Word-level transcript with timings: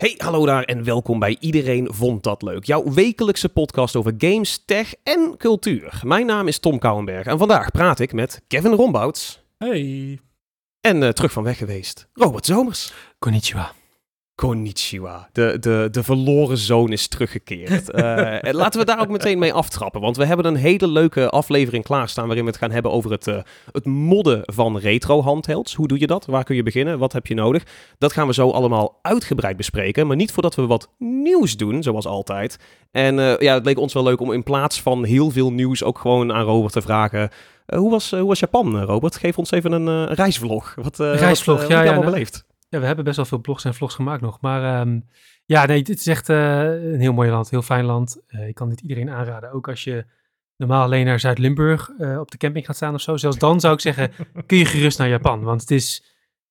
Hey, 0.00 0.14
hallo 0.16 0.46
daar 0.46 0.62
en 0.62 0.84
welkom 0.84 1.18
bij 1.18 1.36
Iedereen 1.40 1.88
Vond 1.92 2.22
Dat 2.22 2.42
Leuk. 2.42 2.64
Jouw 2.64 2.92
wekelijkse 2.92 3.48
podcast 3.48 3.96
over 3.96 4.14
games, 4.18 4.62
tech 4.64 4.94
en 5.02 5.34
cultuur. 5.36 6.00
Mijn 6.04 6.26
naam 6.26 6.48
is 6.48 6.58
Tom 6.58 6.78
Kouwenberg 6.78 7.26
en 7.26 7.38
vandaag 7.38 7.70
praat 7.70 8.00
ik 8.00 8.12
met 8.12 8.42
Kevin 8.48 8.72
Rombouts. 8.72 9.42
Hey. 9.58 10.18
En 10.80 11.02
uh, 11.02 11.08
terug 11.08 11.32
van 11.32 11.42
weg 11.42 11.58
geweest, 11.58 12.08
Robert 12.12 12.46
Zomers. 12.46 12.92
Konnichiwa. 13.18 13.72
Konnichiwa. 14.40 15.28
De, 15.32 15.56
de, 15.60 15.88
de 15.90 16.02
verloren 16.02 16.58
zoon 16.58 16.92
is 16.92 17.08
teruggekeerd. 17.08 17.90
uh, 17.94 18.52
laten 18.52 18.80
we 18.80 18.86
daar 18.86 19.00
ook 19.00 19.08
meteen 19.08 19.38
mee 19.38 19.52
aftrappen. 19.52 20.00
Want 20.00 20.16
we 20.16 20.24
hebben 20.24 20.46
een 20.46 20.56
hele 20.56 20.88
leuke 20.88 21.30
aflevering 21.30 21.84
klaarstaan. 21.84 22.26
waarin 22.26 22.44
we 22.44 22.50
het 22.50 22.58
gaan 22.58 22.70
hebben 22.70 22.92
over 22.92 23.10
het, 23.10 23.26
uh, 23.26 23.38
het 23.72 23.84
modden 23.84 24.42
van 24.44 24.78
retro 24.78 25.22
handhelds. 25.22 25.74
Hoe 25.74 25.88
doe 25.88 26.00
je 26.00 26.06
dat? 26.06 26.26
Waar 26.26 26.44
kun 26.44 26.56
je 26.56 26.62
beginnen? 26.62 26.98
Wat 26.98 27.12
heb 27.12 27.26
je 27.26 27.34
nodig? 27.34 27.64
Dat 27.98 28.12
gaan 28.12 28.26
we 28.26 28.34
zo 28.34 28.50
allemaal 28.50 28.98
uitgebreid 29.02 29.56
bespreken. 29.56 30.06
Maar 30.06 30.16
niet 30.16 30.32
voordat 30.32 30.54
we 30.54 30.66
wat 30.66 30.88
nieuws 30.98 31.56
doen, 31.56 31.82
zoals 31.82 32.06
altijd. 32.06 32.58
En 32.90 33.18
uh, 33.18 33.38
ja, 33.38 33.54
het 33.54 33.64
leek 33.64 33.78
ons 33.78 33.92
wel 33.92 34.02
leuk 34.02 34.20
om 34.20 34.32
in 34.32 34.42
plaats 34.42 34.82
van 34.82 35.04
heel 35.04 35.30
veel 35.30 35.52
nieuws 35.52 35.84
ook 35.84 35.98
gewoon 35.98 36.32
aan 36.32 36.44
Robert 36.44 36.72
te 36.72 36.82
vragen. 36.82 37.30
hoe, 37.66 37.90
was, 37.90 38.10
hoe 38.10 38.28
was 38.28 38.40
Japan, 38.40 38.82
Robert? 38.82 39.16
Geef 39.16 39.38
ons 39.38 39.50
even 39.50 39.72
een 39.72 40.06
reisvlog. 40.06 40.74
Wat, 40.82 40.98
reisvlog, 40.98 41.58
wat, 41.58 41.68
ja. 41.68 41.74
Wat 41.74 41.84
ja, 41.84 41.90
allemaal 41.90 42.02
nou, 42.02 42.12
beleefd? 42.12 42.48
Ja, 42.70 42.80
we 42.80 42.86
hebben 42.86 43.04
best 43.04 43.16
wel 43.16 43.26
veel 43.26 43.38
blogs 43.38 43.64
en 43.64 43.74
vlogs 43.74 43.94
gemaakt 43.94 44.20
nog. 44.20 44.40
Maar 44.40 44.80
um, 44.80 45.08
ja, 45.44 45.66
nee, 45.66 45.78
het 45.78 45.88
is 45.88 46.06
echt 46.06 46.28
uh, 46.28 46.62
een 46.92 47.00
heel 47.00 47.12
mooi 47.12 47.30
land, 47.30 47.50
heel 47.50 47.62
fijn 47.62 47.84
land. 47.84 48.20
Uh, 48.28 48.48
ik 48.48 48.54
kan 48.54 48.68
dit 48.68 48.80
iedereen 48.80 49.10
aanraden. 49.10 49.52
Ook 49.52 49.68
als 49.68 49.84
je 49.84 50.04
normaal 50.56 50.82
alleen 50.82 51.04
naar 51.04 51.20
Zuid-Limburg 51.20 51.90
uh, 51.98 52.18
op 52.18 52.30
de 52.30 52.36
camping 52.36 52.66
gaat 52.66 52.76
staan 52.76 52.94
of 52.94 53.00
zo. 53.00 53.16
Zelfs 53.16 53.38
dan 53.38 53.60
zou 53.60 53.74
ik 53.74 53.80
zeggen, 53.80 54.12
kun 54.46 54.58
je 54.58 54.64
gerust 54.64 54.98
naar 54.98 55.08
Japan. 55.08 55.42
Want 55.42 55.60
het 55.60 55.70
is 55.70 56.04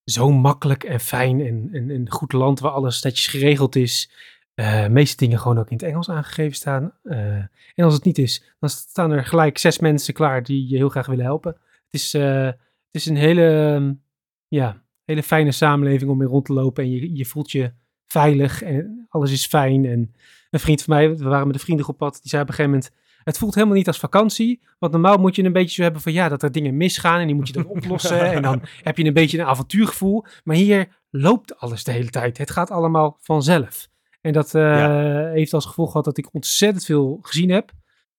zo 0.04 0.32
makkelijk 0.32 0.84
en 0.84 1.00
fijn 1.00 1.42
en, 1.46 1.70
en 1.72 1.90
een 1.90 2.12
goed 2.12 2.34
land 2.34 2.60
waar 2.60 2.72
alles 2.72 3.02
netjes 3.02 3.28
geregeld 3.28 3.76
is. 3.76 4.12
De 4.54 4.88
meeste 4.90 5.18
dingen 5.18 5.40
gewoon 5.40 5.60
ook 5.60 5.70
in 5.70 5.78
het 5.78 5.86
Engels 5.86 6.10
aangegeven 6.10 6.56
staan. 6.56 6.94
En 7.04 7.84
als 7.84 7.94
het 7.94 8.04
niet 8.04 8.18
is, 8.18 8.44
dan 8.60 8.70
staan 8.70 9.12
er 9.12 9.26
gelijk 9.26 9.58
zes 9.58 9.80
mensen 9.80 10.14
klaar 10.14 10.44
die 10.44 10.70
je 10.70 10.76
heel 10.76 10.90
graag 10.90 11.06
willen 11.06 11.26
helpen. 11.26 11.52
Het 11.52 11.94
is, 12.02 12.14
het 12.14 12.58
is 12.92 13.06
een 13.06 13.16
hele, 13.16 13.42
um, 13.42 14.02
ja, 14.48 14.82
hele 15.10 15.24
fijne 15.24 15.52
samenleving 15.52 16.12
om 16.12 16.22
in 16.22 16.28
rond 16.28 16.46
te 16.46 16.54
lopen. 16.54 16.84
En 16.84 16.92
je, 16.92 17.16
je 17.16 17.26
voelt 17.26 17.52
je 17.52 17.74
veilig 18.06 18.62
en 18.62 19.06
alles 19.10 19.32
is 19.32 19.46
fijn. 19.46 19.86
En 19.86 20.16
een 20.50 20.60
vriend 20.60 20.82
van 20.82 20.96
mij, 20.96 21.18
we 21.18 21.24
waren 21.24 21.48
met 21.48 21.56
een 21.56 21.62
vrienden 21.62 21.88
op 21.88 21.98
pad, 21.98 22.20
die 22.22 22.30
zei 22.30 22.42
op 22.42 22.48
een 22.48 22.54
gegeven 22.54 22.78
moment... 22.78 22.98
Het 23.20 23.38
voelt 23.38 23.56
helemaal 23.56 23.76
niet 23.76 23.88
als 23.88 24.00
vakantie. 24.00 24.62
Want 24.80 24.92
normaal 24.92 25.18
moet 25.18 25.36
je 25.36 25.44
een 25.44 25.54
beetje 25.54 25.76
zo 25.76 25.82
hebben 25.82 26.02
van 26.02 26.12
ja, 26.12 26.30
dat 26.30 26.44
er 26.44 26.52
dingen 26.52 26.78
misgaan 26.78 27.20
en 27.20 27.28
die 27.28 27.36
moet 27.36 27.48
je 27.48 27.54
dan 27.54 27.68
oplossen. 27.76 28.32
en 28.32 28.42
dan 28.42 28.62
heb 28.82 28.98
je 28.98 29.06
een 29.06 29.14
beetje 29.14 29.40
een 29.40 29.46
avontuurgevoel. 29.46 30.26
Maar 30.44 30.56
hier 30.56 30.88
loopt 31.10 31.58
alles 31.58 31.84
de 31.84 31.92
hele 31.92 32.10
tijd. 32.10 32.38
Het 32.38 32.52
gaat 32.52 32.72
allemaal 32.72 33.18
vanzelf. 33.22 33.88
En 34.22 34.34
dat 34.34 34.54
uh, 34.54 34.62
ja. 34.62 35.30
heeft 35.30 35.54
als 35.54 35.66
gevolg 35.66 35.90
gehad 35.92 36.06
dat 36.06 36.18
ik 36.18 36.34
ontzettend 36.34 36.86
veel 36.86 37.20
gezien 37.22 37.50
heb. 37.50 37.72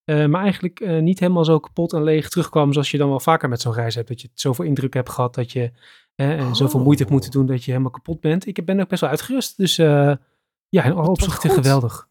Uh, 0.05 0.27
maar 0.27 0.43
eigenlijk 0.43 0.81
uh, 0.81 1.01
niet 1.01 1.21
helemaal 1.21 1.45
zo 1.45 1.59
kapot 1.59 1.93
en 1.93 2.03
leeg 2.03 2.29
terugkwam 2.29 2.73
zoals 2.73 2.91
je 2.91 2.99
dan 2.99 3.09
wel 3.09 3.21
vaker 3.21 3.49
met 3.49 3.61
zo'n 3.61 3.73
reis 3.73 3.95
hebt. 3.95 4.09
Dat 4.09 4.21
je 4.21 4.31
zoveel 4.35 4.65
indruk 4.65 4.95
hebt 4.95 5.11
gehad 5.11 5.35
dat 5.35 5.53
je 5.53 5.73
uh, 6.21 6.31
en 6.31 6.47
oh. 6.47 6.55
zoveel 6.55 6.81
moeite 6.81 7.03
hebt 7.03 7.13
moeten 7.13 7.31
doen 7.31 7.47
dat 7.47 7.65
je 7.65 7.71
helemaal 7.71 7.93
kapot 7.93 8.21
bent. 8.21 8.47
Ik 8.47 8.65
ben 8.65 8.81
ook 8.81 8.89
best 8.89 9.01
wel 9.01 9.11
uitgerust. 9.11 9.57
Dus 9.57 9.77
ja, 9.77 10.85
in 10.85 10.93
alle 10.93 11.09
opzichten 11.09 11.51
geweldig. 11.51 12.09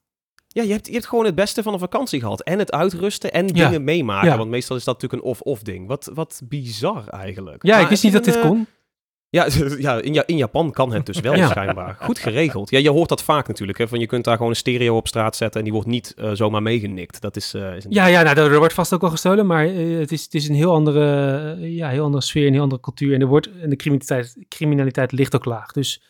Ja, 0.48 0.64
je 0.64 0.72
hebt, 0.72 0.88
je 0.88 0.94
hebt 0.94 1.08
gewoon 1.08 1.26
het 1.26 1.36
beste 1.36 1.64
van 1.64 1.74
een 1.74 1.80
vakantie 1.80 2.20
gehad. 2.20 2.42
En 2.42 2.60
het 2.60 2.72
uitrusten 2.72 3.32
en 3.32 3.48
dingen 3.48 3.84
meemaken. 3.84 4.30
Ja. 4.30 4.38
Want 4.38 4.50
meestal 4.50 4.76
is 4.76 4.84
dat 4.84 4.94
natuurlijk 4.94 5.24
een 5.24 5.30
of-of 5.30 5.62
ding. 5.62 5.88
Wat, 5.88 6.12
wat 6.14 6.42
bizar 6.44 7.08
eigenlijk. 7.08 7.64
Ja, 7.64 7.74
maar 7.74 7.84
ik 7.84 7.90
wist 7.90 8.04
niet 8.04 8.14
dat 8.14 8.24
dit 8.24 8.40
kon. 8.40 8.68
Ja, 9.32 9.48
ja, 9.78 10.02
in, 10.02 10.24
in 10.26 10.38
Japan 10.38 10.72
kan 10.72 10.94
het 10.94 11.06
dus 11.06 11.20
wel 11.20 11.36
ja. 11.36 11.48
schijnbaar. 11.48 11.98
Goed 12.00 12.20
geregeld. 12.20 12.70
Ja, 12.70 12.78
je 12.78 12.90
hoort 12.90 13.10
dat 13.10 13.24
vaak 13.24 13.48
natuurlijk. 13.48 13.78
Hè, 13.78 13.88
van 13.88 14.00
je 14.00 14.06
kunt 14.06 14.24
daar 14.24 14.36
gewoon 14.36 14.52
een 14.52 14.58
stereo 14.58 14.96
op 14.96 15.08
straat 15.08 15.36
zetten 15.36 15.60
en 15.60 15.64
die 15.64 15.74
wordt 15.74 15.88
niet 15.88 16.14
uh, 16.18 16.32
zomaar 16.34 16.62
meegenikt. 16.62 17.22
Dat 17.22 17.36
is, 17.36 17.54
uh, 17.54 17.76
is 17.76 17.86
een... 17.86 17.92
Ja, 17.92 18.06
ja 18.06 18.22
nou, 18.22 18.38
er 18.38 18.58
wordt 18.58 18.74
vast 18.74 18.94
ook 18.94 19.02
wel 19.02 19.10
gestolen, 19.10 19.46
maar 19.46 19.68
uh, 19.68 20.00
het, 20.00 20.12
is, 20.12 20.24
het 20.24 20.34
is 20.34 20.48
een 20.48 20.56
heel 20.56 20.74
andere, 20.74 21.58
ja, 21.60 21.90
heel 21.90 22.04
andere 22.04 22.24
sfeer, 22.24 22.48
een 22.48 22.54
heel 22.54 22.62
andere 22.62 22.82
cultuur. 22.82 23.14
En, 23.14 23.22
er 23.22 23.28
wordt, 23.28 23.50
en 23.62 23.70
de 23.70 23.76
criminaliteit, 23.76 24.38
criminaliteit 24.48 25.12
ligt 25.12 25.36
ook 25.36 25.46
laag. 25.46 25.72
Dus 25.72 26.02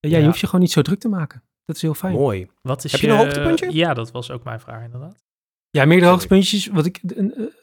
ja, 0.00 0.08
ja, 0.10 0.18
je 0.18 0.24
hoeft 0.24 0.40
je 0.40 0.46
gewoon 0.46 0.60
niet 0.60 0.72
zo 0.72 0.82
druk 0.82 1.00
te 1.00 1.08
maken. 1.08 1.42
Dat 1.64 1.76
is 1.76 1.82
heel 1.82 1.94
fijn. 1.94 2.14
Mooi. 2.14 2.46
Wat 2.62 2.84
is 2.84 2.92
Heb 2.92 3.00
je, 3.00 3.06
je 3.06 3.12
een 3.12 3.18
hoogtepuntje? 3.18 3.72
Ja, 3.72 3.94
dat 3.94 4.10
was 4.10 4.30
ook 4.30 4.44
mijn 4.44 4.60
vraag 4.60 4.84
inderdaad. 4.84 5.24
Ja, 5.70 5.84
meerdere 5.84 6.10
hoogtepuntjes. 6.10 6.66
Wat 6.66 6.86
ik, 6.86 7.00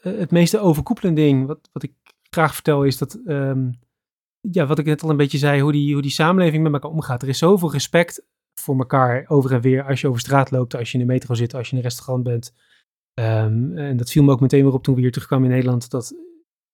het 0.02 0.30
meeste 0.30 0.58
overkoepelende 0.58 1.20
ding, 1.20 1.46
wat, 1.46 1.68
wat 1.72 1.82
ik 1.82 1.92
graag 2.30 2.54
vertel, 2.54 2.84
is 2.84 2.98
dat... 2.98 3.18
Um, 3.26 3.84
ja, 4.50 4.66
wat 4.66 4.78
ik 4.78 4.84
net 4.84 5.02
al 5.02 5.10
een 5.10 5.16
beetje 5.16 5.38
zei, 5.38 5.60
hoe 5.60 5.72
die, 5.72 5.92
hoe 5.92 6.02
die 6.02 6.10
samenleving 6.10 6.62
met 6.62 6.72
elkaar 6.72 6.90
omgaat. 6.90 7.22
Er 7.22 7.28
is 7.28 7.38
zoveel 7.38 7.72
respect 7.72 8.26
voor 8.60 8.78
elkaar 8.78 9.24
over 9.28 9.52
en 9.52 9.60
weer 9.60 9.84
als 9.84 10.00
je 10.00 10.08
over 10.08 10.20
straat 10.20 10.50
loopt, 10.50 10.74
als 10.74 10.92
je 10.92 10.98
in 10.98 11.06
de 11.06 11.12
metro 11.12 11.34
zit, 11.34 11.54
als 11.54 11.66
je 11.66 11.72
in 11.72 11.78
een 11.78 11.84
restaurant 11.84 12.24
bent. 12.24 12.54
Um, 13.20 13.76
en 13.78 13.96
dat 13.96 14.10
viel 14.10 14.22
me 14.22 14.32
ook 14.32 14.40
meteen 14.40 14.64
weer 14.64 14.72
op 14.72 14.82
toen 14.82 14.94
we 14.94 15.00
hier 15.00 15.12
terugkwamen 15.12 15.46
in 15.46 15.52
Nederland, 15.54 15.90
dat 15.90 16.14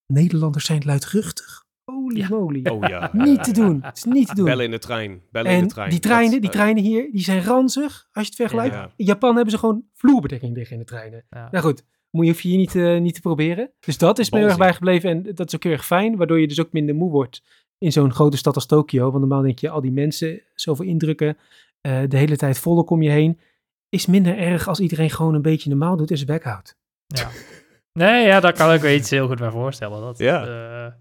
Nederlanders 0.07 0.65
zijn 0.65 0.83
luidruchtig. 0.85 1.65
Holy 1.85 2.19
ja. 2.19 2.29
moly. 2.29 2.67
Oh 2.67 2.89
ja. 2.89 3.11
niet 3.13 3.45
te 3.45 3.53
doen. 3.53 3.83
Het 3.83 3.97
is 3.97 4.05
niet 4.05 4.29
te 4.29 4.35
doen. 4.35 4.45
Bellen 4.45 4.65
in 4.65 4.71
de 4.71 4.79
trein. 4.79 5.23
Bellen 5.31 5.51
en 5.51 5.59
in 5.59 5.63
de 5.63 5.73
trein. 5.73 5.91
Die 5.91 5.99
treinen, 5.99 6.33
dat, 6.33 6.41
die 6.41 6.51
treinen 6.51 6.83
hier, 6.83 7.11
die 7.13 7.23
zijn 7.23 7.43
ranzig, 7.43 8.09
als 8.13 8.25
je 8.25 8.31
het 8.31 8.35
vergelijkt. 8.35 8.75
Ja. 8.75 8.93
In 8.97 9.05
Japan 9.05 9.35
hebben 9.35 9.53
ze 9.53 9.59
gewoon 9.59 9.85
vloerbedekking 9.95 10.57
liggen 10.57 10.73
in 10.73 10.83
de 10.83 10.89
treinen. 10.89 11.25
Nou 11.31 11.59
goed, 11.59 11.85
moet 12.11 12.25
je, 12.25 12.31
hoef 12.31 12.41
je 12.41 12.49
hier 12.49 12.59
niet, 12.59 12.75
uh, 12.75 13.01
niet 13.01 13.15
te 13.15 13.21
proberen. 13.21 13.73
Dus 13.81 13.99
dat 13.99 14.19
is 14.19 14.31
me 14.31 14.39
heel 14.39 14.49
erg 14.49 14.59
bijgebleven 14.59 15.11
en 15.11 15.35
dat 15.35 15.47
is 15.47 15.55
ook 15.55 15.63
heel 15.63 15.73
erg 15.73 15.87
fijn, 15.87 16.17
waardoor 16.17 16.41
je 16.41 16.49
dus 16.49 16.61
ook 16.61 16.73
minder 16.73 16.95
moe 16.95 17.11
wordt 17.11 17.43
in 17.83 17.93
zo'n 17.93 18.13
grote 18.13 18.37
stad 18.37 18.55
als 18.55 18.67
Tokio. 18.67 19.11
Want 19.11 19.19
normaal 19.19 19.43
denk 19.43 19.59
je, 19.59 19.71
al 19.71 19.81
die 19.81 19.93
mensen, 19.93 20.43
zoveel 20.55 20.85
indrukken, 20.85 21.37
uh, 21.83 22.01
de 22.09 22.17
hele 22.17 22.37
tijd 22.37 22.59
volk 22.59 22.91
om 22.91 23.03
je 23.03 23.11
heen. 23.11 23.41
Is 23.89 24.07
minder 24.07 24.39
erg 24.39 24.69
als 24.69 24.81
iedereen 24.81 25.11
gewoon 25.11 25.35
een 25.35 25.43
beetje 25.43 25.71
normaal 25.71 25.97
doet 25.97 26.11
en 26.11 26.17
zijn 26.17 26.29
bek 26.29 26.45
houdt. 26.45 26.77
Ja. 27.07 27.29
Nee, 27.93 28.27
ja, 28.27 28.41
daar 28.41 28.53
kan 28.53 28.73
ik 28.73 28.83
me 28.83 28.95
iets 28.95 29.11
heel 29.11 29.27
goed 29.27 29.39
bij 29.39 29.51
voorstellen. 29.51 30.01
Dat, 30.01 30.19
ja. 30.19 30.47
Uh, 30.47 30.93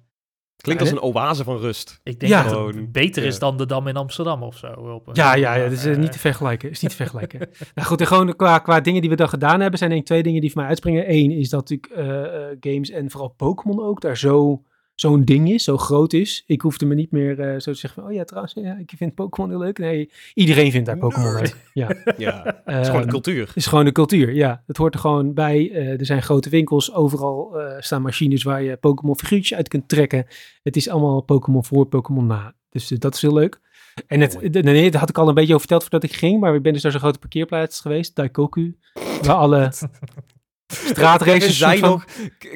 Klinkt 0.55 0.81
als 0.81 0.91
een 0.91 1.01
oase 1.01 1.43
van 1.43 1.57
rust. 1.57 1.99
Ik 2.03 2.19
denk 2.19 2.31
ja. 2.31 2.43
dat 2.43 2.75
het 2.75 2.91
beter 2.91 3.23
is 3.23 3.39
dan 3.39 3.57
de 3.57 3.65
Dam 3.65 3.87
in 3.87 3.95
Amsterdam 3.95 4.43
of 4.43 4.57
zo. 4.57 4.67
Op 4.67 5.07
een, 5.07 5.13
ja, 5.15 5.35
ja, 5.35 5.53
ja, 5.53 5.63
dat 5.63 5.71
is 5.71 5.85
uh, 5.85 5.97
niet 5.97 6.11
te 6.11 6.19
vergelijken. 6.19 6.69
Is 6.69 6.79
niet 6.79 6.91
te 6.91 6.97
vergelijken. 6.97 7.39
nou 7.75 7.87
goed, 7.87 8.01
en 8.01 8.07
gewoon 8.07 8.35
qua, 8.35 8.59
qua 8.59 8.81
dingen 8.81 9.01
die 9.01 9.09
we 9.09 9.15
dan 9.15 9.29
gedaan 9.29 9.59
hebben, 9.59 9.79
zijn 9.79 9.91
er 9.91 10.03
twee 10.03 10.23
dingen 10.23 10.41
die 10.41 10.51
voor 10.51 10.59
mij 10.59 10.69
uitspringen. 10.69 11.11
Eén 11.13 11.31
is 11.31 11.49
dat 11.49 11.69
natuurlijk 11.69 12.07
uh, 12.07 12.71
games 12.71 12.89
en 12.89 13.11
vooral 13.11 13.29
Pokémon 13.29 13.83
ook 13.83 14.01
daar 14.01 14.17
zo 14.17 14.63
zo'n 15.01 15.25
ding 15.25 15.51
is, 15.51 15.63
zo 15.63 15.77
groot 15.77 16.13
is. 16.13 16.43
Ik 16.45 16.61
hoefde 16.61 16.85
me 16.85 16.95
niet 16.95 17.11
meer 17.11 17.39
uh, 17.39 17.59
zo 17.59 17.71
te 17.71 17.77
zeggen 17.77 18.01
van, 18.01 18.11
oh 18.11 18.15
ja, 18.15 18.23
trouwens, 18.23 18.53
ja, 18.53 18.77
ik 18.77 18.91
vind 18.97 19.15
Pokémon 19.15 19.49
heel 19.49 19.59
leuk. 19.59 19.77
Nee, 19.77 20.11
iedereen 20.33 20.71
vindt 20.71 20.85
daar 20.85 20.97
Pokémon 20.97 21.33
leuk. 21.33 21.55
Ja, 21.73 21.95
ja 22.17 22.61
het 22.65 22.81
is 22.81 22.87
gewoon 22.87 23.01
de 23.01 23.07
cultuur. 23.07 23.47
Het 23.47 23.55
is 23.55 23.65
gewoon 23.65 23.85
de 23.85 23.91
cultuur, 23.91 24.33
ja. 24.33 24.63
Het 24.67 24.77
hoort 24.77 24.93
er 24.93 24.99
gewoon 24.99 25.33
bij. 25.33 25.69
Uh, 25.69 25.99
er 25.99 26.05
zijn 26.05 26.21
grote 26.21 26.49
winkels, 26.49 26.93
overal 26.93 27.59
uh, 27.59 27.73
staan 27.79 28.01
machines 28.01 28.43
waar 28.43 28.61
je 28.61 28.77
Pokémon 28.77 29.17
figuurtjes 29.17 29.57
uit 29.57 29.67
kunt 29.67 29.89
trekken. 29.89 30.25
Het 30.63 30.75
is 30.75 30.89
allemaal 30.89 31.21
Pokémon 31.21 31.65
voor, 31.65 31.85
Pokémon 31.85 32.27
na. 32.27 32.53
Dus 32.69 32.87
dat 32.87 33.15
is 33.15 33.21
heel 33.21 33.33
leuk. 33.33 33.59
En 34.07 34.21
het, 34.21 34.51
nee, 34.63 34.91
dat 34.91 34.99
had 34.99 35.09
ik 35.09 35.17
al 35.17 35.27
een 35.27 35.33
beetje 35.33 35.53
over 35.53 35.67
verteld 35.67 35.81
voordat 35.81 36.03
ik 36.03 36.15
ging, 36.15 36.39
maar 36.39 36.55
ik 36.55 36.61
ben 36.61 36.73
dus 36.73 36.83
naar 36.83 36.91
zo'n 36.91 37.01
grote 37.01 37.19
parkeerplaats 37.19 37.79
geweest, 37.79 38.15
Daikoku, 38.15 38.77
waar 39.21 39.35
alle 39.35 39.71
straatraces 40.71 41.39
Kevin 41.39 41.53
zei, 41.53 41.79
van... 41.79 41.89
nog, 41.89 42.05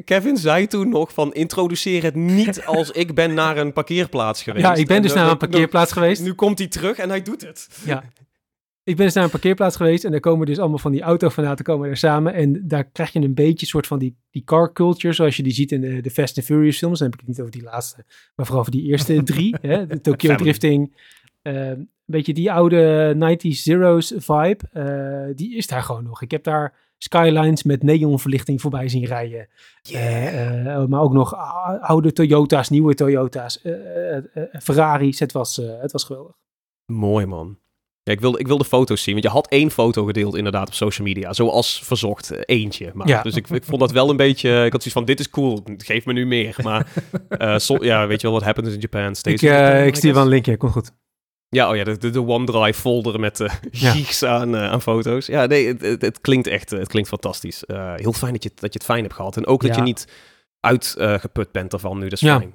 Kevin 0.05 0.37
zei 0.37 0.67
toen 0.67 0.89
nog 0.89 1.13
van 1.13 1.33
introduceer 1.33 2.03
het 2.03 2.15
niet 2.15 2.65
als 2.65 2.91
ik 2.91 3.13
ben 3.13 3.33
naar 3.33 3.57
een 3.57 3.73
parkeerplaats 3.73 4.43
geweest. 4.43 4.65
Ja, 4.65 4.73
ik 4.73 4.87
ben 4.87 5.01
dus 5.01 5.13
naar 5.13 5.31
een 5.31 5.37
parkeerplaats 5.37 5.91
geweest. 5.91 6.21
Nu 6.21 6.33
komt 6.33 6.57
hij 6.57 6.67
terug 6.67 6.97
en 6.97 7.09
hij 7.09 7.21
doet 7.21 7.41
het. 7.41 7.67
Ja. 7.85 8.03
Ik 8.83 8.95
ben 8.95 9.05
dus 9.05 9.15
naar 9.15 9.23
een 9.23 9.29
parkeerplaats 9.29 9.75
geweest 9.75 10.03
en 10.03 10.11
daar 10.11 10.19
komen 10.19 10.45
dus 10.45 10.59
allemaal 10.59 10.77
van 10.77 10.91
die 10.91 11.01
autofanaten 11.01 11.65
komen 11.65 11.89
er 11.89 11.97
samen. 11.97 12.33
En 12.33 12.67
daar 12.67 12.83
krijg 12.83 13.13
je 13.13 13.19
een 13.19 13.33
beetje 13.33 13.65
soort 13.65 13.87
van 13.87 13.99
die, 13.99 14.15
die 14.31 14.43
car 14.43 14.73
culture, 14.73 15.13
zoals 15.13 15.35
je 15.37 15.43
die 15.43 15.53
ziet 15.53 15.71
in 15.71 15.81
de, 15.81 16.01
de 16.01 16.11
Fast 16.11 16.37
and 16.37 16.45
Furious 16.45 16.77
films. 16.77 16.99
Dan 16.99 17.07
heb 17.07 17.19
ik 17.19 17.19
het 17.19 17.29
niet 17.29 17.39
over 17.39 17.51
die 17.51 17.63
laatste, 17.63 18.05
maar 18.35 18.45
vooral 18.45 18.59
over 18.59 18.71
die 18.71 18.83
eerste 18.83 19.23
drie. 19.33 19.55
hè, 19.61 19.87
de 19.87 20.01
Tokyo. 20.01 20.35
Drifting. 20.35 20.95
Uh, 21.43 21.69
een 21.69 21.89
beetje 22.05 22.33
die 22.33 22.51
oude 22.51 23.13
90s 23.15 23.61
Zeros 23.61 24.13
vibe. 24.17 24.57
Uh, 24.73 25.35
die 25.35 25.55
is 25.55 25.67
daar 25.67 25.83
gewoon 25.83 26.03
nog. 26.03 26.21
Ik 26.21 26.31
heb 26.31 26.43
daar 26.43 26.73
skylines 26.97 27.63
met 27.63 27.83
neonverlichting 27.83 28.61
voorbij 28.61 28.87
zien 28.87 29.05
rijden. 29.05 29.47
Yeah. 29.81 30.33
Uh, 30.33 30.65
uh, 30.65 30.85
maar 30.85 31.01
ook 31.01 31.13
nog 31.13 31.35
oude 31.81 32.13
Toyota's, 32.13 32.69
nieuwe 32.69 32.93
Toyota's, 32.93 33.59
Ferraris. 34.61 35.19
Het 35.19 35.31
was, 35.31 35.55
het 35.55 35.91
was 35.91 36.03
geweldig. 36.03 36.35
Mooi 36.85 37.25
man. 37.25 37.57
Ja, 38.03 38.13
ik 38.13 38.21
wilde, 38.21 38.39
ik 38.39 38.47
wilde 38.47 38.65
foto's 38.65 39.03
zien, 39.03 39.13
want 39.13 39.25
je 39.25 39.31
had 39.31 39.47
één 39.47 39.71
foto 39.71 40.05
gedeeld 40.05 40.35
inderdaad 40.35 40.67
op 40.67 40.73
social 40.73 41.07
media, 41.07 41.33
zoals 41.33 41.81
verzocht, 41.83 42.47
eentje. 42.47 42.91
Maar, 42.93 43.07
ja. 43.07 43.21
Dus 43.21 43.35
ik, 43.35 43.49
ik 43.49 43.63
vond 43.63 43.79
dat 43.79 43.91
wel 43.91 44.09
een 44.09 44.17
beetje, 44.17 44.49
ik 44.65 44.71
had 44.71 44.83
zoiets 44.83 44.91
van, 44.91 45.05
dit 45.05 45.19
is 45.19 45.29
cool, 45.29 45.63
geef 45.77 46.05
me 46.05 46.13
nu 46.13 46.25
meer. 46.25 46.55
Maar 46.63 46.87
so, 47.61 47.83
ja, 47.83 48.07
weet 48.07 48.21
je 48.21 48.27
wel, 48.27 48.35
what 48.35 48.45
happens 48.45 48.73
in 48.73 48.79
Japan 48.79 49.15
stays 49.15 49.41
Ik, 49.41 49.49
uh, 49.49 49.85
ik 49.85 49.95
stuur 49.95 50.13
wel 50.13 50.23
een 50.23 50.29
linkje, 50.29 50.57
komt 50.57 50.71
goed. 50.71 50.91
Ja, 51.49 51.69
oh 51.69 51.75
ja, 51.75 51.83
de, 51.83 51.97
de, 51.97 52.09
de 52.09 52.21
OneDrive 52.21 52.79
folder 52.79 53.19
met 53.19 53.39
uh, 53.39 53.49
gigs 53.71 54.19
ja. 54.19 54.27
aan, 54.39 54.55
uh, 54.55 54.71
aan 54.71 54.81
foto's. 54.81 55.25
Ja, 55.25 55.45
nee, 55.45 55.67
het, 55.67 55.81
het, 55.81 56.01
het 56.01 56.21
klinkt 56.21 56.47
echt, 56.47 56.69
het 56.69 56.87
klinkt 56.87 57.09
fantastisch. 57.09 57.63
Uh, 57.67 57.93
heel 57.95 58.13
fijn 58.13 58.33
dat 58.33 58.43
je, 58.43 58.51
dat 58.55 58.73
je 58.73 58.79
het 58.79 58.87
fijn 58.87 59.01
hebt 59.03 59.13
gehad. 59.15 59.37
En 59.37 59.45
ook 59.47 59.61
dat 59.61 59.75
je 59.75 59.81
niet 59.81 60.07
uitgeput 60.59 61.51
bent 61.51 61.73
ervan 61.73 61.97
nu, 61.97 62.03
dat 62.03 62.11
is 62.13 62.19
ja. 62.19 62.37
fijn. 62.37 62.53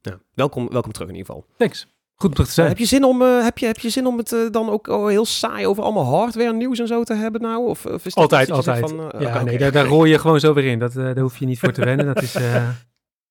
ja. 0.00 0.18
Welkom, 0.34 0.68
welkom 0.70 0.92
terug 0.92 1.08
in 1.08 1.14
ieder 1.14 1.34
geval. 1.34 1.46
Thanks. 1.56 1.86
Goed 2.14 2.28
om 2.28 2.34
terug 2.34 2.46
te 2.48 2.60
Eh, 2.60 2.66
zijn. 2.66 2.68
heb, 2.68 2.78
je 2.78 2.84
zin 2.84 3.04
om, 3.04 3.22
eh, 3.22 3.42
heb, 3.44 3.58
je, 3.58 3.66
heb 3.66 3.78
je 3.78 3.90
zin 3.90 4.06
om 4.06 4.18
het 4.18 4.32
eh, 4.32 4.40
dan 4.50 4.70
ook 4.70 4.86
oh, 4.88 5.06
heel 5.08 5.24
saai 5.24 5.66
over 5.66 5.82
allemaal 5.82 6.04
hardware 6.04 6.52
nieuws 6.52 6.78
en 6.78 6.86
zo 6.86 7.02
te 7.02 7.14
hebben 7.14 7.40
nou? 7.40 7.68
Of, 7.68 7.86
of 7.86 8.04
is 8.06 8.14
dat 8.14 8.22
Altijd, 8.22 8.50
altijd. 8.50 8.78
van, 8.90 9.12
eh, 9.12 9.20
ja, 9.20 9.42
nee, 9.42 9.58
daar, 9.58 9.72
daar 9.72 9.86
rol 9.86 10.04
je 10.04 10.18
gewoon 10.18 10.40
zo 10.40 10.52
weer 10.54 10.64
in. 10.64 10.78
Dat, 10.78 10.90
eh, 10.96 11.04
daar 11.04 11.18
hoef 11.18 11.38
je 11.38 11.46
niet 11.46 11.58
voor 11.58 11.72
te 11.72 11.84
wennen. 11.84 12.06
Dat 12.06 12.22
is, 12.22 12.34
eh, 12.34 12.68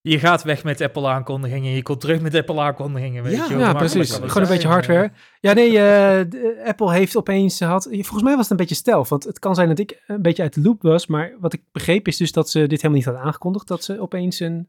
Je 0.08 0.18
gaat 0.18 0.42
weg 0.42 0.64
met 0.64 0.80
Apple 0.80 1.08
aankondigingen. 1.08 1.72
Je 1.72 1.82
komt 1.82 2.00
terug 2.00 2.20
met 2.20 2.34
Apple 2.34 2.60
aankondigingen. 2.60 3.22
Weet 3.22 3.36
Ja, 3.36 3.46
je, 3.48 3.56
ja, 3.56 3.72
precies. 3.72 4.14
Gewoon 4.14 4.42
een 4.42 4.48
beetje 4.48 4.68
hardware. 4.68 5.10
Ja, 5.40 5.52
nee, 5.52 5.68
eh, 5.68 6.24
de- 6.28 6.62
Apple 6.66 6.92
heeft 6.92 7.16
opeens 7.16 7.60
had. 7.60 7.84
Volgens 7.90 8.22
mij 8.22 8.32
was 8.32 8.42
het 8.42 8.50
een 8.50 8.56
beetje 8.56 8.74
stelf. 8.74 9.08
Want 9.08 9.24
het 9.24 9.38
kan 9.38 9.54
zijn 9.54 9.68
dat 9.68 9.78
ik 9.78 10.02
een 10.06 10.22
beetje 10.22 10.42
uit 10.42 10.54
de 10.54 10.60
loop 10.62 10.82
was. 10.82 11.06
Maar 11.06 11.32
wat 11.40 11.52
ik 11.52 11.62
begreep 11.72 12.08
is 12.08 12.16
dus 12.16 12.32
dat 12.32 12.50
ze 12.50 12.58
dit 12.58 12.70
helemaal 12.70 12.96
niet 12.96 13.04
hadden 13.04 13.22
aangekondigd. 13.22 13.68
Dat 13.68 13.84
ze 13.84 14.00
opeens 14.00 14.40
een 14.40 14.68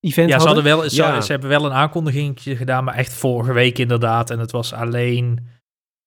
event 0.00 0.28
Ja, 0.28 0.38
ze, 0.38 0.46
hadden. 0.46 0.62
hadden 0.64 0.80
wel, 0.80 0.90
ze, 0.90 0.96
Ja. 1.02 1.20
ze 1.20 1.30
hebben 1.32 1.48
wel 1.50 1.64
een 1.64 1.72
aankondiging 1.72 2.40
gedaan, 2.42 2.84
maar 2.84 2.94
echt 2.94 3.12
vorige 3.12 3.52
week 3.52 3.78
inderdaad. 3.78 4.30
En 4.30 4.38
het 4.38 4.50
was 4.50 4.72
alleen 4.72 5.46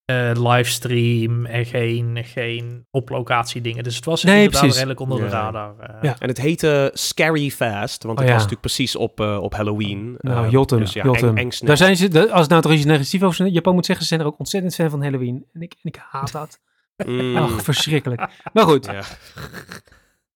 eh, 0.05 0.31
livestream 0.33 1.45
en 1.45 1.65
geen, 1.65 2.19
geen 2.23 2.85
op 2.91 3.09
locatie 3.09 3.61
dingen. 3.61 3.83
Dus 3.83 3.95
het 3.95 4.05
was 4.05 4.23
Nee, 4.23 4.35
inderdaad 4.35 4.59
precies. 4.59 4.75
redelijk 4.77 4.99
onder 4.99 5.19
de 5.19 5.27
radar. 5.27 5.79
eh. 5.79 5.95
Ja. 6.01 6.15
En 6.19 6.27
het 6.27 6.37
heette 6.41 6.91
Scary 6.93 7.49
Fast, 7.49 8.03
want 8.03 8.17
Oh, 8.19 8.23
het 8.23 8.27
ja. 8.33 8.33
was 8.39 8.43
natuurlijk 8.43 8.61
precies 8.61 8.95
op, 8.95 9.19
eh, 9.19 9.37
op 9.41 9.53
Halloween. 9.53 10.15
Nou, 10.17 10.45
Eh, 10.45 10.51
Jotem, 10.51 10.79
dus 10.79 10.93
ja, 10.93 11.03
eng-. 11.03 11.51
Daar 11.65 11.77
zijn 11.77 11.95
ze, 11.97 12.07
de- 12.07 12.31
als 12.31 12.41
het 12.41 12.49
nou 12.49 12.61
toch 12.61 12.71
iets 12.71 12.85
negatiefs 12.85 13.23
over 13.23 13.47
Japan 13.47 13.73
moet 13.73 13.85
zeggen, 13.85 14.05
ze 14.05 14.11
zijn 14.13 14.25
er 14.25 14.31
ook 14.31 14.39
ontzettend 14.39 14.75
fan 14.75 14.89
van 14.89 15.01
Halloween. 15.03 15.45
En 15.53 15.61
ik, 15.61 15.71
en 15.73 15.89
ik 15.89 15.95
haat 16.09 16.31
dat. 16.31 16.59
Mm. 17.05 17.35
Ach, 17.37 17.63
verschrikkelijk. 17.63 18.27
Maar 18.53 18.63
goed, 18.63 18.85
Ja. 18.91 19.01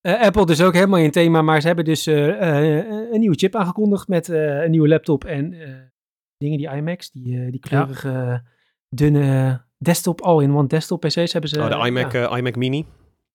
Eh, 0.02 0.22
Apple 0.22 0.46
dus 0.46 0.62
ook 0.62 0.74
helemaal 0.74 1.00
in 1.00 1.12
thema, 1.12 1.42
maar 1.42 1.62
ze 1.62 1.68
hebben 1.68 1.86
dus 1.86 2.08
eh, 2.08 2.78
eh, 2.78 2.86
een 3.12 3.20
nieuwe 3.20 3.36
chip 3.36 3.56
aangekondigd 3.56 4.08
met 4.08 4.30
eh, 4.30 4.64
een 4.64 4.72
nieuwe 4.72 4.88
laptop 4.88 5.24
en 5.26 5.54
eh, 5.54 5.70
dingen, 6.38 6.58
die 6.58 6.70
iMacs, 6.70 7.12
die, 7.12 7.40
eh, 7.40 7.52
die 7.52 7.60
kleurige, 7.60 8.44
dunne 8.90 9.66
desktop, 9.78 10.22
all-in-one 10.22 10.68
desktop 10.68 11.02
PC's 11.02 11.32
hebben 11.32 11.50
ze. 11.50 11.60
Oh, 11.62 11.82
de 11.82 11.88
iMac, 11.88 12.12
Ja, 12.12 12.30
eh, 12.30 12.38
iMac 12.38 12.56
Mini. 12.56 12.86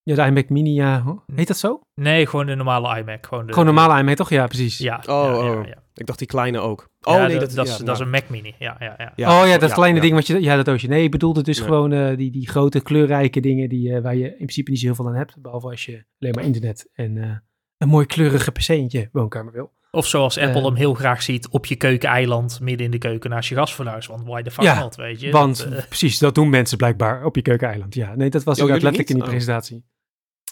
ja, 0.03 0.15
de 0.15 0.23
iMac 0.23 0.49
Mini, 0.49 0.75
ja. 0.75 1.03
Hoe- 1.03 1.23
Heet 1.35 1.47
dat 1.49 1.57
zo? 1.59 1.81
Nee, 1.95 2.27
gewoon 2.27 2.47
de 2.47 2.55
normale 2.55 2.99
iMac. 3.01 3.27
Gewoon, 3.27 3.47
de, 3.47 3.53
Gewoon 3.53 3.67
normale 3.75 4.01
iMac, 4.01 4.17
toch? 4.17 4.31
Ja, 4.31 4.47
precies. 4.47 4.79
Ja, 4.79 4.97
Oh, 4.97 5.05
ja, 5.07 5.51
oh. 5.59 5.67
ja. 5.67 5.81
Ik 5.95 6.07
dacht 6.07 6.19
die 6.19 6.29
kleine 6.29 6.59
ook. 6.59 6.89
Oh 7.03 7.15
Ja, 7.15 7.27
nee, 7.27 7.39
dat, 7.39 7.53
dat, 7.53 7.67
is, 7.67 7.77
dat 7.77 7.81
nou, 7.87 7.93
is 7.93 7.99
een 7.99 8.11
Mac 8.11 8.29
Mini. 8.29 8.55
Ja, 8.59 8.77
ja, 8.79 8.95
ja. 8.99 9.13
ja, 9.17 9.41
oh 9.41 9.47
ja, 9.47 9.59
dat 9.59 9.69
ja, 9.69 9.75
kleine 9.75 9.97
ja. 9.97 10.03
ding 10.03 10.15
wat 10.15 10.27
je... 10.27 10.41
Ja, 10.43 10.57
dat 10.57 10.65
doosje. 10.65 10.89
Nee, 10.89 11.03
ik 11.03 11.11
bedoelde 11.11 11.43
dus 11.43 11.61
gewoon 11.61 11.93
eh, 11.93 12.17
die, 12.17 12.31
die 12.31 12.49
grote 12.49 12.81
kleurrijke 12.81 13.41
dingen 13.41 13.69
die, 13.69 13.95
eh, 13.95 14.03
waar 14.03 14.17
je 14.17 14.29
in 14.29 14.37
principe 14.37 14.71
niet 14.71 14.79
zo 14.79 14.87
heel 14.87 14.95
veel 14.95 15.07
aan 15.07 15.15
hebt. 15.15 15.41
Behalve 15.43 15.69
als 15.69 15.85
je 15.85 16.05
alleen 16.19 16.35
maar 16.35 16.45
internet 16.45 16.91
en 16.93 17.17
eh, 17.19 17.37
een 17.79 17.89
mooi 17.89 18.07
kleurige 18.07 18.51
PC 18.51 18.69
in 18.69 18.87
je 18.89 19.09
woonkamer 19.13 19.53
wil. 19.53 19.73
Of 19.95 20.07
zoals 20.07 20.39
Apple 20.39 20.59
Eh. 20.61 20.65
hem 20.65 20.75
heel 20.75 20.95
graag 20.95 21.23
ziet, 21.23 21.49
op 21.49 21.67
je 21.67 21.77
keukeneiland, 21.77 22.61
midden 22.61 22.85
in 22.85 22.91
de 22.93 22.99
keuken 22.99 23.31
naast 23.31 23.49
je 23.49 23.55
gasfornuis. 23.55 24.07
Want 24.07 24.25
why 24.27 24.43
the 24.43 24.51
fuck 24.51 24.65
Ja, 24.65 24.81
not, 24.81 24.97
weet 24.97 25.21
je? 25.21 25.31
Want 25.31 25.59
Dat, 25.59 25.73
eh, 25.73 25.87
precies, 25.87 26.19
dat 26.19 26.35
doen 26.35 26.51
mensen 26.51 26.77
blijkbaar 26.77 27.25
op 27.25 27.37
je 27.37 27.43
keukeneiland. 27.43 27.95
Ja, 27.95 28.15
nee, 28.15 28.31
dat 28.31 28.43
was 28.43 28.61
Oh, 28.61 28.61
inderdaad 28.67 28.83
jullie 28.83 28.99
letterlijk 28.99 29.09
in 29.09 29.15
die 29.15 29.25
niet? 29.25 29.33
presentatie. 29.33 29.85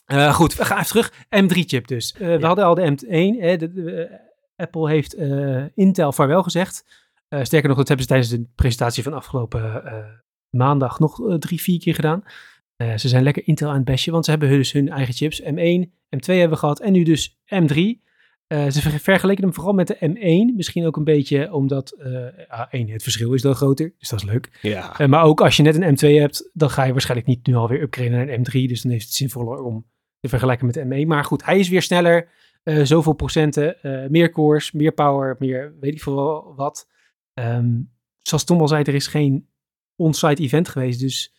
Eh, 0.04 0.34
goed, 0.34 0.54
we 0.56 0.64
gaan 0.64 0.78
even 0.78 0.88
terug. 0.90 1.12
M3-chip 1.28 1.87
dus. 1.87 2.12
Eh, 2.12 2.37
We 2.37 2.46
hadden 2.46 2.64
al 2.64 2.75
de 2.75 2.82
M1. 2.96 3.40
Hè, 3.40 3.56
de, 3.56 3.72
de, 3.72 4.19
Apple 4.56 4.88
heeft 4.90 5.14
eh, 5.14 5.64
Intel 5.75 6.12
vaarwel 6.12 6.43
gezegd. 6.43 6.84
Eh, 7.28 7.43
sterker 7.43 7.69
nog, 7.69 7.78
dat 7.78 7.88
hebben 7.88 8.06
ze 8.06 8.12
tijdens 8.12 8.32
de 8.32 8.46
presentatie 8.54 9.02
van 9.02 9.12
afgelopen 9.12 9.84
eh, 9.84 9.94
maandag 10.50 10.98
nog 10.98 11.38
drie, 11.38 11.60
vier 11.60 11.78
keer 11.78 11.94
gedaan. 11.94 12.22
Eh, 12.76 12.96
ze 12.96 13.08
zijn 13.08 13.22
lekker 13.22 13.46
Intel 13.46 13.69
aan 13.69 13.75
het 13.75 13.84
bestje, 13.84 14.10
want 14.10 14.25
ze 14.25 14.31
hebben 14.31 14.48
dus 14.48 14.72
hun 14.72 14.88
eigen 14.88 15.14
chips. 15.14 15.43
M1, 15.43 15.90
M2 16.16 16.25
hebben 16.26 16.50
we 16.50 16.56
gehad 16.56 16.81
en 16.81 16.93
nu 16.93 17.02
dus 17.02 17.38
M3. 17.46 18.08
Eh, 18.50 18.69
ze 18.69 18.81
ver- 18.81 18.99
vergeleken 19.00 19.44
hem 19.44 19.55
vooral 19.55 19.73
met 19.73 19.87
de 19.87 19.97
M1. 19.97 20.56
Misschien 20.56 20.87
ook 20.87 20.97
een 20.97 21.05
beetje 21.05 21.52
omdat, 21.52 21.91
eh 21.91 22.11
ja, 22.49 22.69
één, 22.70 22.88
het 22.88 23.02
verschil 23.02 23.32
is 23.32 23.43
dan 23.43 23.55
groter, 23.55 23.93
dus 23.99 24.08
dat 24.08 24.19
is 24.23 24.25
leuk. 24.25 24.58
Ja. 24.62 24.99
Eh, 24.99 25.08
maar 25.08 25.25
ook 25.25 25.41
als 25.41 25.56
je 25.56 25.62
net 25.62 25.76
een 25.76 25.94
M2 25.97 26.19
hebt, 26.20 26.50
dan 26.52 26.70
ga 26.70 26.85
je 26.85 26.93
waarschijnlijk 26.93 27.29
niet 27.29 27.47
nu 27.47 27.55
alweer 27.55 27.82
upgraden 27.82 28.12
naar 28.12 28.29
een 28.29 28.41
M3. 28.47 28.69
Dus 28.69 28.82
dan 28.82 28.93
heeft 28.93 29.05
het 29.05 29.14
zinvoller 29.14 29.62
om 29.62 29.87
te 30.20 30.29
vergelijken 30.29 30.67
met 30.67 30.75
de 30.75 30.85
M1. 30.85 31.06
Maar 31.06 31.25
goed, 31.25 31.44
hij 31.44 31.58
is 31.58 31.69
weer 31.69 31.82
sneller. 31.82 32.29
zoveel 32.82 33.12
procenten, 33.12 33.76
meer 34.11 34.31
cores, 34.31 34.73
meer 34.73 34.93
power, 34.93 35.37
meer 35.38 35.75
weet 35.81 35.93
ik 35.94 36.03
veel 36.03 36.53
wat. 36.56 36.88
Ehm, 37.35 37.81
zoals 38.19 38.44
Tom 38.44 38.61
al 38.61 38.69
zei, 38.69 38.82
er 38.82 38.94
is 38.94 39.06
geen 39.06 39.49
on-site 39.96 40.43
event 40.43 40.69
geweest. 40.69 41.00
Dus 41.00 41.35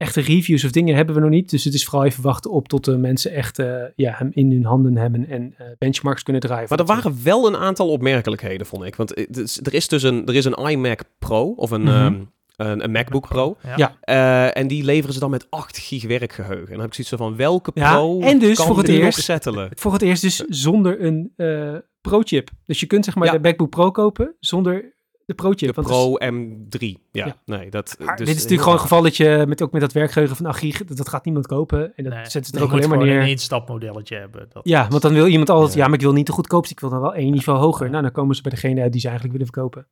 echte 0.00 0.20
reviews 0.20 0.64
of 0.64 0.70
dingen 0.70 0.94
hebben 0.94 1.14
we 1.14 1.20
nog 1.20 1.30
niet. 1.30 1.50
Dus 1.50 1.64
het 1.64 1.74
is 1.74 1.84
vooral 1.84 2.04
even 2.04 2.22
wachten 2.22 2.50
op 2.50 2.68
tot 2.68 2.84
de 2.84 2.96
mensen 2.96 3.32
echt 3.32 3.58
eh, 3.58 3.74
ja, 3.96 4.12
hem 4.16 4.30
in 4.34 4.50
hun 4.52 4.64
handen 4.64 4.96
hebben 4.96 5.28
en 5.28 5.54
eh, 5.58 5.66
benchmarks 5.78 6.22
kunnen 6.22 6.42
draaien. 6.42 6.66
Maar 6.68 6.78
er 6.78 6.84
waren 6.84 7.18
wel 7.24 7.46
een 7.46 7.56
aantal 7.56 7.88
opmerkelijkheden, 7.88 8.66
vond 8.66 8.84
ik. 8.84 8.96
Want 8.96 9.16
is- 9.36 9.60
er 9.62 9.74
is 9.74 9.88
dus 9.88 10.02
een, 10.02 10.26
er 10.26 10.34
is 10.34 10.44
een 10.44 10.68
iMac 10.68 11.00
Pro, 11.18 11.50
of 11.56 11.70
een, 11.70 11.82
Mhm. 11.82 11.90
ehm, 11.90 12.14
een, 12.56 12.84
een 12.84 12.90
MacBook 12.90 13.28
Pro. 13.28 13.56
Ja. 13.76 13.96
Eh, 14.00 14.56
en 14.56 14.66
die 14.68 14.84
leveren 14.84 15.14
ze 15.14 15.20
dan 15.20 15.30
met 15.30 15.46
8 15.50 15.78
gig 15.78 16.06
werkgeheugen. 16.06 16.66
En 16.66 16.70
dan 16.72 16.80
heb 16.80 16.88
ik 16.88 16.94
zoiets 16.94 17.14
van, 17.16 17.36
welke 17.36 17.70
Ja, 17.74 17.92
Pro 17.92 18.20
en 18.20 18.38
dus 18.38 18.56
kan 18.56 18.66
voor 18.66 18.78
het 18.78 18.88
eerst- 18.88 19.22
settelen? 19.22 19.70
Voor 19.74 19.92
het 19.92 20.02
eerst 20.02 20.22
dus 20.22 20.36
zonder 20.36 21.04
een 21.04 21.32
eh, 21.36 21.74
Pro-chip. 22.00 22.50
Dus 22.64 22.80
je 22.80 22.86
kunt 22.86 23.04
zeg 23.04 23.14
maar 23.14 23.26
Ja. 23.26 23.32
de 23.32 23.38
MacBook 23.48 23.70
Pro 23.70 23.90
kopen 23.90 24.34
zonder 24.38 24.94
de 25.30 25.36
Pro-chip. 25.42 25.74
De 25.74 25.80
is- 25.80 25.86
Pro 25.86 26.14
M3. 26.18 26.78
Ja, 27.12 27.26
Ja. 27.26 27.36
nee, 27.44 27.70
dat... 27.70 27.96
Maar 27.98 28.16
dus 28.16 28.26
dit 28.26 28.28
is 28.28 28.34
natuurlijk 28.34 28.62
gewoon 28.62 28.74
een 28.74 28.80
geval 28.82 29.02
dat 29.02 29.16
je 29.16 29.44
met, 29.48 29.62
ook 29.62 29.72
met 29.72 29.80
dat 29.80 29.92
werkgeheugen 29.92 30.36
van 30.36 30.46
8 30.46 30.58
gig, 30.58 30.84
dat, 30.84 30.96
dat 30.96 31.08
gaat 31.08 31.24
niemand 31.24 31.46
kopen. 31.46 31.96
En 31.96 32.04
dat 32.04 32.12
Nee, 32.12 32.22
zetten 32.22 32.44
ze 32.44 32.56
er 32.58 32.62
ook 32.64 32.72
alleen 32.72 32.88
maar 32.88 32.98
neer. 32.98 33.20
een 33.20 33.28
instapmodelletje 33.28 34.16
hebben. 34.16 34.46
Dat 34.52 34.68
Ja, 34.68 34.82
is- 34.82 34.88
want 34.88 35.02
dan 35.02 35.12
wil 35.12 35.26
iemand 35.26 35.50
altijd, 35.50 35.72
Ja. 35.72 35.78
ja. 35.78 35.84
maar 35.86 35.94
ik 35.94 36.00
wil 36.04 36.12
niet 36.12 36.26
de 36.26 36.32
goedkoopste, 36.32 36.72
ik 36.72 36.80
wil 36.80 36.90
dan 36.90 37.00
wel 37.00 37.14
één 37.14 37.30
niveau 37.32 37.58
hoger. 37.58 37.90
Nou, 37.90 38.02
dan 38.02 38.12
komen 38.12 38.36
ze 38.36 38.42
bij 38.42 38.50
degene 38.50 38.80
uit 38.82 38.92
die 38.92 39.00
ze 39.00 39.08
eigenlijk 39.08 39.38
willen 39.38 39.52
verkopen. 39.54 39.86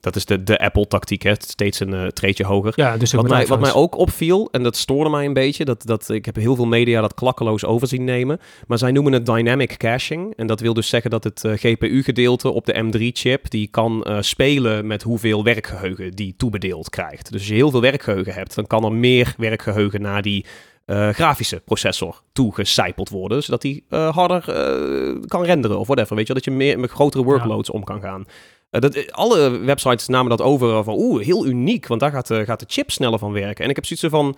Dat 0.00 0.16
is 0.16 0.24
de, 0.24 0.42
de 0.42 0.58
Apple-tactiek, 0.58 1.22
hè. 1.22 1.32
Steeds 1.38 1.80
een 1.80 1.94
eh, 1.94 2.06
treetje 2.06 2.44
hoger. 2.44 2.72
Ja, 2.76 2.96
dus 2.96 3.12
Wat 3.12 3.28
mij, 3.28 3.46
wat 3.46 3.60
mij 3.60 3.72
ook 3.72 3.96
opviel, 3.96 4.48
en 4.50 4.62
dat 4.62 4.76
stoorde 4.76 5.10
mij 5.10 5.24
een 5.24 5.32
beetje, 5.32 5.64
dat, 5.64 5.86
dat, 5.86 6.08
ik 6.08 6.24
heb 6.24 6.36
heel 6.36 6.54
veel 6.54 6.66
media 6.66 7.00
dat 7.00 7.14
klakkeloos 7.14 7.64
over 7.64 7.88
zien 7.88 8.04
nemen, 8.04 8.40
maar 8.66 8.78
zij 8.78 8.92
noemen 8.92 9.12
het 9.12 9.26
dynamic 9.26 9.76
caching. 9.76 10.36
En 10.36 10.46
dat 10.46 10.60
wil 10.60 10.74
dus 10.74 10.88
zeggen 10.88 11.10
dat 11.10 11.24
het 11.24 11.44
eh, 11.44 11.52
GPU-gedeelte 11.52 12.50
op 12.50 12.64
de 12.64 12.84
M3-chip, 12.84 13.50
die 13.50 13.68
kan 13.68 14.02
eh, 14.02 14.16
spelen 14.20 14.86
met 14.86 15.02
hoeveel 15.02 15.44
werkgeheugen 15.44 16.10
die 16.12 16.34
toebedeeld 16.36 16.90
krijgt. 16.90 17.30
Dus 17.30 17.40
als 17.40 17.48
je 17.48 17.54
heel 17.54 17.70
veel 17.70 17.80
werkgeheugen 17.80 18.34
hebt, 18.34 18.54
dan 18.54 18.66
kan 18.66 18.84
er 18.84 18.92
meer 18.92 19.34
werkgeheugen 19.36 20.02
naar 20.02 20.22
die 20.22 20.44
grafische 21.12 21.60
processor 21.64 22.22
toegecijpeld 22.32 23.08
worden, 23.08 23.42
zodat 23.42 23.62
die 23.62 23.84
harder 23.88 24.42
kan 25.26 25.44
renderen 25.44 25.78
of 25.78 25.86
whatever. 25.86 26.16
Weet 26.16 26.26
je, 26.26 26.34
dat 26.34 26.44
je 26.44 26.50
meer 26.50 26.78
met 26.78 26.90
grotere 26.90 27.24
workloads 27.24 27.70
om 27.70 27.84
kan 27.84 28.00
gaan. 28.00 28.26
Eh, 28.70 28.80
dat, 28.80 29.12
alle 29.12 29.58
websites 29.58 30.06
namen 30.08 30.30
dat 30.30 30.40
over 30.42 30.84
van 30.84 30.94
oeh, 30.98 31.24
heel 31.24 31.46
uniek, 31.46 31.86
want 31.86 32.00
daar 32.00 32.10
gaat, 32.12 32.26
de 32.26 32.44
gaat 32.44 32.60
de 32.60 32.66
chip 32.68 32.90
sneller 32.90 33.18
van 33.18 33.32
werken. 33.32 33.64
En 33.64 33.70
ik 33.70 33.76
heb 33.76 33.84
zoiets 33.86 34.06
van, 34.08 34.36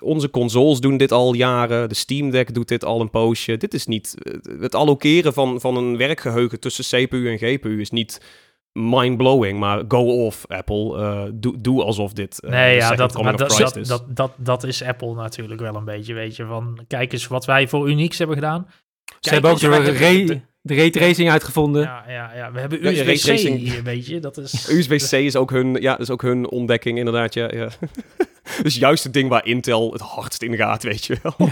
onze 0.00 0.30
consoles 0.30 0.80
doen 0.80 0.96
dit 0.96 1.12
al 1.12 1.34
jaren, 1.34 1.88
de 1.88 1.94
Steam 1.94 2.30
Deck 2.30 2.54
doet 2.54 2.68
dit 2.68 2.84
al 2.84 3.00
een 3.00 3.10
poosje. 3.10 3.56
Dit 3.56 3.74
is 3.74 3.86
niet, 3.86 4.14
eh, 4.22 4.60
het 4.60 4.74
allokeren 4.74 5.32
van, 5.32 5.60
van 5.60 5.76
een 5.76 5.96
werkgeheugen 5.96 6.60
tussen 6.60 6.84
CPU 7.08 7.28
en 7.30 7.38
GPU 7.38 7.80
is 7.80 7.90
niet 7.90 8.20
mind-blowing, 8.72 9.58
maar 9.58 9.84
go 9.88 10.24
off 10.24 10.46
Apple, 10.46 10.98
Eh, 10.98 11.22
doe, 11.34 11.60
doe 11.60 11.82
alsof 11.82 12.12
dit 12.12 12.40
eh, 12.40 12.50
Nee, 12.50 12.76
ja, 12.76 12.94
dat, 12.94 13.22
maar 13.22 13.36
dat, 13.36 13.50
dat, 13.58 13.76
is. 13.76 13.88
dat, 13.88 14.04
dat, 14.08 14.32
dat 14.36 14.64
is 14.64 14.82
Apple 14.82 15.14
natuurlijk 15.14 15.60
wel 15.60 15.74
een 15.74 15.84
beetje, 15.84 16.14
weet 16.14 16.36
je. 16.36 16.44
Van, 16.44 16.84
kijk 16.88 17.12
eens 17.12 17.26
wat 17.26 17.44
wij 17.44 17.68
voor 17.68 17.90
unieks 17.90 18.18
hebben 18.18 18.36
gedaan. 18.36 18.66
Ze 19.20 19.30
hebben 19.30 19.50
ook 19.50 19.58
de, 19.58 19.68
de- 20.24 20.40
de 20.62 20.74
raytracing 20.74 21.30
uitgevonden. 21.30 21.82
Ja, 21.82 22.04
ja, 22.08 22.34
ja, 22.34 22.52
we 22.52 22.60
hebben 22.60 22.82
Ja, 22.82 22.90
USB-C 23.04 23.38
hier, 23.38 23.82
weet 23.82 24.06
je. 24.06 24.20
Dat 24.20 24.36
is... 24.36 24.68
USB-C 24.78 25.12
is 25.12 25.36
ook 25.36 25.50
hun, 25.50 25.74
ja, 25.80 25.98
is 25.98 26.10
ook 26.10 26.22
hun 26.22 26.48
ontdekking, 26.50 26.98
inderdaad. 26.98 27.34
Ja, 27.34 27.50
ja. 27.54 27.68
dus 28.62 28.76
juist 28.76 29.04
het 29.04 29.12
ding 29.12 29.28
waar 29.28 29.46
Intel 29.46 29.92
het 29.92 30.00
hardst 30.00 30.42
in 30.42 30.56
gaat, 30.56 30.82
weet 30.82 31.04
je 31.04 31.16
wel. 31.22 31.34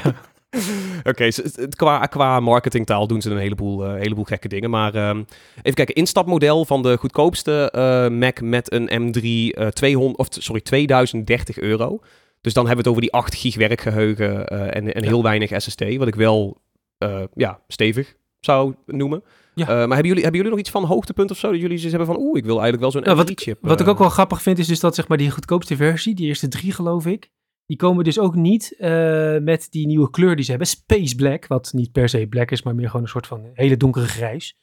Oké, 1.05 1.25
het- 1.25 1.37
het- 1.57 1.77
qua, 1.77 2.07
qua 2.07 2.41
marketingtaal 2.41 3.07
doen 3.07 3.23
ze 3.23 3.31
een 3.31 3.39
heleboel, 3.39 3.85
eh, 3.85 3.95
heleboel 4.01 4.25
gekke 4.25 4.49
dingen. 4.49 4.71
Maar 4.71 4.95
ehm, 4.95 5.19
even 5.57 5.75
kijken, 5.75 5.95
instapmodel 5.95 6.65
van 6.65 6.83
de 6.83 6.97
goedkoopste 6.97 7.71
eh, 7.71 8.09
Mac 8.09 8.41
met 8.41 8.73
een 8.73 8.89
M3 9.13 9.23
eh 9.59 9.67
200, 9.67 10.19
of, 10.19 10.27
sorry, 10.31 10.61
2030 10.61 11.59
euro. 11.59 12.01
Dus 12.41 12.53
dan 12.53 12.67
hebben 12.67 12.85
we 12.85 12.91
het 12.91 12.99
over 12.99 13.11
die 13.11 13.21
8 13.23 13.35
gig 13.35 13.57
werkgeheugen 13.57 14.47
eh, 14.47 14.61
en, 14.61 14.95
en 14.95 15.03
Ja. 15.03 15.09
heel 15.09 15.23
weinig 15.23 15.51
SSD. 15.63 15.97
Wat 15.97 16.09
ik 16.09 16.15
wel 16.15 16.61
eh, 16.99 17.23
ja, 17.35 17.61
stevig 17.69 18.15
zou 18.41 18.75
noemen. 18.87 19.23
Ja. 19.55 19.65
Eh, 19.65 19.69
maar 19.69 19.79
hebben 19.79 20.07
jullie, 20.07 20.23
hebben 20.23 20.37
jullie 20.41 20.51
nog 20.51 20.61
iets 20.61 20.71
van 20.71 20.85
hoogtepunt 20.85 21.31
of 21.31 21.39
zo? 21.39 21.51
Dat 21.51 21.61
jullie 21.61 21.79
zoiets 21.79 21.97
hebben 21.97 22.15
van, 22.15 22.25
oeh, 22.25 22.39
ik 22.39 22.45
wil 22.45 22.61
eigenlijk 22.61 22.81
wel 22.93 23.03
zo'n 23.03 23.17
wat, 23.17 23.31
M3-chip. 23.31 23.59
wat 23.61 23.81
ik 23.81 23.87
ook 23.89 23.99
wel 23.99 24.09
grappig 24.09 24.43
vind, 24.43 24.59
is 24.59 24.67
dus 24.67 24.81
dat 24.81 24.95
zeg 24.95 25.09
maar 25.09 25.19
die 25.19 25.31
goedkoopste 25.31 25.77
versie, 25.77 26.15
die 26.15 26.27
eerste 26.27 26.49
drie 26.49 26.73
geloof 26.73 27.07
ik, 27.07 27.31
die 27.67 27.77
komen 27.77 28.05
dus 28.05 28.19
ook 28.19 28.35
niet 28.35 28.75
eh, 28.79 29.39
met 29.39 29.67
die 29.71 29.87
nieuwe 29.87 30.11
kleur 30.11 30.35
die 30.37 30.45
ze 30.45 30.51
hebben. 30.51 30.69
Space 30.69 31.15
Black, 31.15 31.47
wat 31.47 31.73
niet 31.73 31.93
per 31.93 32.09
se 32.09 32.27
black 32.27 32.51
is, 32.51 32.63
maar 32.63 32.75
meer 32.75 32.87
gewoon 32.87 33.03
een 33.03 33.09
soort 33.09 33.27
van 33.27 33.51
hele 33.55 33.77
donkere 33.77 34.07
grijs. 34.07 34.57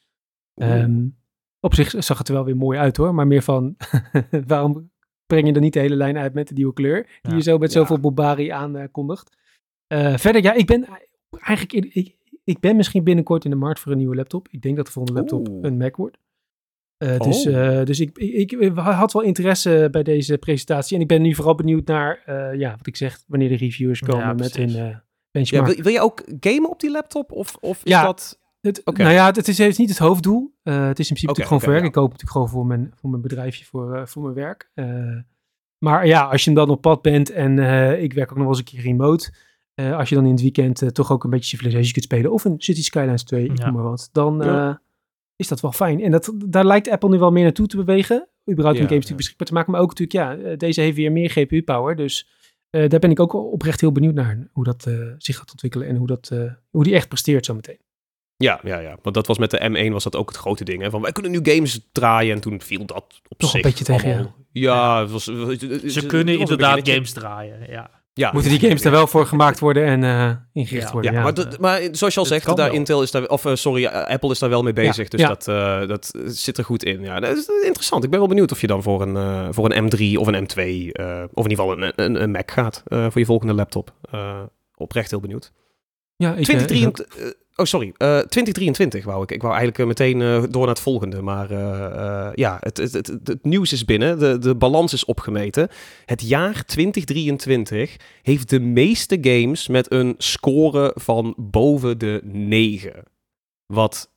Ehm, 0.54 1.06
op 1.60 1.74
zich 1.74 1.94
zag 1.98 2.18
het 2.18 2.28
er 2.28 2.34
wel 2.34 2.44
weer 2.44 2.56
mooi 2.56 2.78
uit 2.78 2.96
hoor, 2.96 3.14
maar 3.14 3.26
meer 3.26 3.42
van 3.42 3.76
waarom 4.46 4.90
breng 5.26 5.46
je 5.46 5.52
dan 5.52 5.62
niet 5.62 5.72
de 5.72 5.80
hele 5.80 5.96
lijn 5.96 6.16
uit 6.18 6.34
met 6.34 6.48
de 6.48 6.54
nieuwe 6.54 6.72
kleur 6.72 7.02
die 7.22 7.30
Ja. 7.30 7.36
je 7.36 7.42
zo 7.42 7.58
met 7.58 7.72
Ja. 7.72 7.78
zoveel 7.78 8.00
Bobari 8.00 8.48
aankondigt. 8.48 9.36
Eh 9.86 10.16
verder, 10.16 10.42
ja, 10.42 10.52
ik 10.52 10.66
ben 10.66 10.86
eigenlijk, 11.40 11.94
ik, 12.46 12.60
ben 12.60 12.76
misschien 12.76 13.04
binnenkort 13.04 13.44
in 13.44 13.50
de 13.50 13.56
markt 13.56 13.80
voor 13.80 13.92
een 13.92 13.98
nieuwe 13.98 14.16
laptop. 14.16 14.48
Ik 14.50 14.62
denk 14.62 14.76
dat 14.76 14.86
de 14.86 14.92
volgende 14.92 15.20
laptop 15.20 15.48
Oeh. 15.48 15.64
een 15.64 15.76
Mac 15.76 15.96
wordt. 15.96 16.18
Uh, 16.98 17.18
dus 17.18 17.46
Oh. 17.46 17.52
uh, 17.52 17.84
dus 17.84 18.00
ik, 18.00 18.18
ik, 18.18 18.52
ik, 18.52 18.76
had 18.76 19.12
wel 19.12 19.22
interesse 19.22 19.88
bij 19.90 20.02
deze 20.02 20.38
presentatie. 20.38 20.96
En 20.96 21.02
ik 21.02 21.08
ben 21.08 21.22
nu 21.22 21.34
vooral 21.34 21.54
benieuwd 21.54 21.86
naar, 21.86 22.22
uh, 22.28 22.58
ja, 22.58 22.70
wat 22.76 22.86
ik 22.86 22.96
zeg, 22.96 23.22
wanneer 23.26 23.48
de 23.48 23.56
reviewers 23.56 24.00
komen 24.00 24.26
Ja, 24.26 24.32
met 24.32 24.56
hun 24.56 25.00
benchmark. 25.30 25.66
Ja, 25.66 25.74
wil, 25.74 25.82
wil 25.82 25.92
je 25.92 26.00
ook 26.00 26.22
gamen 26.40 26.70
op 26.70 26.80
die 26.80 26.90
laptop? 26.90 27.32
Of, 27.32 27.56
of 27.60 27.84
is 27.84 27.90
Ja. 27.90 28.02
dat... 28.02 28.40
Het, 28.60 28.84
Oké. 28.84 29.02
Nou 29.02 29.14
ja, 29.14 29.26
het, 29.26 29.48
is, 29.48 29.78
niet 29.78 29.88
het 29.88 29.98
hoofddoel. 29.98 30.54
Het 30.62 30.98
is 30.98 31.08
in 31.08 31.14
principe 31.14 31.26
natuurlijk 31.26 31.46
gewoon 31.46 31.60
voor 31.60 31.72
werk. 31.72 31.84
Ik 31.84 31.92
koop 31.92 32.12
het 32.12 32.22
natuurlijk 32.22 32.30
gewoon 32.30 32.48
voor 32.48 32.66
mijn, 32.66 32.92
voor 32.94 33.10
mijn 33.10 33.22
bedrijfje, 33.22 33.64
voor, 33.64 34.08
voor 34.08 34.22
mijn 34.22 34.34
werk. 34.34 34.70
Maar 35.78 36.06
ja, 36.06 36.24
als 36.24 36.44
je 36.44 36.52
dan 36.52 36.68
op 36.68 36.80
pad 36.80 37.02
bent 37.02 37.30
en 37.30 37.58
ik 38.02 38.12
werk 38.12 38.30
ook 38.30 38.36
nog 38.36 38.46
wel 38.46 38.56
eens 38.56 38.58
een 38.58 38.64
keer 38.64 38.80
remote. 38.80 39.32
Uh, 39.80 39.96
als 39.98 40.08
je 40.08 40.14
dan 40.14 40.24
in 40.24 40.30
het 40.30 40.40
weekend 40.40 40.82
uh, 40.82 40.88
toch 40.88 41.12
ook 41.12 41.24
een 41.24 41.30
beetje 41.30 41.48
Civilization 41.56 41.92
kunt 41.92 42.04
spelen. 42.04 42.32
Of 42.32 42.44
een 42.44 42.54
City 42.58 42.82
Skylines 42.82 43.24
2, 43.24 43.44
ik 43.44 43.58
Ja. 43.58 43.64
noem 43.64 43.74
maar 43.74 43.82
wat. 43.90 44.08
Dan 44.12 44.40
Ja. 44.42 44.68
uh, 44.68 44.74
is 45.36 45.48
dat 45.48 45.60
wel 45.60 45.72
fijn. 45.72 46.00
En 46.02 46.10
dat, 46.10 46.32
daar 46.46 46.64
lijkt 46.64 46.88
Apple 46.88 47.08
nu 47.08 47.18
wel 47.18 47.30
meer 47.32 47.42
naartoe 47.44 47.66
te 47.66 47.76
bewegen. 47.76 48.28
Überhaupt 48.50 48.78
om 48.78 48.84
Ja, 48.84 48.88
games 48.88 48.88
ja. 48.88 48.94
natuurlijk 49.10 49.16
beschikbaar 49.16 49.46
te 49.46 49.52
maken. 49.52 49.72
Maar 49.72 49.80
ook 49.80 49.98
natuurlijk, 49.98 50.42
ja, 50.48 50.56
deze 50.56 50.80
heeft 50.80 50.96
weer 50.96 51.12
meer 51.12 51.30
GPU-power. 51.30 51.96
Dus 51.96 52.28
uh, 52.70 52.88
daar 52.88 53.00
ben 53.00 53.10
ik 53.10 53.20
ook 53.20 53.34
oprecht 53.34 53.80
heel 53.80 53.92
benieuwd 53.92 54.14
naar. 54.14 54.48
Hoe 54.52 54.64
dat 54.64 54.84
uh, 54.88 55.12
zich 55.18 55.36
gaat 55.36 55.50
ontwikkelen 55.50 55.88
en 55.88 55.96
hoe, 55.96 56.06
dat, 56.06 56.30
uh, 56.32 56.52
hoe 56.70 56.84
die 56.84 56.94
echt 56.94 57.08
presteert 57.08 57.44
zometeen. 57.44 57.78
Ja, 58.36 58.60
ja, 58.62 58.78
ja. 58.78 58.98
Want 59.02 59.14
dat 59.14 59.26
was 59.26 59.38
met 59.38 59.50
de 59.50 59.86
M1 59.88 59.92
was 59.92 60.04
dat 60.04 60.16
ook 60.16 60.28
het 60.28 60.38
grote 60.38 60.64
ding. 60.64 60.82
Hè? 60.82 60.90
Van 60.90 61.02
wij 61.02 61.12
kunnen 61.12 61.30
nu 61.32 61.38
games 61.42 61.88
draaien 61.92 62.34
en 62.34 62.40
toen 62.40 62.60
viel 62.60 62.86
dat 62.86 63.20
op 63.28 63.38
Toch 63.38 63.54
een 63.54 63.60
zich 63.60 63.62
beetje 63.62 63.84
tegen, 63.84 64.34
Ja, 64.52 65.00
het 65.00 65.10
was, 65.10 65.26
het 65.26 65.60
het 65.60 65.92
Ze 65.92 66.02
een 66.02 66.06
kunnen 66.08 66.38
inderdaad 66.38 66.88
games 66.88 67.12
draaien, 67.12 67.70
ja. 67.70 68.04
Ja, 68.18 68.30
Moeten 68.32 68.50
die 68.50 68.60
games 68.60 68.82
daar 68.82 68.92
wel 68.92 69.06
voor 69.06 69.26
gemaakt 69.26 69.58
worden 69.58 69.84
en 69.84 70.02
uh, 70.02 70.30
ingericht 70.52 70.86
Ja. 70.86 70.92
worden? 70.92 71.10
Ja, 71.12 71.16
Ja, 71.16 71.22
maar, 71.24 71.34
dat- 71.34 71.58
maar 71.58 71.80
zoals 71.92 72.14
je 72.14 72.20
al 72.20 72.26
zegt, 72.26 72.46
daar 72.46 72.56
wel. 72.56 72.72
Intel 72.72 73.02
is 73.02 73.10
daar, 73.10 73.26
of 73.26 73.44
eh, 73.44 73.54
sorry, 73.54 73.84
eh, 73.84 74.06
Apple 74.12 74.30
is 74.30 74.38
daar 74.38 74.50
wel 74.50 74.62
mee 74.62 74.72
bezig. 74.72 75.08
dus 75.08 75.20
ja. 75.20 75.28
Dat, 75.28 75.48
eh, 75.48 75.86
dat 75.88 76.12
zit 76.26 76.58
er 76.58 76.64
goed 76.64 76.84
in. 76.84 77.00
Ja, 77.02 77.20
dat 77.20 77.36
is 77.36 77.48
interessant. 77.64 78.04
Ik 78.04 78.10
ben 78.10 78.18
wel 78.18 78.28
benieuwd 78.28 78.52
of 78.52 78.60
je 78.60 78.66
dan 78.66 78.82
voor 78.82 79.02
een, 79.02 79.16
eh, 79.16 79.48
voor 79.50 79.70
een 79.72 79.84
M3 79.84 80.18
of 80.20 80.26
een 80.26 80.34
M2, 80.34 80.92
eh, 80.92 81.22
of 81.34 81.44
in 81.44 81.50
ieder 81.50 81.64
geval 81.64 81.82
een, 81.82 81.92
een, 81.96 82.22
een 82.22 82.30
Mac 82.30 82.50
gaat 82.50 82.82
eh, 82.86 83.02
voor 83.04 83.18
je 83.20 83.24
volgende 83.26 83.54
laptop. 83.54 83.92
Eh, 84.10 84.40
oprecht 84.76 85.10
heel 85.10 85.20
benieuwd. 85.20 85.52
Ja 86.16 86.34
ik, 86.34 86.48
eh, 86.48 86.54
ik 86.54 86.60
ook. 86.60 86.66
2023, 86.66 87.16
eh, 87.16 87.30
oh, 87.56 87.66
sorry. 87.66 87.92
eh 87.96 88.18
2023 88.18 89.04
wou 89.04 89.22
ik. 89.22 89.30
Ik 89.32 89.42
wou 89.42 89.54
eigenlijk 89.54 89.82
eh, 89.82 89.86
meteen 89.86 90.22
eh, 90.22 90.50
door 90.50 90.60
naar 90.60 90.74
het 90.74 90.80
volgende. 90.80 91.22
Maar 91.22 91.50
eh, 91.50 92.26
eh, 92.26 92.32
ja, 92.34 92.56
het, 92.60 92.76
het, 92.76 92.92
het, 92.92 93.06
het, 93.06 93.28
het 93.28 93.44
nieuws 93.44 93.72
is 93.72 93.84
binnen. 93.84 94.18
De, 94.18 94.38
de 94.38 94.54
balans 94.54 94.92
is 94.92 95.04
opgemeten. 95.04 95.68
Het 96.04 96.20
jaar 96.20 96.64
2023 96.64 97.96
heeft 98.22 98.50
de 98.50 98.60
meeste 98.60 99.18
games 99.20 99.68
met 99.68 99.92
een 99.92 100.14
score 100.18 100.92
van 100.94 101.34
boven 101.36 101.98
de 101.98 102.20
9. 102.24 102.92
Wat 103.66 104.10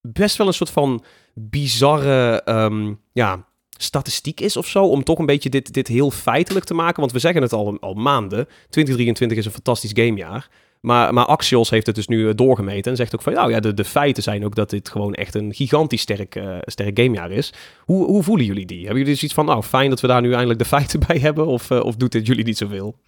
best 0.00 0.36
wel 0.36 0.46
een 0.46 0.54
soort 0.54 0.70
van 0.70 1.04
bizarre 1.34 2.42
ehm, 2.42 2.94
ja, 3.12 3.46
statistiek 3.78 4.40
is 4.40 4.56
of 4.56 4.66
zo. 4.66 4.84
Om 4.84 5.04
toch 5.04 5.18
een 5.18 5.26
beetje 5.26 5.50
dit, 5.50 5.72
dit 5.72 5.88
heel 5.88 6.10
feitelijk 6.10 6.64
te 6.64 6.74
maken. 6.74 7.00
Want 7.00 7.12
we 7.12 7.18
zeggen 7.18 7.42
het 7.42 7.52
al, 7.52 7.76
al 7.80 7.94
maanden. 7.94 8.46
2023 8.46 9.38
is 9.38 9.44
een 9.44 9.52
fantastisch 9.52 9.92
gamejaar. 9.94 10.48
Maar, 10.84 11.14
maar 11.14 11.24
Axios 11.24 11.70
heeft 11.70 11.86
het 11.86 11.94
dus 11.94 12.06
nu 12.06 12.28
eh, 12.28 12.34
doorgemeten 12.34 12.90
en 12.90 12.96
zegt 12.96 13.14
ook 13.14 13.22
van, 13.22 13.32
nou 13.32 13.50
ja, 13.50 13.60
de, 13.60 13.74
de 13.74 13.84
feiten 13.84 14.22
zijn 14.22 14.44
ook 14.44 14.54
dat 14.54 14.70
dit 14.70 14.88
gewoon 14.88 15.14
echt 15.14 15.34
een 15.34 15.54
gigantisch 15.54 16.00
sterk, 16.00 16.34
eh, 16.34 16.56
sterk 16.60 16.98
gamejaar 16.98 17.30
is. 17.30 17.52
Hoe, 17.80 18.04
hoe 18.04 18.22
voelen 18.22 18.46
jullie 18.46 18.66
die? 18.66 18.80
Hebben 18.80 18.98
jullie 18.98 19.14
zoiets 19.14 19.34
van, 19.34 19.46
nou 19.46 19.62
fijn 19.62 19.90
dat 19.90 20.00
we 20.00 20.06
daar 20.06 20.20
nu 20.20 20.32
eindelijk 20.32 20.58
de 20.58 20.64
feiten 20.76 21.00
bij 21.06 21.18
hebben, 21.18 21.46
of, 21.46 21.70
eh, 21.70 21.80
of 21.80 21.96
doet 21.96 22.12
dit 22.12 22.26
jullie 22.26 22.44
niet 22.44 22.58
zoveel? 22.58 22.98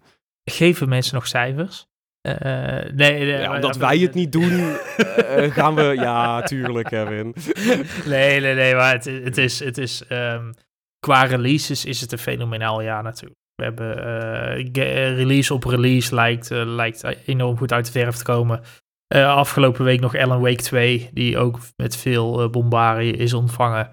Geven 0.45 0.89
mensen 0.89 1.15
nog 1.15 1.27
cijfers? 1.27 1.87
Nee, 2.23 2.89
nee, 2.95 3.27
Ja, 3.27 3.55
omdat 3.55 3.77
wij 3.77 3.99
het 3.99 4.15
niet 4.15 4.33
doen, 4.33 4.77
gaan 5.59 5.75
we, 5.75 5.83
ja, 5.83 6.43
tuurlijk 6.43 6.89
Kevin. 6.89 7.35
Nee, 8.13 8.41
nee, 8.41 8.55
nee, 8.55 8.75
maar 8.75 8.93
het, 8.93 9.05
het 9.05 9.39
is, 9.39 9.61
het 9.61 9.79
is 9.79 10.07
ehm, 10.09 10.53
qua 10.99 11.23
releases 11.23 11.85
is 11.85 12.01
het 12.01 12.13
een 12.13 12.19
fenomenaal 12.19 12.83
jaar 12.83 13.03
natuurlijk. 13.03 13.41
We 13.57 13.65
hebben 13.65 14.05
eh, 14.05 15.09
eh, 15.09 15.17
release 15.17 15.55
op 15.55 15.65
release 15.65 16.15
lijkt, 16.15 16.51
eh, 16.51 16.63
lijkt 16.65 17.03
enorm 17.27 17.57
goed 17.57 17.73
uit 17.73 17.87
de 17.87 17.93
verf 17.93 18.17
te 18.17 18.25
komen. 18.25 18.61
Afgelopen 19.09 19.85
week 19.85 20.01
nog 20.01 20.17
Alan 20.17 20.41
Wake 20.41 20.63
2, 20.63 21.11
die 21.13 21.39
ook 21.39 21.59
met 21.77 21.97
veel 21.97 22.51
bombarie 22.51 23.17
is 23.17 23.33
ontvangen. 23.33 23.91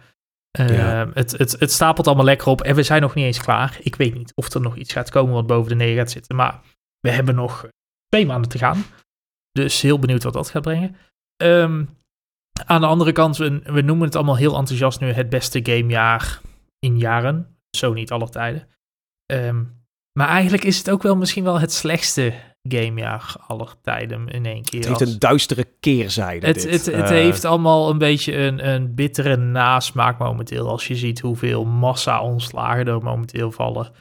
Ja. 0.51 1.10
het, 1.13 1.32
het, 1.32 1.60
het 1.60 1.72
stapelt 1.72 2.08
allemaal 2.08 2.25
lekker 2.25 2.48
op 2.48 2.62
en 2.62 2.75
we 2.75 2.84
zijn 2.84 3.01
nog 3.01 3.13
niet 3.13 3.25
eens 3.25 3.41
klaar. 3.41 3.77
Ik 3.82 3.96
weet 3.96 4.13
niet 4.13 4.32
of 4.36 4.53
er 4.53 4.62
nog 4.62 4.75
iets 4.75 4.93
gaat 4.93 5.10
komen 5.10 5.34
wat 5.34 5.48
boven 5.48 5.70
de 5.70 5.75
9 5.75 5.98
gaat 5.98 6.12
zitten, 6.12 6.36
maar 6.36 6.62
we 7.00 7.10
hebben 7.10 7.36
nog 7.36 7.67
twee 8.08 8.25
maanden 8.25 8.50
te 8.50 8.58
gaan. 8.58 8.84
Dus 9.51 9.82
heel 9.82 10.00
benieuwd 10.00 10.24
wat 10.24 10.34
dat 10.34 10.50
gaat 10.50 10.62
brengen. 10.62 10.96
Ehm, 11.36 11.86
aan 12.65 12.82
de 12.82 12.88
andere 12.88 13.12
kant, 13.12 13.38
we, 13.38 13.60
we 13.63 13.82
noemen 13.82 14.05
het 14.05 14.15
allemaal 14.15 14.38
heel 14.38 14.58
enthousiast 14.58 15.00
nu 15.00 15.12
het 15.12 15.29
beste 15.29 15.60
gamejaar 15.63 16.41
in 16.79 16.98
jaren. 16.98 17.58
Zo 17.77 17.93
niet 17.93 18.12
alle 18.12 18.29
tijden. 18.29 18.67
Ehm, 19.25 19.63
maar 20.19 20.27
eigenlijk 20.27 20.63
is 20.63 20.77
het 20.77 20.89
ook 20.89 21.03
wel 21.03 21.15
misschien 21.15 21.43
wel 21.43 21.59
het 21.59 21.73
slechtste 21.73 22.33
gamejaar 22.69 23.35
aller 23.47 23.73
tijden 23.81 24.27
in 24.27 24.45
één 24.45 24.63
keer. 24.63 24.79
Het 24.79 24.87
heeft 24.99 25.11
een 25.11 25.19
duistere 25.19 25.63
keerzijde 25.79 26.45
het, 26.47 26.55
dit. 26.55 26.71
het, 26.71 26.85
het 26.85 26.95
Eh, 27.05 27.09
heeft 27.09 27.45
allemaal 27.45 27.89
een 27.89 27.97
beetje 27.97 28.35
een, 28.37 28.67
een 28.67 28.95
bittere 28.95 29.35
nasmaak 29.35 30.17
momenteel. 30.17 30.69
Als 30.69 30.87
je 30.87 30.95
ziet 30.95 31.19
hoeveel 31.19 31.65
massa-ontslagen 31.65 32.85
er 32.87 33.03
momenteel 33.03 33.51
vallen. 33.51 33.91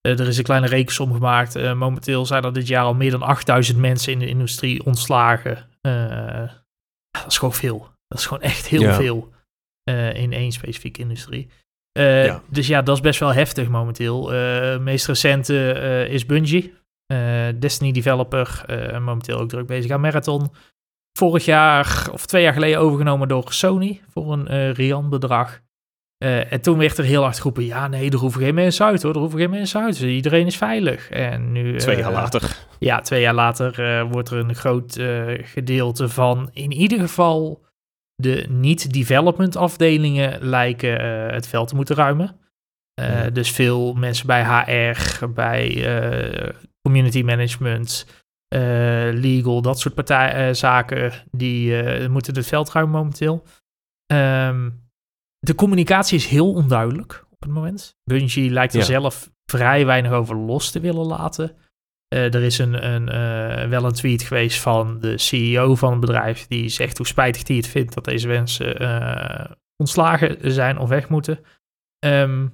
Eh, 0.00 0.18
er 0.20 0.26
is 0.28 0.38
een 0.38 0.44
kleine 0.44 0.66
rekensom 0.66 1.12
gemaakt. 1.12 1.54
Eh, 1.54 1.74
momenteel 1.74 2.26
zijn 2.26 2.44
er 2.44 2.52
dit 2.52 2.66
jaar 2.66 2.84
al 2.84 2.94
meer 2.94 3.10
dan 3.10 3.22
8000 3.22 3.78
mensen 3.78 4.12
in 4.12 4.18
de 4.18 4.28
industrie 4.28 4.84
ontslagen. 4.84 5.68
Dat 7.10 7.26
is 7.26 7.38
gewoon 7.38 7.54
veel. 7.54 7.88
Dat 8.08 8.18
is 8.18 8.26
gewoon 8.26 8.42
echt 8.42 8.66
heel 8.66 8.80
Ja. 8.82 8.94
veel 8.94 9.34
in 10.14 10.32
één 10.32 10.52
specifieke 10.52 11.00
industrie. 11.00 11.48
Eh, 11.96 12.24
Ja. 12.24 12.42
Dus 12.50 12.66
ja, 12.66 12.82
dat 12.82 12.96
is 12.96 13.02
best 13.02 13.20
wel 13.20 13.32
heftig 13.32 13.68
momenteel. 13.68 14.34
Eh 14.34 14.78
meest 14.78 15.06
recente 15.06 15.72
eh, 15.72 16.12
is 16.12 16.26
Bungie. 16.26 16.74
Destiny 17.58 17.92
developer, 17.92 18.64
momenteel 18.92 19.38
ook 19.38 19.48
druk 19.48 19.66
bezig 19.66 19.90
aan 19.90 20.00
Marathon. 20.00 20.50
Vorig 21.18 21.44
jaar, 21.44 22.08
of 22.12 22.26
twee 22.26 22.42
jaar 22.42 22.52
geleden, 22.52 22.78
overgenomen 22.80 23.28
door 23.28 23.52
Sony 23.52 24.00
voor 24.08 24.32
een 24.32 24.72
riant 24.72 25.10
bedrag. 25.10 25.60
Eh, 26.18 26.52
en 26.52 26.60
toen 26.60 26.78
werd 26.78 26.98
er 26.98 27.04
heel 27.04 27.22
hard 27.22 27.36
geroepen, 27.36 27.64
ja 27.64 27.88
nee, 27.88 28.10
er 28.10 28.18
hoeven 28.18 28.40
geen 28.40 28.54
mensen 28.54 28.86
uit 28.86 29.02
hoor, 29.02 29.14
er 29.14 29.20
hoeven 29.20 29.38
geen 29.38 29.50
mensen 29.50 29.82
uit. 29.82 30.00
Iedereen 30.00 30.46
is 30.46 30.56
veilig. 30.56 31.10
En 31.10 31.52
nu... 31.52 31.78
Twee 31.78 31.96
jaar 31.96 32.12
later. 32.12 32.56
ja, 32.78 33.00
twee 33.00 33.20
jaar 33.20 33.34
later 33.34 34.06
wordt 34.08 34.30
er 34.30 34.38
een 34.38 34.54
groot 34.54 35.00
gedeelte 35.42 36.08
van, 36.08 36.50
in 36.52 36.72
ieder 36.72 37.00
geval 37.00 37.65
de 38.16 38.46
niet-development 38.48 39.56
afdelingen 39.56 40.42
lijken 40.48 41.00
eh, 41.00 41.32
het 41.34 41.46
veld 41.46 41.68
te 41.68 41.74
moeten 41.74 41.96
ruimen. 41.96 42.36
Eh, 42.94 43.24
Ja. 43.24 43.30
Dus 43.30 43.50
veel 43.50 43.94
mensen 43.94 44.26
bij 44.26 44.44
HR, 44.44 45.26
bij 45.28 45.84
eh, 45.98 46.54
community 46.82 47.22
management, 47.22 48.06
legal, 49.14 49.62
dat 49.62 49.80
soort 49.80 49.94
partij, 49.94 50.54
zaken, 50.54 51.12
die 51.30 52.08
moeten 52.08 52.34
het 52.34 52.46
veld 52.46 52.70
ruimen 52.72 52.94
momenteel. 52.96 53.44
Ehm, 54.06 54.70
de 55.38 55.54
communicatie 55.54 56.16
is 56.18 56.26
heel 56.26 56.52
onduidelijk 56.52 57.24
op 57.30 57.40
het 57.40 57.50
moment. 57.50 57.96
Bungie 58.04 58.50
lijkt 58.50 58.72
er 58.74 58.78
Ja. 58.80 58.84
zelf 58.86 59.30
vrij 59.50 59.86
weinig 59.86 60.10
over 60.12 60.36
los 60.36 60.70
te 60.70 60.80
willen 60.80 61.06
laten. 61.06 61.56
Eh, 62.16 62.34
er 62.34 62.42
is 62.42 62.58
een, 62.58 62.86
een, 62.94 63.08
eh, 63.08 63.68
wel 63.68 63.84
een 63.84 63.92
tweet 63.92 64.22
geweest 64.22 64.60
van 64.60 65.00
de 65.00 65.18
CEO 65.18 65.74
van 65.74 65.90
het 65.90 66.00
bedrijf 66.00 66.46
die 66.46 66.68
zegt 66.68 66.96
hoe 66.96 67.06
spijtig 67.06 67.48
hij 67.48 67.56
het 67.56 67.66
vindt 67.66 67.94
dat 67.94 68.04
deze 68.04 68.28
mensen 68.28 68.78
eh, 68.78 69.50
ontslagen 69.76 70.52
zijn 70.52 70.78
of 70.78 70.88
weg 70.88 71.08
moeten. 71.08 71.38
Ehm, 71.98 72.46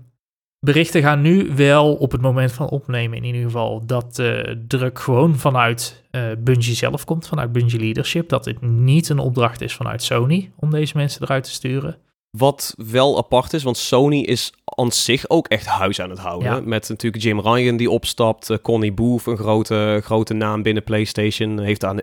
berichten 0.59 1.03
gaan 1.03 1.21
nu 1.21 1.53
wel 1.55 1.95
op 1.95 2.13
het 2.13 2.21
moment 2.21 2.53
van 2.53 2.69
opnemen 2.69 3.17
in 3.17 3.25
ieder 3.25 3.43
geval 3.43 3.87
dat 3.87 4.15
de 4.15 4.65
druk 4.67 4.99
gewoon 4.99 5.37
vanuit 5.37 6.05
Bungie 6.39 6.75
zelf 6.75 7.05
komt, 7.05 7.29
vanuit 7.29 7.53
Bungie 7.53 7.81
Leadership. 7.81 8.29
Dat 8.29 8.45
dit 8.45 8.61
niet 8.61 9.09
een 9.09 9.19
opdracht 9.19 9.61
is 9.61 9.75
vanuit 9.75 10.03
Sony 10.03 10.53
om 10.57 10.71
deze 10.71 10.97
mensen 10.97 11.23
eruit 11.23 11.45
te 11.45 11.51
sturen. 11.51 11.97
Wat 12.39 12.75
wel 12.77 13.17
apart 13.19 13.53
is, 13.53 13.63
want 13.63 13.77
Sony 13.77 14.19
is 14.21 14.53
aan 14.65 14.93
zich 14.93 15.29
ook 15.29 15.49
echt 15.49 15.67
huis 15.67 16.01
aan 16.01 16.11
het 16.11 16.19
houden. 16.19 16.53
Ja. 16.55 16.61
Met 16.61 16.89
natuurlijk 16.89 17.23
Jim 17.23 17.41
Ryan 17.41 17.77
die 17.77 17.91
opstapt. 17.91 18.51
eh, 18.51 18.57
Connie 18.63 18.93
Booth, 18.93 19.27
een 19.27 19.37
grote, 19.37 20.01
grote 20.05 20.35
naam 20.35 20.63
binnen 20.63 20.85
PlayStation. 20.85 21.59
Heeft 21.59 21.85
aan 21.85 22.01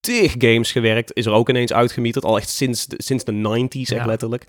tig 0.00 0.34
games 0.38 0.72
gewerkt. 0.72 1.10
Is 1.14 1.26
er 1.26 1.32
ook 1.32 1.48
ineens 1.48 1.72
uitgemieterd. 1.72 2.24
Al 2.24 2.36
echt 2.36 2.48
sinds 2.48 2.86
de, 2.86 2.94
sinds 2.98 3.24
de 3.24 3.32
90s, 3.32 3.72
echt 3.80 3.88
Ja. 3.88 4.06
letterlijk. 4.06 4.44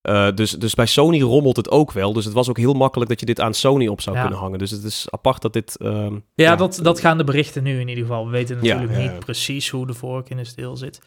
Eh, 0.00 0.28
dus, 0.34 0.50
dus 0.50 0.74
bij 0.74 0.86
Sony 0.86 1.20
rommelt 1.20 1.56
het 1.56 1.70
ook 1.70 1.92
wel. 1.92 2.12
Dus 2.12 2.24
het 2.24 2.34
was 2.34 2.48
ook 2.48 2.56
heel 2.58 2.72
makkelijk 2.74 3.10
dat 3.10 3.20
je 3.20 3.26
dit 3.26 3.40
aan 3.40 3.54
Sony 3.54 3.86
op 3.86 4.00
zou 4.00 4.16
Ja. 4.16 4.22
kunnen 4.22 4.38
hangen. 4.40 4.58
Dus 4.58 4.70
het 4.70 4.82
is 4.84 5.06
apart 5.10 5.42
dat 5.42 5.52
dit... 5.52 5.76
ehm, 5.76 6.18
Ja, 6.34 6.56
Dat, 6.56 6.78
dat 6.82 7.00
gaan 7.00 7.18
de 7.18 7.24
berichten 7.24 7.62
nu 7.62 7.80
in 7.80 7.88
ieder 7.88 8.04
geval. 8.04 8.24
We 8.24 8.30
weten 8.30 8.56
natuurlijk 8.56 8.92
ja, 8.92 8.98
ja. 8.98 9.10
niet 9.12 9.18
precies 9.18 9.68
hoe 9.68 9.86
de 9.86 9.94
vork 9.94 10.28
in 10.30 10.36
de 10.36 10.44
steel 10.44 10.76
zit. 10.76 11.00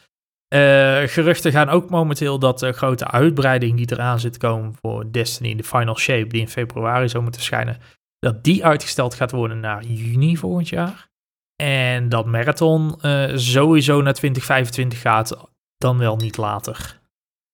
Eh, 0.52 1.02
geruchten 1.08 1.52
gaan 1.52 1.68
ook 1.68 1.90
momenteel 1.90 2.38
dat 2.38 2.58
de 2.58 2.72
grote 2.72 3.06
uitbreiding 3.06 3.76
die 3.76 3.92
eraan 3.92 4.20
zit 4.20 4.36
komen 4.36 4.74
voor 4.80 5.12
Destiny, 5.12 5.54
de 5.54 5.62
Final 5.64 5.98
Shape, 5.98 6.26
die 6.26 6.40
in 6.40 6.48
februari 6.48 7.08
zou 7.08 7.22
moeten 7.22 7.40
verschijnen, 7.40 7.78
dat 8.18 8.44
die 8.44 8.64
uitgesteld 8.64 9.14
gaat 9.14 9.30
worden 9.30 9.60
naar 9.60 9.84
juni 9.84 10.36
volgend 10.36 10.68
jaar. 10.68 11.08
En 11.56 12.08
dat 12.08 12.26
Marathon 12.26 13.00
eh, 13.00 13.30
sowieso 13.34 14.02
naar 14.02 14.12
2025 14.14 15.00
gaat, 15.00 15.36
dan 15.76 15.98
wel 15.98 16.16
niet 16.16 16.36
later. 16.36 17.00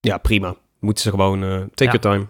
Ja, 0.01 0.19
prima. 0.19 0.55
Moeten 0.81 1.03
ze 1.03 1.11
gewoon, 1.11 1.43
eh, 1.43 1.51
take 1.75 1.85
Ja. 1.85 1.99
your 1.99 1.99
time. 2.01 2.27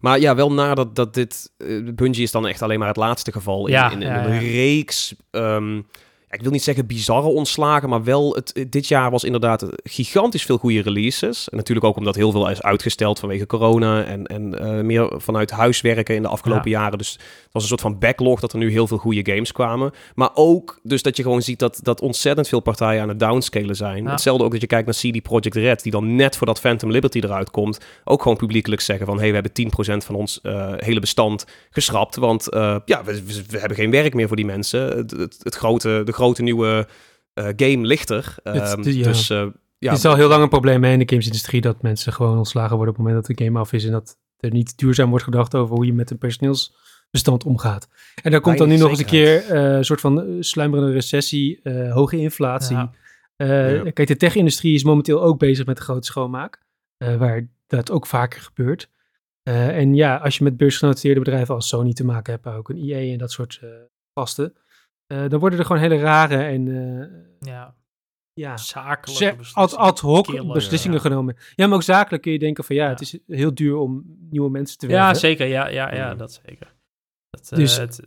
Maar 0.00 0.18
ja, 0.20 0.34
wel 0.34 0.52
nadat 0.52 0.96
dat 0.96 1.14
dit... 1.14 1.52
Bungie 1.94 2.22
is 2.22 2.30
dan 2.30 2.46
echt 2.46 2.62
alleen 2.62 2.78
maar 2.78 2.88
het 2.88 2.96
laatste 2.96 3.32
geval 3.32 3.66
in, 3.66 3.72
Ja, 3.72 3.90
in, 3.90 4.02
in 4.02 4.08
ja, 4.08 4.24
een 4.26 4.38
reeks... 4.38 5.14
ehm, 5.30 5.80
ik 6.34 6.42
wil 6.42 6.50
niet 6.50 6.62
zeggen 6.62 6.86
bizarre 6.86 7.28
ontslagen, 7.28 7.88
maar 7.88 8.04
wel... 8.04 8.34
Het, 8.34 8.66
dit 8.68 8.88
jaar 8.88 9.10
was 9.10 9.24
inderdaad 9.24 9.66
gigantisch 9.82 10.44
veel 10.44 10.58
goede 10.58 10.82
releases. 10.82 11.48
En 11.48 11.56
natuurlijk 11.56 11.86
ook 11.86 11.96
omdat 11.96 12.14
heel 12.14 12.30
veel 12.30 12.50
is 12.50 12.62
uitgesteld 12.62 13.18
vanwege 13.18 13.46
corona... 13.46 14.04
en, 14.04 14.26
en 14.26 14.58
eh, 14.58 14.80
meer 14.80 15.12
vanuit 15.16 15.50
huis 15.50 15.80
werken 15.80 16.14
in 16.14 16.22
de 16.22 16.28
afgelopen 16.28 16.70
jaren. 16.70 16.98
Dus 16.98 17.12
het 17.12 17.52
was 17.52 17.62
een 17.62 17.68
soort 17.68 17.80
van 17.80 17.98
backlog 17.98 18.40
dat 18.40 18.52
er 18.52 18.58
nu 18.58 18.70
heel 18.70 18.86
veel 18.86 18.98
goede 18.98 19.32
games 19.32 19.52
kwamen. 19.52 19.92
Maar 20.14 20.30
ook 20.34 20.78
dus 20.82 21.02
dat 21.02 21.16
je 21.16 21.22
gewoon 21.22 21.42
ziet 21.42 21.58
dat, 21.58 21.78
dat 21.82 22.00
ontzettend 22.00 22.48
veel 22.48 22.60
partijen 22.60 23.02
aan 23.02 23.08
het 23.08 23.20
downscalen 23.20 23.76
zijn. 23.76 24.04
Ja. 24.04 24.10
Hetzelfde 24.10 24.44
ook 24.44 24.52
dat 24.52 24.60
je 24.60 24.66
kijkt 24.66 24.86
naar 24.86 25.12
CD 25.12 25.22
Projekt 25.22 25.56
Red, 25.56 25.82
die 25.82 25.92
dan 25.92 26.16
net 26.16 26.36
voordat 26.36 26.60
Phantom 26.60 26.90
Liberty 26.90 27.18
eruit 27.18 27.50
komt, 27.50 27.80
ook 28.04 28.22
gewoon 28.22 28.36
publiekelijk 28.36 28.80
zeggen 28.80 29.06
van, 29.06 29.18
hey, 29.18 29.28
we 29.28 29.34
hebben 29.34 30.02
10% 30.02 30.04
van 30.04 30.14
ons 30.14 30.40
eh, 30.42 30.72
hele 30.76 31.00
bestand 31.00 31.46
geschrapt, 31.70 32.16
want 32.16 32.48
eh, 32.48 32.76
ja, 32.84 33.04
we, 33.04 33.24
we, 33.24 33.42
we 33.48 33.58
hebben 33.58 33.76
geen 33.76 33.90
werk 33.90 34.14
meer 34.14 34.26
voor 34.26 34.36
die 34.36 34.46
mensen. 34.46 34.96
Het, 34.96 35.10
het, 35.10 35.36
het 35.42 35.54
grote, 35.54 36.02
de 36.04 36.12
grote 36.12 36.23
nieuwe 36.32 36.88
eh, 37.34 37.44
game 37.56 37.86
ligt 37.86 38.10
er. 38.10 38.34
Het- 38.42 38.62
Ehm, 38.62 38.82
ja. 38.88 39.02
Dus 39.04 39.30
eh, 39.30 39.46
ja, 39.78 39.90
Het 39.90 39.98
is 39.98 40.04
al 40.04 40.14
heel 40.16 40.28
lang 40.28 40.42
een 40.42 40.48
probleem 40.48 40.84
hè, 40.84 40.92
in 40.92 40.98
de 40.98 41.08
gamesindustrie 41.08 41.60
dat 41.60 41.82
mensen 41.82 42.12
gewoon 42.12 42.36
ontslagen 42.38 42.76
worden 42.76 42.88
op 42.94 42.96
het 43.00 43.06
moment 43.06 43.26
dat 43.26 43.36
de 43.36 43.44
game 43.44 43.58
af 43.58 43.72
is 43.72 43.84
en 43.84 43.92
dat 43.92 44.18
er 44.38 44.50
niet 44.50 44.78
duurzaam 44.78 45.08
wordt 45.08 45.24
gedacht 45.24 45.54
over 45.54 45.74
hoe 45.76 45.86
je 45.86 45.92
met 45.92 46.10
een 46.10 46.18
personeelsbestand 46.18 47.44
omgaat. 47.44 47.88
En 48.22 48.30
daar 48.30 48.40
komt 48.40 48.58
dan 48.58 48.68
nu 48.68 48.76
nog 48.76 48.88
eens 48.90 48.98
een 48.98 49.04
keer 49.04 49.44
eh, 49.50 49.76
een 49.76 49.84
soort 49.84 50.00
van 50.00 50.36
sluimerende 50.40 50.92
recessie, 50.92 51.60
eh, 51.62 51.92
hoge 51.92 52.16
inflatie. 52.16 52.76
Ja. 52.76 52.90
Eh, 53.36 53.74
Ja. 53.84 53.90
Kijk, 53.90 54.08
de 54.08 54.16
tech-industrie 54.16 54.74
is 54.74 54.84
momenteel 54.84 55.22
ook 55.22 55.38
bezig 55.38 55.66
met 55.66 55.76
de 55.76 55.82
grote 55.82 56.06
schoonmaak, 56.06 56.62
eh, 56.96 57.16
waar 57.16 57.48
dat 57.66 57.90
ook 57.90 58.06
vaker 58.06 58.40
gebeurt. 58.40 58.90
Eh, 59.42 59.76
en 59.78 59.94
ja, 59.94 60.16
als 60.16 60.38
je 60.38 60.44
met 60.44 60.56
beursgenoteerde 60.56 61.20
bedrijven 61.20 61.54
als 61.54 61.68
Sony 61.68 61.92
te 61.92 62.04
maken 62.04 62.32
hebt, 62.32 62.44
maar 62.44 62.56
ook 62.56 62.68
een 62.68 62.76
EA 62.88 63.12
en 63.12 63.18
dat 63.18 63.32
soort 63.32 63.58
eh 63.62 63.68
gasten, 64.14 64.54
eh, 65.06 65.28
dan 65.28 65.38
worden 65.40 65.58
er 65.58 65.64
gewoon 65.64 65.82
hele 65.82 65.98
rare 65.98 66.36
en 66.36 66.68
eh, 66.68 67.48
Ja, 67.50 67.74
ja, 68.32 68.56
zakelijke 68.56 69.30
ad, 69.30 69.36
beslissingen. 69.36 69.78
ad 69.86 70.00
hoc 70.00 70.26
Killen, 70.26 70.52
beslissingen 70.52 70.96
ja. 70.96 71.02
genomen. 71.02 71.36
Ja, 71.54 71.66
maar 71.66 71.76
ook 71.76 71.82
zakelijk 71.82 72.22
kun 72.22 72.32
je 72.32 72.38
denken 72.38 72.64
van 72.64 72.76
ja, 72.76 72.84
Ja. 72.84 72.90
het 72.90 73.00
is 73.00 73.18
heel 73.26 73.54
duur 73.54 73.76
om 73.76 74.04
nieuwe 74.30 74.50
mensen 74.50 74.78
te 74.78 74.86
werven. 74.86 75.06
Ja, 75.06 75.14
zeker. 75.14 75.46
Ja, 75.46 75.68
ja, 75.68 75.94
ja 75.94 76.12
Mm. 76.12 76.18
dat 76.18 76.40
zeker. 76.46 76.74
Dat, 77.30 77.50
eh, 77.52 77.58
Dus 77.58 77.76
het, 77.76 78.00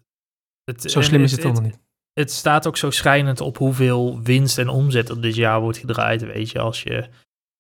het, 0.64 0.92
Zo 0.92 1.02
slim 1.02 1.24
is 1.24 1.32
het 1.32 1.44
allemaal 1.44 1.62
niet. 1.62 1.80
Het 2.14 2.32
staat 2.32 2.68
ook 2.68 2.78
zo 2.78 2.90
schrijnend 2.92 3.42
op 3.42 3.58
hoeveel 3.58 4.22
winst 4.22 4.58
en 4.58 4.70
omzet 4.70 5.10
er 5.10 5.22
dit 5.22 5.36
jaar 5.36 5.62
wordt 5.62 5.78
gedraaid. 5.78 6.22
Weet 6.22 6.50
je, 6.50 6.60
als 6.60 6.84
je 6.84 7.10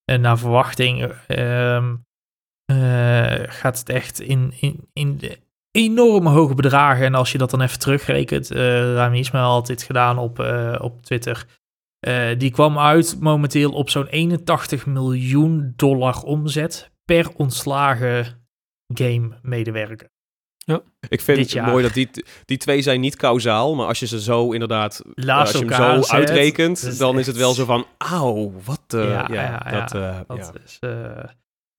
eh, 0.03 0.17
naar 0.20 0.38
verwachting 0.38 1.03
ehm, 1.27 1.96
eh, 2.65 3.44
gaat 3.48 3.79
het 3.79 3.89
echt 3.89 4.20
in, 4.20 4.53
in, 4.60 4.88
in 4.94 5.17
de 5.17 5.39
enorme 5.77 6.29
hoge 6.29 6.55
bedragen. 6.55 7.05
En 7.05 7.15
als 7.15 7.31
je 7.31 7.38
dat 7.38 7.50
dan 7.50 7.62
even 7.62 7.79
terugrekent, 7.79 8.51
eh 8.51 8.93
Rami 8.93 9.19
Ismail 9.19 9.51
had 9.51 9.67
dit 9.67 9.84
gedaan 9.84 10.17
op, 10.17 10.39
eh, 10.39 10.75
op 10.81 11.01
Twitter. 11.01 11.46
Eh, 12.00 12.38
die 12.38 12.51
kwam 12.51 12.79
uit 12.79 13.17
momenteel 13.19 13.72
op 13.72 13.89
zo'n 13.89 14.07
81 14.07 14.86
miljoen 14.86 15.74
dollar 15.75 16.22
omzet 16.24 16.91
per 17.05 17.29
ontslagen 17.36 18.46
game-medewerker. 18.93 20.10
ik 21.10 21.22
vind 21.22 21.38
dit 21.38 21.46
het 21.46 21.51
jaar. 21.51 21.67
mooi 21.69 21.84
dat 21.84 21.93
die, 21.93 22.10
die 22.46 22.57
twee 22.57 22.81
zijn 22.81 23.00
niet 23.00 23.15
kausaal, 23.15 23.75
maar 23.75 23.88
als 23.88 24.00
je 24.00 24.07
ze 24.07 24.22
zo 24.22 24.51
inderdaad 24.51 25.01
Laat 25.13 25.39
als 25.39 25.51
je 25.51 25.57
hem 25.65 25.74
zo 25.74 26.01
zet, 26.01 26.12
uitrekent, 26.12 26.84
is 26.84 26.98
dan 26.98 27.19
is 27.19 27.27
het 27.27 27.38
wel 27.38 27.53
zo 27.53 27.65
van, 27.65 27.86
auw, 27.98 28.53
wat, 28.65 28.81
eh, 28.88 29.10
ja, 29.10 29.27
Ja, 29.31 29.41
ja, 29.41 29.79
dat, 29.79 29.91
ja. 29.91 30.10
eh, 30.10 30.19
Dat 30.27 30.51
ja. 30.53 30.62
is, 30.65 30.77
eh, 30.79 31.24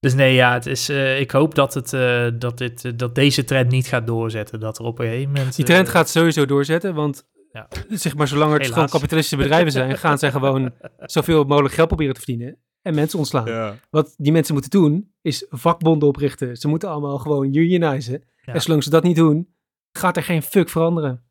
dus 0.01 0.15
nee, 0.15 0.35
ja, 0.35 0.53
het 0.53 0.67
is, 0.67 0.89
eh, 0.89 1.21
ik 1.21 1.31
hoop 1.31 1.55
dat, 1.55 1.75
het, 1.75 1.93
eh, 1.93 2.27
dat, 2.39 2.59
dit, 2.59 2.85
eh, 2.85 2.93
dat 2.97 3.15
deze 3.15 3.45
trend 3.45 3.71
niet 3.71 3.87
gaat 3.87 4.07
doorzetten. 4.07 4.61
Dat 4.61 4.79
er 4.79 4.85
op 4.85 4.99
een 4.99 5.07
gegeven 5.07 5.33
moment... 5.33 5.57
Die 5.57 5.65
trend 5.65 5.89
gaat 5.89 6.09
sowieso 6.09 6.47
doorzetten, 6.47 6.95
want 6.95 7.27
Ja. 7.53 7.69
zeg 7.89 8.17
maar, 8.17 8.29
zolang 8.29 8.51
het 8.53 8.61
Helaas. 8.61 8.75
gewoon 8.75 8.89
kapitalistische 8.89 9.43
bedrijven 9.43 9.73
zijn, 9.73 9.99
gaan 10.05 10.19
zij 10.19 10.31
gewoon 10.31 10.73
zoveel 10.99 11.45
mogelijk 11.45 11.75
geld 11.75 11.87
proberen 11.89 12.15
te 12.15 12.21
verdienen 12.21 12.59
en 12.83 12.95
mensen 12.95 13.19
ontslaan. 13.19 13.47
Ja. 13.47 13.77
Wat 13.91 14.15
die 14.17 14.33
mensen 14.33 14.53
moeten 14.53 14.71
doen, 14.71 15.13
is 15.23 15.47
vakbonden 15.51 16.09
oprichten. 16.09 16.57
Ze 16.57 16.69
moeten 16.69 16.89
allemaal 16.89 17.19
gewoon 17.19 17.55
unionizen. 17.55 18.25
Ja. 18.45 18.53
En 18.53 18.63
zolang 18.63 18.83
ze 18.83 18.91
dat 18.91 19.03
niet 19.03 19.17
doen, 19.17 19.49
gaat 19.93 20.17
er 20.17 20.23
geen 20.23 20.43
fuck 20.43 20.69
veranderen. 20.69 21.23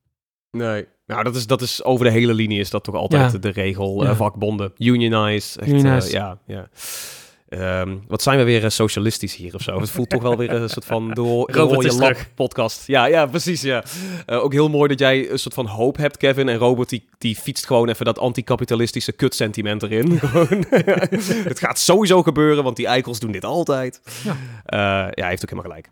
Nee. 0.52 0.88
Nou, 1.06 1.24
dat 1.24 1.36
is, 1.36 1.48
dat 1.48 1.62
is 1.62 1.84
over 1.84 2.06
de 2.06 2.12
hele 2.12 2.34
linie 2.34 2.60
is 2.60 2.70
dat 2.70 2.84
toch 2.84 2.96
altijd 2.96 3.32
Ja. 3.32 3.38
de 3.38 3.50
regel. 3.50 4.04
Ja. 4.04 4.10
eh, 4.10 4.16
vakbonden, 4.16 4.72
unionize. 4.78 5.60
Echt, 5.60 5.70
Unionize. 5.70 6.12
ja, 6.12 6.40
ja. 6.48 6.70
Ehm, 7.50 7.98
wat 8.08 8.22
zijn 8.22 8.38
we 8.38 8.44
weer 8.44 8.64
eh, 8.64 8.70
socialistisch 8.70 9.36
hier 9.36 9.54
of 9.56 9.62
zo? 9.62 9.80
Het 9.80 9.90
voelt 9.90 10.10
toch 10.10 10.22
wel 10.22 10.38
weer 10.38 10.52
een 10.52 10.70
soort 10.70 10.86
van 10.86 11.10
de, 11.14 11.22
ro- 11.22 11.46
de 11.46 11.54
Robert 11.54 11.76
rode 11.76 11.88
is 11.88 11.96
lap 11.98 12.12
terug. 12.12 12.34
podcast. 12.34 12.88
Ja, 12.88 13.06
ja, 13.06 13.26
precies. 13.26 13.62
Ja. 13.62 13.84
Eh, 14.26 14.44
ook 14.44 14.54
heel 14.54 14.70
mooi 14.70 14.88
dat 14.88 15.00
jij 15.00 15.32
een 15.32 15.40
soort 15.40 15.54
van 15.54 15.66
hoop 15.66 15.98
hebt, 15.98 16.18
Kevin. 16.18 16.50
En 16.50 16.58
Robert 16.58 16.90
die, 16.90 17.10
die 17.18 17.36
fietst 17.36 17.66
gewoon 17.66 17.90
even 17.90 18.06
dat 18.06 18.20
anticapitalistische 18.20 19.12
kutsentiment 19.12 19.84
erin. 19.84 20.20
Het 21.52 21.60
gaat 21.60 21.80
sowieso 21.80 22.24
gebeuren, 22.24 22.64
want 22.64 22.76
die 22.76 22.88
eikels 22.88 23.20
doen 23.20 23.32
dit 23.32 23.46
altijd. 23.46 24.02
Ja. 24.24 24.32
Eh, 24.66 24.80
ja, 25.12 25.22
hij 25.22 25.30
heeft 25.30 25.44
ook 25.44 25.50
helemaal 25.50 25.72
gelijk. 25.72 25.90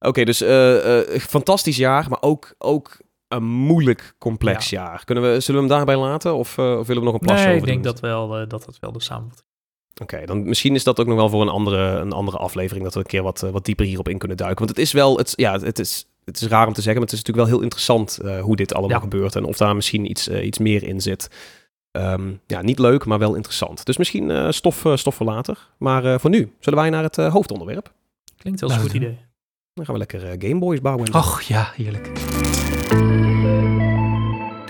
Oké, 0.00 0.24
dus 0.24 0.40
eh, 0.40 0.98
eh, 1.14 1.20
fantastisch 1.20 1.76
jaar, 1.76 2.06
maar 2.08 2.22
ook, 2.22 2.54
ook 2.58 2.96
een 3.28 3.44
moeilijk, 3.44 4.14
complex 4.18 4.70
jaar. 4.70 5.04
Kunnen 5.04 5.32
we, 5.32 5.40
zullen 5.40 5.62
we 5.62 5.66
hem 5.68 5.76
daarbij 5.76 5.96
laten 5.96 6.34
of, 6.34 6.58
eh, 6.58 6.78
of 6.78 6.86
willen 6.86 7.02
we 7.02 7.08
nog 7.10 7.20
een 7.20 7.26
plasje 7.26 7.44
Nee, 7.46 7.54
over 7.56 7.68
ik 7.68 7.72
denk 7.72 7.84
dat, 7.84 8.00
wel, 8.00 8.36
eh, 8.38 8.48
dat 8.48 8.64
dat 8.64 8.76
wel 8.80 8.92
de 8.92 9.00
samenvatting 9.02 9.46
Oké, 10.02 10.26
dan 10.26 10.42
misschien 10.48 10.74
is 10.74 10.84
dat 10.84 11.00
ook 11.00 11.06
nog 11.06 11.16
wel 11.16 11.28
voor 11.28 11.42
een 11.42 11.48
andere, 11.48 11.98
een 11.98 12.12
andere 12.12 12.36
aflevering 12.36 12.84
dat 12.84 12.94
we 12.94 13.00
een 13.00 13.06
keer 13.06 13.22
wat, 13.22 13.42
eh, 13.42 13.50
wat 13.50 13.64
dieper 13.64 13.86
hierop 13.86 14.08
in 14.08 14.18
kunnen 14.18 14.36
duiken. 14.36 14.58
Want 14.58 14.70
het 14.76 14.86
is 14.86 14.92
wel, 14.92 15.16
het, 15.16 15.32
ja, 15.36 15.58
het 15.60 15.78
is, 15.78 16.06
het 16.24 16.40
is 16.40 16.48
raar 16.48 16.66
om 16.66 16.72
te 16.72 16.82
zeggen, 16.82 17.00
maar 17.02 17.10
het 17.10 17.18
is 17.18 17.24
natuurlijk 17.24 17.46
wel 17.48 17.56
heel 17.56 17.62
interessant 17.64 18.18
eh, 18.18 18.40
hoe 18.40 18.56
dit 18.56 18.74
allemaal 18.74 18.96
Ja. 18.96 19.02
gebeurt 19.02 19.36
en 19.36 19.44
of 19.44 19.56
daar 19.56 19.74
misschien 19.74 20.10
iets, 20.10 20.28
eh, 20.28 20.46
iets 20.46 20.58
meer 20.58 20.82
in 20.82 21.00
zit. 21.00 21.28
Ehm, 21.90 22.30
ja, 22.46 22.62
niet 22.62 22.78
leuk, 22.78 23.04
maar 23.04 23.18
wel 23.18 23.34
interessant. 23.34 23.84
Dus 23.86 23.96
misschien 23.96 24.30
eh, 24.30 24.50
stof, 24.50 24.84
stof 24.94 25.14
voor 25.14 25.26
later. 25.26 25.68
Maar 25.78 26.04
eh, 26.04 26.18
voor 26.18 26.30
nu 26.30 26.52
zullen 26.60 26.78
wij 26.78 26.90
naar 26.90 27.02
het 27.02 27.18
eh, 27.18 27.32
hoofdonderwerp. 27.32 27.92
Klinkt 28.36 28.62
als 28.62 28.72
een 28.72 28.80
goed 28.80 28.92
idee. 28.92 29.18
Dan 29.74 29.84
gaan 29.84 29.94
we 29.94 30.00
lekker 30.00 30.24
eh, 30.30 30.48
Gameboys 30.48 30.80
bouwen. 30.80 31.14
Och 31.14 31.42
ja, 31.42 31.72
heerlijk. 31.76 32.10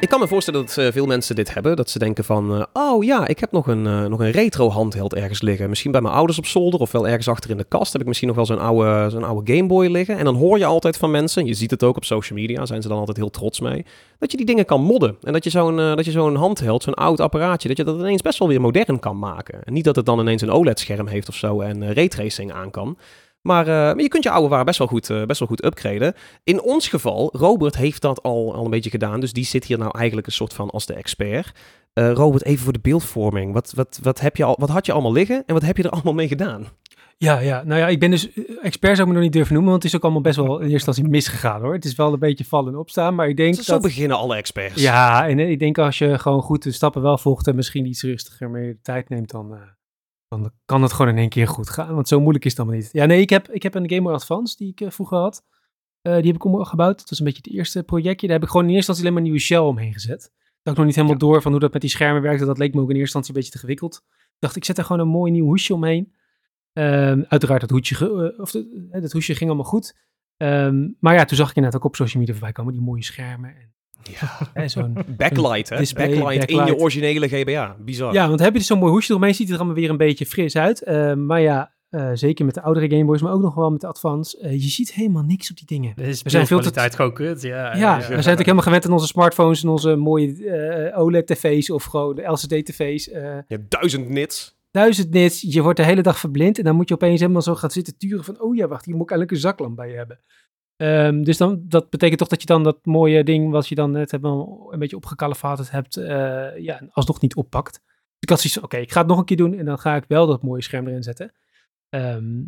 Ik 0.00 0.08
kan 0.08 0.20
me 0.20 0.28
voorstellen 0.28 0.66
dat 0.66 0.76
eh, 0.76 0.92
veel 0.92 1.06
mensen 1.06 1.34
dit 1.34 1.54
hebben. 1.54 1.76
Dat 1.76 1.90
ze 1.90 1.98
denken 1.98 2.24
van, 2.24 2.54
eh, 2.54 2.64
oh 2.72 3.04
ja, 3.04 3.26
ik 3.26 3.38
heb 3.38 3.52
nog 3.52 3.66
een, 3.66 3.86
eh, 3.86 4.04
nog 4.04 4.20
een 4.20 4.30
retro 4.30 4.70
handheld 4.70 5.14
ergens 5.14 5.40
liggen. 5.40 5.68
Misschien 5.68 5.92
bij 5.92 6.00
mijn 6.00 6.14
ouders 6.14 6.38
op 6.38 6.46
zolder 6.46 6.80
of 6.80 6.92
wel 6.92 7.08
ergens 7.08 7.28
achter 7.28 7.50
in 7.50 7.56
de 7.56 7.64
kast. 7.64 7.92
Heb 7.92 8.00
ik 8.00 8.06
misschien 8.06 8.28
nog 8.28 8.36
wel 8.36 8.46
zo'n 8.46 8.58
oude, 8.58 9.10
zo'n 9.10 9.24
oude 9.24 9.54
Game 9.54 9.68
Boy 9.68 9.86
liggen. 9.86 10.18
En 10.18 10.24
dan 10.24 10.34
hoor 10.34 10.58
je 10.58 10.64
altijd 10.64 10.96
van 10.96 11.10
mensen, 11.10 11.46
je 11.46 11.54
ziet 11.54 11.70
het 11.70 11.82
ook 11.82 11.96
op 11.96 12.04
social 12.04 12.38
media, 12.38 12.66
zijn 12.66 12.82
ze 12.82 12.88
dan 12.88 12.98
altijd 12.98 13.16
heel 13.16 13.30
trots 13.30 13.60
mee. 13.60 13.84
Dat 14.18 14.30
je 14.30 14.36
die 14.36 14.46
dingen 14.46 14.64
kan 14.64 14.82
modden. 14.82 15.16
En 15.22 15.32
dat 15.32 15.44
je 15.44 15.50
zo'n 15.50 15.76
dat 15.76 16.04
je 16.04 16.10
zo'n 16.10 16.34
handheld, 16.34 16.82
zo'n 16.82 16.94
oud 16.94 17.20
apparaatje, 17.20 17.68
dat 17.68 17.76
je 17.76 17.84
dat 17.84 17.98
ineens 17.98 18.22
best 18.22 18.38
wel 18.38 18.48
weer 18.48 18.60
modern 18.60 18.98
kan 18.98 19.18
maken. 19.18 19.62
En 19.64 19.72
niet 19.72 19.84
dat 19.84 19.96
het 19.96 20.06
dan 20.06 20.20
ineens 20.20 20.42
een 20.42 20.50
OLED-scherm 20.50 21.06
heeft 21.06 21.28
of 21.28 21.34
zo 21.34 21.60
en 21.60 21.94
raytracing 21.94 22.52
aan 22.52 22.70
kan. 22.70 22.96
Maar, 23.42 23.66
eh, 23.66 23.74
maar 23.74 24.00
je 24.00 24.08
kunt 24.08 24.22
je 24.22 24.30
oude 24.30 24.48
waar 24.48 24.64
best 24.64 24.78
wel 24.78 24.86
goed, 24.86 25.10
eh, 25.10 25.24
best 25.24 25.38
wel 25.38 25.48
goed 25.48 25.64
upgraden. 25.64 26.14
In 26.44 26.62
ons 26.62 26.88
geval, 26.88 27.30
Robert 27.32 27.76
heeft 27.76 28.02
dat 28.02 28.22
al, 28.22 28.54
al 28.54 28.64
een 28.64 28.70
beetje 28.70 28.90
gedaan. 28.90 29.20
Dus 29.20 29.32
die 29.32 29.44
zit 29.44 29.64
hier 29.64 29.78
nou 29.78 29.98
eigenlijk 29.98 30.26
een 30.26 30.32
soort 30.32 30.52
van 30.52 30.70
als 30.70 30.86
de 30.86 30.94
expert. 30.94 31.52
Eh, 31.92 32.12
Robert, 32.12 32.44
even 32.44 32.64
voor 32.64 32.72
de 32.72 32.78
beeldvorming. 32.82 33.52
Wat, 33.52 33.72
wat, 33.76 33.98
wat, 34.02 34.20
heb 34.20 34.36
je 34.36 34.44
al, 34.44 34.56
wat 34.58 34.68
had 34.68 34.86
je 34.86 34.92
allemaal 34.92 35.12
liggen 35.12 35.42
en 35.46 35.54
wat 35.54 35.62
heb 35.62 35.76
je 35.76 35.82
er 35.82 35.90
allemaal 35.96 36.14
mee 36.14 36.28
gedaan? 36.28 36.66
Ja, 37.16 37.38
ja, 37.38 37.62
nou 37.64 37.80
ja, 37.80 37.88
ik 37.88 38.00
ben 38.00 38.10
dus 38.10 38.28
expert 38.62 38.96
zou 38.96 39.00
ik 39.00 39.06
me 39.06 39.12
nog 39.12 39.22
niet 39.22 39.32
durven 39.32 39.52
noemen, 39.52 39.70
want 39.70 39.82
het 39.82 39.92
is 39.92 39.98
ook 39.98 40.04
allemaal 40.04 40.22
best 40.22 40.36
wel 40.36 40.46
in 40.46 40.60
eerste 40.60 40.72
instantie 40.72 41.08
misgegaan 41.08 41.60
hoor. 41.60 41.72
Het 41.72 41.84
is 41.84 41.94
wel 41.94 42.12
een 42.12 42.18
beetje 42.18 42.44
vallen 42.44 42.72
en 42.72 42.78
opstaan, 42.78 43.14
maar 43.14 43.28
ik 43.28 43.36
denk 43.36 43.54
Zo 43.54 43.72
dat... 43.72 43.82
beginnen 43.82 44.16
alle 44.16 44.36
experts. 44.36 44.82
Ja, 44.82 45.28
en 45.28 45.38
ik 45.38 45.58
denk 45.58 45.78
als 45.78 45.98
je 45.98 46.18
gewoon 46.18 46.42
goed 46.42 46.62
de 46.62 46.72
stappen 46.72 47.02
wel 47.02 47.18
volgt 47.18 47.46
en 47.46 47.56
misschien 47.56 47.86
iets 47.86 48.02
rustiger 48.02 48.50
meer 48.50 48.72
de 48.72 48.80
tijd 48.82 49.08
neemt, 49.08 49.30
dan, 49.30 49.58
dan 50.28 50.52
kan 50.64 50.82
het 50.82 50.92
gewoon 50.92 51.10
in 51.12 51.18
één 51.18 51.28
keer 51.28 51.48
goed 51.48 51.70
gaan. 51.70 51.94
Want 51.94 52.08
zo 52.08 52.20
moeilijk 52.20 52.44
is 52.44 52.50
het 52.50 52.60
allemaal 52.60 52.78
niet. 52.78 52.88
Ja, 52.92 53.04
nee, 53.04 53.20
ik 53.20 53.30
heb, 53.30 53.48
ik 53.50 53.62
heb 53.62 53.74
een 53.74 53.88
Game 53.90 54.02
Boy 54.02 54.12
Advance 54.12 54.56
die 54.56 54.70
ik 54.70 54.80
eh, 54.80 54.90
vroeger 54.90 55.18
had. 55.18 55.42
Eh, 56.02 56.14
die 56.16 56.26
heb 56.26 56.34
ik 56.34 56.44
omgebouwd. 56.44 56.98
Dat 56.98 57.08
was 57.10 57.18
een 57.18 57.24
beetje 57.24 57.42
het 57.44 57.52
eerste 57.54 57.82
projectje. 57.82 58.26
Daar 58.26 58.36
heb 58.36 58.44
ik 58.44 58.50
gewoon 58.50 58.66
in 58.68 58.74
eerste 58.74 58.90
instantie 58.90 59.02
alleen 59.02 59.12
maar 59.12 59.22
een 59.22 59.28
nieuwe 59.38 59.46
shell 59.46 59.66
omheen 59.68 59.92
gezet. 59.92 60.32
Ik 60.34 60.60
had 60.74 60.76
nog 60.76 60.86
niet 60.86 60.94
helemaal 60.94 61.18
door 61.18 61.42
van 61.42 61.50
hoe 61.50 61.60
dat 61.60 61.72
met 61.72 61.80
die 61.80 61.90
schermen 61.90 62.22
werkte. 62.22 62.44
Dat 62.44 62.58
leek 62.58 62.74
me 62.74 62.80
ook 62.80 62.90
in 62.90 62.96
eerste 62.96 63.16
instantie 63.18 63.30
een 63.30 63.36
beetje 63.36 63.50
te 63.52 63.58
gewikkeld. 63.58 64.02
Ik 64.06 64.36
dacht, 64.38 64.56
ik 64.56 64.64
zet 64.64 64.78
er 64.78 64.84
gewoon 64.84 65.02
een 65.02 65.08
mooi 65.08 65.32
nieuw 65.32 65.44
hoesje 65.44 65.74
omheen. 65.74 66.12
Ehm, 66.72 67.22
uiteraard, 67.28 67.60
dat 67.60 67.70
hoedje, 67.70 67.94
ge- 67.94 68.32
eh, 68.34 68.40
of 68.40 68.50
de- 68.50 68.88
dat 69.00 69.12
hoesje 69.12 69.34
ging 69.34 69.50
allemaal 69.50 69.68
goed. 69.70 69.96
Ehm, 70.36 70.88
maar 71.00 71.14
ja, 71.14 71.24
toen 71.24 71.36
zag 71.36 71.50
ik 71.50 71.56
inderdaad 71.56 71.80
ook 71.80 71.86
op 71.86 71.96
social 71.96 72.18
media 72.18 72.34
voorbij 72.34 72.52
komen, 72.52 72.72
die 72.72 72.82
mooie 72.82 73.04
schermen. 73.04 73.50
En, 73.56 73.74
Ja. 74.54 74.68
zo'n 74.68 74.96
Backlight, 75.16 75.68
hè? 75.68 75.76
Display, 75.76 76.08
backlight, 76.18 76.50
in 76.50 76.64
je 76.64 76.76
originele 76.76 77.28
GBA. 77.28 77.76
Bizar. 77.80 78.12
Ja, 78.12 78.28
want 78.28 78.40
heb 78.40 78.52
je 78.52 78.58
dus 78.58 78.66
zo'n 78.66 78.78
mooi 78.78 78.92
hoesje 78.92 79.10
eromheen, 79.10 79.34
ziet 79.34 79.46
het 79.46 79.54
er 79.54 79.60
allemaal 79.60 79.80
weer 79.80 79.90
een 79.90 79.96
beetje 79.96 80.26
fris 80.26 80.56
uit. 80.56 80.82
Eh, 80.82 81.14
maar 81.14 81.40
ja, 81.40 81.72
eh, 81.90 82.10
zeker 82.14 82.44
met 82.44 82.54
de 82.54 82.62
oudere 82.62 82.90
Game 82.90 83.04
Boys, 83.04 83.22
maar 83.22 83.32
ook 83.32 83.42
nog 83.42 83.54
wel 83.54 83.70
met 83.70 83.80
de 83.80 83.86
Advance. 83.86 84.38
eh, 84.38 84.52
je 84.52 84.68
ziet 84.68 84.92
helemaal 84.94 85.22
niks 85.22 85.50
op 85.50 85.56
die 85.56 85.66
dingen. 85.66 85.94
Is 85.96 86.22
We 86.22 86.30
zijn 86.30 86.46
veel 86.46 86.60
te- 86.60 86.70
tijd 86.70 86.94
gewoon 86.94 87.12
kut. 87.12 87.42
Ja, 87.42 87.56
Ja, 87.56 87.72
ja, 87.76 87.96
we 87.96 88.02
zijn 88.02 88.10
natuurlijk 88.14 88.38
helemaal 88.38 88.62
gewend 88.62 88.84
aan 88.86 88.92
onze 88.92 89.06
smartphones 89.06 89.62
en 89.62 89.68
onze 89.68 89.96
mooie 89.96 90.44
eh, 90.50 90.98
OLED-tv's 91.00 91.70
of 91.70 91.84
gewoon 91.84 92.14
de 92.14 92.22
LCD-tv's. 92.22 93.08
eh 93.10 93.22
Ja, 93.48 93.56
duizend 93.68 94.08
nits. 94.08 94.56
duizend 94.70 95.10
nits. 95.10 95.40
Je 95.40 95.62
wordt 95.62 95.78
de 95.78 95.84
hele 95.84 96.02
dag 96.02 96.18
verblind. 96.18 96.58
En 96.58 96.64
dan 96.64 96.76
moet 96.76 96.88
je 96.88 96.94
opeens 96.94 97.20
helemaal 97.20 97.42
zo 97.42 97.54
gaan 97.54 97.70
zitten 97.70 97.96
turen 97.98 98.24
van... 98.24 98.40
Oh 98.40 98.56
ja, 98.56 98.68
wacht, 98.68 98.84
hier 98.84 98.94
moet 98.94 99.04
ik 99.04 99.10
eigenlijk 99.10 99.40
een 99.42 99.48
zaklamp 99.48 99.76
bij 99.76 99.90
hebben. 99.90 100.20
Ehm, 100.78 101.22
dus 101.22 101.36
dan, 101.36 101.62
dat 101.64 101.90
betekent 101.90 102.18
toch 102.18 102.28
dat 102.28 102.40
je 102.40 102.46
dan 102.46 102.62
dat 102.62 102.78
mooie 102.86 103.24
ding... 103.24 103.50
wat 103.50 103.68
je 103.68 103.74
dan 103.74 103.90
net 103.90 104.10
helemaal 104.10 104.68
een 104.70 104.78
beetje 104.78 104.96
opgekalefaterd 104.96 105.70
hebt... 105.70 105.96
eh, 105.96 106.58
ja, 106.58 106.82
alsnog 106.92 107.20
niet 107.20 107.34
oppakt. 107.34 107.72
Dus 107.84 108.18
ik 108.18 108.28
had 108.28 108.40
zoiets 108.40 108.60
oké, 108.60 108.76
ik 108.76 108.92
ga 108.92 109.00
het 109.00 109.08
nog 109.08 109.18
een 109.18 109.24
keer 109.24 109.36
doen... 109.36 109.54
en 109.54 109.64
dan 109.64 109.78
ga 109.78 109.96
ik 109.96 110.04
wel 110.08 110.26
dat 110.26 110.42
mooie 110.42 110.62
scherm 110.62 110.88
erin 110.88 111.02
zetten. 111.02 111.32
Ehm, 111.88 112.42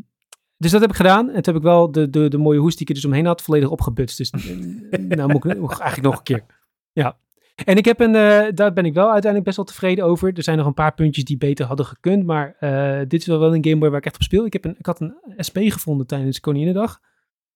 dus 0.56 0.70
dat 0.70 0.80
heb 0.80 0.90
ik 0.90 0.96
gedaan. 0.96 1.26
En 1.26 1.42
toen 1.42 1.54
heb 1.54 1.62
ik 1.62 1.68
wel 1.68 1.92
de, 1.92 2.10
de, 2.10 2.28
de 2.28 2.38
mooie 2.38 2.58
hoes 2.58 2.72
die 2.72 2.82
ik 2.82 2.88
er 2.88 2.94
dus 2.94 3.04
omheen 3.04 3.26
had... 3.26 3.42
volledig 3.42 3.70
opgebutst. 3.70 4.16
Dus 4.16 4.30
eh, 4.30 5.00
nou 5.18 5.32
moet 5.32 5.44
ik 5.44 5.50
eigenlijk 5.60 6.02
nog 6.02 6.16
een 6.16 6.22
keer. 6.22 6.44
Ja. 6.92 7.18
En 7.64 7.76
ik 7.76 7.84
heb 7.84 8.00
een, 8.00 8.14
eh, 8.14 8.46
daar 8.54 8.72
ben 8.72 8.84
ik 8.84 8.94
wel 8.94 9.10
uiteindelijk 9.10 9.44
best 9.44 9.56
wel 9.56 9.66
tevreden 9.66 10.04
over. 10.04 10.32
Er 10.34 10.42
zijn 10.42 10.58
nog 10.58 10.66
een 10.66 10.74
paar 10.74 10.94
puntjes 10.94 11.24
die 11.24 11.38
beter 11.38 11.66
hadden 11.66 11.86
gekund. 11.86 12.24
Maar 12.24 12.56
dit 13.08 13.20
is 13.20 13.26
wel 13.26 13.38
wel 13.38 13.54
een 13.54 13.64
Game 13.64 13.78
Boy 13.78 13.88
waar 13.88 13.98
ik 13.98 14.06
echt 14.06 14.14
op 14.14 14.22
speel. 14.22 14.44
Ik, 14.44 14.52
heb 14.52 14.64
een, 14.64 14.76
ik 14.78 14.86
had 14.86 15.00
een 15.00 15.14
SP 15.46 15.58
gevonden 15.58 16.06
tijdens 16.06 16.40
Koninginnedag. 16.40 17.00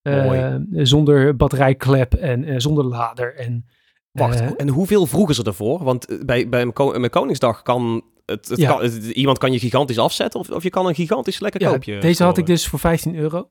Eh, 0.05 0.55
zonder 0.73 1.37
batterijklep 1.37 2.15
en 2.15 2.45
eh, 2.45 2.55
zonder 2.59 2.85
lader. 2.85 3.35
En, 3.37 3.67
Wacht, 4.11 4.41
eh, 4.41 4.51
en 4.57 4.69
hoeveel 4.69 5.07
vroegen 5.07 5.35
ze 5.35 5.43
ervoor? 5.45 5.85
Want 5.85 6.07
bij, 6.07 6.49
bij 6.49 6.49
mijn, 6.49 6.73
ko- 6.73 6.99
mijn 6.99 7.11
Koningsdag 7.11 7.63
kan, 7.63 8.05
het, 8.27 8.49
het 8.49 8.59
Ja. 8.59 8.71
kan 8.73 8.83
het- 8.83 9.05
iemand 9.05 9.39
kan 9.39 9.53
je 9.53 9.59
gigantisch 9.59 9.99
afzetten 9.99 10.41
of, 10.41 10.51
of 10.51 10.63
je 10.63 10.71
kan 10.71 10.87
een 10.87 10.95
gigantisch 10.95 11.41
lekker 11.41 11.61
ja, 11.61 11.71
koopje 11.71 11.99
deze 12.01 12.25
had 12.25 12.39
ik 12.39 12.47
dus 12.47 12.67
voor 12.67 12.79
15 12.79 13.17
euro. 13.17 13.49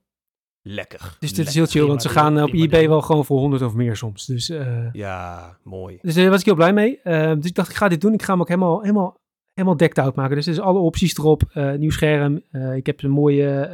Lekker. 0.61 1.15
Dus 1.19 1.33
dit 1.33 1.47
is 1.47 1.53
heel 1.53 1.65
chill, 1.65 1.85
want 1.85 2.01
ze 2.01 2.09
gaan 2.09 2.43
op 2.43 2.53
eBay 2.53 2.87
wel 2.87 3.01
gewoon 3.01 3.25
voor 3.25 3.39
100 3.39 3.61
of 3.61 3.73
meer 3.73 3.95
soms. 3.95 4.25
Dus, 4.25 4.51
Ja, 4.91 5.57
mooi. 5.63 5.97
dus 6.01 6.13
daar 6.15 6.29
was 6.29 6.39
ik 6.39 6.45
heel 6.45 6.55
blij 6.55 6.73
mee. 6.73 6.99
Dus 7.37 7.45
ik 7.45 7.55
dacht, 7.55 7.69
ik 7.69 7.75
ga 7.75 7.87
dit 7.87 8.01
doen. 8.01 8.13
Ik 8.13 8.21
ga 8.23 8.31
hem 8.31 8.41
ook 8.41 8.47
helemaal, 8.47 8.81
helemaal, 8.81 9.19
helemaal 9.53 9.77
decked 9.77 9.99
out 9.99 10.15
maken. 10.15 10.35
Dus 10.35 10.45
er 10.45 10.51
is 10.51 10.59
alle 10.59 10.79
opties 10.79 11.17
erop. 11.17 11.43
nieuw 11.77 11.89
scherm. 11.91 12.41
Ik 12.75 12.85
heb 12.85 13.03
een 13.03 13.09
mooie 13.09 13.69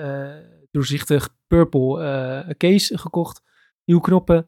doorzichtig 0.72 1.30
purple 1.48 2.04
eh, 2.04 2.50
case 2.58 2.98
gekocht. 2.98 3.42
Nieuwe 3.86 4.02
knoppen. 4.04 4.48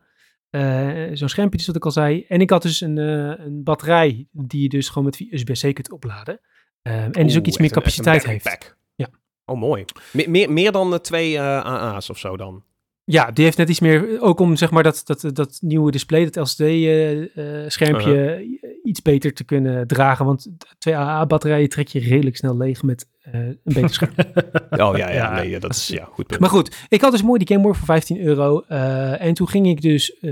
Eh, 0.50 1.08
Zo'n 1.14 1.30
schermpje, 1.30 1.58
dus 1.58 1.68
wat 1.68 1.76
ik 1.76 1.86
al 1.86 1.92
zei. 1.92 2.26
En 2.28 2.42
ik 2.42 2.50
had 2.50 2.62
dus 2.62 2.82
een, 2.82 2.98
eh, 2.98 3.46
een 3.46 3.64
batterij 3.64 4.28
die 4.32 4.62
je 4.62 4.70
dus 4.70 4.88
gewoon 4.90 5.04
met 5.04 5.20
USB-C 5.20 5.74
kunt 5.74 5.92
opladen. 5.92 6.40
Eh, 6.82 7.04
en 7.04 7.12
dus 7.12 7.22
ook 7.22 7.28
Oeh, 7.38 7.48
iets 7.48 7.58
meer 7.58 7.70
een- 7.70 7.76
een 7.76 7.82
capaciteit 7.84 8.26
heeft. 8.26 8.76
Ja. 8.96 9.08
Oh, 9.46 9.60
mooi. 9.60 9.86
Me- 10.14 10.28
meer, 10.28 10.52
meer 10.52 10.72
dan 10.72 10.94
eh, 10.94 11.00
twee 11.00 11.40
AA's 11.42 12.10
of 12.10 12.18
zo 12.18 12.38
dan? 12.38 12.64
Ja, 13.04 13.32
die 13.32 13.44
heeft 13.46 13.58
net 13.58 13.70
iets 13.70 13.80
meer, 13.80 14.22
ook 14.22 14.40
om 14.40 14.56
zeg 14.56 14.72
maar 14.72 14.84
dat, 14.84 15.02
dat, 15.06 15.30
dat 15.34 15.58
nieuwe 15.62 15.92
display, 15.92 16.30
dat 16.30 16.36
LCD-schermpje, 16.50 18.14
Uh-huh. 18.14 18.50
iets 18.84 19.02
beter 19.02 19.34
te 19.34 19.44
kunnen 19.44 19.88
dragen. 19.88 20.26
Want 20.26 20.48
twee 20.78 20.96
AA-batterijen 20.96 21.70
trek 21.70 21.88
je 21.88 22.00
redelijk 22.00 22.36
snel 22.38 22.58
leeg 22.58 22.84
met 22.84 23.08
eh, 23.22 23.34
een 23.48 23.60
beter 23.64 23.90
scherm. 23.90 24.14
Oh 24.72 24.78
ja, 24.78 24.94
ja, 24.98 25.10
Ja, 25.12 25.34
nee, 25.34 25.60
dat 25.60 25.72
is 25.76 25.88
ja, 25.88 26.04
goed 26.12 26.28
punt. 26.28 26.40
maar 26.40 26.50
goed, 26.50 26.86
ik 26.90 27.02
had 27.02 27.12
dus 27.12 27.22
mooi 27.24 27.40
die 27.44 27.48
Game 27.48 27.62
Boy 27.68 27.74
voor 27.74 27.86
15 27.86 28.20
euro. 28.22 28.60
eh, 28.68 29.22
en 29.22 29.34
toen 29.34 29.48
ging 29.48 29.68
ik 29.68 29.82
dus 29.82 30.20
eh, 30.20 30.32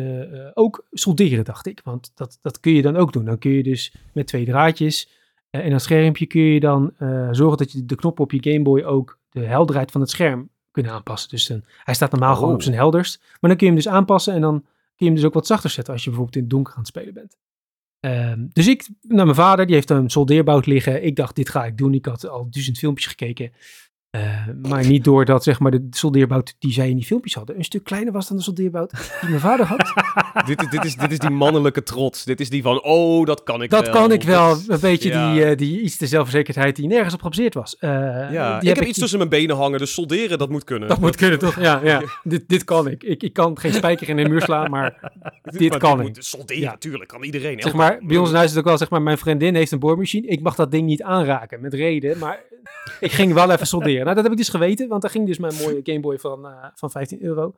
ook 0.53 0.85
solderen, 0.91 1.43
dacht 1.45 1.67
ik. 1.67 1.81
Want 1.83 2.11
dat, 2.15 2.37
dat 2.41 2.59
kun 2.59 2.73
je 2.73 2.81
dan 2.81 2.95
ook 2.97 3.13
doen. 3.13 3.25
Dan 3.25 3.37
kun 3.37 3.51
je 3.51 3.63
dus 3.63 3.93
met 4.13 4.27
twee 4.27 4.45
draadjes 4.45 5.09
en 5.49 5.71
een 5.71 5.79
schermpje 5.79 6.25
kun 6.25 6.41
je 6.41 6.59
dan 6.59 6.93
zorgen 7.31 7.57
dat 7.57 7.71
je 7.71 7.85
de 7.85 7.95
knoppen 7.95 8.23
op 8.23 8.31
je 8.31 8.51
Game 8.51 8.63
Boy 8.63 8.81
ook 8.83 9.19
de 9.29 9.45
helderheid 9.45 9.91
van 9.91 10.01
het 10.01 10.09
scherm 10.09 10.49
kunnen 10.71 10.91
aanpassen. 10.91 11.29
Dus 11.29 11.47
dan, 11.47 11.63
hij 11.83 11.93
staat 11.93 12.11
normaal 12.11 12.33
gewoon 12.35 12.49
Oh. 12.49 12.55
op 12.55 12.61
zijn 12.61 12.75
helderst. 12.75 13.19
Maar 13.39 13.49
dan 13.49 13.55
kun 13.55 13.67
je 13.67 13.73
hem 13.73 13.81
dus 13.83 13.87
aanpassen 13.91 14.33
en 14.33 14.41
dan 14.41 14.59
kun 14.61 14.69
je 14.95 15.05
hem 15.05 15.15
dus 15.15 15.25
ook 15.25 15.33
wat 15.33 15.47
zachter 15.47 15.69
zetten 15.69 15.93
als 15.93 16.03
je 16.03 16.09
bijvoorbeeld 16.09 16.37
in 16.37 16.43
het 16.47 16.51
donker 16.51 16.73
aan 16.73 16.79
het 16.79 16.87
spelen 16.87 17.13
bent. 17.13 17.37
Ehm, 17.99 18.47
dus 18.53 18.67
ik 18.67 18.89
naar 19.01 19.25
mijn 19.25 19.37
vader, 19.37 19.65
die 19.65 19.75
heeft 19.75 19.89
een 19.89 20.09
soldeerbout 20.09 20.65
liggen. 20.65 21.03
Ik 21.03 21.15
dacht, 21.15 21.35
dit 21.35 21.49
ga 21.49 21.65
ik 21.65 21.77
doen. 21.77 21.93
Ik 21.93 22.05
had 22.05 22.27
al 22.27 22.47
duizend 22.49 22.77
filmpjes 22.77 23.07
gekeken. 23.07 23.51
Eh, 24.09 24.21
maar 24.63 24.85
niet 24.85 25.03
door 25.03 25.25
dat 25.25 25.43
zeg 25.43 25.59
maar, 25.59 25.71
de 25.71 25.87
soldeerbout 25.89 26.55
die 26.59 26.71
zij 26.73 26.89
in 26.89 26.95
die 26.95 27.05
filmpjes 27.05 27.33
hadden 27.33 27.57
een 27.57 27.63
stuk 27.63 27.83
kleiner 27.83 28.13
was 28.13 28.27
dan 28.27 28.37
de 28.37 28.43
soldeerbout 28.43 28.91
die 29.21 29.29
mijn 29.29 29.41
vader 29.41 29.65
had. 29.65 29.93
dit, 30.47 30.61
is, 30.61 30.69
dit, 30.69 30.83
is, 30.85 30.95
dit 30.95 31.11
is 31.11 31.19
die 31.19 31.29
mannelijke 31.29 31.83
trots. 31.83 32.23
Dit 32.23 32.39
is 32.39 32.49
die 32.49 32.61
van, 32.61 32.83
oh, 32.83 33.25
dat 33.25 33.43
kan 33.43 33.61
ik 33.61 33.69
Dat 33.69 33.83
wel. 33.85 33.93
kan 33.93 34.11
ik 34.11 34.23
wel. 34.23 34.55
Dit- 34.57 34.69
Een 34.69 34.79
beetje 34.79 35.09
ja. 35.09 35.33
die, 35.33 35.43
eh, 35.45 35.57
die 35.57 35.81
iets 35.81 35.97
de 35.97 36.07
zelfverzekerdheid 36.07 36.75
die 36.75 36.87
nergens 36.87 37.13
op 37.13 37.21
gebaseerd 37.21 37.53
was. 37.53 37.77
Eh, 37.77 37.89
Ja, 38.31 38.61
ik 38.61 38.67
heb 38.75 38.81
iets 38.85 38.99
tussen 38.99 39.17
mijn 39.17 39.29
benen 39.29 39.55
hangen, 39.55 39.79
dus 39.79 39.93
solderen, 39.93 40.37
dat 40.37 40.49
moet 40.49 40.63
kunnen. 40.63 40.87
Dat 40.89 40.99
moet 40.99 41.15
kunnen, 41.15 41.39
toch? 41.39 41.59
Ja, 41.59 41.79
ja. 41.83 42.01
Dit, 42.23 42.43
dit 42.49 42.63
kan 42.63 42.87
ik. 42.87 43.03
ik. 43.03 43.23
Ik 43.23 43.33
kan 43.33 43.59
geen 43.59 43.73
spijker 43.73 44.09
in 44.09 44.17
de 44.17 44.29
muur 44.29 44.41
slaan, 44.41 44.69
maar 44.69 45.11
dit 45.43 45.69
Maar 45.69 45.79
kan 45.79 45.99
ik. 45.99 46.05
moet 46.07 46.25
solderen, 46.25 46.61
Ja. 46.63 46.71
natuurlijk, 46.71 47.09
kan 47.09 47.23
iedereen. 47.23 47.61
zeg 47.61 47.73
maar, 47.73 47.99
bij 48.01 48.17
ons 48.17 48.29
in 48.29 48.35
huis 48.35 48.45
is 48.49 48.51
het 48.55 48.59
ook 48.59 48.67
wel, 48.69 48.77
zeg 48.77 48.89
maar, 48.89 49.01
mijn 49.01 49.17
vriendin 49.17 49.55
heeft 49.55 49.71
een 49.71 49.79
boormachine. 49.79 50.27
Ik 50.27 50.41
mag 50.41 50.55
dat 50.55 50.71
ding 50.71 50.85
niet 50.85 51.03
aanraken, 51.03 51.61
met 51.61 51.73
reden. 51.73 52.17
Maar 52.17 52.39
ik 52.99 53.11
ging 53.11 53.33
wel 53.33 53.51
even 53.51 53.67
solderen. 53.67 53.98
Nou, 54.03 54.15
dat 54.15 54.23
heb 54.23 54.31
ik 54.31 54.37
dus 54.39 54.49
geweten, 54.49 54.87
want 54.87 55.01
daar 55.01 55.11
ging 55.11 55.27
dus 55.27 55.37
mijn 55.39 55.53
mooie 55.55 55.79
Game 55.89 55.99
Boy 55.99 56.17
van, 56.19 56.45
eh, 56.47 56.65
van 56.75 56.91
15 56.91 57.23
euro. 57.23 57.55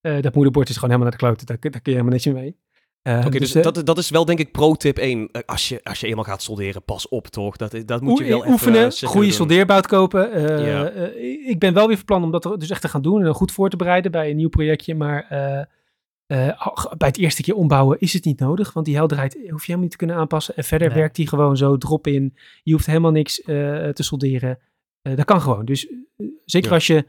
Eh, 0.00 0.20
dat 0.22 0.34
moederbord 0.34 0.68
is 0.68 0.74
gewoon 0.74 0.90
helemaal 0.90 1.10
naar 1.10 1.20
de 1.20 1.26
kloten. 1.26 1.46
Daar, 1.46 1.56
daar 1.60 1.70
kun 1.82 1.92
je 1.92 1.98
helemaal 1.98 2.12
niks 2.12 2.26
mee. 2.26 2.56
Eh, 3.02 3.22
Oké, 3.26 3.38
dus 3.38 3.54
eh, 3.54 3.62
dat, 3.62 3.86
dat 3.86 3.98
is 3.98 4.10
wel 4.10 4.24
denk 4.24 4.38
ik 4.38 4.52
pro-tip 4.52 4.98
1. 4.98 5.28
Eh, 5.32 5.42
Als 5.46 5.68
je, 5.68 5.80
als 5.82 6.00
je 6.00 6.06
eenmaal 6.06 6.24
gaat 6.24 6.42
solderen, 6.42 6.84
pas 6.84 7.08
op 7.08 7.26
toch? 7.26 7.56
Dat, 7.56 7.76
dat 7.86 8.00
moet 8.00 8.18
je 8.18 8.24
wel 8.24 8.38
even 8.38 8.50
oefenen, 8.50 8.92
serieus 8.92 9.02
goede 9.12 9.26
doen. 9.26 9.36
soldeerbout 9.36 9.86
kopen. 9.86 10.32
Eh, 10.32 10.66
Ja. 10.66 10.88
eh, 10.88 11.48
ik 11.48 11.58
ben 11.58 11.74
wel 11.74 11.86
weer 11.86 11.96
van 11.96 12.04
plan 12.04 12.22
om 12.22 12.30
dat 12.30 12.42
dus 12.58 12.70
echt 12.70 12.80
te 12.80 12.88
gaan 12.88 13.02
doen 13.02 13.24
en 13.24 13.34
goed 13.34 13.52
voor 13.52 13.70
te 13.70 13.76
bereiden 13.76 14.10
bij 14.10 14.30
een 14.30 14.36
nieuw 14.36 14.48
projectje. 14.48 14.94
Maar 14.94 15.26
eh, 15.28 15.60
eh, 16.26 16.60
ach, 16.60 16.96
bij 16.96 17.08
het 17.08 17.18
eerste 17.18 17.42
keer 17.42 17.54
ombouwen 17.54 17.98
is 18.00 18.12
het 18.12 18.24
niet 18.24 18.40
nodig, 18.40 18.72
want 18.72 18.86
die 18.86 18.94
helderheid 18.96 19.32
hoef 19.34 19.42
je 19.44 19.50
helemaal 19.60 19.80
niet 19.80 19.90
te 19.90 19.96
kunnen 19.96 20.16
aanpassen. 20.16 20.56
En 20.56 20.64
verder 20.64 20.88
Nee. 20.88 20.96
werkt 20.96 21.16
die 21.16 21.28
gewoon 21.28 21.56
zo 21.56 21.76
drop 21.76 22.06
in. 22.06 22.36
Je 22.62 22.72
hoeft 22.72 22.86
helemaal 22.86 23.10
niks 23.10 23.40
eh, 23.42 23.54
te 23.88 24.02
solderen. 24.02 24.58
Eh, 25.04 25.16
dat 25.16 25.24
kan 25.24 25.40
gewoon. 25.40 25.64
Dus 25.64 25.86
eh, 25.86 26.26
zeker 26.44 26.68
Ja. 26.68 26.74
als 26.74 26.86
je 26.86 27.06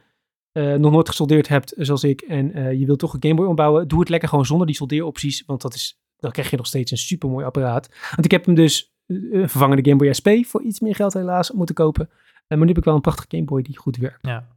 eh, 0.52 0.74
nog 0.74 0.92
nooit 0.92 1.08
gesoldeerd 1.10 1.48
hebt, 1.48 1.74
zoals 1.78 2.04
ik, 2.04 2.22
en 2.22 2.54
eh, 2.54 2.74
je 2.80 2.86
wilt 2.86 3.00
toch 3.00 3.14
een 3.14 3.24
Game 3.24 3.36
Boy 3.36 3.46
ombouwen, 3.46 3.88
doe 3.88 4.00
het 4.00 4.10
lekker 4.10 4.30
gewoon 4.30 4.46
zonder 4.46 4.68
die 4.68 4.76
soldeeropties, 4.76 5.44
want 5.46 5.62
dat 5.62 5.74
is, 5.74 6.00
dan 6.18 6.32
krijg 6.32 6.50
je 6.50 6.58
nog 6.58 6.66
steeds 6.68 6.92
een 6.92 6.98
super 6.98 7.30
mooi 7.30 7.46
apparaat. 7.46 7.90
Want 8.12 8.26
ik 8.26 8.32
heb 8.32 8.46
hem 8.46 8.56
dus 8.56 8.94
een 9.08 9.50
vervangende 9.50 9.84
Game 9.90 9.96
Boy 10.04 10.14
SP 10.20 10.30
voor 10.46 10.62
iets 10.64 10.80
meer 10.80 10.96
geld 10.96 11.14
helaas 11.14 11.52
moeten 11.52 11.76
kopen. 11.76 12.10
Maar 12.48 12.58
nu 12.58 12.68
heb 12.68 12.78
ik 12.78 12.84
wel 12.84 12.96
een 12.96 13.02
prachtige 13.02 13.28
Game 13.30 13.44
Boy 13.44 13.62
die 13.62 13.78
goed 13.78 13.98
werkt. 13.98 14.28
Ja. 14.28 14.48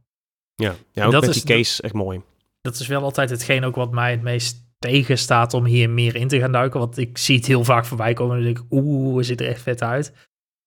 Ja, 0.55 0.75
ja 0.91 1.05
ook 1.05 1.11
Dat 1.11 1.21
met 1.25 1.35
is 1.35 1.43
die 1.43 1.55
case, 1.55 1.81
echt 1.81 1.93
mooi. 1.93 2.21
dat 2.61 2.79
is 2.79 2.87
wel 2.87 3.01
altijd 3.03 3.29
hetgeen 3.29 3.63
ook 3.63 3.75
wat 3.75 3.91
mij 3.91 4.11
het 4.11 4.21
meest 4.21 4.67
tegenstaat 4.79 5.53
om 5.53 5.65
hier 5.65 5.89
meer 5.89 6.15
in 6.15 6.27
te 6.27 6.39
gaan 6.39 6.51
duiken. 6.51 6.79
Want 6.79 6.97
ik 6.97 7.17
zie 7.17 7.35
het 7.35 7.45
heel 7.45 7.63
vaak 7.63 7.85
voorbij 7.85 8.13
komen 8.13 8.37
en 8.37 8.43
dan 8.43 8.53
denk 8.53 8.65
ik, 8.65 8.71
oeh, 8.71 9.17
het 9.17 9.25
ziet 9.25 9.41
er 9.41 9.47
echt 9.47 9.61
vet 9.61 9.81
uit. 9.81 10.13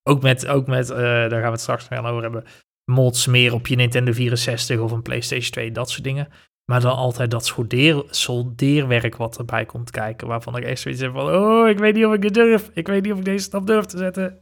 Ook 0.03 0.23
met, 0.23 0.47
ook 0.47 0.67
met 0.67 0.91
eh, 0.91 0.97
daar 0.99 1.31
gaan 1.31 1.41
we 1.41 1.51
het 1.51 1.61
straks 1.61 1.89
nog 1.89 2.07
over 2.07 2.23
hebben, 2.23 2.45
mods 2.85 3.27
meer 3.27 3.55
op 3.55 3.67
je 3.67 3.77
Nintendo 3.77 4.13
64 4.13 4.79
of 4.79 4.93
een 4.93 5.03
PlayStation 5.03 5.51
2, 5.51 5.73
dat 5.73 5.91
soort 5.91 6.05
dingen. 6.05 6.29
Maar 6.65 6.81
dan 6.81 6.97
altijd 6.97 7.31
dat 7.31 7.47
soldeer, 7.47 8.03
soldeerwerk 8.11 9.17
wat 9.17 9.39
erbij 9.39 9.65
komt 9.65 9.91
kijken, 9.91 10.29
waarvan 10.29 10.57
ik 10.57 10.65
echt 10.65 10.81
zoiets 10.81 11.01
heb 11.01 11.13
van, 11.13 11.35
oh, 11.35 11.69
ik 11.69 11.79
weet 11.79 11.95
niet 11.95 12.05
of 12.07 12.15
ik 12.15 12.23
dit 12.23 12.35
durf. 12.35 12.71
Ik 12.75 12.87
weet 12.87 13.03
niet 13.03 13.13
of 13.13 13.19
ik 13.19 13.25
deze 13.25 13.45
stap 13.45 13.67
durf 13.67 13.85
te 13.85 13.99
zetten. 13.99 14.39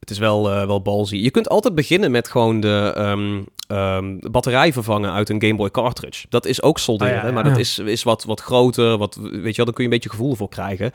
Het 0.00 0.10
is 0.10 0.18
wel, 0.18 0.50
eh 0.50 0.66
wel 0.66 0.82
ballsy. 0.82 1.16
Je 1.16 1.30
kunt 1.30 1.48
altijd 1.48 1.74
beginnen 1.74 2.10
met 2.10 2.28
gewoon 2.28 2.60
de 2.60 2.92
ehm, 2.96 3.42
ehm, 3.66 4.18
batterij 4.30 4.72
vervangen 4.72 5.12
uit 5.12 5.28
een 5.28 5.42
Game 5.42 5.56
Boy 5.56 5.70
cartridge. 5.70 6.26
Dat 6.28 6.46
is 6.46 6.62
ook 6.62 6.78
solderen, 6.78 7.14
Oh 7.14 7.20
ja, 7.20 7.26
ja. 7.26 7.32
maar 7.32 7.44
dat 7.44 7.58
is, 7.58 7.78
is 7.78 8.02
wat, 8.02 8.24
wat 8.24 8.40
groter. 8.40 8.98
Wat, 8.98 9.14
weet 9.14 9.32
je 9.32 9.56
wel, 9.56 9.64
daar 9.64 9.74
kun 9.74 9.74
je 9.74 9.82
een 9.82 9.88
beetje 9.88 10.10
gevoel 10.10 10.34
voor 10.34 10.48
krijgen. 10.48 10.92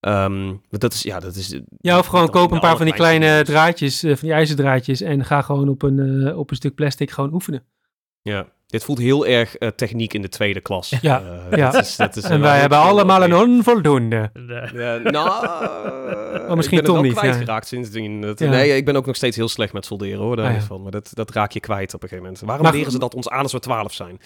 Ehm, 0.00 0.46
maar 0.46 0.58
dat 0.78 0.92
is, 0.92 1.02
ja, 1.02 1.20
dat 1.20 1.34
is... 1.34 1.60
Ja, 1.80 1.98
of 1.98 2.06
gewoon 2.06 2.30
koop 2.30 2.50
een 2.50 2.60
paar 2.60 2.76
van 2.76 2.84
die 2.86 2.94
kleine 2.94 3.42
draadjes, 3.44 4.02
eh, 4.02 4.10
van 4.16 4.28
die 4.28 4.32
ijzerdraadjes 4.36 5.00
en 5.00 5.24
ga 5.24 5.42
gewoon 5.42 5.68
op 5.68 5.82
een, 5.82 6.26
eh, 6.26 6.38
op 6.38 6.50
een 6.50 6.56
stuk 6.56 6.74
plastic 6.74 7.10
gewoon 7.10 7.32
oefenen. 7.32 7.62
Ja, 8.22 8.46
dit 8.66 8.84
voelt 8.84 8.98
heel 8.98 9.26
erg 9.26 9.56
eh, 9.56 9.68
techniek 9.68 10.14
in 10.14 10.22
de 10.22 10.28
tweede 10.28 10.60
klas. 10.60 10.88
Ja, 11.00 11.22
ja. 11.50 11.70
dat 11.70 11.84
is, 11.84 11.96
dat 11.96 12.16
is 12.16 12.24
En 12.24 12.40
wij 12.40 12.58
hebben 12.60 12.78
allemaal 12.78 13.22
een 13.22 13.34
onvoldoende. 13.34 14.30
De- 14.32 14.70
Ja, 14.74 15.10
nou, 15.10 15.30
Oh, 16.48 16.54
misschien 16.54 16.78
ik 16.78 16.84
ben 16.84 16.92
Tom 16.94 17.02
het 17.04 17.04
niet, 17.04 17.14
wel 17.14 17.24
ja. 17.24 17.30
kwijtgeraakt 17.30 17.66
sindsdien. 17.66 18.20
Dat, 18.20 18.38
Ja. 18.38 18.50
Nee, 18.50 18.76
ik 18.76 18.84
ben 18.84 18.96
ook 18.96 19.06
nog 19.06 19.16
steeds 19.16 19.36
heel 19.36 19.48
slecht 19.48 19.72
met 19.72 19.84
solderen 19.84 20.18
hoor, 20.18 20.36
daar 20.36 20.46
Ah, 20.48 20.54
ja. 20.54 20.60
van. 20.60 20.82
Maar 20.82 20.90
dat, 20.90 21.10
dat 21.14 21.30
raak 21.30 21.52
je 21.52 21.60
kwijt 21.60 21.94
op 21.94 22.02
een 22.02 22.08
gegeven 22.08 22.24
moment. 22.30 22.44
Waarom 22.46 22.64
Maar- 22.64 22.74
leren 22.74 22.92
ze 22.92 22.98
dat 22.98 23.14
ons 23.14 23.28
aan 23.28 23.42
als 23.42 23.52
we 23.52 23.58
twaalf 23.58 23.92
zijn? 23.92 24.18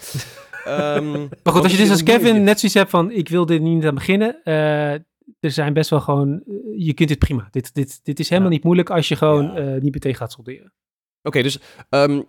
Ehm, 0.64 1.10
Maar 1.42 1.52
goed, 1.52 1.62
als 1.62 1.72
je 1.72 1.78
dus 1.78 1.90
als 1.90 2.02
Kevin 2.02 2.34
net 2.34 2.42
net 2.42 2.58
zoiets 2.60 2.78
hebt 2.78 2.90
van, 2.90 3.10
ik 3.10 3.28
wil 3.28 3.46
dit 3.46 3.60
niet 3.60 3.84
aan 3.86 3.94
beginnen. 3.94 4.36
Er 5.40 5.50
zijn 5.50 5.72
best 5.72 5.90
wel 5.90 6.00
gewoon, 6.00 6.42
eh, 6.46 6.54
je 6.76 6.92
kunt 6.94 7.08
dit 7.08 7.18
prima. 7.18 7.48
Dit, 7.50 7.74
dit, 7.74 8.00
dit 8.02 8.18
is 8.20 8.28
helemaal 8.28 8.50
Ja. 8.50 8.56
niet 8.56 8.64
moeilijk 8.64 8.90
als 8.90 9.08
je 9.08 9.16
gewoon 9.16 9.44
Ja. 9.44 9.54
eh, 9.56 9.80
niet 9.80 9.92
meteen 9.92 10.14
gaat 10.14 10.32
solderen. 10.32 10.72
Oké, 11.22 11.42
dus 11.42 11.58
ehm, 11.88 12.20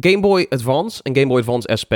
Game 0.00 0.20
Boy 0.20 0.46
Advance 0.48 1.02
en 1.02 1.14
Game 1.14 1.26
Boy 1.28 1.38
Advance 1.38 1.76
SP. 1.82 1.94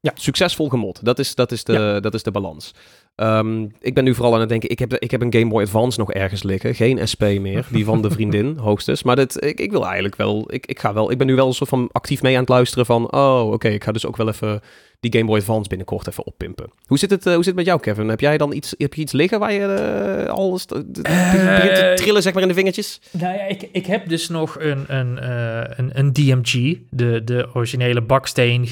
Ja. 0.00 0.12
Succesvol 0.14 0.68
gemod. 0.68 1.04
Dat 1.04 1.18
is, 1.18 1.34
dat 1.34 1.52
is, 1.52 1.64
de, 1.64 1.98
dat 2.00 2.14
is 2.14 2.22
de 2.22 2.30
balans. 2.30 2.74
Ehm, 3.14 3.66
ik 3.80 3.94
ben 3.94 4.04
nu 4.04 4.14
vooral 4.14 4.34
aan 4.34 4.40
het 4.40 4.48
denken, 4.48 4.70
ik 4.70 4.78
heb, 4.78 4.94
ik 4.94 5.10
heb 5.10 5.20
een 5.22 5.32
Game 5.32 5.48
Boy 5.48 5.62
Advance 5.62 5.98
nog 5.98 6.12
ergens 6.12 6.42
liggen. 6.42 6.74
Geen 6.74 7.08
SP 7.12 7.22
meer, 7.22 7.66
die 7.70 7.84
van 7.84 8.02
de 8.02 8.10
vriendin 8.16 8.56
hoogstens. 8.56 9.02
Maar 9.02 9.16
dit, 9.16 9.44
ik, 9.44 9.60
ik 9.60 9.70
wil 9.70 9.84
eigenlijk 9.84 10.16
wel 10.16 10.44
ik, 10.52 10.66
ik 10.66 10.78
ga 10.78 10.92
wel, 10.94 11.10
ik 11.10 11.18
ben 11.18 11.26
nu 11.26 11.34
wel 11.34 11.46
een 11.46 11.52
soort 11.54 11.70
van 11.70 11.88
actief 11.92 12.22
mee 12.22 12.34
aan 12.34 12.40
het 12.40 12.48
luisteren 12.48 12.86
van, 12.86 13.12
oh 13.12 13.50
oké, 13.52 13.68
ik 13.68 13.84
ga 13.84 13.92
dus 13.92 14.06
ook 14.06 14.16
wel 14.16 14.28
even 14.28 14.60
die 15.02 15.12
Game 15.12 15.24
Boy 15.24 15.38
Advance 15.38 15.68
binnenkort 15.68 16.08
even 16.08 16.26
oppimpen. 16.26 16.70
Hoe 16.86 16.98
zit 16.98 17.10
het, 17.10 17.26
eh, 17.26 17.34
hoe 17.34 17.44
zit 17.44 17.46
het 17.46 17.56
met 17.56 17.66
jou, 17.66 17.80
Kevin? 17.80 18.08
Heb 18.08 18.20
jij 18.20 18.38
dan 18.38 18.52
iets, 18.52 18.74
heb 18.78 18.94
je 18.94 19.00
iets 19.00 19.12
liggen 19.12 19.38
waar 19.38 19.52
je 19.52 20.24
uh, 20.26 20.32
alles 20.32 20.66
begint 20.66 21.74
te 21.74 21.92
trillen 21.94 22.22
zeg 22.22 22.32
maar 22.32 22.42
in 22.42 22.48
de 22.48 22.54
vingertjes? 22.54 23.00
Nou 23.10 23.36
ja, 23.36 23.44
ik, 23.44 23.68
ik 23.72 23.86
heb 23.86 24.08
dus 24.08 24.28
nog 24.28 24.60
een, 24.60 24.84
een, 24.94 25.30
een, 25.78 25.98
een 25.98 26.12
DMG, 26.12 26.78
de, 26.90 27.24
de 27.24 27.48
originele 27.54 28.00
baksteen 28.00 28.66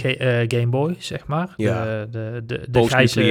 Game 0.49 0.66
Boy, 0.66 0.95
zeg 0.99 1.27
maar. 1.27 1.55
Ja. 1.57 1.85
De, 1.85 2.09
de, 2.11 2.43
de, 2.47 2.71
de 2.71 2.87
grijze, 2.87 3.23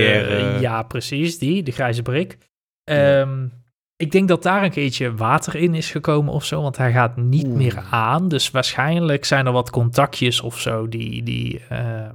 ja 0.59 0.83
precies, 0.83 1.37
die, 1.37 1.63
de 1.63 1.71
grijze 1.71 2.01
brik. 2.01 2.37
Um, 2.83 3.51
ik 3.95 4.11
denk 4.11 4.27
dat 4.27 4.43
daar 4.43 4.63
een 4.63 4.71
keertje 4.71 5.15
water 5.15 5.55
in 5.55 5.73
is 5.73 5.91
gekomen 5.91 6.33
of 6.33 6.45
zo, 6.45 6.61
want 6.61 6.77
hij 6.77 6.91
gaat 6.91 7.17
niet 7.17 7.47
meer 7.47 7.83
aan. 7.89 8.27
Dus 8.27 8.51
waarschijnlijk 8.51 9.25
zijn 9.25 9.45
er 9.45 9.51
wat 9.51 9.69
contactjes 9.69 10.41
of 10.41 10.59
zo 10.59 10.89
die, 10.89 11.23
die 11.23 11.61
uh, 11.71 12.09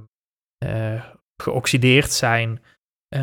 geoxideerd 1.37 2.11
zijn, 2.11 2.61
uh, 3.15 3.21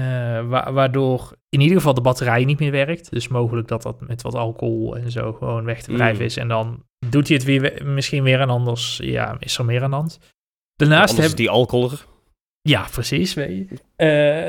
wa 0.48 0.72
waardoor 0.72 1.37
in 1.48 1.61
ieder 1.61 1.76
geval 1.76 1.94
de 1.94 2.00
batterij 2.00 2.44
niet 2.44 2.59
meer 2.59 2.70
werkt. 2.70 3.11
Dus 3.11 3.28
mogelijk 3.28 3.68
dat 3.68 3.83
dat 3.83 4.00
met 4.00 4.22
wat 4.22 4.35
alcohol 4.35 4.96
en 4.96 5.11
zo 5.11 5.33
gewoon 5.33 5.64
weg 5.64 5.83
te 5.83 5.92
wrijven 5.92 6.24
is. 6.24 6.37
En 6.37 6.48
dan 6.48 6.85
doet 7.09 7.28
hij 7.28 7.37
het 7.37 7.46
weer, 7.46 7.87
misschien 7.87 8.22
weer 8.22 8.40
en 8.40 8.50
anders 8.50 8.96
ja, 9.02 9.37
is 9.38 9.59
er 9.59 9.64
meer 9.64 9.83
aan 9.83 9.90
de 9.90 9.96
hand. 9.96 10.18
Daarnaast 10.74 11.16
heb... 11.16 11.31
die 11.31 11.50
alcohol 11.50 11.90
Ja, 12.62 12.87
precies, 12.90 13.35
weet 13.35 13.68
je. 13.68 13.76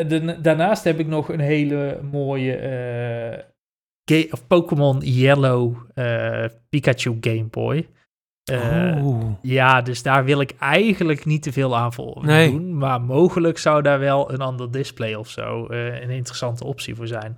De, 0.08 0.38
daarnaast 0.42 0.84
heb 0.84 1.00
ik 1.00 1.08
nog 1.08 1.30
een 1.30 1.40
hele 1.40 2.00
mooie 2.12 3.52
of 4.32 4.48
Pokémon 4.48 5.00
Yellow 5.00 5.76
uh, 5.96 6.46
Pikachu 6.70 7.18
Game 7.22 7.48
Boy. 7.50 7.88
Uh, 8.52 9.28
ja, 9.42 9.82
dus 9.82 10.04
daar 10.04 10.26
wil 10.26 10.42
ik 10.42 10.54
eigenlijk 10.60 11.26
niet 11.26 11.44
te 11.44 11.52
veel 11.52 11.78
aan 11.78 11.94
voor 11.94 12.26
nee. 12.26 12.52
doen. 12.52 12.78
Maar 12.78 13.02
mogelijk 13.02 13.58
zou 13.58 13.82
daar 13.82 14.00
wel 14.00 14.34
een 14.34 14.42
ander 14.42 14.72
display 14.72 15.14
of 15.14 15.30
zo 15.30 15.68
uh, 15.72 16.02
een 16.02 16.10
interessante 16.10 16.64
optie 16.64 16.96
voor 16.96 17.08
zijn. 17.08 17.36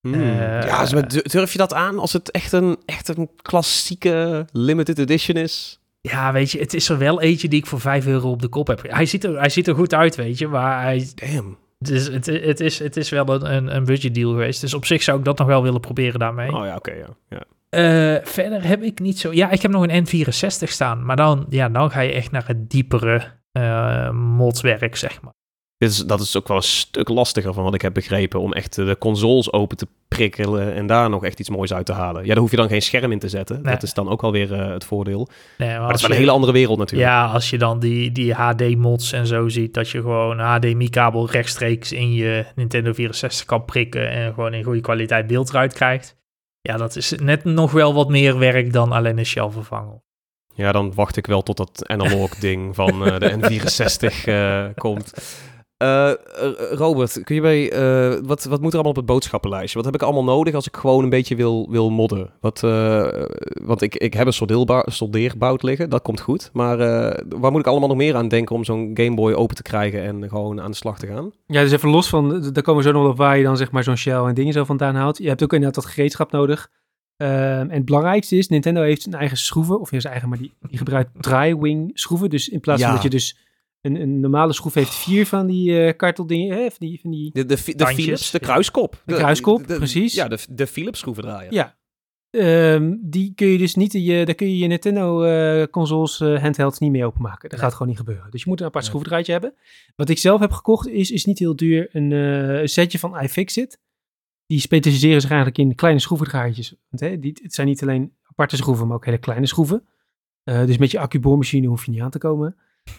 Hmm. 0.00 0.22
ja, 0.22 0.84
durf 1.22 1.52
je 1.52 1.58
dat 1.58 1.74
aan 1.74 1.98
als 1.98 2.12
het 2.12 2.30
echt 2.30 2.52
een, 2.52 2.76
echt 2.84 3.08
een 3.08 3.30
klassieke 3.42 4.46
limited 4.52 4.98
edition 4.98 5.36
is? 5.36 5.80
Ja, 6.00 6.32
weet 6.32 6.50
je, 6.50 6.58
het 6.58 6.74
is 6.74 6.88
er 6.88 6.98
wel 6.98 7.20
eentje 7.20 7.48
die 7.48 7.58
ik 7.58 7.66
voor 7.66 7.80
5 7.80 8.06
euro 8.06 8.30
op 8.30 8.42
de 8.42 8.48
kop 8.48 8.66
heb. 8.66 8.82
Hij 8.90 9.06
ziet 9.06 9.24
er, 9.24 9.38
hij 9.38 9.48
ziet 9.48 9.66
er 9.66 9.74
goed 9.74 9.94
uit, 9.94 10.14
weet 10.14 10.38
je, 10.38 10.48
maar 10.48 10.82
hij... 10.82 11.08
Damn. 11.14 11.56
Dus 11.78 12.06
het, 12.06 12.26
het, 12.26 12.60
is, 12.60 12.78
het 12.78 12.96
is 12.96 13.08
wel 13.08 13.28
een, 13.44 13.76
een 13.76 13.84
budget 13.84 14.14
deal 14.14 14.30
geweest. 14.30 14.60
Dus 14.60 14.74
op 14.74 14.84
zich 14.84 15.02
zou 15.02 15.18
ik 15.18 15.24
dat 15.24 15.38
nog 15.38 15.46
wel 15.46 15.62
willen 15.62 15.80
proberen 15.80 16.20
daarmee. 16.20 16.52
Oh 16.52 16.64
ja, 16.64 16.76
oké, 16.76 16.92
ja. 16.92 17.08
ja. 17.28 17.42
Uh, 17.76 18.16
verder 18.22 18.66
heb 18.66 18.82
ik 18.82 18.98
niet 18.98 19.18
zo... 19.18 19.32
Ja, 19.32 19.50
ik 19.50 19.62
heb 19.62 19.70
nog 19.70 19.86
een 19.88 20.06
N64 20.06 20.68
staan. 20.68 21.04
Maar 21.04 21.16
dan, 21.16 21.46
ja, 21.48 21.68
dan 21.68 21.90
ga 21.90 22.00
je 22.00 22.12
echt 22.12 22.30
naar 22.30 22.46
het 22.46 22.70
diepere 22.70 23.22
uh, 23.52 24.10
modwerk, 24.10 24.96
zeg 24.96 25.22
maar. 25.22 25.32
Dit 25.78 25.90
is, 25.90 25.98
dat 25.98 26.20
is 26.20 26.36
ook 26.36 26.48
wel 26.48 26.56
een 26.56 26.62
stuk 26.62 27.08
lastiger 27.08 27.54
van 27.54 27.64
wat 27.64 27.74
ik 27.74 27.82
heb 27.82 27.94
begrepen. 27.94 28.40
Om 28.40 28.52
echt 28.52 28.74
de 28.74 28.96
consoles 28.98 29.52
open 29.52 29.76
te 29.76 29.86
prikkelen 30.08 30.74
en 30.74 30.86
daar 30.86 31.10
nog 31.10 31.24
echt 31.24 31.40
iets 31.40 31.50
moois 31.50 31.72
uit 31.72 31.86
te 31.86 31.92
halen. 31.92 32.22
Ja, 32.22 32.28
daar 32.28 32.38
hoef 32.38 32.50
je 32.50 32.56
dan 32.56 32.68
geen 32.68 32.82
scherm 32.82 33.12
in 33.12 33.18
te 33.18 33.28
zetten. 33.28 33.62
Nee. 33.62 33.72
Dat 33.72 33.82
is 33.82 33.94
dan 33.94 34.08
ook 34.08 34.22
alweer 34.22 34.52
uh, 34.52 34.72
het 34.72 34.84
voordeel. 34.84 35.28
Nee, 35.58 35.68
maar, 35.68 35.78
maar 35.78 35.86
dat 35.86 35.96
is 35.96 36.02
wel 36.02 36.10
een 36.10 36.16
hele 36.16 36.30
andere 36.30 36.52
wereld 36.52 36.78
natuurlijk. 36.78 37.10
Ja, 37.10 37.26
als 37.26 37.50
je 37.50 37.58
dan 37.58 37.78
die, 37.78 38.12
die 38.12 38.34
HD-mods 38.34 39.12
en 39.12 39.26
zo 39.26 39.48
ziet. 39.48 39.74
Dat 39.74 39.90
je 39.90 40.00
gewoon 40.00 40.38
een 40.38 40.46
HDMI-kabel 40.46 41.30
rechtstreeks 41.30 41.92
in 41.92 42.12
je 42.12 42.44
Nintendo 42.54 42.92
64 42.92 43.46
kan 43.46 43.64
prikken. 43.64 44.10
En 44.10 44.34
gewoon 44.34 44.54
in 44.54 44.64
goede 44.64 44.80
kwaliteit 44.80 45.26
beeld 45.26 45.48
eruit 45.48 45.72
krijgt. 45.72 46.16
Ja, 46.66 46.76
dat 46.76 46.96
is 46.96 47.12
net 47.22 47.44
nog 47.44 47.72
wel 47.72 47.94
wat 47.94 48.08
meer 48.08 48.38
werk 48.38 48.72
dan 48.72 48.92
alleen 48.92 49.18
een 49.18 49.26
shell 49.26 49.50
vervangen. 49.50 50.02
Ja, 50.54 50.72
dan 50.72 50.94
wacht 50.94 51.16
ik 51.16 51.26
wel 51.26 51.42
tot 51.42 51.56
dat 51.56 51.88
analog 51.88 52.34
ding 52.34 52.74
van 52.74 53.08
uh, 53.08 53.18
de 53.18 53.30
N64 53.38 54.28
uh, 54.28 54.64
komt. 54.74 55.12
Uh, 55.82 56.10
Robert, 56.70 57.20
kun 57.24 57.34
je 57.34 57.40
bij, 57.40 57.72
uh, 58.12 58.18
wat, 58.24 58.44
wat 58.44 58.60
moet 58.60 58.68
er 58.68 58.74
allemaal 58.74 58.90
op 58.90 58.96
het 58.96 59.06
boodschappenlijstje? 59.06 59.76
Wat 59.76 59.84
heb 59.84 59.94
ik 59.94 60.02
allemaal 60.02 60.24
nodig 60.24 60.54
als 60.54 60.66
ik 60.66 60.76
gewoon 60.76 61.04
een 61.04 61.10
beetje 61.10 61.36
wil, 61.36 61.66
wil 61.70 61.90
modden? 61.90 62.30
Wat, 62.40 62.62
uh, 62.62 63.08
want 63.62 63.82
ik, 63.82 63.94
ik 63.94 64.14
heb 64.14 64.26
een 64.26 64.72
soldeerbout 64.86 65.62
liggen, 65.62 65.90
dat 65.90 66.02
komt 66.02 66.20
goed. 66.20 66.50
Maar 66.52 66.76
waar 67.28 67.50
moet 67.50 67.60
ik 67.60 67.66
allemaal 67.66 67.88
nog 67.88 67.96
meer 67.96 68.14
aan 68.14 68.28
denken 68.28 68.54
om 68.54 68.64
zo'n 68.64 68.90
Game 68.94 69.14
Boy 69.14 69.32
open 69.32 69.56
te 69.56 69.62
krijgen 69.62 70.02
en 70.02 70.28
gewoon 70.28 70.60
aan 70.60 70.70
de 70.70 70.76
slag 70.76 70.98
te 70.98 71.06
gaan? 71.06 71.30
Ja, 71.46 71.62
dus 71.62 71.72
even 71.72 71.88
los 71.88 72.08
van, 72.08 72.50
daar 72.52 72.62
komen 72.62 72.82
we 72.82 72.88
zo 72.88 72.94
nog 72.98 73.10
op 73.10 73.16
waar 73.16 73.36
je 73.36 73.44
dan 73.44 73.56
zeg 73.56 73.70
maar 73.70 73.82
zo'n 73.84 73.96
shell 73.96 74.22
en 74.24 74.34
dingen 74.34 74.52
zo 74.52 74.64
vandaan 74.64 74.94
haalt. 74.94 75.18
Je 75.18 75.28
hebt 75.28 75.42
ook 75.42 75.52
inderdaad 75.52 75.82
dat 75.82 75.92
gereedschap 75.92 76.30
nodig. 76.32 76.70
Uh, 77.22 77.58
en 77.58 77.70
het 77.70 77.84
belangrijkste 77.84 78.36
is, 78.36 78.48
Nintendo 78.48 78.82
heeft 78.82 79.02
zijn 79.02 79.14
eigen 79.14 79.36
schroeven, 79.36 79.80
of 79.80 79.90
ja, 79.90 80.00
zijn 80.00 80.12
eigen, 80.12 80.30
maar 80.30 80.38
die, 80.38 80.52
die 80.68 80.78
gebruikt 80.78 81.10
dry-wing 81.20 81.90
schroeven. 81.94 82.30
Dus 82.30 82.48
in 82.48 82.60
plaats 82.60 82.80
Ja. 82.80 82.86
van 82.86 82.94
dat 82.94 83.04
je 83.04 83.10
dus 83.10 83.36
een, 83.86 84.00
een 84.00 84.20
normale 84.20 84.52
schroef 84.52 84.74
heeft 84.74 84.94
vier 84.94 85.26
van 85.26 85.46
die 85.46 85.84
eh 85.86 85.96
karteldingen, 85.96 86.56
hè, 86.56 86.70
van 86.70 86.86
die, 86.86 87.00
van 87.00 87.10
die 87.10 87.30
De, 87.32 87.46
de, 87.46 87.74
de. 87.76 87.86
Philips, 87.86 88.30
de 88.30 88.38
kruiskop. 88.38 89.02
De 89.06 89.14
kruiskop, 89.14 89.62
precies. 89.66 90.14
Ja, 90.14 90.28
de, 90.28 90.38
de 90.50 90.66
Philips 90.66 90.98
schroevendraaier. 90.98 91.52
Ja. 91.52 91.76
Ehm, 92.30 92.96
die 93.00 93.32
kun 93.34 93.46
je 93.46 93.58
dus 93.58 93.74
niet, 93.74 93.92
je, 93.92 94.24
daar 94.24 94.34
kun 94.34 94.48
je 94.48 94.58
je 94.58 94.66
Nintendo 94.66 95.22
eh, 95.22 95.66
consoles 95.70 96.20
eh, 96.20 96.40
handhelds 96.42 96.78
niet 96.78 96.90
mee 96.90 97.04
openmaken. 97.04 97.40
Dat 97.42 97.50
Nee. 97.50 97.60
gaat 97.60 97.72
gewoon 97.72 97.88
niet 97.88 97.96
gebeuren. 97.96 98.30
Dus 98.30 98.42
je 98.42 98.48
moet 98.48 98.60
een 98.60 98.66
apart 98.66 98.82
Nee. 98.84 98.92
schroevendraadje 98.92 99.32
hebben. 99.32 99.54
Wat 99.96 100.08
ik 100.08 100.18
zelf 100.18 100.40
heb 100.40 100.52
gekocht 100.52 100.88
is, 100.88 101.10
is 101.10 101.24
niet 101.24 101.38
heel 101.38 101.56
duur, 101.56 101.88
een, 101.92 102.12
eh, 102.12 102.60
een 102.60 102.68
setje 102.68 102.98
van 102.98 103.20
iFixit. 103.22 103.80
Die 104.46 104.60
specialiseren 104.60 105.20
zich 105.20 105.30
eigenlijk 105.30 105.58
in 105.60 105.74
kleine 105.74 106.00
schroevendraadjes. 106.00 106.74
Want 106.88 107.02
hè, 107.02 107.18
die, 107.18 107.38
het 107.42 107.54
zijn 107.54 107.66
niet 107.66 107.82
alleen 107.82 108.12
aparte 108.22 108.56
schroeven, 108.56 108.86
maar 108.86 108.96
ook 108.96 109.04
hele 109.04 109.18
kleine 109.18 109.46
schroeven. 109.46 109.86
Eh, 110.42 110.66
dus 110.66 110.78
met 110.78 110.90
je 110.90 110.98
accuboormachine 110.98 111.66
hoef 111.66 111.84
je 111.84 111.90
niet 111.90 112.00
aan 112.00 112.10
te 112.10 112.18
komen. 112.18 112.56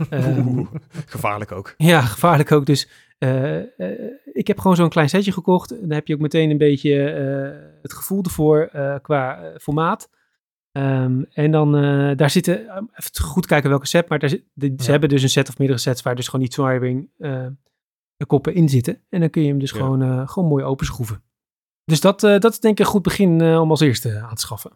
Ehm, 0.10 0.48
Oeh, 0.48 0.68
gevaarlijk 1.06 1.52
ook. 1.52 1.74
ja, 1.78 2.02
gevaarlijk 2.02 2.52
ook. 2.52 2.66
Dus 2.66 2.90
eh, 3.18 3.58
eh, 3.80 4.12
ik 4.34 4.48
heb 4.48 4.60
gewoon 4.60 4.76
zo'n 4.76 4.90
klein 4.90 5.10
setje 5.10 5.32
gekocht. 5.32 5.70
Dan 5.70 5.92
heb 5.92 6.08
je 6.08 6.14
ook 6.14 6.20
meteen 6.20 6.50
een 6.50 6.58
beetje 6.58 7.04
eh, 7.10 7.80
het 7.82 7.94
gevoel 7.94 8.24
ervoor 8.24 8.70
eh, 8.72 8.96
qua 9.02 9.52
formaat. 9.62 10.10
Ehm, 10.72 11.22
en 11.34 11.52
dan 11.52 11.76
eh, 11.76 12.16
daar 12.18 12.30
zitten, 12.30 12.60
even 12.94 13.22
goed 13.24 13.46
kijken 13.46 13.70
welke 13.70 13.88
set, 13.88 14.10
maar 14.10 14.20
daar 14.20 14.30
zit, 14.30 14.44
de- 14.54 14.74
ze 14.78 14.92
hebben 14.92 15.10
dus 15.10 15.24
een 15.24 15.30
set 15.30 15.50
of 15.50 15.58
meerdere 15.58 15.80
sets 15.80 16.02
waar 16.02 16.16
dus 16.16 16.26
gewoon 16.26 16.42
die 16.46 16.54
Twirling 16.54 17.10
eh 17.18 17.46
koppen 18.28 18.54
in 18.54 18.70
zitten. 18.70 19.02
En 19.10 19.20
dan 19.20 19.30
kun 19.30 19.42
je 19.42 19.48
hem 19.48 19.60
dus 19.60 19.72
Ja. 19.72 19.78
gewoon, 19.78 20.02
eh, 20.02 20.28
gewoon 20.28 20.50
mooi 20.50 20.64
openschroeven. 20.64 21.24
Dus 21.86 22.02
dat, 22.02 22.24
eh, 22.24 22.40
dat 22.40 22.52
is 22.52 22.60
denk 22.60 22.80
ik 22.80 22.86
een 22.86 22.92
goed 22.92 23.02
begin 23.02 23.42
eh, 23.42 23.62
om 23.62 23.70
als 23.70 23.80
eerste 23.82 24.20
aan 24.20 24.36
te 24.36 24.42
schaffen. 24.42 24.72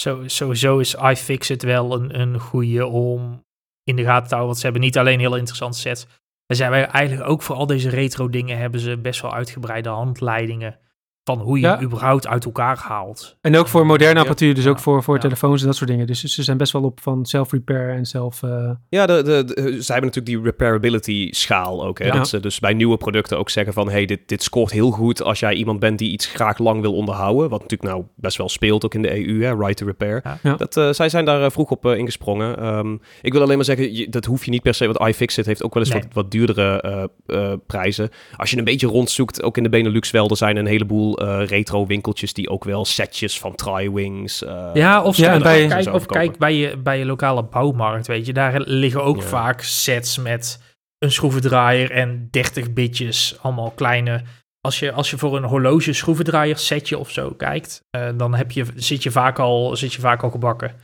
Zo, 0.00 0.22
sowieso 0.26 0.78
is 0.78 0.94
iFixit 0.94 1.62
wel 1.62 1.94
een, 1.94 2.20
een 2.20 2.40
goede 2.40 2.86
om 2.86 3.44
in 3.84 3.96
de 3.96 4.04
gaten 4.04 4.28
te. 4.28 4.44
Want 4.44 4.56
ze 4.56 4.64
hebben 4.64 4.82
niet 4.82 4.98
alleen 4.98 5.18
heel 5.18 5.36
interessante 5.36 5.78
sets. 5.78 6.06
Maar 6.46 6.56
ze 6.56 6.62
hebben 6.62 6.88
eigenlijk 6.88 7.28
ook 7.28 7.42
voor 7.42 7.56
al 7.56 7.66
deze 7.66 7.88
retro 7.88 8.28
dingen 8.28 8.58
hebben 8.58 8.80
ze 8.80 8.98
best 8.98 9.20
wel 9.20 9.34
uitgebreide 9.34 9.88
handleidingen. 9.88 10.78
Van 11.24 11.38
hoe 11.38 11.56
je 11.60 11.66
Ja. 11.66 11.82
überhaupt 11.82 12.26
uit 12.26 12.44
elkaar 12.44 12.78
haalt. 12.78 13.36
En 13.40 13.56
ook 13.56 13.68
voor 13.68 13.86
moderne 13.86 14.12
Ja. 14.14 14.18
apparatuur, 14.18 14.54
dus 14.54 14.66
ook 14.66 14.78
voor, 14.78 15.02
voor 15.02 15.14
Ja. 15.14 15.20
telefoons 15.20 15.60
en 15.60 15.66
dat 15.66 15.76
soort 15.76 15.90
dingen. 15.90 16.06
Dus 16.06 16.20
ze 16.24 16.42
zijn 16.42 16.56
best 16.56 16.72
wel 16.72 16.82
op 16.82 17.00
van 17.00 17.26
self-repair 17.26 17.90
en 17.96 18.06
zelf... 18.06 18.42
eh, 18.42 18.70
Ja, 18.88 19.06
de, 19.06 19.22
de, 19.22 19.44
de- 19.44 19.54
ze 19.82 19.92
hebben 19.92 20.10
natuurlijk 20.12 20.26
die 20.26 20.40
repairability 20.42 21.28
schaal 21.30 21.84
ook. 21.84 21.98
Hè? 21.98 22.06
Ja. 22.06 22.12
Dat 22.12 22.28
ze 22.28 22.40
dus 22.40 22.58
bij 22.60 22.72
nieuwe 22.74 22.96
producten 22.96 23.38
ook 23.38 23.50
zeggen 23.50 23.72
van... 23.72 23.90
hey, 23.90 24.04
dit, 24.06 24.20
dit 24.28 24.42
scoort 24.42 24.72
heel 24.72 24.90
goed 24.90 25.22
als 25.22 25.40
jij 25.40 25.54
iemand 25.54 25.78
bent 25.80 25.98
die 25.98 26.10
iets 26.10 26.26
graag 26.26 26.58
lang 26.58 26.80
wil 26.80 26.94
onderhouden. 26.94 27.48
Wat 27.50 27.60
natuurlijk 27.62 27.90
nou 27.92 28.04
best 28.16 28.36
wel 28.36 28.48
speelt 28.48 28.84
ook 28.84 28.94
in 28.94 29.02
de 29.02 29.26
EU, 29.28 29.42
hè? 29.44 29.54
right 29.54 29.76
to 29.76 29.86
repair. 29.86 30.20
Ja. 30.24 30.38
Ja. 30.42 30.56
Dat, 30.56 30.76
eh, 30.76 30.90
zij 30.92 31.08
zijn 31.08 31.24
daar 31.24 31.44
eh, 31.44 31.50
vroeg 31.50 31.70
op 31.70 31.86
eh, 31.86 31.96
ingesprongen. 31.98 32.58
Ehm, 32.58 32.96
ik 33.22 33.32
wil 33.32 33.42
alleen 33.42 33.56
maar 33.56 33.64
zeggen, 33.64 33.94
je- 33.94 34.08
dat 34.08 34.24
hoef 34.24 34.44
je 34.44 34.50
niet 34.50 34.62
per 34.62 34.74
se... 34.74 34.86
want 34.92 35.08
iFixit 35.08 35.46
heeft 35.46 35.62
ook 35.64 35.74
wel 35.74 35.82
eens 35.82 35.92
Nee. 35.92 36.02
wat, 36.02 36.12
wat 36.12 36.30
duurdere 36.30 36.80
eh, 36.80 37.04
eh, 37.26 37.58
prijzen. 37.66 38.08
Als 38.36 38.50
je 38.50 38.58
een 38.58 38.64
beetje 38.64 38.86
rondzoekt, 38.86 39.42
ook 39.42 39.56
in 39.56 39.62
de 39.62 39.68
Benelux 39.68 40.10
wel... 40.10 40.28
er 40.30 40.36
zijn 40.36 40.56
een 40.56 40.66
heleboel 40.66 41.12
eh, 41.18 41.46
retro 41.46 41.86
winkeltjes 41.86 42.32
die 42.32 42.48
ook 42.48 42.64
wel 42.64 42.84
setjes 42.84 43.38
van 43.38 43.54
Tri-Wings... 43.54 44.44
eh, 44.44 44.70
Ja, 44.74 45.02
of, 45.02 45.16
Ja, 45.16 45.38
bij- 45.38 45.66
kijk, 45.66 45.82
zo 45.82 45.92
of 45.92 46.06
kijk 46.06 46.38
bij, 46.38 46.54
je, 46.54 46.76
bij 46.76 46.98
je 46.98 47.04
lokale 47.04 47.42
bouwmarkt, 47.44 48.06
weet 48.06 48.26
je. 48.26 48.32
Daar 48.32 48.60
liggen 48.60 49.02
ook 49.04 49.16
Ja. 49.20 49.22
vaak 49.22 49.60
sets 49.62 50.18
met 50.18 50.62
een 50.98 51.12
schroevendraaier 51.12 51.90
en 51.90 52.28
30 52.30 52.72
bitjes. 52.72 53.36
Allemaal 53.42 53.70
kleine... 53.70 54.22
Als 54.60 54.78
je, 54.78 54.92
als 54.92 55.10
je 55.10 55.18
voor 55.18 55.36
een 55.36 55.44
horloge 55.44 55.92
schroevendraaier 55.92 56.56
setje 56.58 56.98
of 56.98 57.10
zo 57.10 57.30
kijkt, 57.30 57.80
eh, 57.90 58.08
dan 58.16 58.34
heb 58.34 58.50
je, 58.50 58.64
zit, 58.74 59.02
je 59.02 59.10
vaak 59.10 59.38
al, 59.38 59.76
zit 59.76 59.92
je 59.92 60.00
vaak 60.00 60.22
al 60.22 60.30
gebakken. 60.30 60.74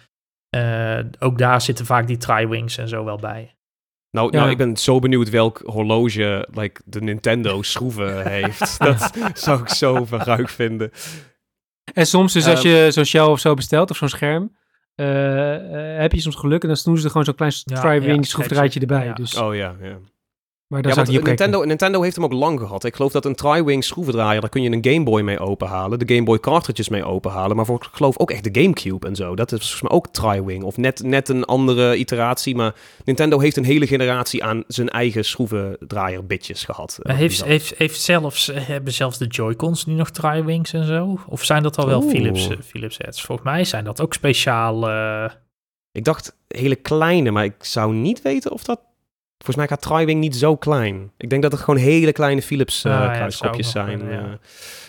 Ook 1.18 1.38
daar 1.38 1.60
zitten 1.60 1.86
vaak 1.86 2.06
die 2.06 2.16
tri-wings 2.16 2.78
en 2.78 2.88
zo 2.88 3.04
wel 3.04 3.16
bij. 3.16 3.54
Nou, 4.10 4.32
Ja. 4.32 4.38
nou, 4.38 4.50
ik 4.50 4.56
ben 4.56 4.76
zo 4.76 4.98
benieuwd 4.98 5.30
welk 5.30 5.60
horloge 5.64 6.48
like, 6.52 6.80
de 6.84 7.00
Nintendo 7.00 7.62
schroeven 7.62 8.26
heeft. 8.32 8.78
Dat 8.78 9.12
zou 9.34 9.60
ik 9.60 9.68
zo 9.68 10.04
verruik 10.04 10.48
vinden. 10.48 10.90
En 11.94 12.06
soms 12.06 12.32
dus 12.32 12.46
als 12.46 12.64
Ehm, 12.64 12.68
je 12.74 12.90
zo'n 12.90 13.04
shell 13.04 13.20
of 13.24 13.40
zo 13.40 13.54
bestelt, 13.54 13.90
of 13.90 13.96
zo'n 13.96 14.08
scherm, 14.08 14.56
eh, 14.94 15.94
eh, 15.94 16.00
heb 16.00 16.12
je 16.12 16.20
soms 16.20 16.36
geluk 16.36 16.62
en 16.62 16.68
dan 16.68 16.78
doen 16.84 16.96
ze 16.98 17.04
er 17.04 17.10
gewoon 17.10 17.24
zo'n 17.24 17.34
klein 17.34 17.52
Ja, 17.64 17.80
tri-wing 17.80 18.16
ja, 18.24 18.30
schroefdraadje 18.30 18.80
erbij. 18.80 19.04
ja. 19.04 19.12
Dus 19.12 19.36
Oh 19.36 19.54
ja, 19.54 19.76
ja. 19.82 19.98
Maar 20.70 20.82
daar 20.82 20.96
Ja, 20.96 21.04
want. 21.12 21.24
Nintendo, 21.24 21.64
Nintendo 21.64 22.02
heeft 22.02 22.16
hem 22.16 22.24
ook 22.24 22.32
lang 22.32 22.60
gehad. 22.60 22.84
Ik 22.84 22.94
geloof 22.96 23.12
dat 23.12 23.24
een 23.24 23.34
Tri-Wing 23.34 23.84
schroevendraaier, 23.84 24.40
daar 24.40 24.50
kun 24.50 24.62
je 24.62 24.70
een 24.70 24.84
Game 24.92 25.02
Boy 25.04 25.20
mee 25.22 25.38
openhalen. 25.38 25.98
De 25.98 26.14
Game 26.14 26.24
Boy 26.26 26.38
cartridges 26.40 26.88
mee 26.88 27.04
openhalen. 27.04 27.56
Maar 27.56 27.64
voor, 27.66 27.76
ik 27.76 27.88
geloof 27.96 28.18
ook 28.18 28.30
echt 28.30 28.44
de 28.54 28.60
Gamecube 28.62 29.06
en 29.06 29.16
zo. 29.16 29.34
Dat 29.36 29.52
is 29.52 29.58
volgens 29.58 29.82
mij 29.82 29.90
ook 29.90 30.06
Tri-Wing. 30.08 30.62
Of 30.64 30.76
net, 30.76 31.02
net 31.02 31.28
een 31.28 31.44
andere 31.44 31.96
iteratie. 31.96 32.54
Maar 32.56 32.74
Nintendo 33.04 33.38
heeft 33.40 33.56
een 33.56 33.64
hele 33.64 33.86
generatie 33.86 34.44
aan 34.44 34.64
zijn 34.66 34.88
eigen 34.88 35.24
schroevendraaier 35.24 36.26
bitjes 36.26 36.64
gehad. 36.64 36.98
Maar 37.02 37.12
Eh, 37.14 37.20
heeft, 37.20 37.44
heeft, 37.44 37.74
heeft 37.78 38.00
zelfs, 38.00 38.50
hebben 38.54 38.92
zelfs 38.92 39.18
de 39.18 39.26
Joy-Cons 39.26 39.86
nu 39.86 39.94
nog 39.94 40.10
Tri-Wings 40.10 40.72
en 40.72 40.84
zo? 40.86 41.18
Of 41.28 41.44
zijn 41.44 41.62
dat 41.62 41.78
al 41.78 41.86
wel 41.86 42.02
Oeh. 42.02 42.10
Philips, 42.10 42.48
eh, 42.48 42.56
Philips 42.66 42.98
heads? 42.98 43.22
Volgens 43.22 43.48
mij 43.48 43.64
zijn 43.64 43.84
dat 43.84 44.00
ook 44.00 44.14
speciaal... 44.14 44.88
eh, 44.88 45.30
Ik 45.92 46.04
dacht 46.04 46.36
hele 46.48 46.76
kleine, 46.76 47.30
maar 47.30 47.44
ik 47.44 47.64
zou 47.64 47.94
niet 47.94 48.22
weten 48.22 48.52
of 48.52 48.64
dat... 48.64 48.80
Volgens 49.44 49.56
mij 49.56 49.68
gaat 49.68 49.80
Tri-Wing 49.82 50.20
niet 50.20 50.36
zo 50.36 50.56
klein. 50.56 51.10
Ik 51.16 51.30
denk 51.30 51.42
dat 51.42 51.52
het 51.52 51.60
gewoon 51.60 51.80
hele 51.80 52.12
kleine 52.12 52.42
Philips 52.42 52.84
eh 52.84 52.92
Ah, 52.92 53.04
ja, 53.04 53.12
kruiskopjes 53.12 53.70
zijn. 53.70 53.98
kunnen, 53.98 54.14
ja. 54.14 54.38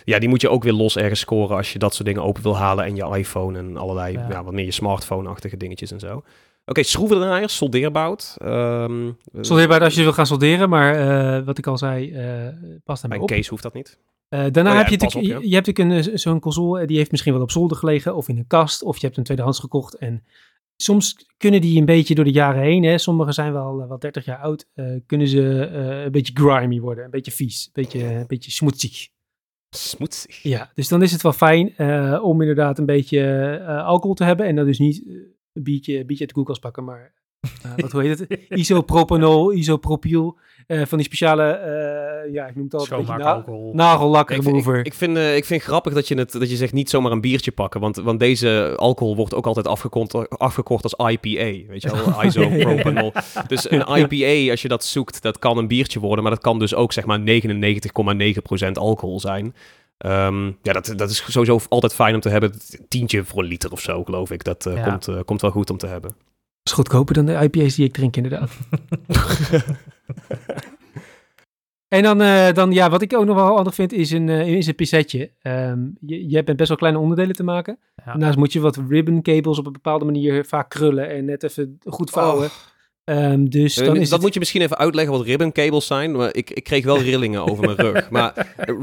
ja. 0.05 0.19
die 0.19 0.29
moet 0.29 0.41
je 0.41 0.49
ook 0.49 0.63
weer 0.63 0.73
los 0.73 0.97
ergens 0.97 1.19
scoren 1.19 1.57
als 1.57 1.73
je 1.73 1.79
dat 1.79 1.93
soort 1.93 2.07
dingen 2.07 2.23
open 2.23 2.43
wil 2.43 2.57
halen. 2.57 2.85
En 2.85 2.95
je 2.95 3.17
iPhone 3.17 3.57
en 3.59 3.77
allerlei, 3.77 4.13
Ja. 4.13 4.27
ja. 4.29 4.43
wat 4.43 4.53
meer 4.53 4.65
je 4.65 4.71
smartphone-achtige 4.71 5.57
dingetjes 5.57 5.91
en 5.91 5.99
zo. 5.99 6.23
Oké, 6.65 6.83
schroevendraaiers, 6.83 7.55
soldeerbout. 7.55 8.35
Ehm 8.37 9.09
Soldeerbaar 9.41 9.83
als 9.83 9.93
je 9.95 10.03
wil 10.03 10.13
gaan 10.13 10.25
solderen, 10.25 10.69
maar 10.69 10.95
eh, 10.95 11.45
wat 11.45 11.57
ik 11.57 11.67
al 11.67 11.77
zei, 11.77 12.11
eh 12.11 12.23
past 12.23 12.51
Bij 12.85 12.95
daarbij 13.01 13.17
een 13.17 13.23
op. 13.23 13.29
case 13.29 13.49
hoeft 13.49 13.63
dat 13.63 13.73
niet. 13.73 13.97
Eh, 14.29 14.39
daarna 14.51 14.69
Oh 14.69 14.75
ja, 14.75 14.81
heb 14.81 14.87
je, 14.91 14.97
natuurlijk- 14.97 15.33
ja. 15.33 15.47
je 15.49 15.53
hebt 15.55 15.67
natuurlijk 15.67 16.05
een, 16.07 16.11
eh, 16.13 16.17
zo'n 16.19 16.39
console, 16.39 16.81
eh, 16.81 16.87
die 16.87 16.97
heeft 16.97 17.11
misschien 17.11 17.33
wel 17.33 17.41
op 17.41 17.51
zolder 17.51 17.77
gelegen 17.77 18.15
of 18.15 18.27
in 18.27 18.37
een 18.37 18.47
kast, 18.47 18.83
of 18.83 18.97
je 18.97 19.05
hebt 19.05 19.17
een 19.17 19.23
tweedehands 19.23 19.59
gekocht. 19.59 19.93
En 19.95 20.23
soms 20.75 21.15
kunnen 21.37 21.61
die 21.61 21.79
een 21.79 21.85
beetje 21.85 22.15
door 22.15 22.25
de 22.25 22.31
jaren 22.31 22.61
heen, 22.61 22.83
hè, 22.83 22.97
sommige 22.97 23.31
zijn 23.31 23.53
wel, 23.53 23.81
eh, 23.81 23.87
wel 23.87 23.99
30 23.99 24.25
jaar 24.25 24.37
oud, 24.37 24.67
eh, 24.73 24.85
kunnen 25.05 25.27
ze 25.27 25.65
eh, 25.65 26.03
een 26.03 26.11
beetje 26.11 26.33
grimy 26.33 26.79
worden, 26.79 27.03
een 27.03 27.11
beetje 27.11 27.31
vies, 27.31 27.65
een 27.65 27.83
beetje, 27.83 28.03
een 28.03 28.27
beetje 28.27 28.51
smoetsig. 28.51 29.09
Smoetsig. 29.75 30.41
Ja, 30.43 30.71
dus 30.73 30.87
dan 30.87 31.01
is 31.01 31.11
het 31.11 31.21
wel 31.21 31.33
fijn 31.33 31.79
om 32.21 32.41
inderdaad 32.41 32.79
een 32.79 32.85
beetje 32.85 33.63
alcohol 33.85 34.15
te 34.15 34.23
hebben 34.23 34.45
en 34.45 34.55
dan 34.55 34.65
dus 34.65 34.79
niet 34.79 35.05
een 35.53 35.63
biertje, 35.63 35.93
biertje 35.93 36.19
uit 36.19 36.27
de 36.27 36.33
koelkast 36.33 36.61
pakken, 36.61 36.83
maar 36.83 37.13
eh, 37.41 37.71
wat 37.77 37.91
hoe 37.91 38.03
heet 38.03 38.19
het? 38.19 38.39
Isopropanol, 38.49 39.53
isopropyl, 39.61 40.37
eh, 40.67 40.85
van 40.85 40.97
die 40.97 41.07
speciale, 41.07 41.43
eh, 41.51 42.33
ja, 42.33 42.47
ik 42.47 42.55
noem 42.55 42.63
het 42.63 42.73
altijd 42.73 42.99
na- 42.99 43.05
schoonmaakalcohol. 43.05 43.73
nagellak 43.73 44.29
Ik 44.29 44.35
vind, 44.35 44.45
remover. 44.47 44.79
ik, 44.79 44.85
ik 44.85 44.93
vind, 44.93 45.17
eh, 45.17 45.35
ik 45.35 45.45
vind 45.45 45.61
grappig 45.61 45.93
dat 45.93 46.07
je, 46.07 46.15
het, 46.15 46.31
dat 46.31 46.49
je 46.49 46.55
zegt 46.55 46.73
niet 46.73 46.89
zomaar 46.89 47.11
een 47.11 47.21
biertje 47.21 47.51
pakken. 47.51 47.79
Want, 47.81 47.95
want 47.95 48.19
deze 48.19 48.73
alcohol 48.77 49.15
wordt 49.15 49.33
ook 49.33 49.45
altijd 49.45 49.67
afgekocht, 49.67 50.29
afgekocht 50.39 50.83
als 50.83 51.09
IPA. 51.11 51.67
Weet 51.71 51.81
je 51.81 51.91
wel, 51.91 52.23
isopropanol. 52.25 53.11
Dus 53.47 53.71
een 53.71 53.97
IPA, 53.97 54.51
als 54.51 54.61
je 54.61 54.67
dat 54.67 54.85
zoekt, 54.85 55.21
dat 55.21 55.39
kan 55.39 55.57
een 55.57 55.67
biertje 55.67 55.99
worden. 55.99 56.23
Maar 56.23 56.33
dat 56.33 56.43
kan 56.43 56.59
dus 56.59 56.75
ook 56.75 56.93
zeg 56.93 57.05
maar 57.05 57.19
99,9% 57.19 58.71
alcohol 58.73 59.19
zijn. 59.19 59.55
Ehm, 59.97 60.45
ja, 60.61 60.73
dat, 60.73 60.93
dat 60.95 61.09
is 61.09 61.23
sowieso 61.31 61.59
altijd 61.69 61.93
fijn 61.93 62.15
om 62.15 62.19
te 62.21 62.29
hebben. 62.29 62.53
Tientje 62.87 63.23
voor 63.23 63.39
een 63.41 63.47
liter 63.47 63.71
of 63.71 63.79
zo, 63.79 64.03
geloof 64.03 64.31
ik. 64.31 64.43
Dat 64.43 64.69
Ja. 64.75 64.83
komt, 64.89 65.25
komt 65.25 65.41
wel 65.41 65.51
goed 65.51 65.69
om 65.69 65.77
te 65.77 65.87
hebben. 65.87 66.15
Is 66.63 66.71
goedkoper 66.71 67.13
dan 67.13 67.25
de 67.25 67.33
IPA's 67.33 67.75
die 67.75 67.85
ik 67.85 67.93
drink, 67.93 68.15
inderdaad. 68.15 68.51
en 71.87 72.03
dan, 72.03 72.21
eh, 72.21 72.53
dan, 72.53 72.71
ja, 72.71 72.89
wat 72.89 73.01
ik 73.01 73.13
ook 73.13 73.25
nog 73.25 73.35
wel 73.35 73.55
handig 73.55 73.75
vind, 73.75 73.93
is 73.93 74.11
een, 74.11 74.29
eh, 74.29 74.53
is 74.53 74.67
een 74.67 74.75
pincetje. 74.75 75.31
Ehm, 75.41 75.79
je, 75.99 76.29
je 76.29 76.35
hebt 76.35 76.47
met 76.47 76.57
best 76.57 76.69
wel 76.69 76.77
kleine 76.77 76.99
onderdelen 76.99 77.35
te 77.35 77.43
maken. 77.43 77.79
Ja. 77.95 78.03
Daarnaast 78.05 78.37
moet 78.37 78.53
je 78.53 78.59
wat 78.59 78.81
ribbon 78.89 79.21
cables 79.21 79.59
op 79.59 79.65
een 79.65 79.71
bepaalde 79.71 80.05
manier 80.05 80.45
vaak 80.45 80.69
krullen 80.69 81.09
en 81.09 81.25
net 81.25 81.43
even 81.43 81.77
goed 81.83 82.09
vouwen. 82.09 82.45
Oh. 82.45 82.70
Ehm, 83.11 83.45
dus 83.45 83.77
Eh, 83.77 83.85
dan 83.85 83.93
dat 83.93 84.03
is 84.03 84.09
het... 84.11 84.21
moet 84.21 84.33
je 84.33 84.39
misschien 84.39 84.61
even 84.61 84.77
uitleggen 84.77 85.13
wat 85.13 85.25
ribbon 85.25 85.51
cables 85.51 85.85
zijn. 85.85 86.11
Maar 86.11 86.35
ik, 86.35 86.49
ik 86.49 86.63
kreeg 86.63 86.83
wel 86.83 87.01
rillingen 87.01 87.45
over 87.45 87.65
mijn 87.65 87.77
rug. 87.77 88.09
Maar, 88.09 88.33
eh, 88.57 88.75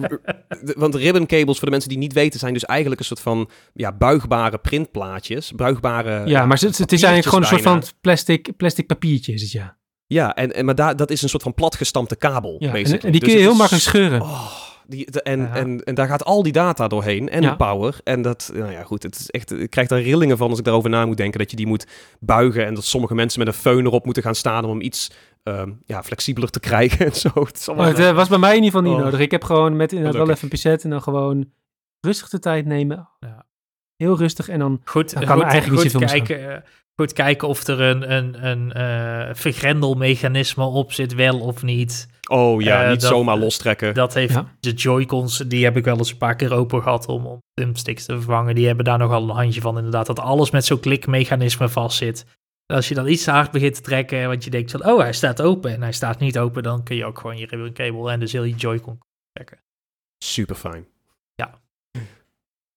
want 0.77 0.95
ribbon 0.95 1.27
cables, 1.27 1.57
voor 1.57 1.64
de 1.64 1.71
mensen 1.71 1.88
die 1.88 1.99
niet 1.99 2.12
weten, 2.12 2.41
zijn 2.41 2.53
dus 2.53 2.64
eigenlijk 2.64 3.01
een 3.01 3.07
soort 3.07 3.21
van 3.21 3.49
ja, 3.73 3.93
buigbare 3.93 4.59
printplaatjes. 4.59 5.53
Buigbare. 5.53 6.27
ja, 6.27 6.47
maar 6.47 6.59
het, 6.61 6.79
het 6.79 6.93
is 6.93 7.03
eigenlijk 7.03 7.25
gewoon 7.25 7.43
een 7.43 7.49
soort 7.49 7.62
van 7.62 7.83
plastic, 8.01 8.57
plastic 8.57 8.87
papiertje, 8.87 9.33
is 9.33 9.43
het 9.43 9.51
ja. 9.51 9.77
Ja, 10.07 10.35
en, 10.35 10.55
en, 10.55 10.64
maar 10.64 10.75
daar, 10.75 10.97
dat 10.97 11.11
is 11.11 11.23
een 11.23 11.29
soort 11.29 11.43
van 11.43 11.55
platgestampte 11.55 12.17
kabel. 12.17 12.57
ja. 12.59 12.75
En, 12.75 12.85
die 12.85 13.11
Dus 13.11 13.21
kun 13.21 13.31
je 13.31 13.38
heel 13.38 13.55
makkelijk 13.55 13.85
scheuren. 13.85 14.21
Oh, 14.21 14.53
die, 14.88 15.11
de- 15.11 15.22
en, 15.22 15.40
Ja. 15.40 15.55
en, 15.57 15.83
en 15.85 15.94
daar 15.94 16.07
gaat 16.09 16.24
al 16.24 16.42
die 16.42 16.53
data 16.53 16.88
doorheen 16.88 17.29
en 17.29 17.42
Ja. 17.42 17.51
de 17.51 17.57
power. 17.57 18.01
En 18.05 18.22
dat, 18.22 18.51
nou 18.55 18.72
ja, 18.72 18.83
goed, 18.83 19.03
het 19.03 19.18
is 19.18 19.31
echt, 19.31 19.53
ik 19.61 19.70
krijg 19.70 19.88
daar 19.88 20.01
rillingen 20.01 20.37
van 20.37 20.51
als 20.51 20.59
ik 20.59 20.64
daarover 20.64 20.90
na 20.90 21.07
moet 21.07 21.16
denken. 21.16 21.38
Dat 21.38 21.51
je 21.51 21.57
die 21.57 21.66
moet 21.66 21.87
buigen 22.20 22.66
en 22.66 22.74
dat 22.74 22.85
sommige 22.85 23.14
mensen 23.14 23.44
met 23.44 23.48
een 23.48 23.61
föhn 23.61 23.87
erop 23.87 24.05
moeten 24.05 24.22
gaan 24.22 24.35
staan 24.35 24.64
om 24.64 24.70
hem 24.70 24.81
iets 24.81 25.11
ehm, 25.42 25.72
ja, 25.85 26.03
flexibeler 26.03 26.51
te 26.51 26.61
krijgen 26.61 27.07
en 27.07 27.14
zo. 27.14 27.29
Het 27.35 27.64
allemaal- 27.68 27.87
het 27.87 27.98
eh, 27.98 28.14
was 28.14 28.29
bij 28.29 28.38
mij 28.38 28.57
in 28.57 28.62
ieder 28.62 28.70
geval 28.70 28.87
niet 28.90 28.98
Oh. 28.98 29.05
nodig. 29.05 29.20
Ik 29.20 29.31
heb 29.31 29.44
gewoon 29.44 29.77
met 29.77 29.92
inderdaad 29.92 30.14
wel 30.16 30.22
Gelukkig. 30.24 30.35
even 30.35 30.42
een 30.42 30.48
pincet 30.62 30.85
en 30.85 30.90
dan 30.90 31.03
gewoon 31.03 31.51
rustig 32.01 32.29
de 32.29 32.38
tijd 32.38 32.66
nemen. 32.66 33.09
Ja. 33.20 33.46
Heel 33.96 34.16
rustig 34.16 34.48
en 34.48 34.59
dan 34.59 34.81
Goed, 34.85 35.12
Dan 35.14 35.24
kan 35.24 35.33
goed, 35.35 35.42
er 35.44 35.48
eigenlijk 35.51 35.83
niet 35.83 35.92
goed, 35.92 36.01
zoveel 36.09 36.18
kijken, 36.27 36.51
eh, 36.55 36.61
goed 37.01 37.13
kijken 37.13 37.49
of 37.49 37.67
er 37.67 37.81
een, 37.81 38.13
een, 38.13 38.47
een 38.47 38.73
eh, 38.73 39.35
vergrendelmechanisme 39.35 40.65
op 40.65 40.93
zit, 40.93 41.15
wel 41.15 41.41
of 41.41 41.63
niet. 41.63 42.09
Oh 42.31 42.63
ja, 42.63 42.83
Eh, 42.85 42.91
niet 42.91 43.01
dat- 43.01 43.11
zomaar 43.11 43.37
lostrekken. 43.39 43.95
Dat 43.95 44.15
heeft 44.15 44.33
Ja. 44.35 44.55
de 44.61 44.73
Joy-Cons, 44.73 45.37
die 45.39 45.65
heb 45.65 45.77
ik 45.77 45.85
wel 45.85 45.97
eens 45.99 46.11
een 46.11 46.19
paar 46.19 46.37
keer 46.37 46.53
open 46.53 46.83
gehad 46.83 47.07
om, 47.07 47.27
om 47.27 47.39
thumbsticks 47.55 48.05
te 48.05 48.13
vervangen. 48.15 48.55
Die 48.55 48.67
hebben 48.67 48.85
daar 48.85 48.99
nogal 48.99 49.23
een 49.23 49.37
handje 49.37 49.61
van 49.61 49.77
inderdaad, 49.77 50.07
dat 50.07 50.19
alles 50.21 50.51
met 50.51 50.65
zo'n 50.65 50.81
klikmechanisme 50.81 51.69
vastzit. 51.69 52.27
Als 52.67 52.89
je 52.89 52.95
dan 52.95 53.09
iets 53.09 53.25
te 53.25 53.31
hard 53.31 53.51
begint 53.51 53.75
te 53.75 53.81
trekken, 53.81 54.29
want 54.29 54.45
je 54.45 54.51
denkt 54.51 54.71
van, 54.71 54.87
oh, 54.87 54.99
hij 54.99 55.13
staat 55.13 55.43
open 55.43 55.73
en 55.75 55.83
hij 55.83 55.93
staat 55.93 56.19
niet 56.19 56.39
open, 56.39 56.63
dan 56.63 56.83
kun 56.83 56.97
je 56.97 57.05
ook 57.05 57.19
gewoon 57.19 57.37
je 57.39 57.47
ribbon 57.47 57.73
cable 57.73 58.11
en 58.11 58.21
dus 58.21 58.33
heel 58.33 58.45
je 58.45 58.55
Joy-Con 58.55 58.99
trekken. 59.33 59.59
Super 60.25 60.57
fijn. 60.57 60.87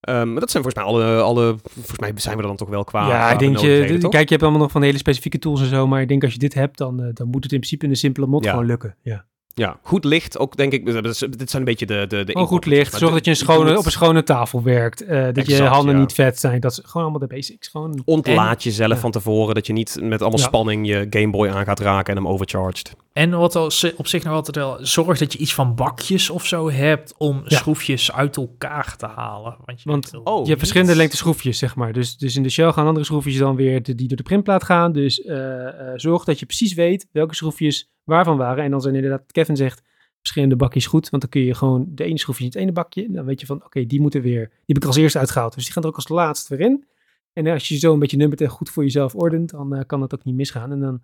Ehm, 0.02 0.32
maar 0.32 0.40
dat 0.40 0.52
zijn 0.52 0.64
volgens 0.64 0.84
mij 0.84 0.94
alle, 0.94 1.22
alle, 1.22 1.56
volgens 1.74 2.00
mij 2.00 2.12
zijn 2.16 2.36
we 2.36 2.42
er 2.42 2.48
dan 2.48 2.58
toch 2.58 2.70
wel 2.70 2.84
qua. 2.84 3.08
ja, 3.08 3.32
ik 3.32 3.40
denk 3.40 3.58
je, 3.58 3.98
kijk, 4.10 4.14
je 4.14 4.30
hebt 4.30 4.42
allemaal 4.44 4.62
nog 4.62 4.72
van 4.72 4.82
hele 4.82 4.98
specifieke 4.98 5.40
tools 5.40 5.62
en 5.62 5.68
zo, 5.68 5.88
maar 5.88 6.02
ik 6.02 6.08
denk 6.08 6.24
als 6.24 6.34
je 6.34 6.40
dit 6.40 6.54
hebt, 6.54 6.78
dan, 6.78 7.02
eh, 7.02 7.08
dan 7.14 7.28
moet 7.28 7.44
het 7.44 7.52
in 7.52 7.58
principe 7.60 7.86
in 7.86 7.92
een 7.92 7.98
simpele 7.98 8.28
mod 8.28 8.44
Ja. 8.44 8.50
gewoon 8.50 8.66
lukken. 8.66 8.96
Ja. 9.02 9.26
Ja, 9.54 9.80
goed 9.84 10.04
licht 10.04 10.38
ook, 10.38 10.58
denk 10.58 10.74
ik. 10.74 10.86
Dit 10.86 11.16
zijn 11.16 11.48
een 11.52 11.64
beetje 11.64 11.86
de. 11.86 12.06
de, 12.08 12.24
de 12.24 12.32
Gewoon 12.32 12.48
goed 12.48 12.66
licht, 12.66 12.94
zorg 12.98 13.14
dat 13.14 13.26
je 13.26 13.32
een 13.32 13.38
schone, 13.38 13.78
op 13.78 13.86
een 13.86 13.92
schone 13.92 14.24
tafel 14.24 14.64
werkt, 14.64 15.04
eh, 15.06 15.28
dat 15.34 15.48
je 15.48 15.64
handen 15.64 15.96
ja. 15.96 16.02
niet 16.02 16.14
vet 16.14 16.40
zijn, 16.40 16.60
dat 16.60 16.72
is 16.72 16.80
gewoon 16.84 17.02
allemaal 17.08 17.28
de 17.28 17.36
basics. 17.36 17.68
Gewoon, 17.68 18.02
Ontlaat 18.06 18.64
jezelf 18.64 18.92
ja. 18.94 18.98
van 18.98 19.12
tevoren, 19.12 19.56
dat 19.56 19.68
je 19.68 19.74
niet 19.74 19.98
met 20.02 20.22
allemaal 20.22 20.40
Ja. 20.40 20.46
spanning 20.46 20.88
je 20.88 21.08
Game 21.10 21.30
Boy 21.30 21.50
aan 21.50 21.66
gaat 21.66 21.80
raken 21.80 22.16
en 22.16 22.22
hem 22.24 22.32
overcharged. 22.32 22.94
En 23.14 23.30
wat 23.38 23.56
als, 23.56 23.94
op 23.96 24.08
zich 24.08 24.24
nog 24.24 24.34
altijd 24.34 24.56
wel, 24.56 24.78
zorg 24.82 25.18
dat 25.18 25.34
je 25.34 25.40
iets 25.40 25.54
van 25.54 25.76
bakjes 25.76 26.30
of 26.30 26.46
zo 26.46 26.70
hebt 26.72 27.14
om 27.18 27.42
Ja. 27.46 27.58
schroefjes 27.58 28.12
uit 28.12 28.38
elkaar 28.38 28.96
te 28.98 29.06
halen. 29.06 29.56
Want 29.66 29.82
je, 29.82 29.90
Want 29.90 30.10
wil- 30.10 30.22
oh, 30.24 30.42
je 30.42 30.48
hebt 30.48 30.60
verschillende 30.60 30.96
lengte 30.96 31.18
schroefjes, 31.18 31.58
zeg 31.58 31.76
maar. 31.76 31.94
Dus, 31.94 32.18
dus 32.18 32.36
in 32.36 32.44
de 32.44 32.50
shell 32.50 32.72
gaan 32.72 32.88
andere 32.88 33.06
schroefjes 33.06 33.38
dan 33.38 33.56
weer 33.56 33.84
de- 33.84 33.96
die 33.96 34.08
door 34.08 34.18
de 34.18 34.24
printplaat 34.24 34.64
gaan. 34.64 34.92
Dus 34.92 35.22
eh, 35.22 35.68
eh, 35.68 35.74
zorg 35.96 36.24
dat 36.24 36.40
je 36.40 36.46
precies 36.46 36.74
weet 36.74 37.08
welke 37.12 37.36
schroefjes 37.36 37.90
waarvan 38.04 38.38
waren. 38.38 38.64
En 38.64 38.72
dan 38.72 38.82
zijn 38.82 38.96
inderdaad, 38.96 39.32
Kevin 39.32 39.56
zegt, 39.56 39.82
verschillende 40.20 40.56
bakjes 40.56 40.86
goed. 40.86 41.10
Want 41.10 41.22
dan 41.22 41.32
kun 41.32 41.42
je 41.42 41.56
gewoon 41.56 41.86
de 41.90 42.04
ene 42.04 42.20
schroefje 42.20 42.44
in 42.44 42.50
het 42.50 42.60
ene 42.60 42.72
bakje. 42.72 43.12
Dan 43.12 43.26
weet 43.26 43.40
je 43.40 43.46
van, 43.46 43.66
oké, 43.66 43.86
die 43.86 44.02
moeten 44.02 44.22
weer, 44.22 44.48
die 44.48 44.60
heb 44.66 44.78
ik 44.78 44.86
als 44.86 44.96
eerste 44.96 45.20
uitgehaald. 45.20 45.56
Dus 45.56 45.64
die 45.64 45.74
gaan 45.74 45.84
er 45.84 45.90
ook 45.90 45.96
als 45.96 46.08
laatst 46.08 46.48
weer 46.48 46.60
in. 46.60 46.86
En 47.34 47.48
als 47.48 47.68
je 47.68 47.78
zo 47.78 47.94
een 47.94 48.00
beetje 48.00 48.18
nummert 48.18 48.42
en 48.42 48.48
goed 48.48 48.70
voor 48.70 48.84
jezelf 48.84 49.16
ordent, 49.16 49.50
dan 49.50 49.76
eh, 49.76 49.86
kan 49.86 50.00
dat 50.00 50.14
ook 50.14 50.24
niet 50.24 50.36
misgaan. 50.36 50.72
En 50.72 50.80
dan 50.80 51.02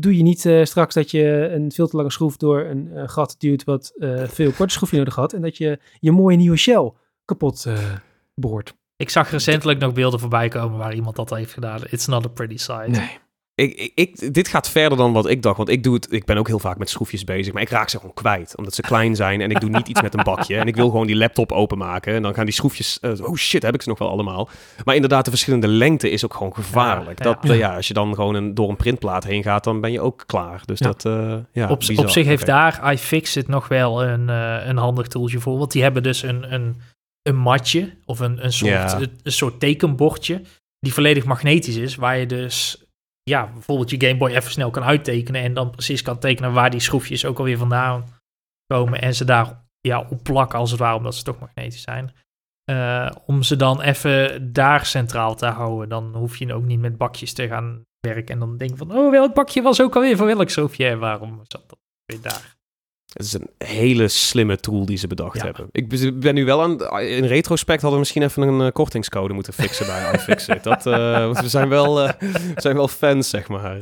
doe 0.00 0.16
je 0.16 0.22
niet 0.22 0.46
eh, 0.46 0.64
straks 0.64 0.94
dat 0.94 1.10
je 1.10 1.48
een 1.52 1.72
veel 1.72 1.88
te 1.88 1.96
lange 1.96 2.10
schroef 2.10 2.36
door 2.36 2.60
een 2.60 2.92
eh, 2.92 3.08
gat 3.08 3.34
duwt 3.38 3.64
wat 3.64 3.92
eh, 3.98 4.24
veel 4.24 4.52
korte 4.52 4.72
schroefje 4.72 4.96
nodig 4.96 5.14
had. 5.14 5.32
En 5.32 5.42
dat 5.42 5.56
je 5.56 5.78
je 6.00 6.12
mooie 6.12 6.36
nieuwe 6.36 6.56
shell 6.56 6.92
kapot 7.24 7.66
eh 7.66 7.94
boort. 8.34 8.74
Ik 8.96 9.10
zag 9.10 9.30
recentelijk 9.30 9.78
nog 9.78 9.92
beelden 9.92 10.20
voorbij 10.20 10.48
komen 10.48 10.78
waar 10.78 10.94
iemand 10.94 11.16
dat 11.16 11.30
heeft 11.30 11.52
gedaan. 11.52 11.80
It's 11.90 12.06
not 12.06 12.24
a 12.24 12.28
pretty 12.28 12.56
sight. 12.56 12.88
Nee. 12.88 13.18
Ik, 13.56 14.34
dit 14.34 14.48
gaat 14.48 14.70
verder 14.70 14.98
dan 14.98 15.12
wat 15.12 15.28
ik 15.28 15.42
dacht, 15.42 15.56
want 15.56 15.68
ik 15.68 15.82
doe 15.82 15.94
het. 15.94 16.12
Ik 16.12 16.24
ben 16.24 16.36
ook 16.36 16.46
heel 16.46 16.58
vaak 16.58 16.78
met 16.78 16.90
schroefjes 16.90 17.24
bezig, 17.24 17.52
maar 17.52 17.62
ik 17.62 17.68
raak 17.68 17.88
ze 17.88 17.98
gewoon 17.98 18.14
kwijt, 18.14 18.56
omdat 18.56 18.74
ze 18.74 18.82
klein 18.82 19.16
zijn 19.16 19.40
en 19.40 19.50
ik 19.50 19.60
doe 19.60 19.70
niet 19.70 19.88
iets 19.88 20.02
met 20.02 20.14
een 20.14 20.24
bakje 20.24 20.56
en 20.56 20.66
ik 20.66 20.76
wil 20.76 20.90
gewoon 20.90 21.06
die 21.06 21.16
laptop 21.16 21.52
openmaken 21.52 22.14
en 22.14 22.22
dan 22.22 22.34
gaan 22.34 22.44
die 22.44 22.54
schroefjes. 22.54 22.98
eh, 23.00 23.10
oh 23.20 23.34
shit, 23.36 23.62
heb 23.62 23.74
ik 23.74 23.82
ze 23.82 23.88
nog 23.88 23.98
wel 23.98 24.08
allemaal? 24.08 24.48
Maar 24.84 24.94
inderdaad, 24.94 25.24
de 25.24 25.30
verschillende 25.30 25.68
lengte 25.68 26.10
is 26.10 26.24
ook 26.24 26.34
gewoon 26.34 26.54
gevaarlijk. 26.54 27.18
Ja, 27.18 27.24
dat, 27.24 27.38
ja. 27.42 27.52
ja, 27.54 27.76
als 27.76 27.88
je 27.88 27.94
dan 27.94 28.14
gewoon 28.14 28.34
een, 28.34 28.54
door 28.54 28.68
een 28.68 28.76
printplaat 28.76 29.24
heen 29.24 29.42
gaat, 29.42 29.64
dan 29.64 29.80
ben 29.80 29.92
je 29.92 30.00
ook 30.00 30.22
klaar. 30.26 30.62
Dus 30.64 30.78
Ja. 30.78 30.86
dat, 30.86 31.04
eh, 31.04 31.36
ja, 31.52 31.68
op, 31.68 31.78
bizar. 31.78 32.04
op 32.04 32.10
zich 32.10 32.26
heeft 32.26 32.46
daar 32.46 32.92
iFixit 32.92 33.48
nog 33.48 33.68
wel 33.68 34.04
een, 34.04 34.28
eh, 34.28 34.66
een 34.66 34.76
handig 34.76 35.06
tooltje 35.06 35.38
voor. 35.40 35.58
Want 35.58 35.72
die 35.72 35.82
hebben 35.82 36.02
dus 36.02 36.22
een, 36.22 36.52
een, 36.54 36.76
een 37.22 37.36
matje 37.36 37.90
of 38.04 38.20
een, 38.20 38.44
een, 38.44 38.52
soort, 38.52 38.92
een, 38.92 39.10
een 39.22 39.32
soort 39.32 39.60
tekenbordje 39.60 40.42
die 40.80 40.92
volledig 40.94 41.24
magnetisch 41.24 41.76
is. 41.76 41.94
Waar 41.96 42.18
je 42.18 42.26
dus 42.26 42.84
ja, 43.30 43.52
bijvoorbeeld 43.52 43.90
je 43.90 44.00
Game 44.00 44.16
Boy 44.16 44.30
even 44.30 44.50
snel 44.50 44.70
kan 44.70 44.84
uittekenen. 44.84 45.42
En 45.42 45.54
dan 45.54 45.70
precies 45.70 46.02
kan 46.02 46.18
tekenen 46.18 46.52
waar 46.52 46.70
die 46.70 46.80
schroefjes 46.80 47.24
ook 47.24 47.38
alweer 47.38 47.58
vandaan 47.58 48.04
komen. 48.66 49.00
En 49.00 49.14
ze 49.14 49.24
daar 49.24 49.64
ja, 49.80 50.06
op 50.10 50.22
plakken 50.22 50.58
als 50.58 50.70
het 50.70 50.80
ware, 50.80 50.96
omdat 50.96 51.14
ze 51.14 51.22
toch 51.22 51.38
magnetisch 51.38 51.82
zijn. 51.82 52.14
Eh, 52.64 53.10
om 53.26 53.42
ze 53.42 53.56
dan 53.56 53.80
even 53.80 54.52
daar 54.52 54.86
centraal 54.86 55.34
te 55.34 55.46
houden. 55.46 55.88
Dan 55.88 56.14
hoef 56.14 56.36
je 56.36 56.54
ook 56.54 56.64
niet 56.64 56.80
met 56.80 56.96
bakjes 56.96 57.32
te 57.32 57.48
gaan 57.48 57.84
werken. 58.00 58.34
En 58.34 58.38
dan 58.38 58.56
denk 58.56 58.76
van, 58.76 58.92
oh, 58.92 59.10
welk 59.10 59.34
bakje 59.34 59.62
was 59.62 59.80
ook 59.80 59.94
alweer 59.94 60.16
voor 60.16 60.26
welk 60.26 60.50
schroefje? 60.50 60.86
En 60.86 60.98
waarom 60.98 61.40
zat 61.42 61.68
dat 61.68 61.78
weer 62.04 62.20
daar? 62.20 62.55
Het 63.16 63.26
is 63.26 63.32
een 63.32 63.50
hele 63.68 64.08
slimme 64.08 64.56
tool 64.56 64.86
die 64.86 64.96
ze 64.96 65.06
bedacht 65.06 65.36
Ja. 65.36 65.44
hebben. 65.44 65.68
Ik 65.72 66.20
ben- 66.20 66.34
nu 66.34 66.44
wel 66.44 66.62
aan... 66.62 66.98
In 67.00 67.24
retrospect 67.24 67.80
hadden 67.82 67.92
we 67.92 67.98
misschien 67.98 68.22
even 68.22 68.42
een 68.42 68.60
eh, 68.66 68.72
kortingscode 68.72 69.34
moeten 69.34 69.52
fixen 69.52 69.86
bij 69.86 70.10
iFixit. 70.14 70.62
Dat, 70.64 70.86
eh, 70.86 71.24
want 71.24 71.40
we 71.40 71.48
zijn 71.48 71.68
wel, 71.68 72.02
eh, 72.02 72.12
we 72.54 72.60
zijn 72.60 72.76
wel 72.76 72.88
fans, 72.88 73.28
zeg 73.28 73.48
maar. 73.48 73.78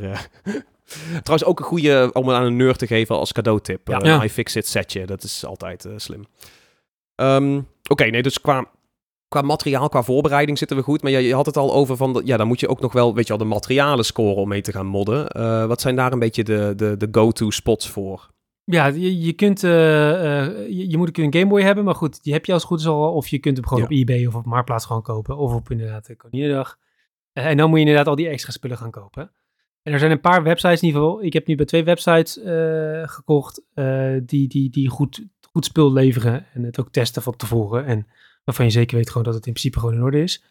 Trouwens 1.23 1.45
ook 1.45 1.59
een 1.59 1.65
goede 1.65 2.11
om 2.13 2.31
aan 2.31 2.43
een 2.45 2.57
nerd 2.57 2.79
te 2.79 2.87
geven 2.87 3.17
als 3.19 3.33
cadeautip. 3.33 3.89
Ja. 3.89 4.01
Ja. 4.03 4.23
IFixit 4.25 4.67
setje, 4.67 5.07
dat 5.07 5.23
is 5.23 5.45
altijd 5.45 5.87
slim. 5.97 6.27
Ehm, 7.15 7.61
Oké, 7.89 8.05
nee, 8.05 8.23
dus 8.23 8.41
qua, 8.41 8.65
qua 9.29 9.41
materiaal, 9.43 9.89
qua 9.89 10.03
voorbereiding 10.03 10.59
zitten 10.59 10.77
we 10.77 10.83
goed. 10.83 11.03
Maar 11.03 11.11
je, 11.11 11.19
je 11.19 11.35
had 11.35 11.47
het 11.47 11.57
al 11.57 11.73
over 11.75 11.97
van, 11.97 12.23
ja, 12.25 12.37
dan 12.37 12.47
moet 12.47 12.61
je 12.61 12.69
ook 12.69 12.81
nog 12.81 12.93
wel, 12.93 13.15
weet 13.15 13.27
je 13.27 13.37
wel, 13.37 13.47
de 13.49 13.55
materialen 13.55 14.05
scoren 14.05 14.43
om 14.43 14.49
mee 14.49 14.63
te 14.63 14.73
gaan 14.73 14.87
modden. 14.87 15.27
Wat 15.69 15.81
zijn 15.81 15.97
daar 15.97 16.13
een 16.13 16.19
beetje 16.19 16.45
de, 16.45 16.73
de, 16.77 16.97
de 16.97 17.09
go-to 17.13 17.51
spots 17.51 17.89
voor? 17.91 18.33
Ja, 18.65 18.87
je, 18.87 19.21
je 19.21 19.33
kunt, 19.33 19.65
eh, 19.65 20.41
eh, 20.43 20.69
je, 20.69 20.91
je 20.91 20.97
moet 20.97 21.19
een 21.19 21.33
Game 21.33 21.47
Boy 21.47 21.63
hebben, 21.63 21.85
maar 21.85 21.95
goed, 21.95 22.23
die 22.23 22.33
heb 22.33 22.45
je 22.45 22.53
als 22.53 22.63
het 22.63 22.71
goed 22.71 22.81
is 22.81 22.87
al. 22.87 23.13
Of 23.13 23.29
je 23.29 23.39
kunt 23.39 23.57
hem 23.57 23.67
gewoon 23.67 23.83
Ja. 23.83 23.89
op 23.89 23.93
eBay 23.95 24.27
of 24.27 24.35
op 24.35 24.45
Marktplaats 24.45 24.87
gewoon 24.87 25.03
kopen. 25.03 25.37
Of 25.37 25.55
op 25.55 25.71
inderdaad 25.71 26.07
de 26.07 26.17
Koninginnedag. 26.17 26.79
Eh, 27.33 27.47
en 27.47 27.57
dan 27.57 27.69
moet 27.69 27.79
je 27.79 27.85
inderdaad 27.85 28.09
al 28.09 28.17
die 28.17 28.29
extra 28.29 28.53
spullen 28.53 28.77
gaan 28.77 28.91
kopen. 28.91 29.31
En 29.83 29.93
er 29.93 29.99
zijn 29.99 30.11
een 30.11 30.21
paar 30.21 30.43
websites 30.43 30.81
in 30.81 30.87
ieder 30.87 31.03
geval. 31.03 31.23
Ik 31.23 31.33
heb 31.33 31.47
nu 31.47 31.55
bij 31.55 31.67
twee 31.67 31.85
websites 31.85 32.41
gekocht 33.11 33.63
die, 34.27 34.49
die, 34.49 34.71
die 34.71 34.89
goed, 34.89 35.25
goed 35.53 35.65
spul 35.65 35.93
leveren. 35.93 36.47
En 36.53 36.63
het 36.63 36.81
ook 36.81 36.91
testen 36.91 37.23
van 37.23 37.37
tevoren. 37.37 37.85
En 37.85 38.07
waarvan 38.45 38.65
je 38.65 38.71
zeker 38.71 38.97
weet 38.97 39.09
gewoon 39.09 39.25
dat 39.25 39.35
het 39.35 39.47
in 39.47 39.53
principe 39.53 39.79
gewoon 39.79 39.95
in 39.95 40.03
orde 40.03 40.23
is. 40.23 40.45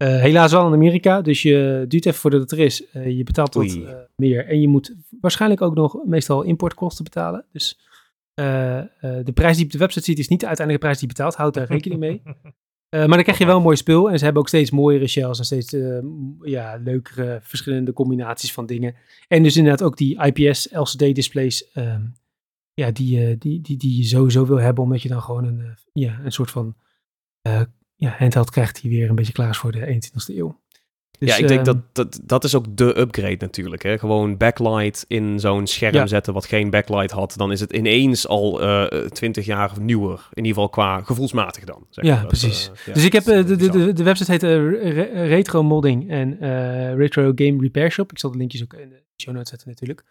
Eh, 0.00 0.20
helaas 0.20 0.52
wel 0.52 0.66
in 0.66 0.72
Amerika, 0.72 1.20
dus 1.20 1.42
je 1.42 1.84
duurt 1.88 2.06
even 2.06 2.20
voordat 2.20 2.40
het 2.40 2.50
er 2.50 2.58
is. 2.58 2.90
Eh, 2.90 3.16
je 3.16 3.22
betaalt 3.22 3.54
wat 3.54 3.74
eh, 3.74 3.94
meer. 4.16 4.46
En 4.46 4.60
je 4.60 4.68
moet 4.68 4.94
waarschijnlijk 5.20 5.62
ook 5.62 5.74
nog 5.74 6.04
meestal 6.04 6.42
importkosten 6.42 7.04
betalen. 7.04 7.44
Dus 7.52 7.80
de 8.34 9.32
prijs 9.34 9.56
die 9.56 9.64
op 9.64 9.72
de 9.72 9.78
website 9.78 10.04
ziet 10.04 10.18
is 10.18 10.28
niet 10.28 10.40
de 10.40 10.46
uiteindelijke 10.46 10.86
prijs 10.86 11.00
die 11.00 11.08
je 11.08 11.14
betaalt. 11.14 11.36
Houd 11.36 11.54
daar 11.54 11.66
rekening 11.76 12.00
mee. 12.00 12.22
Maar 12.90 13.08
dan 13.08 13.22
krijg 13.22 13.38
je 13.38 13.46
wel 13.46 13.56
een 13.56 13.62
mooi 13.62 13.76
spul. 13.76 14.10
En 14.10 14.18
ze 14.18 14.24
hebben 14.24 14.42
ook 14.42 14.48
steeds 14.48 14.70
mooiere 14.70 15.06
shells 15.06 15.38
en 15.38 15.44
steeds 15.44 15.76
ja, 16.42 16.80
leukere 16.84 17.38
verschillende 17.42 17.92
combinaties 17.92 18.52
van 18.52 18.66
dingen. 18.66 18.94
En 19.28 19.42
dus 19.42 19.56
inderdaad 19.56 19.82
ook 19.82 19.96
die 19.96 20.24
IPS 20.24 20.68
LCD-displays. 20.72 21.70
ehm, 21.70 22.02
ja, 22.74 22.90
die, 22.90 23.38
die, 23.38 23.60
die, 23.60 23.76
die 23.76 23.96
je 23.96 24.04
sowieso 24.04 24.46
wil 24.46 24.60
hebben, 24.60 24.84
omdat 24.84 25.02
je 25.02 25.08
dan 25.08 25.22
gewoon 25.22 25.44
een, 25.44 25.76
ja, 25.92 26.20
een 26.24 26.32
soort 26.32 26.50
van 26.50 26.76
ja, 28.00 28.14
handheld 28.18 28.50
krijgt 28.50 28.82
die 28.82 28.90
weer 28.90 29.08
een 29.08 29.14
beetje 29.14 29.32
klaar 29.32 29.50
is 29.50 29.56
voor 29.58 29.72
de 29.72 29.86
21ste 29.86 30.36
eeuw. 30.36 30.60
Dus, 31.18 31.28
ja, 31.28 31.36
ik 31.36 31.48
denk 31.48 31.66
ehm, 31.66 31.76
dat, 31.92 31.94
dat 31.94 32.20
dat 32.24 32.44
is 32.44 32.54
ook 32.54 32.76
de 32.76 32.98
upgrade 32.98 33.36
natuurlijk. 33.38 33.82
Hè? 33.82 33.98
Gewoon 33.98 34.36
backlight 34.36 35.04
in 35.08 35.40
zo'n 35.40 35.66
scherm 35.66 35.94
Ja. 35.94 36.06
zetten 36.06 36.32
wat 36.34 36.46
geen 36.46 36.70
backlight 36.70 37.10
had. 37.10 37.34
Dan 37.36 37.52
is 37.52 37.60
het 37.60 37.72
ineens 37.72 38.26
al 38.28 38.62
eh 38.62 39.06
20 39.06 39.46
jaar 39.46 39.72
nieuwer. 39.80 40.12
In 40.32 40.44
ieder 40.44 40.52
geval 40.52 40.68
qua 40.68 41.02
gevoelsmatig 41.02 41.64
dan. 41.64 41.86
Zeg 41.90 42.04
Ja. 42.04 42.16
Dat, 42.18 42.26
precies. 42.28 42.70
eh, 42.74 42.86
ja, 42.86 42.92
dus 42.92 43.04
ik 43.04 43.12
heb, 43.12 43.26
eh, 43.26 43.46
de, 43.46 43.56
de, 43.56 43.92
de, 43.92 44.02
website 44.02 44.30
heet 44.32 44.42
Re- 44.42 45.26
Retro 45.26 45.62
Modding 45.62 46.10
en 46.10 46.38
Retro 46.96 47.32
Game 47.34 47.56
Repair 47.60 47.90
Shop. 47.90 48.10
Ik 48.10 48.18
zal 48.18 48.30
de 48.30 48.38
linkjes 48.38 48.62
ook 48.62 48.74
in 48.74 48.88
de 48.88 49.02
show 49.22 49.34
notes 49.34 49.50
zetten 49.50 49.68
natuurlijk. 49.68 50.04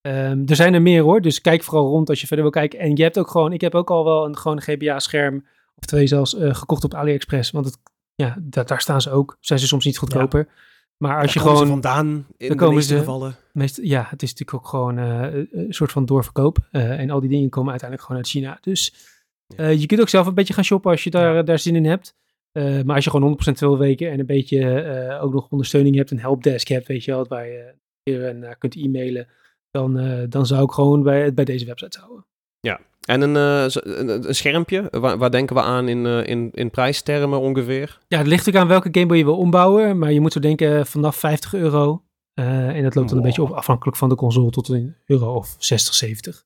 Ehm, 0.00 0.42
er 0.46 0.56
zijn 0.56 0.74
er 0.74 0.82
meer 0.82 1.02
hoor, 1.02 1.20
dus 1.20 1.40
kijk 1.40 1.62
vooral 1.62 1.86
rond 1.88 2.08
als 2.08 2.20
je 2.20 2.26
verder 2.26 2.44
wil 2.44 2.54
kijken. 2.54 2.78
En 2.78 2.96
je 2.96 3.02
hebt 3.02 3.18
ook 3.18 3.30
gewoon, 3.30 3.52
ik 3.52 3.60
heb 3.60 3.74
ook 3.74 3.90
al 3.90 4.04
wel 4.04 4.24
een, 4.24 4.36
gewoon 4.36 4.60
GBA-scherm, 4.62 5.44
of 5.78 5.84
twee 5.84 6.06
zelfs, 6.06 6.34
eh, 6.34 6.54
gekocht 6.54 6.84
op 6.84 6.94
AliExpress. 6.94 7.50
Want 7.50 7.64
het, 7.66 7.78
ja, 8.14 8.36
da- 8.40 8.62
daar 8.64 8.80
staan 8.80 9.00
ze 9.00 9.10
ook. 9.10 9.36
Zijn 9.40 9.58
ze 9.58 9.66
soms 9.66 9.84
niet 9.84 9.98
goedkoper. 9.98 10.48
Maar 10.96 11.20
als 11.20 11.32
je 11.32 11.38
Daar 11.38 11.48
gewoon, 11.48 11.66
vandaan 11.68 12.26
in 12.36 12.48
de 12.48 12.54
komen 12.54 12.74
meeste 12.74 12.92
ze- 12.92 12.98
gevallen. 12.98 13.36
meest, 13.52 13.78
ja, 13.82 14.06
het 14.08 14.22
is 14.22 14.30
natuurlijk 14.30 14.58
ook 14.58 14.68
gewoon 14.68 14.98
eh, 14.98 15.32
een 15.50 15.66
soort 15.74 15.92
van 15.92 16.04
doorverkoop. 16.04 16.58
Eh, 16.70 17.00
en 17.00 17.10
al 17.10 17.20
die 17.20 17.28
dingen 17.28 17.48
komen 17.48 17.70
uiteindelijk 17.70 18.08
gewoon 18.08 18.22
uit 18.22 18.30
China. 18.32 18.58
Dus 18.60 18.94
eh, 19.56 19.80
je 19.80 19.86
kunt 19.86 20.00
ook 20.00 20.08
zelf 20.08 20.26
een 20.26 20.34
beetje 20.34 20.54
gaan 20.54 20.64
shoppen 20.64 20.90
als 20.90 21.04
je 21.04 21.10
daar, 21.10 21.44
daar 21.44 21.58
zin 21.58 21.76
in 21.76 21.84
hebt. 21.84 22.14
Eh, 22.52 22.82
maar 22.82 22.94
als 22.94 23.04
je 23.04 23.10
gewoon 23.10 23.26
100% 23.26 23.58
wil 23.60 23.78
weken 23.78 24.10
en 24.10 24.18
een 24.20 24.26
beetje 24.26 24.80
eh, 24.80 25.22
ook 25.24 25.32
nog 25.32 25.48
ondersteuning 25.48 25.96
hebt, 25.96 26.10
een 26.10 26.20
helpdesk 26.20 26.68
hebt, 26.68 26.86
weet 26.86 27.04
je 27.04 27.10
wel, 27.10 27.26
waar 27.28 27.46
je 27.46 27.74
weer 28.02 28.34
naar 28.34 28.56
kunt 28.56 28.74
e-mailen, 28.76 29.28
dan, 29.70 29.98
eh, 29.98 30.22
dan 30.28 30.46
zou 30.46 30.62
ik 30.64 30.70
gewoon 30.70 31.02
bij, 31.02 31.34
bij 31.34 31.44
deze 31.44 31.64
website 31.64 31.98
houden. 31.98 32.26
En 33.08 33.20
een, 33.20 33.36
eh, 33.36 33.74
een, 33.82 34.28
een 34.28 34.34
schermpje, 34.34 34.88
waar, 34.90 35.18
waar 35.18 35.30
denken 35.30 35.56
we 35.56 35.62
aan 35.62 35.88
in, 35.88 36.06
eh, 36.06 36.26
in, 36.26 36.50
in 36.54 36.70
prijstermen 36.70 37.40
ongeveer? 37.40 37.98
Ja, 38.08 38.18
het 38.18 38.26
ligt 38.26 38.38
natuurlijk 38.38 38.64
aan 38.64 38.70
welke 38.70 38.88
Game 38.92 39.06
Boy 39.06 39.16
je 39.16 39.24
wil 39.24 39.36
ombouwen, 39.36 39.98
maar 39.98 40.12
je 40.12 40.20
moet 40.20 40.32
zo 40.32 40.40
denken 40.40 40.86
vanaf 40.86 41.16
50 41.16 41.54
euro. 41.54 42.02
Eh, 42.34 42.68
en 42.68 42.82
dat 42.82 42.94
loopt 42.94 43.08
dan 43.08 43.18
een 43.18 43.24
beetje 43.24 43.42
op, 43.42 43.50
afhankelijk 43.50 43.96
van 43.96 44.08
de 44.08 44.14
console 44.14 44.50
tot 44.50 44.68
een 44.68 44.96
euro 45.06 45.34
of 45.34 45.56
60, 45.58 45.94
70. 45.94 46.44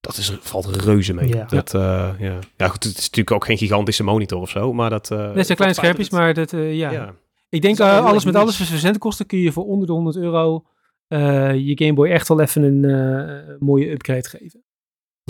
Dat 0.00 0.16
is, 0.16 0.36
valt 0.40 0.66
reuze 0.66 1.14
mee. 1.14 1.28
Ja. 1.28 1.44
Dat, 1.44 1.74
eh, 1.74 2.10
ja. 2.18 2.38
ja, 2.56 2.68
goed, 2.68 2.84
het 2.84 2.98
is 2.98 3.02
natuurlijk 3.04 3.30
ook 3.30 3.44
geen 3.44 3.58
gigantische 3.58 4.04
monitor 4.04 4.40
of 4.40 4.50
zo, 4.50 4.72
maar 4.72 4.90
dat... 4.90 5.10
eh 5.10 5.34
Dat 5.34 5.46
zijn 5.46 5.56
kleine 5.58 5.76
schermpjes, 5.76 6.10
maar 6.10 6.34
dat, 6.34 6.52
eh, 6.52 6.74
ja. 6.74 6.90
ja. 6.90 7.14
Ik 7.48 7.62
denk 7.62 7.78
eh, 7.78 7.92
heel 7.92 8.02
alles 8.06 8.24
met 8.24 8.34
alles, 8.34 8.56
voor 8.56 8.66
verzendkosten 8.66 9.26
kun 9.26 9.38
je 9.38 9.52
voor 9.52 9.64
onder 9.64 9.86
de 9.86 9.92
100 9.92 10.16
euro 10.16 10.64
eh, 11.08 11.54
je 11.54 11.72
Game 11.84 11.92
Boy 11.92 12.08
echt 12.08 12.28
wel 12.28 12.40
even 12.40 12.62
een 12.62 12.84
eh, 12.84 13.56
mooie 13.58 13.90
upgrade 13.90 14.28
geven. 14.28 14.62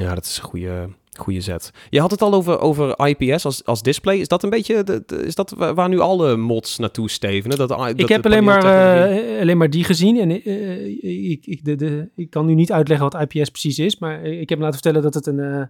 Ja, 0.01 0.15
dat 0.15 0.25
is 0.25 0.37
een 0.39 0.45
goede, 0.45 0.89
goede 1.19 1.41
zet. 1.41 1.71
Je 1.91 2.01
had 2.01 2.11
het 2.11 2.23
al 2.23 2.33
over, 2.35 2.59
over 2.61 3.07
IPS 3.07 3.45
als, 3.45 3.65
als 3.65 3.83
display. 3.83 4.17
Is 4.19 4.29
dat 4.29 4.43
een 4.43 4.51
beetje 4.51 4.83
de, 4.83 5.03
de- 5.07 5.17
is 5.27 5.35
dat 5.35 5.51
wa- 5.51 5.75
waar 5.75 5.89
nu 5.89 5.99
alle 5.99 6.37
mods 6.37 6.79
naartoe 6.79 7.11
stevenen? 7.11 7.59
Dat, 7.59 7.69
dat 7.69 7.89
ik 8.01 8.09
heb 8.09 8.25
alleen 8.27 8.45
maar, 8.45 8.65
eh, 9.11 9.41
alleen 9.41 9.57
maar 9.59 9.71
die 9.71 9.85
gezien 9.85 10.19
en 10.21 10.31
eh, 10.43 11.31
ik, 11.31 11.47
ik, 11.47 11.65
de, 11.65 11.75
de, 11.77 12.09
ik 12.15 12.31
kan 12.31 12.47
nu 12.47 12.55
niet 12.55 12.73
uitleggen 12.73 13.11
wat 13.11 13.23
IPS 13.35 13.49
precies 13.51 13.79
is, 13.79 13.99
maar 13.99 14.25
ik 14.25 14.49
heb 14.49 14.59
me 14.59 14.65
laten 14.65 14.81
vertellen 14.83 15.03
dat 15.03 15.15
het 15.15 15.27
een, 15.27 15.39
eh, 15.41 15.67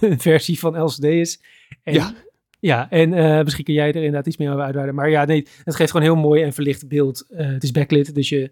een 0.10 0.20
versie 0.20 0.58
van 0.58 0.82
LCD 0.82 1.04
is. 1.04 1.42
En, 1.82 1.94
Ja. 1.94 2.12
Ja, 2.62 2.90
en 2.90 3.12
eh, 3.14 3.42
misschien 3.44 3.64
kun 3.64 3.74
jij 3.74 3.88
er 3.88 3.94
inderdaad 3.96 4.26
iets 4.26 4.36
meer 4.36 4.50
over 4.50 4.62
uitweiden. 4.64 4.94
Maar 4.94 5.10
ja, 5.10 5.24
nee, 5.24 5.46
het 5.64 5.74
geeft 5.76 5.90
gewoon 5.90 6.06
een 6.06 6.12
heel 6.12 6.22
mooi 6.22 6.42
en 6.42 6.52
verlicht 6.52 6.88
beeld. 6.88 7.26
Eh, 7.30 7.46
het 7.46 7.62
is 7.62 7.70
backlit, 7.70 8.14
dus 8.14 8.28
je, 8.28 8.50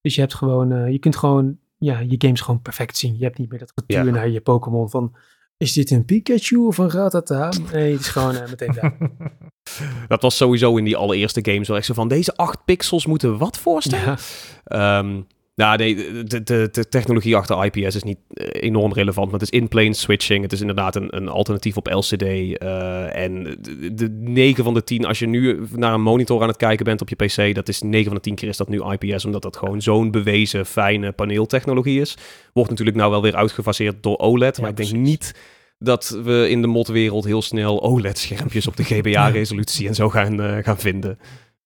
dus 0.00 0.14
je 0.14 0.20
hebt 0.20 0.34
gewoon, 0.34 0.72
eh, 0.72 0.90
je 0.90 0.98
kunt 0.98 1.16
gewoon, 1.16 1.58
ja, 1.80 1.98
je 1.98 2.14
games 2.18 2.40
gewoon 2.40 2.62
perfect 2.62 2.96
zien. 2.96 3.16
Je 3.18 3.24
hebt 3.24 3.38
niet 3.38 3.50
meer 3.50 3.58
dat 3.58 3.72
Ja. 3.86 4.02
naar 4.02 4.28
je 4.28 4.40
Pokémon 4.40 4.90
van, 4.90 5.16
is 5.56 5.72
dit 5.72 5.90
een 5.90 6.04
Pikachu 6.04 6.56
of 6.56 6.78
een 6.78 6.90
Rattata? 6.90 7.52
Nee, 7.72 7.92
het 7.92 8.00
is 8.00 8.08
gewoon 8.08 8.36
eh, 8.36 8.48
meteen 8.48 8.72
daar. 8.72 8.96
Dat 10.08 10.22
was 10.22 10.36
sowieso 10.36 10.76
in 10.76 10.84
die 10.84 10.96
allereerste 10.96 11.44
games 11.50 11.68
wel 11.68 11.76
echt 11.76 11.86
zo 11.86 11.94
van... 11.94 12.08
Deze 12.08 12.36
8 12.36 12.64
pixels 12.64 13.06
moeten 13.06 13.38
wat 13.38 13.58
voorstellen? 13.58 14.16
Ja. 14.64 14.98
Ehm, 14.98 15.20
nou, 15.54 15.76
nee, 15.76 15.94
de, 16.24 16.42
de, 16.42 16.68
de 16.72 16.88
technologie 16.88 17.36
achter 17.36 17.64
IPS 17.64 17.94
is 17.94 18.02
niet 18.02 18.18
eh, 18.28 18.62
enorm 18.62 18.92
relevant, 18.92 19.30
maar 19.30 19.40
het 19.40 19.52
is 19.52 19.58
in-plane 19.58 19.94
switching. 19.94 20.42
Het 20.42 20.52
is 20.52 20.60
inderdaad 20.60 20.96
een, 20.96 21.16
een 21.16 21.28
alternatief 21.28 21.76
op 21.76 21.86
LCD. 21.86 22.22
eh, 22.22 23.16
en 23.16 23.42
de, 23.60 23.94
de 23.94 24.08
9 24.10 24.64
van 24.64 24.74
de 24.74 24.84
10, 24.84 25.04
als 25.04 25.18
je 25.18 25.26
nu 25.26 25.60
naar 25.74 25.94
een 25.94 26.02
monitor 26.02 26.42
aan 26.42 26.48
het 26.48 26.56
kijken 26.56 26.84
bent 26.84 27.00
op 27.00 27.08
je 27.08 27.16
PC, 27.16 27.54
dat 27.54 27.68
is 27.68 27.82
9 27.82 28.04
van 28.06 28.14
de 28.14 28.20
10 28.20 28.34
keer 28.34 28.48
is 28.48 28.56
dat 28.56 28.68
nu 28.68 28.82
IPS, 28.98 29.24
omdat 29.24 29.42
dat 29.42 29.56
gewoon 29.56 29.82
zo'n 29.82 30.10
bewezen, 30.10 30.66
fijne 30.66 31.12
paneeltechnologie 31.12 32.00
is. 32.00 32.16
Wordt 32.52 32.70
natuurlijk 32.70 32.96
nou 32.96 33.10
wel 33.10 33.22
weer 33.22 33.36
uitgefaseerd 33.36 34.02
door 34.02 34.16
OLED, 34.18 34.56
Ja, 34.56 34.62
maar 34.62 34.70
ik 34.70 34.76
denk 34.76 34.88
precies. 34.88 35.08
niet 35.08 35.34
dat 35.78 36.20
we 36.24 36.46
in 36.48 36.60
de 36.60 36.66
modwereld 36.68 37.24
heel 37.24 37.42
snel 37.42 37.82
OLED-schermpjes 37.82 38.66
op 38.66 38.76
de 38.76 38.84
GBA-resolutie 38.84 39.88
en 39.88 39.94
zo 39.94 40.08
gaan, 40.08 40.40
eh, 40.42 40.64
gaan 40.64 40.78
vinden. 40.78 41.18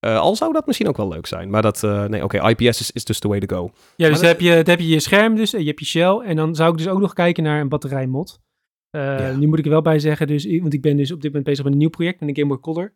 Eh, 0.04 0.18
al 0.18 0.36
zou 0.36 0.52
dat 0.52 0.66
misschien 0.66 0.88
ook 0.88 0.96
wel 0.96 1.08
leuk 1.08 1.26
zijn. 1.26 1.50
Maar 1.50 1.62
dat, 1.62 1.82
eh, 1.82 2.04
nee, 2.04 2.24
oké, 2.24 2.48
IPS 2.48 2.80
is, 2.80 2.90
is 2.90 3.04
dus 3.04 3.18
the 3.18 3.28
way 3.28 3.40
to 3.40 3.56
go. 3.56 3.70
Ja, 3.96 4.08
dus 4.08 4.18
dan 4.18 4.28
heb, 4.28 4.40
je, 4.40 4.50
dan 4.50 4.68
heb 4.68 4.78
je 4.78 4.88
je 4.88 5.00
scherm 5.00 5.36
dus, 5.36 5.52
en 5.52 5.60
je 5.60 5.66
hebt 5.66 5.78
je 5.78 5.86
shell. 5.86 6.18
En 6.18 6.36
dan 6.36 6.54
zou 6.54 6.70
ik 6.70 6.78
dus 6.78 6.88
ook 6.88 7.00
nog 7.00 7.12
kijken 7.12 7.42
naar 7.42 7.60
een 7.60 7.68
batterijmod. 7.68 8.42
Ja. 8.90 9.32
Nu 9.36 9.46
moet 9.46 9.58
ik 9.58 9.64
er 9.64 9.70
wel 9.70 9.82
bij 9.82 9.98
zeggen, 9.98 10.26
dus, 10.26 10.58
want 10.60 10.74
ik 10.74 10.82
ben 10.82 10.96
dus 10.96 11.12
op 11.12 11.16
dit 11.16 11.26
moment 11.26 11.44
bezig 11.44 11.64
met 11.64 11.72
een 11.72 11.78
nieuw 11.78 11.88
project, 11.88 12.20
met 12.20 12.28
een 12.28 12.36
Game 12.36 12.48
Boy 12.48 12.58
Color. 12.60 12.92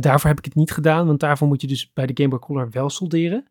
Daarvoor 0.00 0.30
heb 0.30 0.38
ik 0.38 0.44
het 0.44 0.54
niet 0.54 0.70
gedaan, 0.70 1.06
want 1.06 1.20
daarvoor 1.20 1.48
moet 1.48 1.60
je 1.60 1.66
dus 1.66 1.92
bij 1.92 2.06
de 2.06 2.12
Game 2.14 2.28
Boy 2.28 2.38
Color 2.38 2.70
wel 2.70 2.90
solderen. 2.90 3.44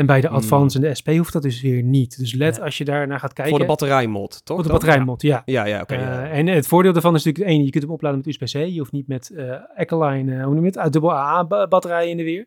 En 0.00 0.06
bij 0.06 0.20
de 0.20 0.26
Hmm. 0.26 0.36
Advance 0.36 0.76
en 0.78 0.82
de 0.88 0.94
SP 1.00 1.08
hoeft 1.08 1.32
dat 1.32 1.42
dus 1.42 1.60
weer 1.60 1.82
niet. 1.82 2.18
Dus 2.18 2.32
let 2.34 2.56
Ja. 2.56 2.62
als 2.62 2.78
je 2.78 2.84
daar 2.84 3.06
naar 3.06 3.18
gaat 3.20 3.32
kijken. 3.32 3.50
Voor 3.52 3.60
de 3.62 3.68
batterijmod, 3.68 4.44
toch? 4.44 4.56
Voor 4.56 4.66
de 4.66 4.72
batterijmod, 4.72 5.22
ja. 5.22 5.42
Ja, 5.44 5.64
ja, 5.64 5.80
oké. 5.80 5.94
ja. 5.94 6.24
Eh, 6.24 6.38
en 6.38 6.46
het 6.46 6.66
voordeel 6.66 6.92
daarvan 6.92 7.14
is 7.14 7.24
natuurlijk 7.24 7.54
één, 7.54 7.64
je 7.64 7.70
kunt 7.70 7.82
hem 7.84 7.92
opladen 7.92 8.18
met 8.18 8.26
USB-C. 8.26 8.52
Je 8.72 8.78
hoeft 8.78 8.92
niet 8.92 9.08
met 9.08 9.30
eh, 9.30 9.54
hoe 9.86 10.54
noem 10.54 10.60
je 10.60 10.66
het, 10.66 10.78
uit 10.78 10.92
dubbel 10.92 11.12
AA 11.12 11.44
ba- 11.46 11.68
batterijen 11.68 12.10
in 12.10 12.16
de 12.16 12.22
weer. 12.22 12.46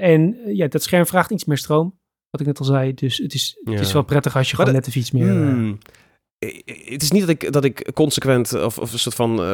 En 0.00 0.36
ja, 0.46 0.68
dat 0.68 0.82
scherm 0.82 1.06
vraagt 1.06 1.30
iets 1.30 1.44
meer 1.44 1.58
stroom, 1.58 1.98
wat 2.30 2.40
ik 2.40 2.46
net 2.46 2.58
al 2.58 2.64
zei. 2.64 2.94
Dus 2.94 3.16
het 3.18 3.34
is, 3.34 3.60
het 3.64 3.80
is 3.80 3.92
wel 3.92 4.02
prettig 4.02 4.36
als 4.36 4.50
je 4.50 4.56
Maar 4.56 4.66
gewoon 4.66 4.80
de- 4.80 4.86
net 4.86 4.96
even 4.96 5.00
iets 5.00 5.10
meer... 5.10 5.32
Hmm. 5.52 5.78
Het 6.84 7.02
is 7.02 7.10
niet 7.10 7.20
dat 7.20 7.30
ik, 7.30 7.52
dat 7.52 7.64
ik 7.64 7.90
consequent 7.94 8.62
of, 8.62 8.78
of 8.78 8.92
een 8.92 8.98
soort 8.98 9.14
van 9.14 9.40
eh, 9.40 9.44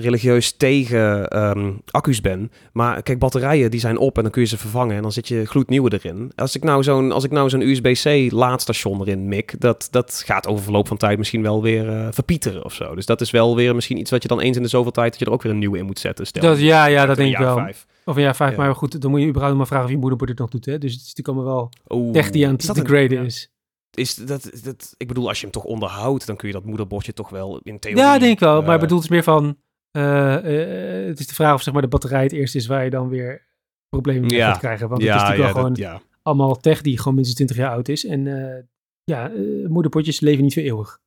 religieus 0.00 0.52
tegen 0.52 1.28
ehm, 1.28 1.72
accu's 1.90 2.20
ben. 2.20 2.50
Maar 2.72 3.02
kijk, 3.02 3.18
batterijen 3.18 3.70
die 3.70 3.80
zijn 3.80 3.98
op 3.98 4.16
en 4.16 4.22
dan 4.22 4.32
kun 4.32 4.42
je 4.42 4.48
ze 4.48 4.58
vervangen 4.58 4.96
en 4.96 5.02
dan 5.02 5.12
zit 5.12 5.28
je 5.28 5.44
gloednieuwe 5.44 5.92
erin. 5.92 6.32
Als 6.36 6.56
ik 6.56 6.64
nou 6.64 6.82
zo'n, 6.82 7.12
als 7.12 7.24
ik 7.24 7.30
nou 7.30 7.48
zo'n 7.48 7.60
USB-C 7.60 8.32
laadstation 8.32 9.00
erin 9.00 9.28
mik, 9.28 9.60
dat, 9.60 9.88
dat 9.90 10.22
gaat 10.26 10.46
over 10.46 10.62
verloop 10.64 10.88
van 10.88 10.96
tijd 10.96 11.18
misschien 11.18 11.42
wel 11.42 11.62
weer 11.62 11.88
eh, 11.88 12.08
verpieteren 12.10 12.64
of 12.64 12.74
zo. 12.74 12.94
Dus 12.94 13.06
dat 13.06 13.20
is 13.20 13.30
wel 13.30 13.56
weer 13.56 13.74
misschien 13.74 13.98
iets 13.98 14.10
wat 14.10 14.22
je 14.22 14.28
dan 14.28 14.40
eens 14.40 14.56
in 14.56 14.62
de 14.62 14.68
zoveel 14.68 14.92
tijd, 14.92 15.10
dat 15.10 15.18
je 15.18 15.24
er 15.26 15.32
ook 15.32 15.42
weer 15.42 15.52
een 15.52 15.58
nieuwe 15.58 15.78
in 15.78 15.86
moet 15.86 15.98
zetten. 15.98 16.26
Stel, 16.26 16.42
dat, 16.42 16.60
ja, 16.60 16.86
ja, 16.86 17.06
dat 17.06 17.16
denk 17.16 17.32
ik 17.32 17.38
wel. 17.38 17.56
vijf. 17.56 17.86
Of 18.04 18.16
een 18.16 18.22
jaar 18.22 18.36
vijf, 18.36 18.50
Ja. 18.50 18.56
maar 18.56 18.74
goed, 18.74 19.00
dan 19.00 19.10
moet 19.10 19.20
je 19.20 19.26
überhaupt 19.26 19.56
maar 19.56 19.66
vragen 19.66 19.84
of 19.84 19.90
je 19.90 19.98
moederbord 19.98 20.30
het 20.30 20.38
nog 20.38 20.50
doet. 20.50 20.64
Hè? 20.64 20.78
Dus 20.78 20.92
het 20.92 21.00
is 21.00 21.14
natuurlijk 21.14 21.38
allemaal 21.38 21.70
wel 21.86 21.98
Oeh, 21.98 22.12
tech 22.12 22.30
die 22.30 22.46
aan 22.46 22.52
het 22.52 22.74
degraden 22.74 23.24
is. 23.24 23.50
Is 23.94 24.14
dat, 24.14 24.50
dat, 24.62 24.94
ik 24.96 25.08
bedoel, 25.08 25.28
als 25.28 25.36
je 25.38 25.42
hem 25.42 25.52
toch 25.52 25.64
onderhoudt, 25.64 26.26
dan 26.26 26.36
kun 26.36 26.48
je 26.48 26.54
dat 26.54 26.64
moederbordje 26.64 27.12
toch 27.12 27.30
wel 27.30 27.58
in 27.62 27.78
theorie... 27.78 28.02
Ja, 28.02 28.18
denk 28.18 28.32
ik 28.32 28.38
wel. 28.38 28.60
maar 28.60 28.68
eh, 28.68 28.74
ik 28.74 28.80
bedoel 28.80 28.96
het 28.96 29.04
is 29.04 29.10
meer 29.12 29.22
van... 29.22 29.58
eh, 29.90 30.36
eh, 30.36 31.06
het 31.06 31.18
is 31.20 31.26
de 31.26 31.34
vraag 31.34 31.54
of 31.54 31.62
zeg 31.62 31.72
maar, 31.72 31.82
de 31.82 31.88
batterij 31.88 32.22
het 32.22 32.32
eerste 32.32 32.58
is 32.58 32.66
waar 32.66 32.84
je 32.84 32.90
dan 32.90 33.08
weer 33.08 33.46
problemen 33.88 34.28
mee 34.28 34.38
Ja. 34.38 34.50
gaat 34.50 34.58
krijgen. 34.58 34.88
Want 34.88 35.02
het 35.02 35.10
is 35.14 35.16
natuurlijk 35.20 35.52
wel 35.52 35.64
gewoon 35.64 36.00
allemaal 36.22 36.56
tech 36.56 36.82
die 36.82 36.98
gewoon 36.98 37.14
minstens 37.14 37.36
20 37.36 37.56
jaar 37.56 37.70
oud 37.70 37.88
is. 37.88 38.04
En 38.04 38.24
ja, 39.04 39.30
moederpotjes 39.68 40.20
leven 40.20 40.42
niet 40.42 40.54
voor 40.54 40.62
eeuwig. 40.62 41.00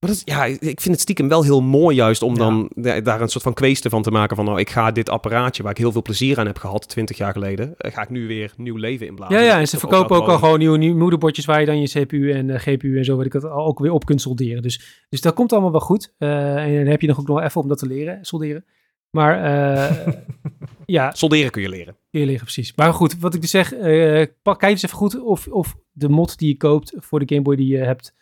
Maar 0.00 0.10
dat, 0.10 0.18
is- 0.18 0.34
ja, 0.34 0.44
ik 0.44 0.80
vind 0.80 0.94
het 0.94 1.00
stiekem 1.00 1.28
wel 1.28 1.42
heel 1.42 1.62
mooi 1.62 1.96
juist 1.96 2.22
om 2.22 2.32
Ja. 2.32 2.38
dan 2.38 2.70
da- 2.74 3.00
daar 3.00 3.20
een 3.20 3.28
soort 3.28 3.44
van 3.44 3.54
kweeste 3.54 3.88
van 3.90 4.02
te 4.02 4.10
maken 4.10 4.36
van 4.36 4.44
nou, 4.44 4.58
ik 4.60 4.70
ga 4.70 4.90
dit 4.90 5.08
apparaatje 5.08 5.62
waar 5.62 5.72
ik 5.72 5.78
heel 5.78 5.92
veel 5.92 6.02
plezier 6.02 6.38
aan 6.38 6.46
heb 6.46 6.58
gehad 6.58 6.88
20 6.88 7.16
jaar 7.16 7.32
geleden, 7.32 7.74
eh, 7.76 7.92
ga 7.92 8.02
ik 8.02 8.10
nu 8.10 8.26
weer 8.26 8.52
nieuw 8.56 8.76
leven 8.76 9.06
inblazen. 9.06 9.36
ja, 9.36 9.42
ja, 9.42 9.58
en 9.58 9.68
ze 9.68 9.78
verkopen 9.78 10.16
ook 10.16 10.28
al 10.28 10.38
gewoon 10.38 10.58
nieuwe, 10.58 10.78
nieuwe 10.78 10.98
moederbordjes 10.98 11.44
waar 11.44 11.60
je 11.60 11.66
dan 11.66 11.80
je 11.80 11.88
CPU 11.88 12.32
en 12.32 12.50
eh, 12.50 12.60
GPU 12.60 12.98
en 12.98 13.04
zo, 13.04 13.16
weet 13.16 13.26
ik 13.26 13.32
het, 13.32 13.44
al 13.44 13.66
ook 13.66 13.78
weer 13.78 13.92
op 13.92 14.04
kunt 14.04 14.20
solderen. 14.20 14.62
Dus, 14.62 15.04
dus 15.08 15.20
dat 15.20 15.34
komt 15.34 15.52
allemaal 15.52 15.70
wel 15.70 15.80
goed. 15.80 16.14
Eh, 16.18 16.56
en 16.56 16.76
dan 16.76 16.86
heb 16.86 17.00
je 17.00 17.06
nog 17.06 17.18
ook 17.18 17.28
nog 17.28 17.40
even 17.42 17.60
om 17.60 17.68
dat 17.68 17.78
te 17.78 17.86
leren, 17.86 18.18
solderen. 18.24 18.64
Maar 19.10 19.36
ja, 20.86 21.10
Solderen 21.10 21.50
kun 21.50 21.62
je 21.62 21.68
leren. 21.68 21.96
Hier 22.10 22.24
liggen, 22.26 22.44
precies. 22.44 22.72
Maar 22.76 22.92
goed, 22.94 23.18
wat 23.18 23.34
ik 23.34 23.40
dus 23.40 23.50
zeg, 23.50 23.70
pak, 24.42 24.58
kijk 24.58 24.72
eens 24.72 24.82
even 24.82 24.96
goed 24.96 25.20
of, 25.20 25.46
of 25.48 25.76
de 25.92 26.08
mod 26.08 26.38
die 26.38 26.48
je 26.48 26.56
koopt 26.56 26.92
voor 26.96 27.18
de 27.18 27.28
Game 27.34 27.42
Boy 27.42 27.56
die 27.56 27.66
je 27.76 27.76
hebt, 27.84 28.14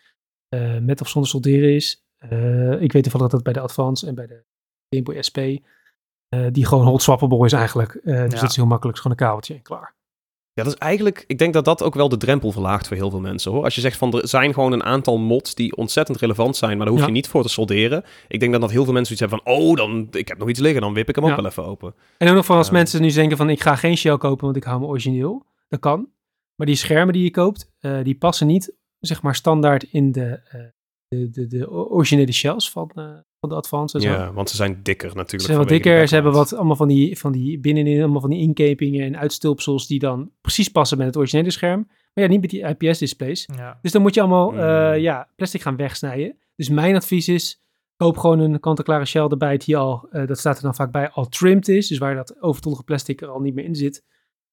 eh, 0.63 0.79
met 0.81 1.01
of 1.01 1.09
zonder 1.09 1.31
solderen 1.31 1.75
is. 1.75 2.07
Eh, 2.17 2.81
ik 2.83 2.93
weet 2.93 3.03
toevallig 3.03 3.29
dat 3.29 3.31
dat 3.31 3.43
bij 3.43 3.53
de 3.53 3.61
Advance 3.61 4.07
en 4.07 4.15
bij 4.15 4.27
de 4.27 4.45
Game 4.89 5.03
Boy 5.03 5.23
SP, 5.29 5.39
eh, 5.39 6.47
die 6.53 6.67
gewoon 6.67 6.87
hot 6.87 7.03
swappable 7.03 7.45
is 7.45 7.53
eigenlijk. 7.53 8.01
Dus 8.05 8.13
Ja. 8.15 8.27
dat 8.29 8.51
is 8.51 8.57
heel 8.57 8.67
makkelijk, 8.67 8.97
is 8.97 9.03
gewoon 9.03 9.17
een 9.19 9.25
kabeltje 9.27 9.55
en 9.55 9.63
klaar. 9.63 9.95
Ja, 10.53 10.63
dat 10.63 10.73
is 10.73 10.79
eigenlijk, 10.79 11.25
ik 11.27 11.39
denk 11.39 11.53
dat 11.53 11.65
dat 11.65 11.83
ook 11.83 11.95
wel 11.95 12.09
de 12.09 12.17
drempel 12.17 12.53
verlaagt 12.53 12.87
voor 12.89 12.97
heel 12.97 13.11
veel 13.11 13.21
mensen 13.21 13.53
hoor. 13.53 13.65
Als 13.65 13.75
je 13.75 13.81
zegt 13.81 13.97
van 13.97 14.13
er 14.13 14.29
zijn 14.29 14.55
gewoon 14.55 14.73
een 14.73 14.83
aantal 14.85 15.19
mods 15.19 15.55
die 15.55 15.77
ontzettend 15.77 16.19
relevant 16.19 16.57
zijn, 16.57 16.77
maar 16.77 16.81
daar 16.87 16.95
hoef 16.95 17.01
Ja. 17.01 17.07
je 17.07 17.13
niet 17.13 17.29
voor 17.29 17.43
te 17.43 17.49
solderen. 17.49 18.05
Ik 18.29 18.41
denk 18.41 18.53
dat 18.53 18.61
dat 18.61 18.71
heel 18.71 18.85
veel 18.85 18.93
mensen 18.93 19.13
iets 19.13 19.21
hebben 19.21 19.41
van, 19.45 19.55
oh, 19.55 19.77
dan, 19.77 20.09
ik 20.11 20.29
heb 20.29 20.39
nog 20.39 20.49
iets 20.49 20.61
liggen, 20.61 20.81
dan 20.81 20.95
wip 20.95 21.09
ik 21.09 21.15
hem 21.15 21.25
ook 21.25 21.37
wel 21.37 21.47
even 21.47 21.65
open. 21.65 21.95
En 22.19 22.29
ook 22.29 22.35
nog 22.35 22.45
van 22.45 22.57
als 22.57 22.71
mensen 22.71 23.03
nu 23.03 23.11
denken 23.11 23.37
van 23.37 23.51
ik 23.51 23.61
ga 23.63 23.77
geen 23.77 23.97
shell 23.97 24.17
kopen, 24.17 24.45
want 24.45 24.57
ik 24.57 24.65
hou 24.65 24.81
me 24.81 24.87
origineel. 24.87 25.45
Dat 25.69 25.81
kan. 25.81 26.09
Maar 26.55 26.67
die 26.67 26.77
schermen 26.77 27.13
die 27.13 27.23
je 27.23 27.31
koopt, 27.31 27.73
die 28.03 28.15
passen 28.19 28.47
niet 28.47 28.75
zeg 29.01 29.23
maar 29.23 29.35
standaard 29.35 29.83
in 29.83 30.13
de, 30.13 30.41
eh, 30.49 30.61
de, 31.09 31.31
de, 31.31 31.47
de 31.47 31.71
originele 31.71 32.33
shells 32.33 32.71
van, 32.71 32.91
eh, 32.95 33.05
van 33.41 33.49
de 33.49 33.55
Advance. 33.55 34.01
Ja, 34.01 34.33
want 34.33 34.51
ze 34.51 34.57
zijn 34.57 34.81
dikker 34.83 35.09
natuurlijk. 35.09 35.41
Ze 35.41 35.47
zijn 35.47 35.59
wat 35.59 35.69
dikker, 35.69 36.09
ze 36.09 36.15
hebben 36.15 36.33
wat, 36.33 36.55
allemaal 36.55 36.77
van 36.77 36.89
die, 36.89 37.19
van 37.19 37.33
die 37.33 37.59
binnenin, 37.61 38.01
allemaal 38.03 38.21
van 38.21 38.31
die 38.31 38.41
inkepingen 38.41 39.07
en 39.07 39.19
uitstulpsels 39.19 39.87
die 39.87 39.99
dan 39.99 40.31
precies 40.41 40.69
passen 40.69 40.99
met 40.99 41.07
het 41.07 41.17
originele 41.17 41.51
scherm. 41.51 41.87
Maar 42.15 42.25
ja, 42.25 42.31
niet 42.31 42.41
met 42.41 42.51
die 42.51 42.77
IPS-displays. 42.77 43.49
Ja. 43.57 43.79
Dus 43.83 43.93
dan 43.93 44.03
moet 44.03 44.15
je 44.15 44.21
allemaal 44.21 44.51
Mm. 44.51 44.59
eh, 44.59 44.99
ja, 44.99 45.29
plastic 45.37 45.61
gaan 45.63 45.77
wegsnijden. 45.77 46.37
Dus 46.55 46.69
mijn 46.69 46.95
advies 46.97 47.29
is, 47.29 47.63
koop 47.97 48.17
gewoon 48.17 48.39
een 48.39 48.61
kant-en-klare 48.61 49.05
shell 49.05 49.27
erbij 49.27 49.57
die 49.57 49.77
al, 49.77 50.09
eh, 50.11 50.27
dat 50.27 50.39
staat 50.39 50.57
er 50.57 50.63
dan 50.63 50.75
vaak 50.75 50.91
bij, 50.93 51.11
al 51.11 51.29
trimmed 51.29 51.69
is. 51.69 51.89
Dus 51.89 51.99
waar 51.99 52.15
dat 52.15 52.43
overtollige 52.43 52.83
plastic 52.83 53.21
er 53.21 53.29
al 53.29 53.41
niet 53.41 53.55
meer 53.55 53.65
in 53.65 53.75
zit. 53.75 54.05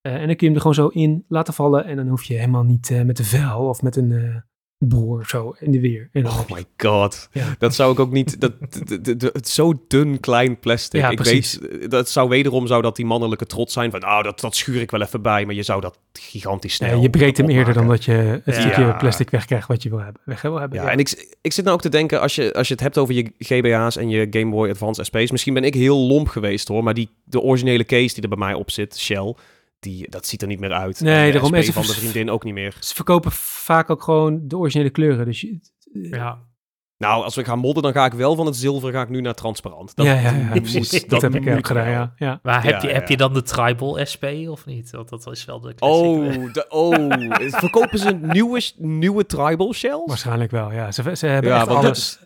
Eh, 0.04 0.14
en 0.14 0.28
dan 0.28 0.36
kun 0.36 0.38
je 0.38 0.46
hem 0.46 0.54
er 0.56 0.60
gewoon 0.62 0.74
zo 0.76 0.88
in 0.88 1.26
laten 1.28 1.54
vallen. 1.54 1.86
En 1.86 1.96
dan 1.96 2.08
hoef 2.08 2.24
je 2.24 2.34
helemaal 2.34 2.64
niet 2.64 2.90
eh, 2.92 3.02
met 3.02 3.20
een 3.20 3.26
vel 3.26 3.68
of 3.68 3.82
met 3.82 3.96
een 3.96 4.12
eh, 4.12 4.36
boor 4.78 5.26
zo 5.28 5.56
in 5.60 5.72
de 5.72 5.80
weer. 5.80 6.10
En 6.12 6.26
Oh 6.26 6.50
my 6.50 6.64
god. 6.78 7.30
Ja. 7.32 7.56
Dat 7.60 7.76
zou 7.76 7.92
ik 7.92 8.00
ook 8.00 8.12
niet. 8.12 8.40
Dat, 8.42 8.54
de, 8.86 9.02
de, 9.02 9.18
de- 9.18 9.30
het 9.34 9.50
zo 9.50 9.74
dun 9.88 10.20
klein 10.20 10.60
plastic. 10.60 11.02
Ja, 11.02 11.10
ik 11.10 11.16
precies. 11.16 11.60
weet, 11.60 11.92
dat 11.92 12.10
zou 12.10 12.30
wederom 12.30 12.68
zou 12.68 12.82
dat 12.82 12.96
die 12.96 13.06
mannelijke 13.06 13.46
trots 13.46 13.74
zijn 13.74 13.92
van, 13.92 14.00
nou, 14.00 14.24
dat, 14.24 14.40
dat 14.40 14.56
schuur 14.56 14.82
ik 14.82 14.92
wel 14.92 15.02
even 15.02 15.22
bij, 15.22 15.46
maar 15.46 15.56
je 15.56 15.64
zou 15.64 15.82
dat 15.82 16.00
gigantisch 16.14 16.74
snel. 16.74 17.02
Je 17.02 17.10
breekt 17.10 17.38
hem 17.38 17.50
eerder 17.50 17.74
dan 17.74 17.88
dat 17.88 18.06
je 18.06 18.42
het 18.44 18.56
stukje 18.56 18.96
plastic 18.96 19.30
wegkrijgt 19.30 19.68
wat 19.68 19.84
je 19.84 19.90
wil 19.90 20.00
hebben. 20.00 20.22
Weg 20.26 20.42
wil 20.42 20.60
hebben 20.60 20.82
Ja, 20.82 20.90
en 20.92 21.00
ik, 21.00 21.36
ik 21.42 21.54
zit 21.54 21.64
nou 21.64 21.76
ook 21.76 21.84
te 21.84 21.90
denken, 21.90 22.22
als 22.22 22.36
je, 22.36 22.54
als 22.54 22.68
je 22.68 22.74
het 22.74 22.84
hebt 22.84 22.98
over 22.98 23.14
je 23.14 23.32
GBA's 23.38 23.98
en 23.98 24.10
je 24.10 24.28
Game 24.30 24.52
Boy 24.52 24.70
Advance 24.70 25.04
SP's, 25.04 25.32
misschien 25.32 25.54
ben 25.54 25.64
ik 25.64 25.74
heel 25.74 25.98
lomp 25.98 26.28
geweest 26.28 26.68
hoor, 26.68 26.84
maar 26.84 26.94
die, 26.94 27.10
de 27.24 27.42
originele 27.42 27.86
case 27.86 28.14
die 28.14 28.24
er 28.24 28.30
bij 28.30 28.38
mij 28.38 28.54
op 28.54 28.72
zit, 28.72 29.00
Shell, 29.00 29.36
die, 29.84 30.10
dat 30.10 30.26
ziet 30.26 30.42
er 30.42 30.48
niet 30.48 30.60
meer 30.60 30.74
uit. 30.74 31.00
Nee, 31.00 31.16
En 31.16 31.26
de 31.26 31.32
daarom 31.32 31.50
SP 31.54 31.58
is 31.58 31.70
van 31.70 31.82
de 31.86 31.94
vriendin 31.94 32.30
ook 32.30 32.44
niet 32.44 32.54
meer. 32.54 32.76
Ze 32.80 32.96
verkopen 32.96 33.32
vaak 33.32 33.90
ook 33.90 34.04
gewoon 34.04 34.48
de 34.48 34.58
originele 34.58 34.90
kleuren. 34.90 35.26
Dus 35.26 35.42
je, 35.42 35.60
Ja. 35.92 36.52
Nou, 36.98 37.24
als 37.24 37.36
we 37.36 37.44
gaan 37.44 37.60
modden, 37.60 37.84
dan 37.84 37.94
ga 37.94 38.06
ik 38.06 38.14
wel 38.14 38.36
van 38.36 38.46
het 38.46 38.56
zilver 38.56 38.92
ga 38.92 39.02
ik 39.02 39.10
nu 39.10 39.22
naar 39.22 39.34
transparant. 39.34 39.96
Dat 39.96 40.06
ja, 40.06 40.14
ja, 40.14 40.32
ja, 40.32 40.48
moet-. 40.62 40.92
Dat, 40.92 41.10
dat 41.10 41.22
heb 41.22 41.36
ik 41.36 41.58
ook 41.58 41.68
gedaan, 41.68 41.90
ja. 41.90 42.14
ja. 42.16 42.40
Maar 42.44 42.64
heb, 42.64 42.72
Ja, 42.72 42.82
je, 42.82 42.88
ja, 42.88 42.94
heb 42.94 43.10
je 43.10 43.18
dan 43.18 43.34
de 43.34 43.42
Tribal 43.42 44.00
SP 44.12 44.24
of 44.48 44.66
niet? 44.66 44.92
Want 44.92 45.10
dat 45.10 45.28
is 45.32 45.46
wel 45.46 45.60
de 45.60 45.74
classic. 45.74 46.06
Oh, 46.06 46.54
de, 46.54 46.66
oh. 46.70 47.60
verkopen 47.60 48.00
ze 48.00 48.12
nieuwe, 48.22 48.62
nieuwe 48.78 49.26
tribal 49.26 49.74
shells? 49.74 50.06
Waarschijnlijk 50.06 50.52
wel, 50.52 50.72
ja. 50.72 50.92
Ze, 50.92 51.16
ze 51.16 51.26
hebben 51.26 51.52
Ja, 51.52 51.58
echt 51.58 51.68
want 51.68 51.82
dat 51.82 51.90
alles. 51.90 52.20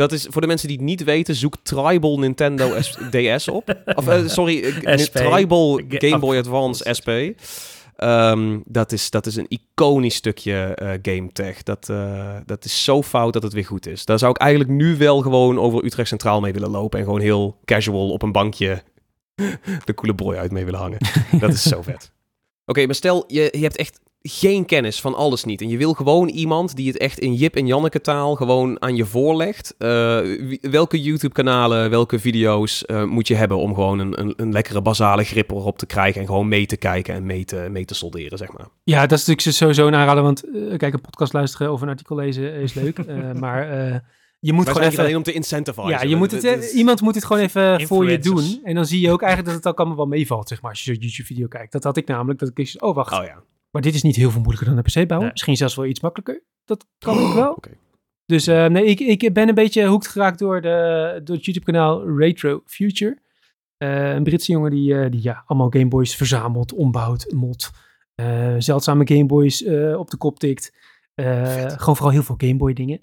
Dat 0.00 0.12
is 0.12 0.26
voor 0.30 0.40
de 0.40 0.46
mensen 0.46 0.68
die 0.68 0.76
het 0.76 0.86
niet 0.86 1.04
weten, 1.04 1.34
zoek 1.34 1.54
Tribal 1.62 2.18
Nintendo 2.18 2.72
DS 3.10 3.48
op. 3.58 3.74
Of 3.94 4.08
eh, 4.08 4.26
sorry. 4.26 4.72
Tribal 5.12 5.80
Ga- 5.88 5.98
Game 6.08 6.18
Boy 6.18 6.36
Advance 6.36 6.86
SP. 6.98 7.08
Ehm, 7.96 8.58
dat, 8.64 8.92
is, 8.92 9.10
dat 9.10 9.26
is 9.26 9.36
een 9.36 9.46
iconisch 9.48 10.14
stukje 10.14 10.74
eh 10.74 10.88
game 11.02 11.32
tech. 11.32 11.62
Dat, 11.62 11.88
eh, 11.88 12.36
dat 12.46 12.64
is 12.64 12.84
zo 12.84 13.02
fout 13.02 13.32
dat 13.32 13.42
het 13.42 13.52
weer 13.52 13.64
goed 13.64 13.86
is. 13.86 14.04
Daar 14.04 14.18
zou 14.18 14.30
ik 14.30 14.38
eigenlijk 14.38 14.70
nu 14.70 14.96
wel 14.96 15.20
gewoon 15.20 15.58
over 15.58 15.84
Utrecht 15.84 16.08
Centraal 16.08 16.40
mee 16.40 16.52
willen 16.52 16.70
lopen. 16.70 16.98
En 16.98 17.04
gewoon 17.04 17.20
heel 17.20 17.56
casual 17.64 18.10
op 18.10 18.22
een 18.22 18.32
bankje 18.32 18.82
de 19.84 19.94
coole 19.94 20.14
boy 20.14 20.36
uit 20.36 20.50
mee 20.52 20.64
willen 20.64 20.80
hangen. 20.80 20.98
Dat 21.40 21.52
is 21.52 21.62
zo 21.62 21.82
vet. 21.92 22.12
Oké, 22.66 22.86
maar 22.86 22.94
stel 22.94 23.24
je, 23.26 23.48
je 23.52 23.62
hebt 23.62 23.76
echt 23.76 24.00
geen 24.22 24.64
kennis 24.64 25.00
van 25.00 25.14
alles 25.14 25.44
niet. 25.44 25.60
En 25.60 25.68
je 25.68 25.76
wil 25.76 25.92
gewoon 25.92 26.28
iemand 26.28 26.76
die 26.76 26.86
het 26.86 26.98
echt 26.98 27.18
in 27.18 27.34
Jip 27.34 27.56
en 27.56 27.66
Janneke 27.66 28.00
taal 28.00 28.34
gewoon 28.34 28.82
aan 28.82 28.96
je 28.96 29.04
voorlegt. 29.04 29.74
Eh, 29.78 30.20
welke 30.60 31.02
YouTube-kanalen, 31.02 31.90
welke 31.90 32.18
video's 32.18 32.84
eh, 32.84 33.04
moet 33.04 33.28
je 33.28 33.34
hebben 33.34 33.56
om 33.56 33.74
gewoon 33.74 33.98
een, 33.98 34.20
een, 34.20 34.32
een 34.36 34.52
lekkere 34.52 34.82
basale 34.82 35.24
grip 35.24 35.50
erop 35.50 35.78
te 35.78 35.86
krijgen 35.86 36.20
en 36.20 36.26
gewoon 36.26 36.48
mee 36.48 36.66
te 36.66 36.76
kijken 36.76 37.14
en 37.14 37.26
mee 37.26 37.44
te, 37.44 37.68
mee 37.70 37.84
te 37.84 37.94
solderen, 37.94 38.38
zeg 38.38 38.52
maar. 38.52 38.68
Ja, 38.84 39.06
dat 39.06 39.18
is 39.18 39.26
natuurlijk 39.26 39.56
sowieso 39.56 39.86
een 39.86 39.94
aanrader, 39.94 40.22
want 40.22 40.44
eh, 40.44 40.76
kijk, 40.76 40.94
een 40.94 41.00
podcast 41.00 41.32
luisteren 41.32 41.72
of 41.72 41.80
een 41.80 41.88
artikel 41.88 42.16
lezen 42.16 42.52
is 42.54 42.74
leuk. 42.74 42.98
eh, 42.98 43.32
maar 43.32 43.70
eh, 43.70 43.98
je 44.40 44.52
moet 44.52 44.64
Maar 44.64 44.74
gewoon 44.74 44.88
hier 44.88 44.98
alleen 44.98 45.10
even... 45.10 45.26
om 45.26 45.32
te 45.32 45.32
incentivizen. 45.32 45.90
Ja, 45.90 46.02
je 46.02 46.16
moet 46.16 46.30
het, 46.30 46.72
iemand 46.72 47.00
moet 47.00 47.14
het 47.14 47.24
gewoon 47.24 47.42
even 47.42 47.86
voor 47.86 48.10
je 48.10 48.18
doen. 48.18 48.60
En 48.64 48.74
dan 48.74 48.86
zie 48.86 49.00
je 49.00 49.10
ook 49.10 49.22
eigenlijk 49.22 49.54
dat 49.54 49.64
het 49.64 49.72
ook 49.72 49.78
allemaal 49.78 49.96
wel 49.96 50.18
meevalt, 50.18 50.48
zeg 50.48 50.62
maar, 50.62 50.70
als 50.70 50.84
je 50.84 50.92
zo'n 50.92 51.02
YouTube-video 51.02 51.46
kijkt. 51.46 51.72
Dat 51.72 51.84
had 51.84 51.96
ik 51.96 52.06
namelijk, 52.06 52.38
dat 52.38 52.48
ik 52.48 52.58
eens, 52.58 52.78
oh 52.78 52.94
wacht, 52.94 53.12
Oh 53.12 53.24
ja. 53.24 53.42
Maar 53.70 53.82
dit 53.82 53.94
is 53.94 54.02
niet 54.02 54.16
heel 54.16 54.30
veel 54.30 54.40
moeilijker 54.40 54.68
dan 54.68 54.76
een 54.76 54.82
PC 54.82 54.94
bouwen. 54.94 55.18
Nee. 55.20 55.30
Misschien 55.30 55.56
zelfs 55.56 55.74
wel 55.74 55.86
iets 55.86 56.00
makkelijker. 56.00 56.42
Dat 56.64 56.86
kan 56.98 57.18
ik 57.28 57.34
wel. 57.34 57.52
Oké. 57.52 57.70
Dus 58.26 58.46
eh, 58.46 58.66
nee, 58.66 58.84
ik, 58.84 59.00
ik 59.00 59.32
ben 59.34 59.48
een 59.48 59.54
beetje 59.54 59.86
hoekt 59.86 60.06
geraakt 60.08 60.38
door, 60.38 60.60
de, 60.60 61.20
door 61.24 61.36
het 61.36 61.44
YouTube-kanaal 61.44 62.16
Retro 62.18 62.62
Future. 62.64 63.18
Eh, 63.76 64.14
een 64.14 64.22
Britse 64.22 64.52
jongen 64.52 64.70
die, 64.70 64.94
eh, 65.00 65.10
die 65.10 65.22
ja, 65.22 65.42
allemaal 65.46 65.70
Gameboys 65.70 66.16
verzamelt, 66.16 66.72
ombouwt, 66.72 67.32
mod. 67.32 67.70
eh, 68.14 68.54
zeldzame 68.58 69.06
Gameboys 69.06 69.62
eh 69.64 69.98
op 69.98 70.10
de 70.10 70.16
kop 70.16 70.38
tikt. 70.38 70.72
Eh, 71.14 71.64
gewoon 71.70 71.96
vooral 71.96 72.10
heel 72.14 72.22
veel 72.22 72.34
Gameboy 72.38 72.72
dingen. 72.72 73.00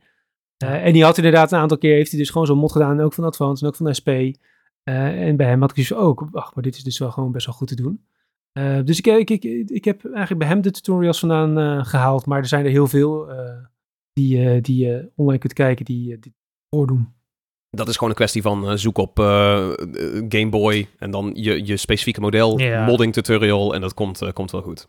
Eh, 0.58 0.86
en 0.86 0.94
die 0.94 1.04
had 1.04 1.18
inderdaad 1.18 1.52
een 1.52 1.60
aantal 1.60 1.78
keer, 1.78 1.96
heeft 1.96 2.10
hij 2.12 2.20
dus 2.20 2.30
gewoon 2.30 2.48
zo'n 2.48 2.58
mod 2.58 2.72
gedaan. 2.72 3.00
Ook 3.00 3.14
van 3.14 3.24
Advance 3.24 3.64
en 3.64 3.70
ook 3.70 3.76
van 3.76 3.96
SP. 4.00 4.08
Eh, 4.08 5.28
en 5.28 5.36
bij 5.36 5.48
hem 5.48 5.62
had 5.62 5.70
ik 5.70 5.76
dus 5.76 5.94
ook, 5.94 6.28
wacht, 6.32 6.56
maar 6.56 6.64
dit 6.64 6.76
is 6.76 6.84
dus 6.84 6.98
wel 7.00 7.12
gewoon 7.12 7.32
best 7.32 7.46
wel 7.46 7.56
goed 7.56 7.68
te 7.68 7.76
doen. 7.76 8.06
Eh, 8.58 8.80
dus 8.84 8.98
ik, 8.98 9.06
ik, 9.08 9.30
ik, 9.30 9.70
ik 9.70 9.86
heb 9.86 10.06
eigenlijk 10.06 10.40
bij 10.40 10.48
hem 10.48 10.62
de 10.62 10.72
tutorials 10.72 11.20
vandaan 11.20 11.60
eh, 11.60 11.86
gehaald. 11.86 12.26
Maar 12.26 12.40
er 12.40 12.46
zijn 12.48 12.66
er 12.66 12.72
heel 12.72 12.88
veel 12.88 13.32
eh, 13.32 13.66
die, 14.14 14.62
die 14.62 14.86
je 14.86 15.12
online 15.16 15.40
kunt 15.40 15.54
kijken 15.54 15.86
die 15.86 16.20
dit 16.20 16.34
voordoen. 16.70 17.16
Dat 17.70 17.88
is 17.88 17.94
gewoon 17.94 18.10
een 18.10 18.16
kwestie 18.16 18.42
van 18.42 18.80
zoek 18.80 18.98
op 18.98 19.18
Game 20.30 20.50
Boy 20.50 20.88
en 20.98 21.12
dan 21.12 21.32
je, 21.34 21.66
je 21.66 21.78
specifieke 21.78 22.20
model, 22.20 22.60
Ja. 22.60 22.86
modding 22.86 23.14
tutorial 23.14 23.74
en 23.74 23.82
dat 23.82 23.94
komt, 23.94 24.34
komt 24.34 24.52
wel 24.52 24.62
goed. 24.62 24.88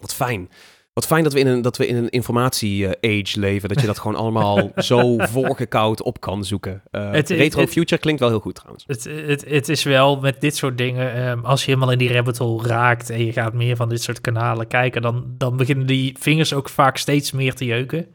Wat 0.00 0.14
fijn. 0.14 0.48
Wat 0.94 1.06
fijn 1.06 1.22
dat 1.24 1.32
we 1.32 1.38
in 1.38 1.46
een, 1.46 1.62
dat 1.62 1.76
we 1.76 1.86
in 1.86 1.96
een 1.96 2.08
informatie-age 2.10 3.40
leven. 3.40 3.68
Dat 3.68 3.80
je 3.80 3.86
dat 3.86 3.98
gewoon 3.98 4.16
allemaal 4.16 4.70
zo 4.76 5.18
voorgekoud 5.18 6.02
op 6.02 6.20
kan 6.20 6.44
zoeken. 6.44 6.82
Eh, 6.90 7.10
Het- 7.10 7.30
Retro 7.30 7.60
het- 7.60 7.70
Future 7.70 8.00
klinkt 8.00 8.20
wel 8.20 8.28
heel 8.30 8.40
goed 8.40 8.54
trouwens. 8.54 8.84
Het, 8.86 9.04
het, 9.26 9.44
het 9.48 9.68
is 9.68 9.82
wel 9.82 10.20
met 10.20 10.40
dit 10.40 10.56
soort 10.56 10.78
dingen, 10.78 11.14
ehm, 11.14 11.44
als 11.44 11.60
je 11.64 11.66
helemaal 11.70 11.90
in 11.92 11.98
die 11.98 12.12
rabbit 12.12 12.38
hole 12.38 12.66
raakt 12.68 13.10
en 13.10 13.24
je 13.24 13.32
gaat 13.32 13.52
meer 13.52 13.76
van 13.76 13.88
dit 13.88 14.02
soort 14.02 14.20
kanalen 14.20 14.66
kijken, 14.66 15.02
dan, 15.02 15.24
dan 15.38 15.56
beginnen 15.56 15.86
die 15.86 16.16
vingers 16.20 16.52
ook 16.54 16.68
vaak 16.68 16.96
steeds 16.96 17.32
meer 17.32 17.54
te 17.54 17.64
jeuken. 17.64 18.06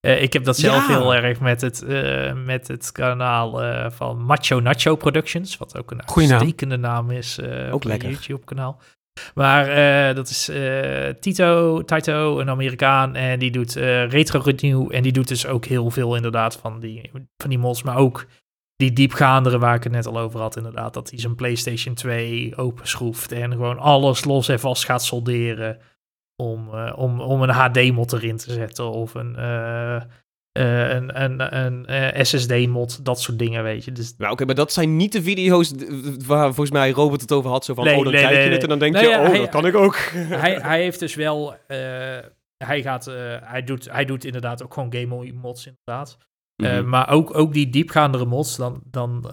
Eh, 0.00 0.22
ik 0.22 0.32
heb 0.32 0.44
dat 0.44 0.56
zelf 0.56 0.88
Ja. 0.88 0.98
heel 0.98 1.14
erg 1.14 1.40
met 1.40 1.60
het, 1.60 1.82
eh, 1.82 2.32
met 2.44 2.68
het 2.68 2.92
kanaal 2.92 3.62
eh, 3.62 3.90
van 3.90 4.22
Macho 4.24 4.60
Nacho 4.60 4.96
Productions, 4.96 5.56
wat 5.56 5.78
ook 5.78 5.90
een 5.90 5.96
naam. 5.96 6.30
uitstekende 6.32 6.76
naam 6.76 7.10
is 7.10 7.38
eh 7.38 7.66
Ook 7.68 7.74
op 7.74 7.84
lekker. 7.84 8.08
YouTube-kanaal. 8.10 8.80
Maar 9.34 9.68
eh, 9.68 10.14
dat 10.14 10.28
is 10.28 10.48
eh, 10.48 11.08
Tito, 11.08 11.82
Taito, 11.82 12.40
een 12.40 12.50
Amerikaan, 12.50 13.14
en 13.14 13.38
die 13.38 13.50
doet 13.50 13.76
eh, 13.76 14.08
retro 14.08 14.40
renew 14.44 14.94
en 14.94 15.02
die 15.02 15.12
doet 15.12 15.28
dus 15.28 15.46
ook 15.46 15.64
heel 15.64 15.90
veel 15.90 16.16
inderdaad 16.16 16.56
van 16.56 16.80
die, 16.80 17.10
van 17.36 17.50
die 17.50 17.58
mods, 17.58 17.82
maar 17.82 17.96
ook 17.96 18.26
die 18.76 18.92
diepgaandere 18.92 19.58
waar 19.58 19.74
ik 19.74 19.82
het 19.82 19.92
net 19.92 20.06
al 20.06 20.18
over 20.18 20.40
had, 20.40 20.56
inderdaad. 20.56 20.94
Dat 20.94 21.10
hij 21.10 21.18
zijn 21.18 21.34
PlayStation 21.34 21.94
2 21.94 22.56
openschroeft 22.56 23.32
en 23.32 23.52
gewoon 23.52 23.78
alles 23.78 24.24
los 24.24 24.48
en 24.48 24.60
vast 24.60 24.84
gaat 24.84 25.04
solderen. 25.04 25.78
om, 26.42 26.68
om, 26.74 27.20
om 27.20 27.42
een 27.42 27.50
HD-mod 27.50 28.12
erin 28.12 28.36
te 28.36 28.52
zetten 28.52 28.90
of 28.90 29.14
een, 29.14 29.36
eh, 30.56 30.88
een, 30.94 31.22
een, 31.22 31.56
een, 31.56 31.86
eh, 31.86 32.24
SSD-mod, 32.24 33.04
dat 33.04 33.20
soort 33.20 33.38
dingen, 33.38 33.62
weet 33.62 33.84
je. 33.84 33.92
Dus 33.92 34.14
Nou, 34.18 34.32
oké, 34.32 34.44
maar 34.44 34.54
dat 34.54 34.72
zijn 34.72 34.96
niet 34.96 35.12
de 35.12 35.22
video's 35.22 35.72
waar 36.26 36.46
volgens 36.46 36.70
mij 36.70 36.90
Robert 36.90 37.20
het 37.20 37.32
over 37.32 37.50
had. 37.50 37.64
Zo 37.64 37.74
van, 37.74 37.84
Nee, 37.84 37.96
oh, 37.96 38.02
dan 38.04 38.12
nee, 38.12 38.24
nee, 38.24 38.44
je 38.44 38.50
het 38.50 38.62
en 38.62 38.68
dan 38.68 38.78
denk 38.78 38.96
je, 38.96 39.06
ja, 39.08 39.20
oh, 39.20 39.26
hij- 39.28 39.38
dat 39.38 39.48
kan 39.48 39.66
ik 39.66 39.74
ook. 39.74 39.96
hij, 40.44 40.54
hij 40.54 40.82
heeft 40.82 40.98
dus 40.98 41.14
wel, 41.14 41.54
eh, 41.66 41.78
hij 42.64 42.82
gaat, 42.82 43.04
hij, 43.42 43.62
doet, 43.64 43.90
hij 43.90 44.04
doet 44.04 44.24
inderdaad 44.24 44.62
ook 44.62 44.74
gewoon 44.74 44.92
game 44.94 45.32
mods 45.32 45.66
inderdaad. 45.66 46.18
Mhm. 46.62 46.88
maar 46.88 47.10
ook, 47.10 47.34
ook 47.38 47.52
die 47.52 47.70
diepgaandere 47.70 48.24
mods, 48.24 48.56
dan, 48.56 48.80
dan 48.84 49.24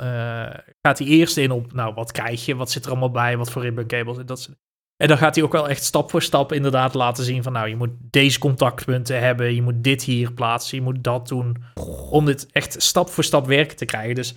gaat 0.81 0.99
hij 0.99 1.07
eerst 1.07 1.37
in 1.37 1.51
op, 1.51 1.73
nou, 1.73 1.93
wat 1.93 2.11
krijg 2.11 2.45
je, 2.45 2.55
wat 2.55 2.71
zit 2.71 2.83
er 2.85 2.91
allemaal 2.91 3.11
bij, 3.11 3.37
wat 3.37 3.51
voor 3.51 3.61
ribbon 3.61 3.85
cables 3.87 4.17
en 4.17 4.25
dat 4.25 4.39
soort 4.39 4.57
En 5.03 5.09
dan 5.09 5.17
gaat 5.17 5.35
hij 5.35 5.43
ook 5.43 5.51
wel 5.51 5.69
echt 5.69 5.83
stap 5.83 6.09
voor 6.09 6.21
stap 6.21 6.51
inderdaad 6.51 6.93
laten 6.93 7.23
zien 7.23 7.43
van, 7.43 7.53
nou, 7.53 7.67
je 7.67 7.75
moet 7.75 7.89
deze 7.99 8.39
contactpunten 8.39 9.19
hebben, 9.19 9.55
je 9.55 9.61
moet 9.61 9.83
dit 9.83 10.03
hier 10.03 10.33
plaatsen, 10.33 10.77
je 10.77 10.83
moet 10.83 11.03
dat 11.03 11.27
doen, 11.27 11.63
om 12.09 12.25
dit 12.25 12.47
echt 12.51 12.81
stap 12.81 13.09
voor 13.09 13.23
stap 13.23 13.45
werken 13.47 13.77
te 13.77 13.85
krijgen. 13.85 14.15
Dus 14.15 14.35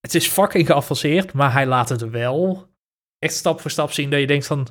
het 0.00 0.14
is 0.14 0.26
fucking 0.28 0.66
geavanceerd, 0.66 1.32
maar 1.32 1.52
hij 1.52 1.66
laat 1.66 1.88
het 1.88 2.10
wel 2.10 2.66
echt 3.18 3.34
stap 3.34 3.60
voor 3.60 3.70
stap 3.70 3.92
zien 3.92 4.10
dat 4.10 4.20
je 4.20 4.26
denkt 4.26 4.46
van, 4.46 4.68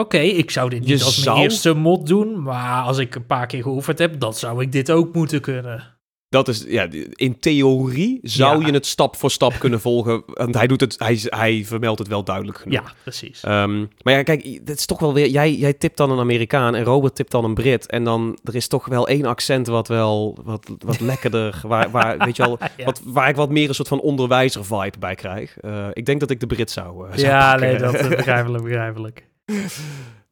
oké, 0.00 0.18
ik 0.18 0.50
zou 0.50 0.70
dit 0.70 0.86
Je 0.86 0.92
niet 0.92 1.02
als 1.02 1.22
zou- 1.22 1.36
mijn 1.36 1.48
eerste 1.50 1.74
mod 1.74 2.06
doen, 2.06 2.42
maar 2.42 2.82
als 2.82 2.98
ik 2.98 3.14
een 3.14 3.26
paar 3.26 3.46
keer 3.46 3.62
geoefend 3.62 3.98
heb, 3.98 4.20
dan 4.20 4.34
zou 4.34 4.62
ik 4.62 4.72
dit 4.72 4.90
ook 4.90 5.14
moeten 5.14 5.40
kunnen. 5.40 5.93
Dat 6.34 6.48
is, 6.48 6.64
ja, 6.68 6.88
in 7.12 7.38
theorie 7.38 8.18
zou 8.22 8.60
Ja. 8.60 8.66
je 8.66 8.72
het 8.72 8.86
stap 8.86 9.16
voor 9.16 9.30
stap 9.30 9.52
kunnen 9.58 9.80
volgen. 9.88 10.22
Want 10.26 10.54
hij 10.54 10.66
doet 10.66 10.80
het, 10.80 10.94
hij, 10.98 11.18
hij 11.24 11.62
vermeldt 11.64 11.98
het 11.98 12.08
wel 12.08 12.24
duidelijk 12.24 12.58
genoeg. 12.58 12.74
Ja, 12.74 12.92
precies. 13.02 13.40
Ehm, 13.42 13.78
maar 14.02 14.14
ja, 14.14 14.22
kijk, 14.22 14.44
het 14.64 14.78
is 14.78 14.86
toch 14.86 14.98
wel 14.98 15.14
weer. 15.14 15.28
Jij, 15.28 15.54
jij 15.54 15.72
tipt 15.72 15.96
dan 15.96 16.10
een 16.10 16.18
Amerikaan 16.18 16.74
en 16.74 16.84
Robert 16.84 17.14
tipt 17.14 17.30
dan 17.30 17.44
een 17.44 17.54
Brit. 17.54 17.86
En 17.86 18.04
dan 18.04 18.38
er 18.44 18.54
is 18.54 18.68
toch 18.68 18.86
wel 18.86 19.08
één 19.08 19.24
accent 19.24 19.66
wat 19.66 19.88
wel 19.88 20.38
wat, 20.44 20.70
wat 20.78 21.00
lekkerder. 21.10 21.60
Waar, 21.66 21.90
waar, 21.90 22.18
weet 22.18 22.36
je 22.36 22.42
wel, 22.42 22.58
Ja. 22.76 22.84
wat, 22.84 23.00
waar 23.04 23.28
ik 23.28 23.36
wat 23.36 23.50
meer 23.50 23.68
een 23.68 23.74
soort 23.74 23.88
van 23.88 24.00
onderwijzer 24.00 24.64
vibe 24.64 24.98
bij 24.98 25.14
krijg. 25.14 25.58
Eh, 25.58 25.86
ik 25.92 26.06
denk 26.06 26.20
dat 26.20 26.30
ik 26.30 26.40
de 26.40 26.46
Brit 26.46 26.70
zou. 26.70 27.08
eh, 27.08 27.16
zou 27.16 27.26
Ja, 27.26 27.50
pakken. 27.50 27.68
nee, 27.68 27.78
dat 27.78 27.94
is 27.94 28.08
begrijpelijk, 28.08 28.62
begrijpelijk. 28.64 29.26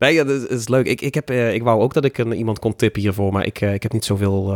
Nee, 0.02 0.14
ja, 0.14 0.24
dat 0.24 0.50
is, 0.50 0.68
leuk. 0.68 0.86
Ik, 0.86 1.00
ik, 1.00 1.14
heb, 1.14 1.30
eh, 1.30 1.54
ik 1.54 1.62
wou 1.62 1.80
ook 1.82 1.94
dat 1.94 2.04
ik 2.04 2.18
een, 2.18 2.32
iemand 2.32 2.58
kon 2.58 2.76
tippen 2.76 3.02
hiervoor, 3.02 3.32
maar 3.32 3.46
ik, 3.46 3.60
eh, 3.60 3.74
ik 3.74 3.82
heb 3.82 3.92
niet 3.92 4.04
zoveel. 4.04 4.54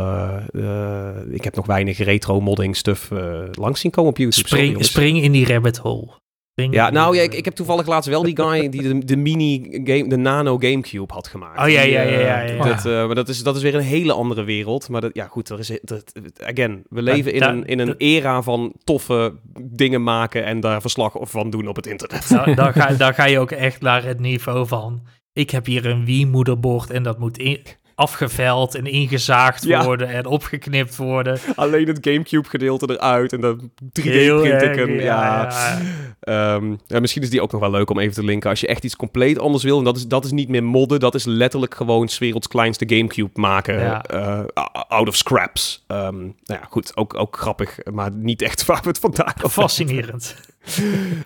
eh, 0.53 1.11
ik 1.29 1.43
heb 1.43 1.55
nog 1.55 1.65
weinig 1.65 1.97
retro 1.97 2.39
modding 2.39 2.75
stuff 2.75 3.11
eh, 3.11 3.43
langs 3.51 3.79
zien 3.79 3.91
komen 3.91 4.09
op 4.11 4.17
YouTube. 4.17 4.47
Spring, 4.47 4.85
spring 4.85 5.21
in 5.21 5.31
die 5.31 5.45
rabbit 5.45 5.77
hole. 5.77 6.07
Spring 6.51 6.73
Ja, 6.73 6.89
nou 6.89 7.15
ja, 7.15 7.21
ik, 7.21 7.33
ik 7.33 7.45
heb 7.45 7.53
toevallig 7.53 7.87
laatst 7.87 8.09
wel 8.09 8.23
die 8.23 8.35
guy 8.43 8.69
die 8.69 8.81
de, 8.81 9.05
de 9.05 9.15
mini 9.15 9.81
game, 9.83 10.07
de 10.07 10.17
nano 10.17 10.57
Gamecube 10.57 11.13
had 11.13 11.27
gemaakt. 11.27 11.59
Oh, 11.59 11.69
ja, 11.69 11.81
ja, 11.81 12.01
ja, 12.01 12.19
ja, 12.19 12.41
ja. 12.41 12.63
Dat, 12.63 12.83
maar 12.83 13.15
dat 13.15 13.29
is, 13.29 13.43
dat 13.43 13.55
is 13.55 13.61
weer 13.61 13.75
een 13.75 13.81
hele 13.81 14.13
andere 14.13 14.43
wereld. 14.43 14.89
Maar 14.89 15.01
dat, 15.01 15.11
ja, 15.13 15.27
goed, 15.27 15.49
er 15.49 15.59
is, 15.59 15.79
dat, 15.81 16.13
again, 16.43 16.83
we 16.89 17.01
leven 17.01 17.33
in 17.33 17.43
een, 17.43 17.65
in 17.65 17.79
een 17.79 17.95
era 17.97 18.41
van 18.41 18.73
toffe 18.83 19.33
dingen 19.61 20.03
maken 20.03 20.45
en 20.45 20.59
daar 20.59 20.81
verslag 20.81 21.15
van 21.19 21.49
doen 21.49 21.67
op 21.67 21.75
het 21.75 21.87
internet. 21.87 22.29
Dan, 22.29 22.55
dan, 22.55 22.73
ga, 22.81 22.93
dan 22.93 23.13
ga 23.13 23.25
je 23.25 23.39
ook 23.39 23.51
echt 23.51 23.81
naar 23.81 24.03
het 24.03 24.19
niveau 24.19 24.67
van... 24.67 25.01
Ik 25.37 25.49
heb 25.49 25.65
hier 25.65 25.85
een 25.85 26.05
Wii-moederbord 26.05 26.89
en 26.89 27.03
dat 27.03 27.19
moet 27.19 27.37
in- 27.37 27.59
afgeveld 27.95 28.75
en 28.75 28.85
ingezaagd 28.85 29.63
Ja. 29.63 29.83
worden 29.83 30.07
en 30.07 30.25
opgeknipt 30.25 30.95
worden. 30.95 31.39
Alleen 31.55 31.87
het 31.87 31.97
Gamecube 32.01 32.49
gedeelte 32.49 32.91
eruit 32.91 33.33
en 33.33 33.41
dan 33.41 33.71
3D 33.91 34.03
Heel 34.03 34.39
print 34.41 34.61
ik 34.61 34.67
erg, 34.69 34.75
hem. 34.77 34.99
Ja. 34.99 35.43
ja. 35.49 35.79
Ehm, 36.19 36.75
ja, 36.87 36.99
misschien 36.99 37.21
is 37.21 37.29
die 37.29 37.41
ook 37.41 37.51
nog 37.51 37.61
wel 37.61 37.71
leuk 37.71 37.89
om 37.89 37.99
even 37.99 38.13
te 38.13 38.23
linken. 38.23 38.49
Als 38.49 38.59
je 38.59 38.67
echt 38.67 38.83
iets 38.83 38.95
compleet 38.95 39.39
anders 39.39 39.63
wil, 39.63 39.77
en 39.77 39.83
dat 39.83 39.97
is, 39.97 40.07
dat 40.07 40.25
is 40.25 40.31
niet 40.31 40.49
meer 40.49 40.63
modden, 40.63 40.99
dat 40.99 41.15
is 41.15 41.25
letterlijk 41.25 41.75
gewoon 41.75 42.07
's 42.07 42.17
werelds 42.17 42.47
kleinste 42.47 42.85
Gamecube 42.87 43.39
maken. 43.39 44.01
Eh, 44.01 44.39
out 44.87 45.07
of 45.07 45.15
scraps. 45.15 45.83
Ehm, 45.87 46.17
nou 46.17 46.31
ja, 46.45 46.61
goed, 46.69 46.91
ook, 46.97 47.19
ook 47.19 47.37
grappig, 47.37 47.77
maar 47.91 48.11
niet 48.11 48.41
echt 48.41 48.65
waar 48.65 48.81
we 48.81 48.87
het 48.89 48.99
vandaag 48.99 49.35
over 49.43 49.61
Fascinerend. 49.61 50.35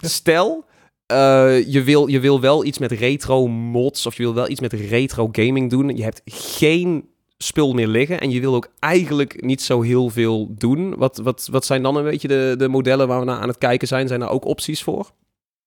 Stel, 0.02 0.66
eh, 1.12 1.72
je, 1.74 1.84
wil, 1.84 2.08
je 2.08 2.20
wil 2.20 2.42
wel 2.42 2.66
iets 2.66 2.78
met 2.78 2.92
retro 2.92 3.48
mods 3.48 4.06
of 4.06 4.18
je 4.18 4.24
wil 4.24 4.34
wel 4.34 4.50
iets 4.50 4.60
met 4.60 4.74
retro 4.74 5.30
gaming 5.32 5.70
doen. 5.70 5.96
Je 5.96 6.04
hebt 6.04 6.22
geen 6.26 7.10
spul 7.38 7.74
meer 7.74 7.88
liggen 7.88 8.20
en 8.20 8.32
je 8.32 8.40
wil 8.40 8.56
ook 8.56 8.68
eigenlijk 8.80 9.42
niet 9.42 9.62
zo 9.62 9.82
heel 9.82 10.10
veel 10.10 10.56
doen. 10.58 10.96
Wat, 10.96 11.18
wat, 11.18 11.48
wat 11.52 11.66
zijn 11.66 11.84
dan 11.84 11.96
een 11.96 12.04
beetje 12.04 12.28
de, 12.28 12.56
de 12.58 12.68
modellen 12.68 13.08
waar 13.08 13.20
we 13.20 13.26
naar 13.26 13.40
aan 13.40 13.48
het 13.48 13.58
kijken 13.58 13.88
zijn? 13.88 14.08
Zijn 14.08 14.20
daar 14.20 14.30
ook 14.30 14.46
opties 14.46 14.84
voor? 14.84 15.12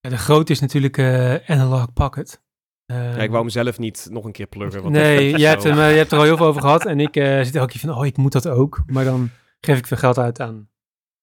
Ja, 0.01 0.11
de 0.11 0.19
grote 0.19 0.53
is 0.53 0.61
natuurlijk 0.61 0.99
eh, 0.99 1.35
Analog 1.47 1.93
Pocket. 1.93 2.43
Ja, 2.87 3.17
ik 3.17 3.31
wou 3.31 3.45
mezelf 3.45 3.79
niet 3.79 4.09
nog 4.11 4.25
een 4.25 4.33
keer 4.33 4.47
pluggen. 4.47 4.83
want 4.83 4.95
nee, 4.95 5.39
je 5.39 5.47
hebt, 5.47 5.63
hem, 5.63 5.79
eh, 5.79 5.91
je 5.91 5.97
hebt 5.97 6.13
er 6.13 6.19
al 6.19 6.25
heel 6.25 6.37
veel 6.37 6.47
over 6.47 6.61
gehad. 6.61 6.87
En 6.87 7.01
ik 7.01 7.15
zit 7.15 7.55
elke 7.55 7.73
keer 7.73 7.81
van, 7.81 7.95
oh, 7.95 8.07
ik 8.07 8.17
moet 8.17 8.33
dat 8.33 8.49
ook. 8.49 8.83
Maar 8.87 9.05
dan 9.05 9.31
geef 9.61 9.79
ik 9.79 9.87
veel 9.87 9.97
geld 9.97 10.19
uit 10.19 10.41
aan 10.41 10.69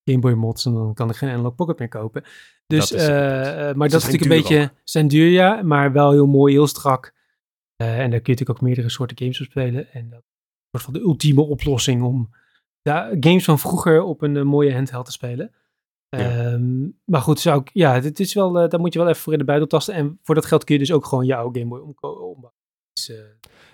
Game 0.03 0.19
Boy 0.19 0.33
mods. 0.33 0.65
En 0.65 0.73
dan 0.73 0.93
kan 0.93 1.09
ik 1.09 1.15
geen 1.15 1.29
Analog 1.29 1.55
Pocket 1.55 1.79
meer 1.79 1.87
kopen. 1.87 2.23
Dus, 2.67 2.89
Dat 2.89 2.99
is 2.99 3.07
eh, 3.07 3.69
eh, 3.69 3.75
maar 3.75 3.89
dat 3.89 4.01
is 4.01 4.05
natuurlijk 4.05 4.31
een 4.31 4.41
beetje, 4.41 4.71
zijn 4.83 5.07
duur 5.07 5.27
ja, 5.27 5.61
maar 5.61 5.91
wel 5.91 6.11
heel 6.11 6.27
mooi, 6.27 6.53
heel 6.53 6.67
strak. 6.67 7.13
Eh, 7.75 7.99
en 7.99 8.09
daar 8.09 8.21
kun 8.21 8.33
je 8.33 8.39
natuurlijk 8.39 8.49
ook 8.49 8.61
meerdere 8.61 8.89
soorten 8.89 9.17
games 9.17 9.41
op 9.41 9.45
spelen. 9.45 9.91
En 9.93 10.09
dat 10.09 10.23
soort 10.71 10.83
van 10.83 10.93
de 10.93 10.99
ultieme 10.99 11.41
oplossing 11.41 12.03
om 12.03 12.29
ja, 12.81 13.15
games 13.19 13.43
van 13.43 13.59
vroeger 13.59 14.01
op 14.01 14.21
een 14.21 14.47
mooie 14.47 14.73
handheld 14.73 15.05
te 15.05 15.11
spelen. 15.11 15.51
Ja. 16.09 16.19
Ehm, 16.19 16.89
maar 17.05 17.21
goed, 17.21 17.39
zou 17.39 17.61
ik, 17.61 17.69
ja, 17.73 17.99
dit 17.99 18.19
is 18.19 18.33
wel, 18.33 18.51
daar 18.51 18.79
moet 18.79 18.93
je 18.93 18.99
wel 18.99 19.07
even 19.07 19.21
voor 19.21 19.33
in 19.33 19.39
de 19.39 19.45
buidel 19.45 19.67
tasten. 19.67 19.93
En 19.93 20.19
voor 20.23 20.35
dat 20.35 20.45
geld 20.45 20.63
kun 20.63 20.73
je 20.73 20.79
dus 20.79 20.91
ook 20.91 21.05
gewoon 21.05 21.25
je 21.25 21.35
oude 21.35 21.59
Game 21.59 21.71
Boy 21.71 21.79
ombouwen. 21.79 22.53
Dus, 22.93 23.09
eh, 23.09 23.17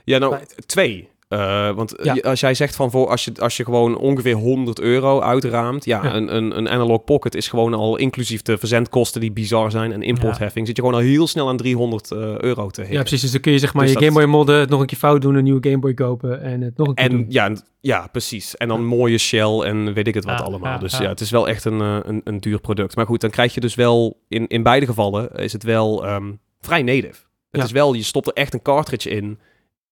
Ja, 0.03 0.17
nou, 0.17 0.45
twee. 0.65 1.09
Eh, 1.27 1.71
want 1.71 1.93
Ja. 2.03 2.13
als 2.21 2.39
jij 2.39 2.53
zegt 2.53 2.75
van 2.75 2.91
voor 2.91 3.07
als 3.07 3.25
je, 3.25 3.31
als 3.39 3.57
je 3.57 3.63
gewoon 3.63 3.97
ongeveer 3.97 4.33
100 4.35 4.79
euro 4.79 5.21
uitraamt, 5.21 5.85
ja, 5.85 6.03
Ja. 6.03 6.15
Een, 6.15 6.35
een, 6.35 6.57
een 6.57 6.69
analog 6.69 7.03
pocket 7.03 7.35
is 7.35 7.47
gewoon 7.47 7.73
al 7.73 7.97
inclusief 7.97 8.41
de 8.41 8.57
verzendkosten 8.57 9.21
die 9.21 9.31
bizar 9.31 9.71
zijn 9.71 9.91
en 9.91 10.01
importheffing, 10.01 10.67
zit 10.67 10.75
je 10.75 10.81
gewoon 10.81 10.97
al 10.97 11.05
heel 11.05 11.27
snel 11.27 11.47
aan 11.47 11.57
300 11.57 12.11
eh, 12.11 12.17
euro 12.37 12.69
te 12.69 12.81
ja, 12.81 12.87
hikken. 12.87 12.99
precies. 13.05 13.21
Dus 13.21 13.31
dan 13.31 13.41
kun 13.41 13.51
je 13.51 13.59
zeg 13.59 13.73
maar 13.73 13.83
Dus 13.83 13.93
je 13.93 13.99
dat- 13.99 14.07
Game 14.07 14.19
Boy 14.19 14.29
modden, 14.29 14.59
het 14.59 14.69
nog 14.69 14.79
een 14.79 14.85
keer 14.85 14.97
fout 14.97 15.21
doen, 15.21 15.35
een 15.35 15.43
nieuwe 15.43 15.63
Game 15.69 15.79
Boy 15.79 15.93
kopen 15.93 16.41
en 16.41 16.61
het 16.61 16.77
nog 16.77 16.87
een 16.87 16.93
keer 16.93 17.05
En 17.05 17.11
doen. 17.11 17.25
ja, 17.29 17.51
ja, 17.79 18.07
precies. 18.11 18.55
En 18.57 18.67
dan 18.67 18.85
mooie 18.85 19.17
shell 19.17 19.59
en 19.59 19.93
weet 19.93 20.07
ik 20.07 20.13
het 20.13 20.25
wat 20.25 20.39
Ja, 20.39 20.45
allemaal. 20.45 20.71
ja, 20.73 20.77
dus 20.77 20.97
ja. 20.97 21.03
ja, 21.03 21.09
het 21.09 21.19
is 21.21 21.31
wel 21.31 21.47
echt 21.47 21.65
een, 21.65 21.81
eh, 21.81 21.97
een, 22.03 22.21
een 22.23 22.37
duur 22.39 22.59
product. 22.59 22.95
Maar 22.95 23.05
goed, 23.05 23.21
dan 23.21 23.29
krijg 23.29 23.53
je 23.53 23.59
dus 23.59 23.75
wel, 23.75 24.19
in, 24.27 24.47
in 24.47 24.63
beide 24.63 24.85
gevallen 24.85 25.31
is 25.35 25.53
het 25.53 25.63
wel 25.63 26.05
ehm, 26.05 26.31
vrij 26.59 26.81
native. 26.83 27.25
Het 27.51 27.59
Ja. 27.61 27.63
is 27.63 27.71
wel, 27.71 27.93
je 27.93 28.03
stopt 28.03 28.27
er 28.27 28.33
echt 28.33 28.53
een 28.53 28.61
cartridge 28.61 29.09
in 29.09 29.39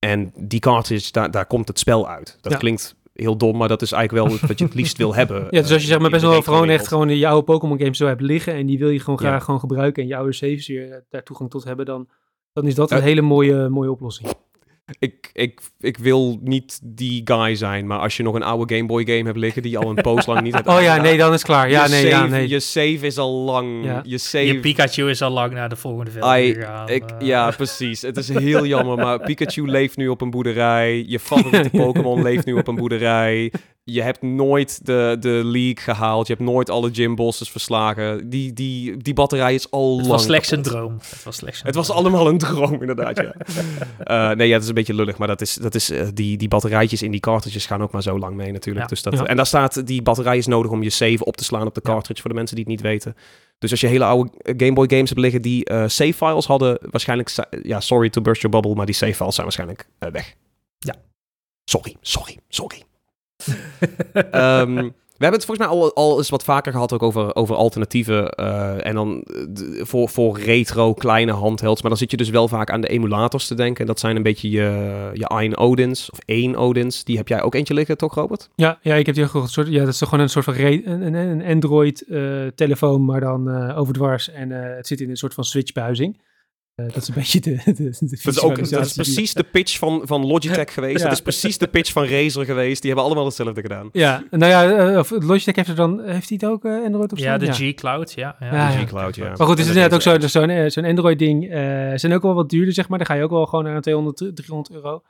en 0.09 0.31
die 0.37 0.59
cartridge, 0.59 1.11
daar, 1.11 1.31
daar 1.31 1.45
komt 1.45 1.67
het 1.67 1.79
spel 1.79 2.09
uit. 2.09 2.37
Dat 2.41 2.51
Ja. 2.51 2.57
klinkt 2.57 2.95
heel 3.13 3.37
dom, 3.37 3.57
maar 3.57 3.67
dat 3.67 3.81
is 3.81 3.91
eigenlijk 3.91 4.27
wel 4.29 4.39
wat 4.47 4.59
je 4.59 4.65
het 4.65 4.73
liefst 4.73 4.97
wil 4.97 5.15
hebben. 5.19 5.47
Ja, 5.49 5.61
dus 5.61 5.71
als 5.71 5.81
je 5.81 5.87
zeg 5.87 5.97
maar 5.97 6.05
eh, 6.05 6.11
best 6.11 6.23
wel 6.23 6.41
gewoon 6.41 6.69
echt 6.69 6.87
gewoon 6.87 7.09
je 7.17 7.27
oude 7.27 7.43
Pokémon 7.43 7.79
games 7.79 7.97
zo 7.97 8.07
hebt 8.07 8.21
liggen 8.21 8.53
en 8.53 8.65
die 8.65 8.77
wil 8.79 8.89
je 8.89 8.99
gewoon 8.99 9.19
Ja. 9.21 9.27
graag 9.27 9.43
gewoon 9.43 9.59
gebruiken 9.59 10.03
en 10.03 10.09
je 10.09 10.15
oude 10.15 10.33
saves 10.33 10.67
weer 10.67 10.91
eh, 10.91 10.97
daar 11.09 11.23
toegang 11.23 11.49
tot 11.49 11.63
hebben, 11.63 11.85
dan, 11.85 12.07
dan 12.53 12.67
is 12.67 12.75
dat 12.75 12.91
een 12.91 13.01
hele 13.01 13.21
mooie, 13.21 13.69
mooie 13.69 13.91
oplossing. 13.91 14.29
Ik, 14.99 15.29
ik, 15.33 15.61
ik 15.79 15.97
wil 15.97 16.39
niet 16.41 16.79
die 16.83 17.21
guy 17.25 17.55
zijn, 17.55 17.87
maar 17.87 17.99
als 17.99 18.17
je 18.17 18.23
nog 18.23 18.35
een 18.35 18.43
oude 18.43 18.75
Game 18.75 18.87
Boy 18.87 19.05
game 19.05 19.23
hebt 19.23 19.37
liggen 19.37 19.61
die 19.61 19.71
je 19.71 19.77
al 19.77 19.89
een 19.89 20.01
poos 20.01 20.25
lang 20.25 20.41
niet 20.41 20.53
hebt 20.53 20.67
Oh 20.75 20.81
ja, 20.81 21.01
nee, 21.01 21.17
dan 21.17 21.27
is 21.27 21.33
het 21.33 21.45
klaar. 21.45 21.69
Ja, 21.69 21.83
je 21.83 21.89
nee, 21.89 22.05
ja, 22.07 22.17
save- 22.19 22.29
nee. 22.29 22.47
Je 22.47 22.59
save 22.59 22.99
is 22.99 23.17
al 23.17 23.31
lang. 23.31 23.85
Ja. 23.85 24.01
Je 24.05 24.17
save 24.17 24.45
Je 24.45 24.59
Pikachu 24.59 25.09
is 25.09 25.21
al 25.21 25.31
lang 25.31 25.53
naar 25.53 25.69
de 25.69 25.75
volgende 25.75 26.11
film 26.11 26.23
gegaan. 26.23 26.89
Ik, 26.89 27.03
eh. 27.03 27.27
ja, 27.27 27.51
precies. 27.51 28.01
Het 28.01 28.17
is 28.17 28.29
heel 28.29 28.65
jammer, 28.65 28.97
maar 28.97 29.19
Pikachu 29.25 29.67
leeft 29.67 29.97
nu 29.97 30.07
op 30.07 30.21
een 30.21 30.29
boerderij. 30.29 31.03
Je 31.07 31.19
favoriete 31.19 31.69
Pokémon 31.83 32.21
leeft 32.23 32.45
nu 32.45 32.53
op 32.53 32.67
een 32.67 32.75
boerderij. 32.75 33.51
Je 33.91 34.01
hebt 34.01 34.21
nooit 34.21 34.85
de, 34.85 35.17
de 35.19 35.41
league 35.43 35.83
gehaald. 35.83 36.27
Je 36.27 36.33
hebt 36.33 36.45
nooit 36.45 36.69
alle 36.69 36.89
gym 36.93 37.15
bosses 37.15 37.49
verslagen. 37.49 38.29
Die, 38.29 38.53
die, 38.53 38.97
die 38.97 39.13
batterij 39.13 39.53
is 39.53 39.71
al 39.71 39.89
Het 39.89 39.99
lang 39.99 40.11
was 40.11 40.23
slechts 40.23 40.51
een 40.51 40.61
droom. 40.61 40.97
Het 41.09 41.23
was 41.23 41.35
slechts 41.35 41.59
een 41.59 41.65
Het 41.65 41.75
was 41.75 41.91
allemaal 41.91 42.27
een 42.27 42.37
droom, 42.37 42.81
inderdaad, 42.81 43.17
ja. 43.17 43.33
Eh, 44.03 44.31
nee, 44.31 44.47
ja, 44.47 44.53
het 44.53 44.63
is 44.63 44.69
een 44.69 44.75
beetje 44.75 44.93
lullig, 44.93 45.17
maar 45.17 45.27
dat 45.27 45.41
is, 45.41 45.53
dat 45.53 45.75
is, 45.75 45.89
eh, 45.89 46.07
die, 46.13 46.37
die 46.37 46.47
batterijtjes 46.47 47.01
in 47.01 47.11
die 47.11 47.19
cartridges 47.19 47.65
gaan 47.65 47.83
ook 47.83 47.91
maar 47.91 48.01
zo 48.01 48.19
lang 48.19 48.35
mee 48.35 48.51
natuurlijk. 48.51 48.85
Ja. 48.85 48.89
Dus 48.89 49.01
dat, 49.01 49.13
Ja. 49.13 49.25
En 49.25 49.35
daar 49.35 49.45
staat, 49.45 49.87
die 49.87 50.01
batterij 50.01 50.37
is 50.37 50.45
nodig 50.45 50.71
om 50.71 50.83
je 50.83 50.89
save 50.89 51.25
op 51.25 51.37
te 51.37 51.43
slaan 51.43 51.67
op 51.67 51.75
de 51.75 51.81
cartridge, 51.81 52.21
voor 52.21 52.29
de 52.29 52.35
mensen 52.35 52.55
die 52.55 52.65
het 52.65 52.73
niet 52.73 52.83
weten. 52.83 53.15
Dus 53.59 53.71
als 53.71 53.81
je 53.81 53.87
hele 53.87 54.05
oude 54.05 54.31
Game 54.41 54.73
Boy 54.73 54.89
games 54.89 55.09
hebt 55.09 55.21
liggen 55.21 55.41
die 55.41 55.65
eh, 55.65 55.83
save 55.87 56.13
files 56.13 56.45
hadden, 56.45 56.77
waarschijnlijk, 56.81 57.31
ja, 57.63 57.79
sorry 57.79 58.09
to 58.09 58.21
burst 58.21 58.41
your 58.41 58.55
bubble, 58.55 58.75
maar 58.75 58.85
die 58.85 58.95
save 58.95 59.13
files 59.13 59.33
zijn 59.35 59.45
waarschijnlijk 59.45 59.87
weg. 59.99 60.35
Ja. 60.79 60.95
Sorry, 61.63 61.95
sorry, 62.01 62.37
sorry. 62.49 62.83
Ehm, 64.31 64.89
we 65.17 65.23
hebben 65.23 65.39
het 65.39 65.45
volgens 65.45 65.67
mij 65.67 65.77
al, 65.77 65.93
al 65.93 66.17
eens 66.17 66.29
wat 66.29 66.43
vaker 66.43 66.71
gehad 66.71 66.93
ook 66.93 67.03
over, 67.03 67.35
over 67.35 67.55
alternatieven. 67.55 68.29
eh, 68.29 68.85
en 68.85 68.95
dan 68.95 69.21
eh, 69.21 69.85
voor, 69.85 70.09
voor 70.09 70.39
retro 70.39 70.93
kleine 70.93 71.31
handhelds. 71.31 71.81
Maar 71.81 71.89
dan 71.89 71.99
zit 71.99 72.11
je 72.11 72.17
dus 72.17 72.29
wel 72.29 72.47
vaak 72.47 72.69
aan 72.69 72.81
de 72.81 72.87
emulators 72.87 73.47
te 73.47 73.55
denken. 73.55 73.85
Dat 73.85 73.99
zijn 73.99 74.15
een 74.15 74.23
beetje 74.23 74.49
je, 74.49 75.09
je 75.13 75.27
Ein 75.27 75.57
Odins 75.57 76.09
of 76.09 76.19
één 76.25 76.55
Odins. 76.55 77.03
Die 77.03 77.17
heb 77.17 77.27
jij 77.27 77.41
ook 77.41 77.55
eentje 77.55 77.73
liggen, 77.73 77.97
toch 77.97 78.15
Robert? 78.15 78.49
Ja, 78.55 78.79
ja, 78.81 78.95
ik 78.95 79.05
heb 79.05 79.15
die 79.15 79.23
ook 79.33 79.47
soort, 79.47 79.67
ja, 79.67 79.79
dat 79.79 79.93
is 79.93 80.01
gewoon 80.01 80.19
een 80.19 80.29
soort 80.29 80.45
van 80.45 80.55
een, 80.55 81.43
Android 81.43 82.01
eh, 82.01 82.47
telefoon, 82.55 83.05
maar 83.05 83.19
dan 83.19 83.71
overdwars 83.75 84.31
en 84.31 84.49
het 84.51 84.87
zit 84.87 85.01
in 85.01 85.09
een 85.09 85.17
soort 85.17 85.33
van 85.33 85.43
switchbuizing. 85.43 86.17
Eh, 86.75 86.85
dat 86.85 86.95
is 86.95 87.07
een 87.07 87.13
beetje 87.21 87.39
de, 87.39 87.61
de, 87.65 87.73
de 87.73 87.89
Dat 88.23 88.33
is, 88.33 88.39
ook, 88.41 88.69
dat 88.69 88.85
is 88.85 88.93
precies 88.93 89.33
de 89.33 89.43
pitch 89.43 89.77
van, 89.77 90.01
van 90.03 90.25
Logitech 90.25 90.73
geweest. 90.77 90.97
Ja. 90.97 91.03
Dat 91.03 91.11
is 91.13 91.21
precies 91.21 91.57
de 91.57 91.67
pitch 91.67 91.91
van 91.91 92.05
Razer 92.05 92.45
geweest. 92.45 92.81
Die 92.81 92.91
hebben 92.91 93.05
allemaal 93.05 93.25
hetzelfde 93.25 93.61
gedaan. 93.61 93.89
Ja, 93.91 94.23
nou 94.29 94.45
ja, 94.51 94.87
eh, 94.87 95.03
Logitech 95.09 95.55
heeft 95.55 95.69
er 95.69 95.75
dan, 95.75 96.01
heeft 96.03 96.29
hij 96.29 96.37
het 96.41 96.45
ook 96.49 96.65
eh, 96.65 96.83
Android 96.83 97.11
op 97.11 97.17
Ja, 97.17 97.23
staan? 97.39 97.39
de 97.39 97.71
G-Cloud, 97.71 98.11
ja. 98.13 98.35
ja. 98.39 98.45
Ja, 98.45 98.71
De 98.71 98.77
ja. 98.77 98.85
G-Cloud, 98.85 99.15
ja. 99.15 99.23
Maar 99.27 99.37
goed, 99.37 99.47
het 99.49 99.59
is 99.59 99.67
inderdaad 99.67 99.93
ook 99.93 100.19
de 100.21 100.27
zo- 100.29 100.39
zo'n 100.45 100.69
zo'n 100.71 100.85
Android-ding. 100.85 101.49
eh 101.51 101.91
zijn 101.95 102.13
ook 102.13 102.21
wel 102.21 102.33
wat 102.33 102.49
duurder, 102.49 102.73
zeg 102.73 102.89
maar. 102.89 102.97
Daar 102.97 103.07
ga 103.07 103.13
je 103.13 103.23
ook 103.23 103.29
wel 103.31 103.45
gewoon 103.45 103.65
naar 103.65 103.81
200, 103.81 104.17
300 104.35 104.75
euro. 104.75 105.01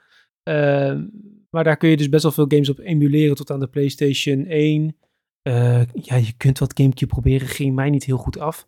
Ehm, 0.43 1.03
maar 1.49 1.63
daar 1.63 1.78
kun 1.78 1.89
je 1.89 1.97
dus 1.97 2.09
best 2.09 2.24
wel 2.24 2.32
veel 2.32 2.45
games 2.47 2.70
op 2.70 2.80
emuleren 2.80 3.36
tot 3.36 3.51
aan 3.51 3.59
de 3.59 3.68
PlayStation 3.68 4.45
1. 4.47 4.95
Eh, 5.41 5.82
ja, 5.93 6.16
je 6.16 6.34
kunt 6.38 6.59
wat 6.59 6.74
Gamecube 6.78 7.13
proberen. 7.13 7.47
Ging 7.47 7.76
mij 7.76 7.89
niet 7.89 8.03
heel 8.03 8.18
goed 8.18 8.39
af. 8.39 8.68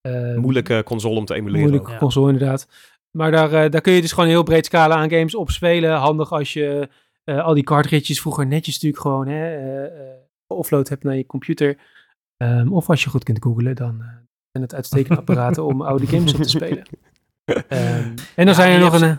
Ehm, 0.00 0.38
Moeilijke 0.38 0.82
console 0.84 1.18
om 1.18 1.24
te 1.24 1.34
emuleren. 1.34 1.60
moeilijke 1.60 1.90
Ja. 1.92 1.98
console 1.98 2.32
inderdaad. 2.32 2.68
Maar 3.10 3.30
daar, 3.30 3.52
eh, 3.52 3.70
daar 3.70 3.80
kun 3.80 3.92
je 3.92 4.00
dus 4.00 4.10
gewoon 4.10 4.24
een 4.24 4.34
heel 4.34 4.42
breed 4.42 4.66
scala 4.66 4.94
aan 4.94 5.10
games 5.10 5.34
op 5.34 5.50
spelen. 5.50 5.92
Handig 5.96 6.32
als 6.32 6.52
je 6.52 6.88
eh, 7.24 7.44
al 7.44 7.54
die 7.54 7.64
cartridges 7.64 8.20
vroeger 8.20 8.46
netjes 8.46 8.74
natuurlijk 8.74 9.02
gewoon 9.02 9.28
hè, 9.28 9.54
eh, 9.86 10.12
offload 10.46 10.88
hebt 10.88 11.02
naar 11.04 11.16
je 11.16 11.26
computer. 11.26 11.76
Ehm, 12.36 12.72
of 12.72 12.88
als 12.90 13.02
je 13.04 13.10
goed 13.10 13.24
kunt 13.24 13.42
googlen, 13.42 13.76
dan 13.76 13.98
zijn 14.50 14.64
het 14.64 14.74
uitstekende 14.74 15.18
apparaten 15.20 15.64
om 15.64 15.82
oude 15.82 16.06
games 16.06 16.34
op 16.34 16.42
te 16.42 16.48
spelen. 16.48 16.82
Ehm, 17.68 18.08
en 18.08 18.16
dan 18.36 18.46
Ja, 18.46 18.52
zijn 18.52 18.72
er 18.72 18.78
nog 18.80 18.90
hebt 18.92 19.02
een... 19.02 19.18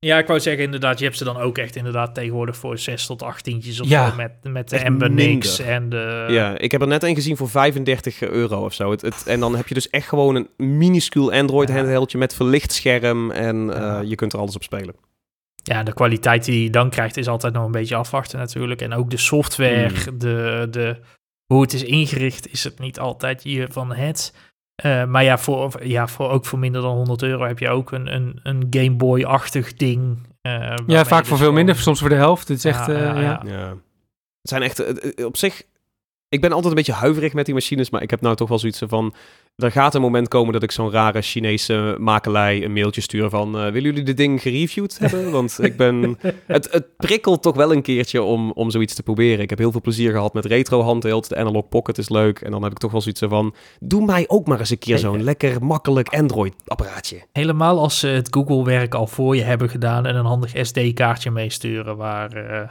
Ja, 0.00 0.18
ik 0.18 0.26
wou 0.26 0.40
zeggen, 0.40 0.64
inderdaad, 0.64 0.98
je 0.98 1.04
hebt 1.04 1.16
ze 1.16 1.24
dan 1.24 1.36
ook 1.36 1.58
echt 1.58 1.76
inderdaad 1.76 2.14
tegenwoordig 2.14 2.56
voor 2.56 2.78
6 2.78 3.06
tot 3.06 3.22
18 3.22 3.56
of 3.56 3.88
Ja. 3.88 4.10
zo. 4.10 4.16
Met, 4.16 4.32
met 4.42 4.68
de 4.68 4.78
Ember 4.78 5.10
Nix 5.10 5.58
minder. 5.58 5.74
en 5.74 5.88
de... 5.88 6.26
Ja, 6.28 6.58
ik 6.58 6.70
heb 6.70 6.80
er 6.80 6.86
net 6.86 7.02
een 7.02 7.14
gezien 7.14 7.36
voor 7.36 7.48
35 7.48 8.22
euro 8.22 8.64
of 8.64 8.74
zo. 8.74 8.90
Het, 8.90 9.00
het, 9.02 9.26
en 9.26 9.40
dan 9.40 9.56
heb 9.56 9.68
je 9.68 9.74
dus 9.74 9.90
echt 9.90 10.08
gewoon 10.08 10.34
een 10.34 10.48
minuscuul 10.76 11.32
Android 11.32 11.68
Ja. 11.68 11.74
handheldje 11.74 12.18
met 12.18 12.34
verlicht 12.34 12.72
scherm. 12.72 13.30
En 13.30 13.66
Ja. 13.66 14.00
eh, 14.00 14.08
je 14.08 14.14
kunt 14.14 14.32
er 14.32 14.38
alles 14.38 14.54
op 14.56 14.62
spelen. 14.62 14.94
Ja, 15.62 15.82
de 15.82 15.92
kwaliteit 15.94 16.44
die 16.44 16.62
je 16.62 16.70
dan 16.70 16.90
krijgt 16.90 17.16
is 17.16 17.28
altijd 17.28 17.52
nog 17.52 17.64
een 17.64 17.70
beetje 17.72 17.96
afwachten 17.96 18.38
natuurlijk. 18.38 18.80
En 18.82 18.92
ook 18.94 19.10
de 19.10 19.16
software, 19.18 19.88
Hmm. 19.88 20.18
de, 20.18 20.66
de, 20.70 20.96
hoe 21.46 21.62
het 21.62 21.72
is 21.72 21.82
ingericht, 21.84 22.52
is 22.52 22.64
het 22.64 22.78
niet 22.78 22.98
altijd 22.98 23.40
je 23.44 23.66
van 23.70 23.94
het. 23.94 24.34
Eh, 24.82 25.04
maar 25.04 25.24
ja, 25.24 25.38
voor, 25.38 25.86
ja 25.86 26.06
voor, 26.08 26.28
ook 26.30 26.46
voor 26.46 26.58
minder 26.58 26.82
dan 26.82 26.96
100 26.96 27.22
euro 27.22 27.44
heb 27.44 27.58
je 27.58 27.68
ook 27.68 27.92
een, 27.92 28.14
een, 28.14 28.40
een 28.42 28.66
Game 28.70 28.90
Boy-achtig 28.96 29.74
ding. 29.74 30.18
eh, 30.40 30.74
ja, 30.86 31.04
vaak 31.04 31.18
dus 31.18 31.28
voor 31.28 31.36
veel 31.36 31.36
gewoon- 31.36 31.54
minder, 31.54 31.76
soms 31.76 32.00
voor 32.00 32.08
de 32.08 32.14
helft. 32.14 32.48
Het 32.48 32.56
is 32.58 32.64
echt... 32.64 32.86
Ja, 32.86 32.92
eh, 32.92 33.00
ja, 33.00 33.20
ja, 33.20 33.20
ja. 33.44 33.50
Ja. 33.50 33.68
Het 34.40 34.50
zijn 34.50 34.62
echt, 34.62 35.04
op 35.24 35.36
zich, 35.36 35.62
ik 36.28 36.40
ben 36.40 36.50
altijd 36.52 36.68
een 36.70 36.74
beetje 36.74 36.92
huiverig 36.92 37.32
met 37.32 37.44
die 37.44 37.54
machines, 37.54 37.90
maar 37.90 38.02
ik 38.02 38.10
heb 38.10 38.20
nou 38.20 38.36
toch 38.36 38.48
wel 38.48 38.58
zoiets 38.58 38.82
van, 38.86 39.14
er 39.64 39.72
gaat 39.72 39.94
een 39.94 40.00
moment 40.00 40.28
komen 40.28 40.52
dat 40.52 40.62
ik 40.62 40.70
zo'n 40.70 40.90
rare 40.90 41.22
Chinese 41.22 41.96
makelij 41.98 42.64
een 42.64 42.72
mailtje 42.72 43.00
stuur 43.00 43.30
van, 43.30 43.54
eh, 43.54 43.62
willen 43.62 43.82
jullie 43.82 44.02
dit 44.02 44.16
ding 44.16 44.42
gereviewd 44.42 44.98
hebben? 44.98 45.30
Want 45.38 45.58
ik 45.62 45.76
ben, 45.76 46.18
het, 46.46 46.68
het 46.70 46.96
prikkelt 46.96 47.42
toch 47.42 47.56
wel 47.56 47.72
een 47.72 47.82
keertje 47.82 48.22
om, 48.22 48.50
om 48.50 48.70
zoiets 48.70 48.94
te 48.94 49.02
proberen. 49.02 49.40
Ik 49.40 49.50
heb 49.50 49.58
heel 49.58 49.70
veel 49.70 49.80
plezier 49.80 50.12
gehad 50.12 50.34
met 50.34 50.44
retro 50.44 50.82
handheld, 50.82 51.28
de 51.28 51.36
Analog 51.36 51.68
Pocket 51.68 51.98
is 51.98 52.08
leuk, 52.08 52.40
en 52.40 52.50
dan 52.50 52.62
heb 52.62 52.72
ik 52.72 52.78
toch 52.78 52.92
wel 52.92 53.00
zoiets 53.00 53.22
van, 53.28 53.54
doe 53.78 54.04
mij 54.04 54.24
ook 54.28 54.46
maar 54.46 54.58
eens 54.58 54.70
een 54.70 54.78
keer 54.78 54.98
zo'n 54.98 55.22
lekker 55.22 55.64
makkelijk 55.64 56.08
Android 56.08 56.54
apparaatje. 56.64 57.22
Helemaal 57.32 57.78
als 57.78 57.98
ze 57.98 58.08
het 58.08 58.28
Google-werk 58.30 58.94
al 58.94 59.06
voor 59.06 59.36
je 59.36 59.42
hebben 59.42 59.68
gedaan 59.68 60.06
en 60.06 60.16
een 60.16 60.24
handig 60.24 60.66
SD-kaartje 60.66 61.30
meesturen 61.30 61.96
waar... 61.96 62.32
eh, 62.32 62.70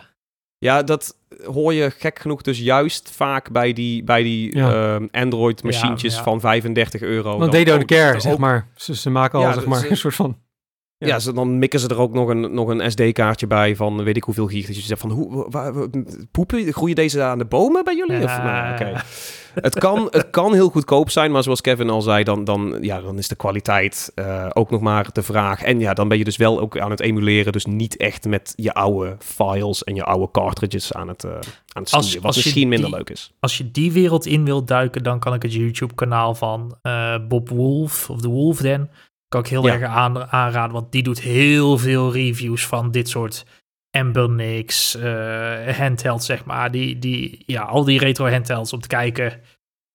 Ja, 0.59 0.83
dat 0.83 1.15
hoor 1.45 1.73
je 1.73 1.91
gek 1.91 2.19
genoeg 2.19 2.41
dus 2.41 2.59
juist 2.59 3.11
vaak 3.11 3.51
bij 3.51 3.73
die, 3.73 4.03
bij 4.03 4.23
die 4.23 4.55
Ja. 4.57 4.93
ehm, 4.95 5.07
Android-machientjes 5.11 6.11
Ja, 6.11 6.17
ja. 6.17 6.23
van 6.23 6.39
35 6.39 7.01
euro. 7.01 7.29
Want 7.29 7.39
Dan- 7.41 7.49
they 7.49 7.63
don't 7.63 7.81
oh, 7.91 7.97
care, 7.97 8.13
ook- 8.15 8.21
zeg 8.21 8.37
maar. 8.37 8.67
Ze, 8.75 8.95
ze 8.95 9.09
maken 9.09 9.39
al, 9.39 9.45
Ja, 9.45 9.53
zeg 9.53 9.63
ze- 9.63 9.69
maar, 9.69 9.79
ze- 9.79 9.89
een 9.89 9.97
soort 9.97 10.15
van... 10.15 10.37
Ja, 10.99 11.07
Ja. 11.07 11.19
ze, 11.19 11.33
dan 11.33 11.59
mikken 11.59 11.79
ze 11.79 11.87
er 11.87 11.99
ook 11.99 12.13
nog 12.13 12.29
een, 12.29 12.53
nog 12.53 12.67
een 12.67 12.91
SD-kaartje 12.91 13.47
bij 13.47 13.75
van 13.75 14.03
weet 14.03 14.17
ik 14.17 14.23
hoeveel 14.23 14.47
gig. 14.47 14.65
Dus 14.65 14.75
je 14.75 14.81
zegt 14.81 15.01
van, 15.01 15.11
hoe, 15.11 15.45
waar, 15.49 15.73
poepen, 16.31 16.73
groeien 16.73 16.95
deze 16.95 17.21
aan 17.21 17.37
de 17.37 17.45
bomen 17.45 17.83
bij 17.83 17.95
jullie? 17.95 18.23
Of, 18.23 18.37
nou, 18.37 18.95
het, 19.61 19.79
kan, 19.79 20.07
het 20.11 20.29
kan 20.29 20.53
heel 20.53 20.69
goedkoop 20.69 21.09
zijn, 21.09 21.31
maar 21.31 21.43
zoals 21.43 21.61
Kevin 21.61 21.89
al 21.89 22.01
zei, 22.01 22.23
dan, 22.23 22.43
dan, 22.43 22.77
ja, 22.81 23.01
dan 23.01 23.17
is 23.17 23.27
de 23.27 23.35
kwaliteit 23.35 24.11
eh, 24.15 24.45
ook 24.53 24.69
nog 24.69 24.81
maar 24.81 25.07
de 25.13 25.23
vraag. 25.23 25.63
En 25.63 25.79
ja, 25.79 25.93
dan 25.93 26.07
ben 26.07 26.17
je 26.17 26.23
dus 26.23 26.37
wel 26.37 26.59
ook 26.59 26.79
aan 26.79 26.91
het 26.91 26.99
emuleren, 26.99 27.51
dus 27.51 27.65
niet 27.65 27.97
echt 27.97 28.25
met 28.25 28.53
je 28.55 28.73
oude 28.73 29.15
files 29.19 29.83
en 29.83 29.95
je 29.95 30.03
oude 30.03 30.31
cartridges 30.31 30.93
aan 30.93 31.07
het, 31.07 31.23
eh 31.23 31.31
aan 31.31 31.83
het 31.83 31.91
Als- 31.91 32.05
sturen, 32.05 32.25
wat 32.25 32.35
als 32.35 32.43
misschien 32.45 32.67
minder 32.67 32.89
leuk 32.89 33.09
is. 33.09 33.33
Als 33.39 33.57
je 33.57 33.71
die 33.71 33.91
wereld 33.91 34.25
in 34.25 34.45
wilt 34.45 34.67
duiken, 34.67 35.03
dan 35.03 35.19
kan 35.19 35.33
ik 35.33 35.41
het 35.41 35.53
YouTube-kanaal 35.53 36.35
van 36.35 36.77
eh, 36.81 37.15
Bob 37.27 37.49
Wolf, 37.49 38.09
of 38.09 38.21
The 38.21 38.27
Wolf 38.29 38.57
Den, 38.57 38.89
kan 39.27 39.41
ik 39.41 39.47
heel 39.47 39.67
Ja. 39.67 39.73
erg 39.73 39.83
aan, 39.83 40.31
aanraden, 40.31 40.73
want 40.73 40.91
die 40.91 41.03
doet 41.03 41.19
heel 41.21 41.77
veel 41.77 42.11
reviews 42.13 42.65
van 42.67 42.91
dit 42.91 43.09
soort 43.09 43.45
Ember 43.89 44.29
Nix, 44.29 44.95
eh 44.95 45.77
handhelds, 45.77 46.25
zeg 46.25 46.45
maar. 46.45 46.71
Die, 46.71 46.99
die, 46.99 47.43
ja, 47.45 47.61
al 47.61 47.83
die 47.83 47.99
retro 47.99 48.29
handhelds 48.29 48.73
om 48.73 48.79
te 48.79 48.87
kijken, 48.87 49.41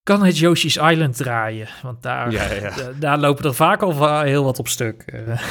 kan 0.02 0.24
het 0.24 0.38
Yoshi's 0.38 0.76
Island 0.76 1.16
draaien? 1.16 1.68
Want 1.82 2.02
daar, 2.02 2.30
Ja, 2.30 2.44
ja, 2.44 2.52
ja. 2.54 2.70
da- 2.76 2.92
daar 2.98 3.18
lopen 3.18 3.44
er 3.44 3.54
vaak 3.54 3.82
al 3.82 4.20
heel 4.22 4.44
wat 4.44 4.58
op 4.58 4.68
stuk. 4.68 5.02
Eh, 5.02 5.42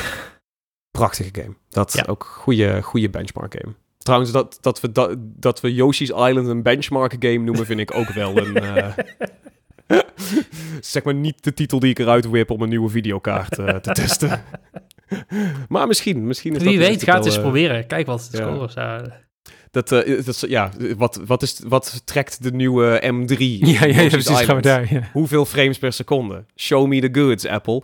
Prachtige 0.91 1.29
game. 1.41 1.55
Dat 1.69 1.93
Ja. 1.93 2.03
ook 2.07 2.23
goede, 2.23 2.81
goede 2.81 3.09
benchmark 3.09 3.55
game. 3.61 3.75
Trouwens, 3.97 4.31
dat, 4.31 4.57
dat, 4.61 4.79
we, 4.81 4.91
dat, 4.91 5.15
dat 5.19 5.61
we 5.61 5.73
Yoshi's 5.73 6.09
Island 6.09 6.47
een 6.47 6.63
benchmark 6.63 7.15
game 7.19 7.37
noemen, 7.37 7.65
vind 7.65 7.79
ik 7.79 7.95
ook 7.95 8.09
wel 8.09 8.37
een... 8.37 8.55
eh, 8.75 8.93
zeg 10.79 11.03
maar 11.03 11.13
niet 11.13 11.43
de 11.43 11.53
titel 11.53 11.79
die 11.79 11.89
ik 11.89 11.99
eruit 11.99 12.25
whip 12.25 12.49
om 12.49 12.61
een 12.61 12.69
nieuwe 12.69 12.89
videokaart 12.89 13.57
eh, 13.59 13.75
te 13.75 13.91
testen. 13.91 14.43
maar 15.69 15.87
misschien, 15.87 16.27
misschien 16.27 16.55
is 16.55 16.63
Wie 16.63 16.79
dat 16.79 16.87
weet, 16.87 17.03
ga 17.03 17.15
het 17.15 17.25
eens 17.25 17.35
eh, 17.35 17.41
proberen. 17.41 17.87
Kijk 17.87 18.05
wat 18.05 18.27
de 18.31 18.37
ja. 18.37 18.43
score 18.43 18.67
is. 18.67 18.73
eh. 18.73 18.99
Dat, 19.71 19.91
eh, 19.91 20.15
dat, 20.25 20.27
is- 20.27 20.39
ja, 20.49 20.71
wat, 20.97 21.19
wat, 21.25 21.41
is, 21.41 21.61
wat 21.67 22.01
trekt 22.05 22.43
de 22.43 22.51
nieuwe 22.51 23.01
M3? 23.05 23.37
Ja, 23.39 23.85
ja, 23.85 24.01
ja 24.01 24.07
precies, 24.09 24.39
gaan 24.39 24.55
we 24.55 24.61
daar. 24.61 24.93
Ja. 24.93 25.09
Hoeveel 25.13 25.45
frames 25.45 25.77
per 25.77 25.93
seconde? 25.93 26.45
Show 26.55 26.87
me 26.87 26.99
the 27.09 27.19
goods, 27.19 27.45
Apple. 27.45 27.81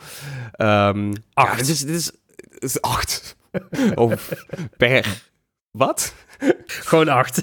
Ehm 0.52 1.14
Acht. 1.34 1.52
Ja, 1.52 1.56
dit 1.56 1.68
is, 1.68 1.80
dit 1.82 1.96
is, 1.96 2.12
dit 2.50 2.64
is 2.64 2.82
acht. 2.82 3.36
of 3.96 4.34
per. 4.78 5.22
Wat? 5.72 6.14
Gewoon 6.66 7.10
acht. 7.10 7.42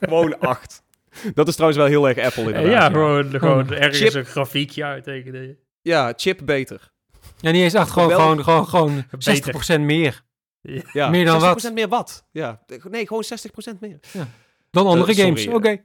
Gewoon 0.00 0.38
acht. 0.38 0.82
Dat 1.34 1.48
is 1.48 1.54
trouwens 1.54 1.80
wel 1.82 1.90
heel 1.90 2.08
erg 2.08 2.18
Apple 2.18 2.42
inderdaad. 2.42 2.64
ja, 2.64 2.70
ja. 2.80 2.90
gewoon, 2.90 3.30
gewoon 3.30 3.70
ergens 3.72 3.98
Chip. 3.98 4.14
een 4.14 4.24
grafiekje 4.24 4.84
uittekenen. 4.84 5.56
Ja, 5.82 6.12
chip 6.16 6.40
beter. 6.44 6.90
Ja, 7.40 7.50
niet 7.50 7.62
eens 7.62 7.74
acht, 7.74 7.90
gewoon, 7.90 8.08
Wel- 8.08 8.18
gewoon, 8.20 8.44
gewoon, 8.44 8.66
gewoon 8.66 9.04
Beter. 9.24 9.76
60% 9.78 9.80
meer. 9.80 10.22
Ja, 10.92 11.08
Meer 11.10 11.24
dan 11.24 11.40
60% 11.40 11.42
wat? 11.44 11.70
meer 11.74 11.88
wat? 11.88 12.26
Ja, 12.32 12.62
nee, 12.90 13.06
gewoon 13.06 13.24
60% 13.24 13.78
meer. 13.80 13.98
Dan 14.70 14.86
andere 14.86 15.12
Eh, 15.12 15.18
games. 15.24 15.46
eh, 15.46 15.54
Oké. 15.54 15.76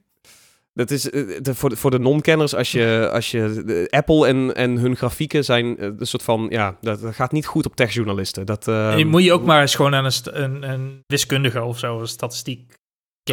Dat 0.74 0.90
is 0.90 1.10
eh, 1.10 1.38
de, 1.42 1.54
voor, 1.54 1.68
de, 1.68 1.76
voor 1.76 1.90
de 1.90 1.98
non-kenners, 1.98 2.54
als 2.54 2.72
je, 2.72 3.10
als 3.12 3.30
je 3.30 3.62
de- 3.66 3.86
Apple 3.90 4.26
en, 4.26 4.54
en 4.54 4.76
hun 4.76 4.96
grafieken 4.96 5.44
zijn 5.44 5.78
eh, 5.78 5.88
een 5.98 6.06
soort 6.06 6.22
van, 6.22 6.46
ja, 6.50 6.76
dat, 6.80 7.00
dat 7.00 7.14
gaat 7.14 7.32
niet 7.32 7.46
goed 7.46 7.66
op 7.66 7.76
techjournalisten. 7.76 8.46
Dat, 8.46 8.68
eh, 8.68 8.98
En 8.98 9.06
moet 9.06 9.24
je 9.24 9.32
ook 9.32 9.44
maar 9.44 9.60
eens 9.60 9.74
gewoon 9.74 9.94
aan 9.94 10.04
een, 10.04 10.42
een, 10.42 10.70
een 10.70 11.02
wiskundige 11.06 11.62
of 11.62 11.78
zo, 11.78 12.00
een 12.00 12.06
statistiek 12.08 12.74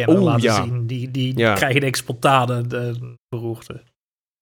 Oeh, 0.08 0.22
laten 0.22 0.42
ja. 0.42 0.62
zien. 0.64 0.86
Die, 0.86 1.10
die 1.10 1.38
Ja. 1.38 1.54
krijgen 1.54 1.80
de 1.80 1.96
spontane 1.96 2.66
de 2.66 3.14
beroerte. 3.28 3.82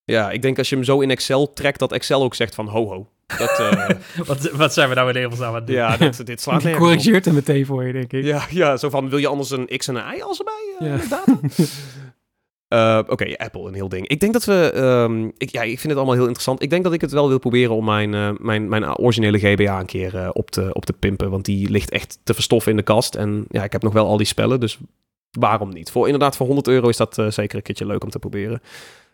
Ja, 0.05 0.31
ik 0.31 0.43
denk 0.43 0.59
als 0.59 0.69
je 0.69 0.75
hem 0.75 0.85
zo 0.85 1.01
in 1.01 1.11
Excel 1.11 1.53
trekt, 1.53 1.79
dat 1.79 1.93
Excel 1.93 2.23
ook 2.23 2.35
zegt 2.35 2.55
van 2.55 2.67
ho 2.69 2.89
ho. 2.89 3.09
Dat, 3.39 3.59
eh, 3.59 3.89
wat, 4.27 4.51
wat 4.51 4.73
zijn 4.73 4.89
we 4.89 4.95
nou 4.95 5.09
in 5.09 5.17
hemelsnaam 5.17 5.49
aan 5.49 5.55
het 5.55 5.67
doen? 5.67 5.77
ja, 5.77 5.97
dat, 5.97 6.21
dit 6.25 6.41
slaat 6.41 6.63
Die 6.63 6.75
corrigeert 6.77 7.25
hem 7.25 7.35
meteen 7.35 7.67
voor 7.67 7.85
je, 7.85 7.93
denk 7.93 8.13
ik. 8.13 8.25
Ja, 8.25 8.47
ja, 8.51 8.77
zo 8.77 8.91
van, 8.91 9.09
wil 9.09 9.19
je 9.19 9.27
anders 9.27 9.51
een 9.51 9.67
X 9.77 9.89
en 9.89 9.95
een 9.95 10.17
Y 10.17 10.21
als 10.21 10.39
erbij? 10.39 10.75
eh, 10.79 10.87
Ja. 10.87 11.09
data? 11.09 11.39
Eh, 12.69 12.99
Oké, 13.09 13.37
Apple, 13.37 13.69
een 13.69 13.75
heel 13.75 13.89
ding. 13.89 14.09
Ik 14.09 14.21
denk 14.21 14.33
dat 14.33 14.45
we... 14.45 14.71
ehm, 14.75 15.31
ik, 15.39 15.51
ja, 15.51 15.63
ik 15.63 15.69
vind 15.79 15.83
het 15.83 15.97
allemaal 15.97 16.15
heel 16.15 16.23
interessant. 16.23 16.63
Ik 16.63 16.71
denk 16.71 16.85
dat 16.85 16.93
ik 16.93 17.01
het 17.01 17.13
wel 17.13 17.29
wil 17.29 17.39
proberen 17.39 17.75
om 17.75 17.85
mijn, 17.85 18.15
eh, 18.15 18.31
mijn, 18.39 18.69
mijn 18.69 18.99
originele 18.99 19.39
GBA 19.39 19.81
een 19.81 19.87
keer 19.87 20.17
eh, 20.17 20.29
op, 20.33 20.51
te, 20.51 20.73
op 20.73 20.85
te 20.85 20.93
pimpen. 20.93 21.31
Want 21.31 21.45
die 21.45 21.71
ligt 21.71 21.91
echt 21.91 22.19
te 22.25 22.35
verstoffen 22.35 22.71
in 22.71 22.77
de 22.77 22.83
kast. 22.83 23.15
En 23.15 23.45
ja, 23.49 23.65
ik 23.65 23.73
heb 23.73 23.83
nog 23.83 23.93
wel 23.93 24.07
al 24.07 24.17
die 24.17 24.27
spellen, 24.27 24.61
dus 24.61 24.79
waarom 25.39 25.73
niet? 25.73 25.91
Voor, 25.91 26.05
inderdaad, 26.05 26.37
voor 26.37 26.47
100 26.47 26.69
euro 26.69 26.89
is 26.89 26.97
dat 26.97 27.19
eh, 27.19 27.31
zeker 27.31 27.57
een 27.57 27.63
keertje 27.63 27.87
leuk 27.87 28.03
om 28.05 28.11
te 28.11 28.19
proberen. 28.19 28.63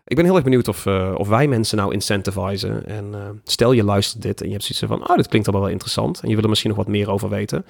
Ik 0.05 0.17
ben 0.17 0.25
heel 0.25 0.35
erg 0.35 0.45
benieuwd 0.45 0.69
of, 0.69 0.87
eh, 0.87 1.15
of 1.17 1.29
wij 1.29 1.47
mensen 1.49 1.77
nou 1.77 1.93
incentivizen. 1.93 2.87
En 2.87 3.15
eh, 3.15 3.29
stel 3.45 3.73
je 3.73 3.85
luistert 3.85 4.23
dit 4.23 4.41
en 4.41 4.47
je 4.47 4.53
hebt 4.53 4.65
zoiets 4.65 4.99
van... 4.99 5.11
Oh, 5.11 5.17
dit 5.17 5.29
klinkt 5.29 5.47
allemaal 5.49 5.67
wel 5.67 5.75
interessant. 5.75 6.21
En 6.21 6.29
je 6.29 6.35
wil 6.35 6.43
er 6.43 6.49
misschien 6.49 6.71
nog 6.71 6.79
wat 6.79 6.89
meer 6.89 7.11
over 7.11 7.29
weten. 7.29 7.67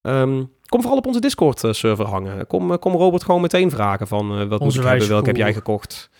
Ehm, 0.00 0.44
kom 0.66 0.80
vooral 0.80 0.98
op 0.98 1.06
onze 1.06 1.20
Discord-server 1.20 2.06
hangen. 2.06 2.46
Kom, 2.46 2.78
kom 2.78 2.92
Robert 2.92 3.24
gewoon 3.24 3.40
meteen 3.40 3.70
vragen 3.70 4.06
van... 4.06 4.38
eh, 4.38 4.46
wat 4.46 4.60
moet 4.60 4.74
ik 4.74 4.82
hebben? 4.82 5.08
Welke 5.08 5.26
heb 5.26 5.36
jij 5.36 5.54
gekocht? 5.54 6.10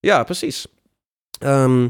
Ja, 0.00 0.24
precies. 0.24 0.66
Ehm, 1.38 1.88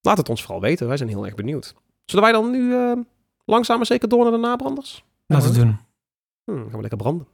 laat 0.00 0.18
het 0.18 0.28
ons 0.28 0.42
vooral 0.42 0.60
weten. 0.60 0.86
Wij 0.86 0.96
zijn 0.96 1.08
heel 1.08 1.24
erg 1.24 1.34
benieuwd. 1.34 1.74
Zullen 2.04 2.24
wij 2.24 2.32
dan 2.32 2.50
nu 2.50 2.74
eh, 2.74 2.92
langzaam 3.44 3.76
maar 3.76 3.86
zeker 3.86 4.08
door 4.08 4.22
naar 4.22 4.32
de 4.32 4.38
nabranders? 4.38 5.04
Laten 5.26 5.52
we 5.52 5.58
het 5.58 5.66
doen. 5.66 5.78
Hm, 6.44 6.62
gaan 6.62 6.74
we 6.74 6.80
lekker 6.80 6.98
branden. 6.98 7.26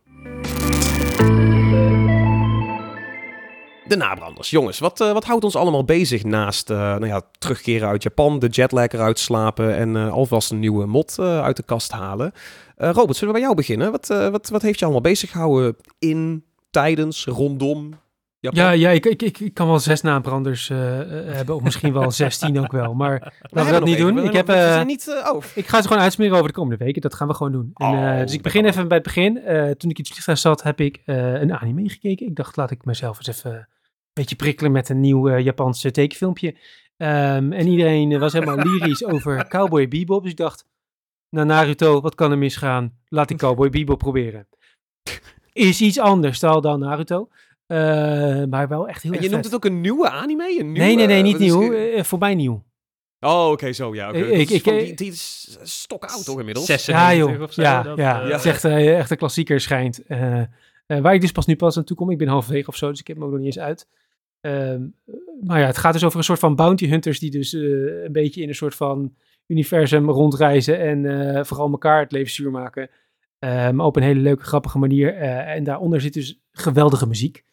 De 3.91 3.97
nabranders. 3.97 4.51
Jongens, 4.51 4.79
wat, 4.79 5.01
eh, 5.01 5.13
wat 5.13 5.25
houdt 5.25 5.45
ons 5.45 5.57
allemaal 5.57 5.85
bezig 5.85 6.25
naast 6.25 6.71
eh, 6.71 6.77
nou 6.79 7.07
ja, 7.07 7.23
terugkeren 7.39 7.89
uit 7.89 8.03
Japan, 8.03 8.39
de 8.39 8.47
jetlag 8.47 8.89
eruit 8.89 9.19
slapen 9.19 9.77
en 9.77 9.97
eh, 9.97 10.13
alvast 10.13 10.51
een 10.51 10.59
nieuwe 10.59 10.87
mod 10.87 11.19
uit 11.19 11.57
de 11.57 11.63
kast 11.63 11.93
halen? 11.93 12.33
Robert, 12.77 13.17
zullen 13.17 13.35
we 13.35 13.41
bij 13.41 13.41
jou 13.41 13.55
beginnen? 13.55 13.91
Wat, 13.91 14.07
wat, 14.07 14.49
wat 14.49 14.63
heeft 14.63 14.79
je 14.79 14.85
allemaal 14.85 15.03
bezig 15.03 15.31
gehouden 15.31 15.77
in, 15.99 16.45
tijdens, 16.71 17.25
rondom 17.25 17.95
Japan? 18.39 18.65
Ja, 18.65 18.71
ja 18.71 18.91
ik, 18.91 19.07
ik, 19.07 19.23
ik, 19.23 19.39
ik 19.39 19.55
kan 19.55 19.67
wel 19.67 19.79
zes 19.79 20.01
nabranders 20.01 20.69
hebben, 20.69 21.55
of 21.55 21.63
misschien 21.63 21.93
wel 21.93 22.11
zestien 22.23 22.59
ook 22.59 22.73
wel. 22.73 22.95
Maar 22.95 23.33
laten 23.41 23.73
we 23.73 23.79
dat 23.79 23.89
niet 23.89 23.99
doen. 23.99 24.25
Ik, 24.25 24.33
heb, 24.33 24.47
we 24.47 24.83
niet, 24.87 25.23
oh, 25.33 25.43
ik 25.55 25.67
ga 25.67 25.83
ze 25.83 25.89
gewoon 25.89 26.03
uitsmeren 26.03 26.35
over 26.35 26.47
de 26.47 26.55
komende 26.55 26.85
weken. 26.85 27.03
Dat 27.03 27.15
gaan 27.15 27.29
we 27.29 27.35
gewoon 27.35 27.53
doen. 27.53 27.71
En, 27.75 27.89
Oh, 27.89 28.19
dus 28.19 28.35
ik 28.35 28.43
begin 28.43 28.65
even 28.65 28.89
bij 28.89 28.97
het 28.97 29.07
begin. 29.07 29.35
Toen 29.79 29.91
ik 29.91 29.99
in 29.99 30.05
het 30.05 30.09
vliegtuig 30.09 30.39
zat, 30.39 30.63
heb 30.63 30.81
ik 30.81 31.03
een 31.05 31.59
anime 31.59 31.89
gekeken. 31.89 32.27
Ik 32.27 32.37
dacht, 32.37 32.57
laat 32.57 32.71
ik 32.71 32.85
mezelf 32.85 33.19
eens 33.19 33.39
even 33.39 33.69
beetje 34.21 34.37
prikkelen 34.37 34.73
met 34.73 34.89
een 34.89 35.01
nieuw 35.01 35.29
eh, 35.29 35.45
Japans 35.45 35.85
eh, 35.85 35.91
tekenfilmpje. 35.91 36.55
Ehm, 36.97 37.53
en 37.53 37.67
iedereen 37.67 38.13
eh, 38.13 38.19
was 38.21 38.33
helemaal 38.33 38.57
lyrisch 38.57 39.05
over 39.05 39.47
Cowboy 39.49 39.89
Bebop. 39.89 40.23
Dus 40.23 40.31
ik 40.31 40.37
dacht, 40.37 40.65
nou 41.31 41.47
Naruto, 41.47 42.01
wat 42.01 42.15
kan 42.15 42.31
er 42.31 42.39
misgaan? 42.39 42.99
Laat 43.09 43.31
ik 43.31 43.37
Cowboy 43.37 43.71
Bebop 43.71 43.99
proberen. 43.99 44.49
Is 45.53 45.81
iets 45.81 45.99
anders 45.99 46.39
dan 46.41 46.63
dan 46.63 46.79
Naruto. 46.81 47.29
Eh, 47.67 47.79
maar 48.45 48.69
wel 48.69 48.89
echt 48.89 49.03
heel 49.03 49.13
en 49.13 49.23
je 49.23 49.29
noemt 49.31 49.45
het 49.45 49.55
ook 49.55 49.65
een 49.65 49.81
nieuwe 49.81 50.11
anime? 50.11 50.59
Een 50.61 50.73
Nee, 50.73 50.97
nee, 50.97 51.07
nee, 51.07 51.23
niet 51.23 51.35
is- 51.35 51.41
nieuw. 51.41 51.73
Eh, 51.73 52.03
voor 52.03 52.19
mij 52.19 52.35
nieuw. 52.35 52.65
Oh, 53.21 53.51
oké, 53.51 53.73
zo, 53.73 53.95
ja. 53.95 54.09
oké. 54.09 54.19
Ik- 54.19 54.29
Dat 54.29 54.39
is 54.39 54.51
ik- 54.53 54.63
van 54.63 54.77
die, 54.79 54.95
die 54.95 55.11
is 55.13 55.59
stokoud 55.63 56.25
toch 56.25 56.39
inmiddels? 56.39 56.67
96 56.67 57.19
Ja, 57.29 57.33
joh. 57.35 57.43
of 57.43 57.53
zo. 57.53 57.63
Ja, 57.63 57.83
dat, 57.83 57.97
ja. 57.97 58.23
eh, 58.23 58.31
het 58.31 58.39
is 58.39 58.45
echt, 58.47 58.65
echt 58.65 59.11
een 59.11 59.17
klassieker 59.17 59.61
schijnt. 59.61 60.07
Eh, 60.07 60.41
eh, 60.41 60.47
waar 60.87 61.15
ik 61.15 61.21
dus 61.21 61.33
pas 61.33 61.47
nu 61.47 61.57
pas 61.57 61.77
aan 61.77 61.85
toe 61.85 61.97
kom. 61.97 62.11
Ik 62.11 62.19
ben 62.19 62.29
halverwege 62.29 62.69
of 62.69 62.77
zo, 62.77 62.91
dus 62.91 63.01
ik 63.01 63.07
heb 63.07 63.17
hem 63.17 63.25
ook 63.25 63.31
nog 63.31 63.39
niet 63.41 63.49
eens 63.57 63.65
uit. 63.65 63.89
Ehm, 64.41 64.89
maar 65.41 65.61
ja, 65.61 65.67
het 65.67 65.79
gaat 65.79 65.93
dus 65.93 66.05
over 66.05 66.19
een 66.19 66.25
soort 66.25 66.39
van 66.39 66.57
bounty 66.57 66.87
hunters 66.89 67.19
die 67.19 67.31
dus 67.31 67.55
eh, 67.55 68.03
een 68.05 68.13
beetje 68.13 68.43
in 68.43 68.49
een 68.49 68.55
soort 68.55 68.75
van 68.75 69.15
universum 69.47 70.11
rondreizen 70.11 70.79
en 70.79 71.07
eh, 71.37 71.45
vooral 71.45 71.71
elkaar 71.71 72.01
het 72.01 72.13
leven 72.13 72.33
zuur 72.33 72.51
maken. 72.51 72.91
Eh, 73.39 73.71
op 73.77 73.97
een 73.97 74.03
hele 74.03 74.21
leuke, 74.21 74.43
grappige 74.43 74.79
manier. 74.79 75.15
Eh, 75.15 75.55
en 75.55 75.65
daaronder 75.65 76.01
zit 76.01 76.13
dus 76.13 76.41
geweldige 76.53 77.07
muziek. 77.07 77.45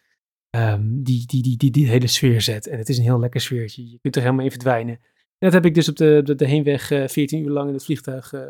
ehm, 0.50 0.82
die, 1.04 1.26
die, 1.26 1.42
die, 1.44 1.58
die 1.58 1.72
die 1.72 1.88
hele 1.88 2.08
sfeer 2.08 2.42
zet. 2.42 2.68
En 2.68 2.78
het 2.78 2.90
is 2.90 2.98
een 2.98 3.04
heel 3.04 3.20
lekker 3.20 3.42
sfeertje. 3.42 3.90
Je 3.92 4.00
kunt 4.00 4.16
er 4.16 4.22
helemaal 4.22 4.44
in 4.44 4.52
verdwijnen. 4.52 4.96
En 5.40 5.50
dat 5.50 5.54
heb 5.54 5.66
ik 5.66 5.74
dus 5.74 5.90
op 5.90 5.96
de, 5.96 6.22
de, 6.24 6.36
de 6.36 6.46
heenweg 6.48 6.92
eh 6.92 7.08
14 7.08 7.44
uur 7.44 7.50
lang 7.50 7.68
in 7.68 7.74
het 7.74 7.84
vliegtuig 7.86 8.34
eh, 8.34 8.42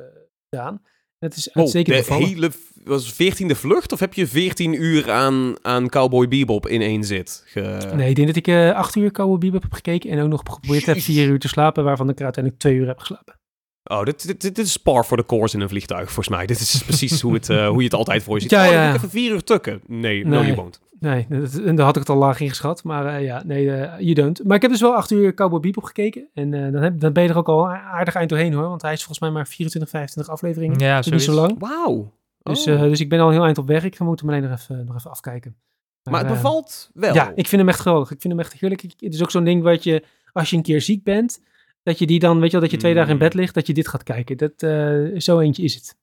gedaan. 0.50 0.82
Dat 1.20 1.36
is 1.36 1.50
Oh, 1.50 1.56
uitstekend 1.56 1.96
de 1.96 2.02
bevallen. 2.02 2.28
hele, 2.28 2.52
was 2.84 3.14
14e 3.14 3.56
vlucht? 3.56 3.92
Of 3.92 4.00
heb 4.00 4.14
je 4.14 4.28
14 4.28 4.74
uur 4.84 5.12
aan, 5.12 5.56
aan 5.62 5.90
Cowboy 5.90 6.28
Bebop 6.28 6.68
in 6.68 6.82
één 6.82 7.04
zit? 7.04 7.44
Ge... 7.46 7.92
Nee, 7.96 8.10
ik 8.10 8.16
denk 8.16 8.28
dat 8.28 8.36
ik 8.38 8.48
eh 8.48 8.72
acht 8.72 8.96
uur 8.96 9.12
Cowboy 9.12 9.38
Bebop 9.38 9.62
heb 9.62 9.74
gekeken 9.74 10.10
en 10.10 10.20
ook 10.22 10.30
nog 10.30 10.40
geprobeerd 10.40 10.86
heb 10.86 11.00
vier 11.00 11.28
uur 11.28 11.40
te 11.40 11.48
slapen, 11.48 11.84
waarvan 11.84 12.10
ik 12.10 12.18
er 12.18 12.24
uiteindelijk 12.24 12.64
twee 12.64 12.76
uur 12.76 12.88
heb 12.88 13.00
geslapen. 13.00 13.40
Oh, 13.84 14.04
dit, 14.04 14.28
dit, 14.28 14.42
dit, 14.42 14.58
is 14.58 14.78
par 14.78 15.06
voor 15.06 15.18
de 15.18 15.26
course 15.26 15.56
in 15.56 15.62
een 15.62 15.70
vliegtuig, 15.70 16.06
volgens 16.06 16.28
mij. 16.36 16.46
Dit 16.46 16.60
is 16.60 16.84
precies 16.84 17.22
hoe, 17.22 17.34
het, 17.34 17.50
eh, 17.50 17.68
hoe 17.68 17.78
je 17.78 17.84
het 17.84 17.94
altijd 17.94 18.24
voor 18.24 18.36
je 18.36 18.42
ziet. 18.42 18.52
Ja, 18.52 18.66
oh, 18.66 18.72
ja. 18.72 18.90
ik 18.90 18.96
even 18.96 19.10
vier 19.10 19.32
uur 19.32 19.44
tukken. 19.44 19.82
Nee, 19.88 20.26
no, 20.26 20.30
Nee. 20.30 20.44
you 20.46 20.56
won't. 20.56 20.80
Nee, 21.00 21.26
dat, 21.30 21.54
en 21.60 21.76
daar 21.76 21.86
had 21.86 21.96
ik 21.96 22.02
het 22.02 22.10
al 22.12 22.18
laag 22.18 22.40
ingeschat, 22.40 22.84
maar 22.84 23.06
eh, 23.16 23.24
ja, 23.24 23.44
nee, 23.46 23.72
eh 23.72 24.00
you 24.00 24.14
don't. 24.14 24.44
Maar 24.44 24.56
ik 24.56 24.62
heb 24.62 24.72
dus 24.72 24.82
wel 24.82 24.96
acht 24.96 25.12
uur 25.12 25.34
Cowboy 25.34 25.60
Bebop 25.60 25.84
gekeken 25.84 26.28
en 26.34 26.54
eh, 26.54 26.72
dan, 26.72 26.82
heb, 26.82 27.00
dan 27.00 27.14
ben 27.14 27.24
je 27.24 27.30
er 27.30 27.38
ook 27.38 27.48
al 27.48 27.70
aardig 27.72 28.16
eind 28.16 28.30
doorheen 28.30 28.54
hoor, 28.54 28.68
want 28.68 28.82
hij 28.82 28.92
is 28.94 28.98
volgens 29.00 29.20
mij 29.20 29.30
maar 29.30 29.48
24, 29.48 29.90
25 29.90 30.34
afleveringen. 30.34 30.80
Ja, 30.80 30.98
Dus 30.98 31.10
niet 31.12 31.22
zo 31.22 31.34
lang. 31.34 31.56
Wauw. 31.60 32.14
Dus, 32.44 32.68
Oh. 32.68 32.74
eh, 32.74 32.82
dus 32.82 33.00
ik 33.00 33.10
ben 33.10 33.20
al 33.20 33.30
heel 33.30 33.44
eind 33.44 33.58
op 33.58 33.68
weg. 33.68 33.84
Ik 33.84 34.00
moet 34.00 34.20
hem 34.20 34.30
alleen 34.30 34.42
nog 34.50 34.52
even, 34.60 34.86
nog 34.86 34.96
even 34.96 35.12
afkijken. 35.12 35.56
maar 36.04 36.20
het 36.20 36.30
eh, 36.30 36.36
bevalt 36.36 36.90
wel. 36.94 37.14
Ja, 37.14 37.32
ik 37.36 37.48
vind 37.48 37.62
hem 37.62 37.70
echt 37.70 37.80
geweldig. 37.80 38.12
Ik 38.12 38.22
vind 38.22 38.34
hem 38.34 38.42
echt 38.42 38.54
heerlijk. 38.54 38.82
Het 38.82 39.14
is 39.14 39.22
ook 39.22 39.32
zo'n 39.32 39.44
ding 39.44 39.64
wat 39.64 39.84
je, 39.84 40.04
als 40.34 40.50
je 40.50 40.56
een 40.58 40.62
keer 40.64 40.82
ziek 40.82 41.04
bent, 41.04 41.42
dat 41.84 42.00
je 42.00 42.08
die 42.08 42.20
dan, 42.20 42.36
weet 42.40 42.46
je 42.46 42.52
wel, 42.52 42.62
dat 42.62 42.72
je 42.72 42.78
twee 42.78 42.94
dagen 42.94 43.10
in 43.10 43.16
Mm. 43.16 43.22
bed 43.22 43.34
ligt, 43.34 43.54
dat 43.54 43.68
je 43.68 43.74
dit 43.74 43.88
gaat 43.88 44.04
kijken. 44.04 44.38
Dat, 44.38 44.52
eh, 44.58 45.20
zo 45.20 45.40
eentje 45.40 45.64
is 45.64 45.76
het. 45.76 45.98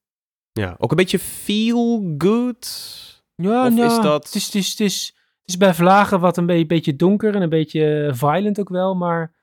Ja, 0.52 0.76
ook 0.78 0.90
een 0.90 0.96
beetje 0.96 1.18
feel 1.18 2.14
good. 2.18 3.13
Ja, 3.34 3.66
Of 3.66 3.74
nou, 3.74 3.86
is 3.86 4.00
dat- 4.00 4.24
Het 4.24 4.34
is, 4.34 4.44
het, 4.44 4.54
is, 4.54 4.70
het, 4.70 4.80
is, 4.80 5.06
het 5.40 5.48
is 5.48 5.56
bij 5.56 5.74
Vlagen 5.74 6.20
wat 6.20 6.36
een 6.36 6.46
be- 6.46 6.66
beetje 6.66 6.96
donker 6.96 7.34
en 7.34 7.42
een 7.42 7.48
beetje 7.48 8.10
violent 8.14 8.60
ook 8.60 8.68
wel, 8.68 8.94
maar 8.94 9.34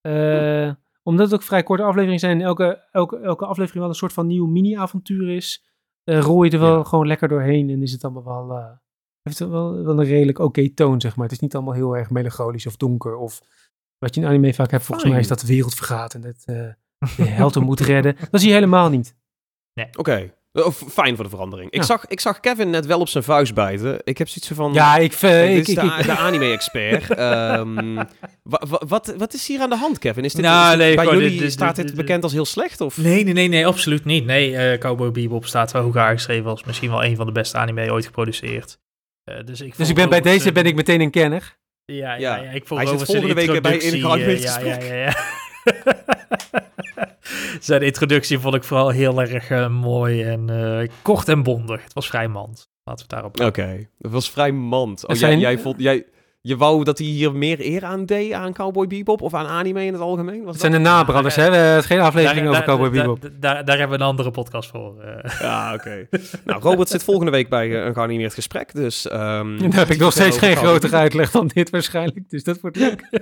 eh, 0.00 0.72
omdat 1.02 1.24
het 1.30 1.34
ook 1.34 1.42
vrij 1.46 1.62
korte 1.62 1.82
afleveringen 1.82 2.18
zijn 2.20 2.40
en 2.40 2.46
elke, 2.46 2.88
elke, 2.92 3.18
elke 3.18 3.44
aflevering 3.46 3.80
wel 3.80 3.88
een 3.88 3.94
soort 3.98 4.12
van 4.12 4.26
nieuw 4.26 4.46
mini-avontuur 4.46 5.28
is, 5.30 5.64
eh 6.04 6.20
rol 6.20 6.42
je 6.42 6.50
er 6.50 6.58
wel 6.58 6.76
Ja. 6.76 6.84
gewoon 6.84 7.06
lekker 7.06 7.28
doorheen 7.28 7.70
en 7.70 7.82
is 7.82 7.92
het 7.92 8.04
allemaal 8.04 8.24
wel, 8.46 8.56
eh, 8.58 8.70
heeft 9.22 9.38
het 9.38 9.48
wel, 9.48 9.82
wel 9.84 9.98
een 10.00 10.04
redelijk 10.06 10.38
oké 10.38 10.68
toon, 10.70 11.00
zeg 11.00 11.16
maar. 11.16 11.24
Het 11.24 11.34
is 11.34 11.40
niet 11.40 11.54
allemaal 11.54 11.74
heel 11.74 11.96
erg 11.96 12.10
melancholisch 12.10 12.66
of 12.66 12.76
donker 12.76 13.16
of 13.16 13.40
wat 13.98 14.14
je 14.14 14.20
in 14.20 14.26
anime 14.26 14.54
vaak 14.54 14.70
hebt, 14.70 14.84
volgens 14.84 15.10
mij 15.10 15.18
is 15.20 15.28
dat 15.28 15.40
de 15.40 15.46
wereld 15.46 15.74
vergaat 15.74 16.14
en 16.14 16.20
dat 16.20 16.42
eh, 16.44 16.68
de 17.16 17.24
held 17.24 17.54
er 17.54 17.62
moet 17.62 17.80
redden. 17.80 18.16
Dat 18.30 18.40
zie 18.40 18.48
je 18.48 18.54
helemaal 18.54 18.88
niet. 18.90 19.16
Oké. 19.96 20.12
Oh, 20.32 20.43
f- 20.62 20.82
fijn 20.92 21.14
voor 21.14 21.24
de 21.24 21.30
verandering. 21.30 21.70
Ik, 21.70 21.80
Ja. 21.80 21.86
zag, 21.86 22.06
ik 22.06 22.20
zag 22.20 22.40
Kevin 22.40 22.70
net 22.70 22.86
wel 22.86 23.00
op 23.00 23.08
zijn 23.08 23.24
vuist 23.24 23.54
bijten. 23.54 23.98
Ik 24.04 24.18
heb 24.18 24.28
zoiets 24.28 24.50
van... 24.54 24.72
Ja, 24.72 24.96
ik, 24.96 25.12
eh, 25.12 25.20
Dit 25.20 25.50
ik, 25.50 25.68
is 25.68 25.74
de, 25.74 25.80
ik- 25.98 26.04
de 26.04 26.16
anime-expert. 26.16 27.10
Ehm, 27.14 27.94
wa- 28.42 28.62
wa- 28.68 28.82
wat, 28.88 29.14
wat 29.18 29.34
is 29.34 29.46
hier 29.48 29.60
aan 29.60 29.70
de 29.70 29.76
hand, 29.76 29.98
Kevin? 29.98 30.24
Is 30.24 30.32
dit, 30.32 30.44
Nou, 30.44 30.70
is 30.72 30.76
nee, 30.78 30.94
bij 30.96 31.04
jullie 31.04 31.30
dit- 31.30 31.38
dit- 31.38 31.52
staat 31.52 31.76
dit- 31.76 31.94
bekend 31.94 32.22
als 32.22 32.32
heel 32.32 32.44
slecht? 32.44 32.80
Of? 32.80 32.96
Nee, 32.96 33.24
nee, 33.24 33.32
nee, 33.32 33.48
nee, 33.48 33.66
absoluut 33.66 34.04
niet. 34.04 34.24
Nee, 34.24 34.56
eh 34.56 34.78
Cowboy 34.78 35.10
Bebop 35.10 35.46
staat 35.46 35.72
hoog 35.72 35.96
aangeschreven 35.96 36.50
als 36.50 36.64
misschien 36.64 36.90
wel 36.90 37.04
een 37.04 37.16
van 37.16 37.26
de 37.26 37.32
beste 37.32 37.58
anime 37.58 37.90
ooit 37.92 38.06
geproduceerd. 38.06 38.78
Eh, 39.24 39.36
dus 39.44 39.60
ik, 39.60 39.76
dus 39.76 39.88
ik 39.88 39.94
ben 39.94 40.08
bij 40.08 40.20
deze 40.20 40.48
eh, 40.48 40.54
ben 40.54 40.64
ik 40.66 40.74
meteen 40.74 41.00
een 41.00 41.10
kenner. 41.10 41.56
Ja, 41.84 42.14
ja, 42.14 42.36
Ja. 42.36 42.42
ja. 42.42 42.50
ik 42.50 42.66
vond 42.66 42.80
Hij 42.80 42.88
zit 42.98 43.02
volgende 43.06 43.34
week 43.34 43.46
bij 43.62 43.80
eh, 43.80 44.26
met 44.26 44.42
ja, 44.42 44.58
ja, 44.60 44.94
ja. 44.94 45.14
Zijn 47.60 47.82
introductie 47.82 48.38
vond 48.38 48.54
ik 48.54 48.64
vooral 48.64 48.88
heel 48.88 49.20
erg 49.20 49.50
eh, 49.50 49.68
mooi 49.68 50.22
en 50.22 50.50
eh, 50.50 50.88
kort 51.02 51.28
en 51.28 51.42
bondig. 51.42 51.82
Het 51.82 51.92
was 51.92 52.06
vrij 52.06 52.28
mand. 52.28 52.68
Laten 52.84 53.06
we 53.06 53.14
het 53.14 53.22
daarop 53.22 53.40
Oké, 53.40 53.88
dat 53.98 54.12
was 54.12 54.30
vrij 54.30 54.52
mand. 54.52 55.02
Oh, 55.02 55.10
Het 55.10 55.18
jij, 55.18 55.36
jij, 55.36 55.58
vond, 55.58 55.80
jij, 55.80 56.04
je 56.46 56.56
wou 56.56 56.84
dat 56.84 56.98
hij 56.98 57.06
hier 57.06 57.32
meer 57.34 57.60
eer 57.60 57.84
aan 57.84 58.06
deed 58.06 58.32
aan 58.32 58.52
Cowboy 58.52 58.86
Bebop 58.86 59.22
of 59.22 59.34
aan 59.34 59.46
anime 59.46 59.84
in 59.84 59.92
het 59.92 60.02
algemeen? 60.02 60.42
Was 60.42 60.52
Het 60.52 60.60
zijn 60.60 60.72
de 60.72 60.78
nabranders, 60.78 61.34
hè? 61.36 61.50
We- 61.50 61.56
Het 61.56 61.80
is 61.80 61.86
geen 61.86 62.00
aflevering 62.00 62.48
over 62.48 62.62
Cowboy 62.64 62.90
Bebop. 62.90 63.20
Daar, 63.20 63.30
daar, 63.40 63.64
daar 63.64 63.78
hebben 63.78 63.96
we 63.98 64.02
een 64.04 64.10
andere 64.10 64.30
podcast 64.30 64.70
voor. 64.70 65.00
eh. 65.02 65.40
Ja, 65.40 65.74
oké. 65.74 66.06
nou, 66.44 66.60
Robert 66.62 66.88
zit 66.88 67.04
volgende 67.04 67.30
week 67.30 67.48
bij 67.48 67.70
eh, 67.80 67.84
een 67.86 67.94
geanimeerd 67.94 68.34
gesprek, 68.34 68.74
dus... 68.74 69.08
ehm, 69.08 69.56
Dan 69.58 69.72
heb 69.72 69.90
ik 69.90 69.98
nog 69.98 70.12
steeds 70.12 70.38
geen 70.38 70.56
grotere 70.56 70.96
uitleg 70.96 71.30
dan 71.30 71.50
dit 71.54 71.70
waarschijnlijk. 71.70 72.30
Dus 72.30 72.44
dat 72.44 72.60
wordt 72.60 72.76
leuk. 72.76 73.08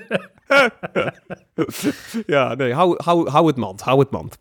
ja, 2.26 2.54
nee, 2.54 2.74
hou, 2.74 2.94
hou, 3.04 3.30
hou 3.30 3.46
het 3.46 3.56
mand, 3.56 3.80
hou 3.80 3.98
het 4.00 4.10
mand. 4.10 4.36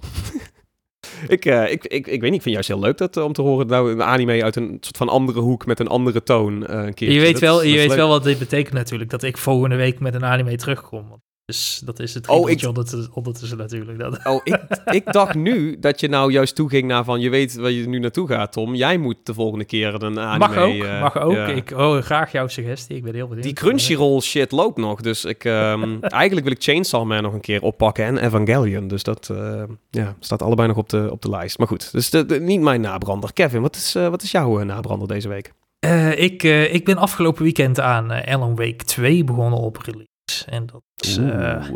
Ik, 1.27 1.45
eh, 1.45 1.71
ik, 1.71 1.85
ik, 1.85 2.07
ik 2.07 2.21
weet 2.21 2.21
niet, 2.21 2.33
ik 2.33 2.41
vind 2.41 2.53
juist 2.53 2.67
heel 2.67 2.79
leuk 2.79 2.97
dat, 2.97 3.17
eh, 3.17 3.23
om 3.23 3.33
te 3.33 3.41
horen 3.41 3.67
nou 3.67 3.91
een 3.91 4.03
anime 4.03 4.43
uit 4.43 4.55
een 4.55 4.77
soort 4.79 4.97
van 4.97 5.09
andere 5.09 5.39
hoek 5.39 5.65
met 5.65 5.79
een 5.79 5.87
andere 5.87 6.23
toon 6.23 6.67
eh, 6.67 6.85
een 6.85 6.93
keer. 6.93 7.11
je 7.11 7.19
weet, 7.19 7.39
wel, 7.39 7.63
je 7.63 7.77
weet 7.77 7.95
wel 7.95 8.09
wat 8.09 8.23
dit 8.23 8.39
betekent 8.39 8.73
natuurlijk. 8.73 9.09
Dat 9.09 9.23
ik 9.23 9.37
volgende 9.37 9.75
week 9.75 9.99
met 9.99 10.13
een 10.13 10.25
anime 10.25 10.55
terugkom. 10.55 11.21
Dus 11.51 11.81
dat 11.85 11.99
is 11.99 12.13
het 12.13 12.27
Oh, 12.27 12.39
oh, 12.39 12.49
ik- 12.49 12.67
ondertussen, 13.13 13.57
natuurlijk. 13.57 13.99
Dat. 13.99 14.19
Oh, 14.23 14.41
ik, 14.43 14.59
ik 14.91 15.11
dacht 15.11 15.35
nu 15.35 15.79
dat 15.79 15.99
je 15.99 16.07
nou 16.09 16.31
juist 16.31 16.55
toeging 16.55 16.87
naar 16.87 17.03
van, 17.03 17.19
je 17.19 17.29
weet 17.29 17.55
waar 17.55 17.71
je 17.71 17.87
nu 17.87 17.99
naartoe 17.99 18.27
gaat, 18.27 18.51
Tom. 18.51 18.75
Jij 18.75 18.97
moet 18.97 19.17
de 19.23 19.33
volgende 19.33 19.65
keer 19.65 19.93
een 20.03 20.19
anime... 20.19 20.37
mag 20.37 20.57
ook, 20.57 20.83
eh, 20.83 21.01
mag 21.01 21.17
ook. 21.19 21.31
ja. 21.33 21.45
Ik 21.47 21.69
hoor 21.69 22.01
graag 22.01 22.31
jouw 22.31 22.47
suggestie. 22.47 22.95
Ik 22.95 23.03
ben 23.03 23.13
heel 23.13 23.25
benieuwd. 23.27 23.43
Die 23.45 23.53
Crunchyroll 23.53 24.19
shit 24.31 24.51
loopt 24.51 24.77
nog, 24.77 25.01
dus 25.01 25.25
ik, 25.25 25.45
ehm, 25.45 25.97
eigenlijk 26.23 26.43
wil 26.47 26.55
ik 26.55 26.63
Chainsaw 26.63 27.05
Man 27.05 27.23
nog 27.23 27.33
een 27.33 27.41
keer 27.41 27.61
oppakken 27.61 28.05
en 28.05 28.17
Evangelion. 28.17 28.87
Dus 28.87 29.03
dat 29.03 29.29
eh, 29.29 29.63
ja, 29.89 30.15
staat 30.19 30.41
allebei 30.41 30.67
nog 30.67 30.77
op 30.77 30.89
de, 30.89 31.07
op 31.11 31.21
de 31.21 31.29
lijst. 31.29 31.57
Maar 31.57 31.67
goed, 31.67 31.91
dus 31.91 32.09
de, 32.09 32.25
de- 32.25 32.39
niet 32.39 32.61
mijn 32.61 32.81
nabrander. 32.81 33.33
Kevin, 33.33 33.61
wat 33.61 33.75
is, 33.75 33.95
eh, 33.95 34.07
wat 34.07 34.21
is 34.21 34.31
jouw 34.31 34.63
nabrander 34.63 35.07
deze 35.07 35.27
week? 35.27 35.53
Eh, 35.79 36.19
ik, 36.19 36.43
ik 36.71 36.85
ben 36.85 36.97
afgelopen 36.97 37.43
weekend 37.43 37.79
aan 37.79 38.11
Alan 38.25 38.55
Wake 38.55 38.83
2 38.85 39.23
begonnen 39.23 39.59
op 39.59 39.77
release. 39.77 40.09
En 40.49 40.65
dat 40.65 40.83
is... 40.95 41.17
eh, 41.17 41.67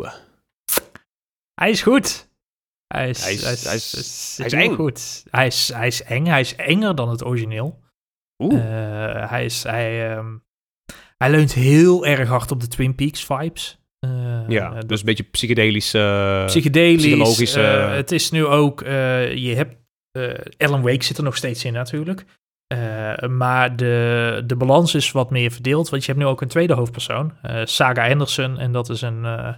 hij 1.54 1.70
is 1.70 1.82
goed. 1.82 2.28
Hij 2.86 3.08
is, 3.08 3.22
Hij 3.24 3.32
is- 3.32 3.42
hij 3.42 3.52
is, 3.52 3.64
hij 3.64 3.74
is- 3.74 4.34
hij 4.36 4.46
is 4.46 4.52
heel 4.52 4.60
eng. 4.70 4.74
goed. 4.74 5.24
Hij 5.30 5.46
is, 5.46 5.72
hij 5.72 5.86
is 5.86 6.02
eng. 6.02 6.26
Hij 6.26 6.40
is 6.40 6.54
enger 6.56 6.94
dan 6.94 7.08
het 7.08 7.24
origineel. 7.24 7.82
Oeh. 8.42 8.54
Eh, 8.58 9.30
hij, 9.30 9.44
is, 9.44 9.62
hij, 9.62 10.10
ehm, 10.16 10.36
hij 11.16 11.30
leunt 11.30 11.52
heel 11.52 12.06
erg 12.06 12.28
hard 12.28 12.50
op 12.50 12.60
de 12.60 12.68
Twin 12.68 12.94
Peaks 12.94 13.24
vibes. 13.24 13.78
Eh, 13.98 14.44
ja, 14.48 14.70
dat- 14.70 14.88
dus 14.88 15.00
een 15.00 15.06
beetje 15.06 15.22
psychedelische... 15.22 16.42
psychedelisch. 16.46 17.02
psychologische- 17.02 17.62
eh, 17.66 17.90
het 17.94 18.12
is 18.12 18.30
nu 18.30 18.44
ook, 18.44 18.82
eh, 18.82 19.34
je 19.34 19.54
hebt, 19.54 19.76
eh 20.10 20.34
Alan 20.66 20.82
Wake 20.82 21.04
zit 21.04 21.16
er 21.18 21.24
nog 21.24 21.36
steeds 21.36 21.64
in 21.64 21.72
natuurlijk. 21.72 22.24
Eh, 22.66 23.28
maar 23.28 23.76
de, 23.76 24.42
de 24.46 24.56
balans 24.56 24.94
is 24.94 25.12
wat 25.12 25.30
meer 25.30 25.50
verdeeld, 25.50 25.88
want 25.88 26.04
je 26.04 26.12
hebt 26.12 26.24
nu 26.24 26.30
ook 26.30 26.40
een 26.40 26.48
tweede 26.48 26.74
hoofdpersoon, 26.74 27.32
eh, 27.42 27.60
Saga 27.64 28.10
Anderson. 28.10 28.58
En 28.58 28.72
dat 28.72 28.88
is 28.88 29.02
een, 29.02 29.24
eh, 29.24 29.54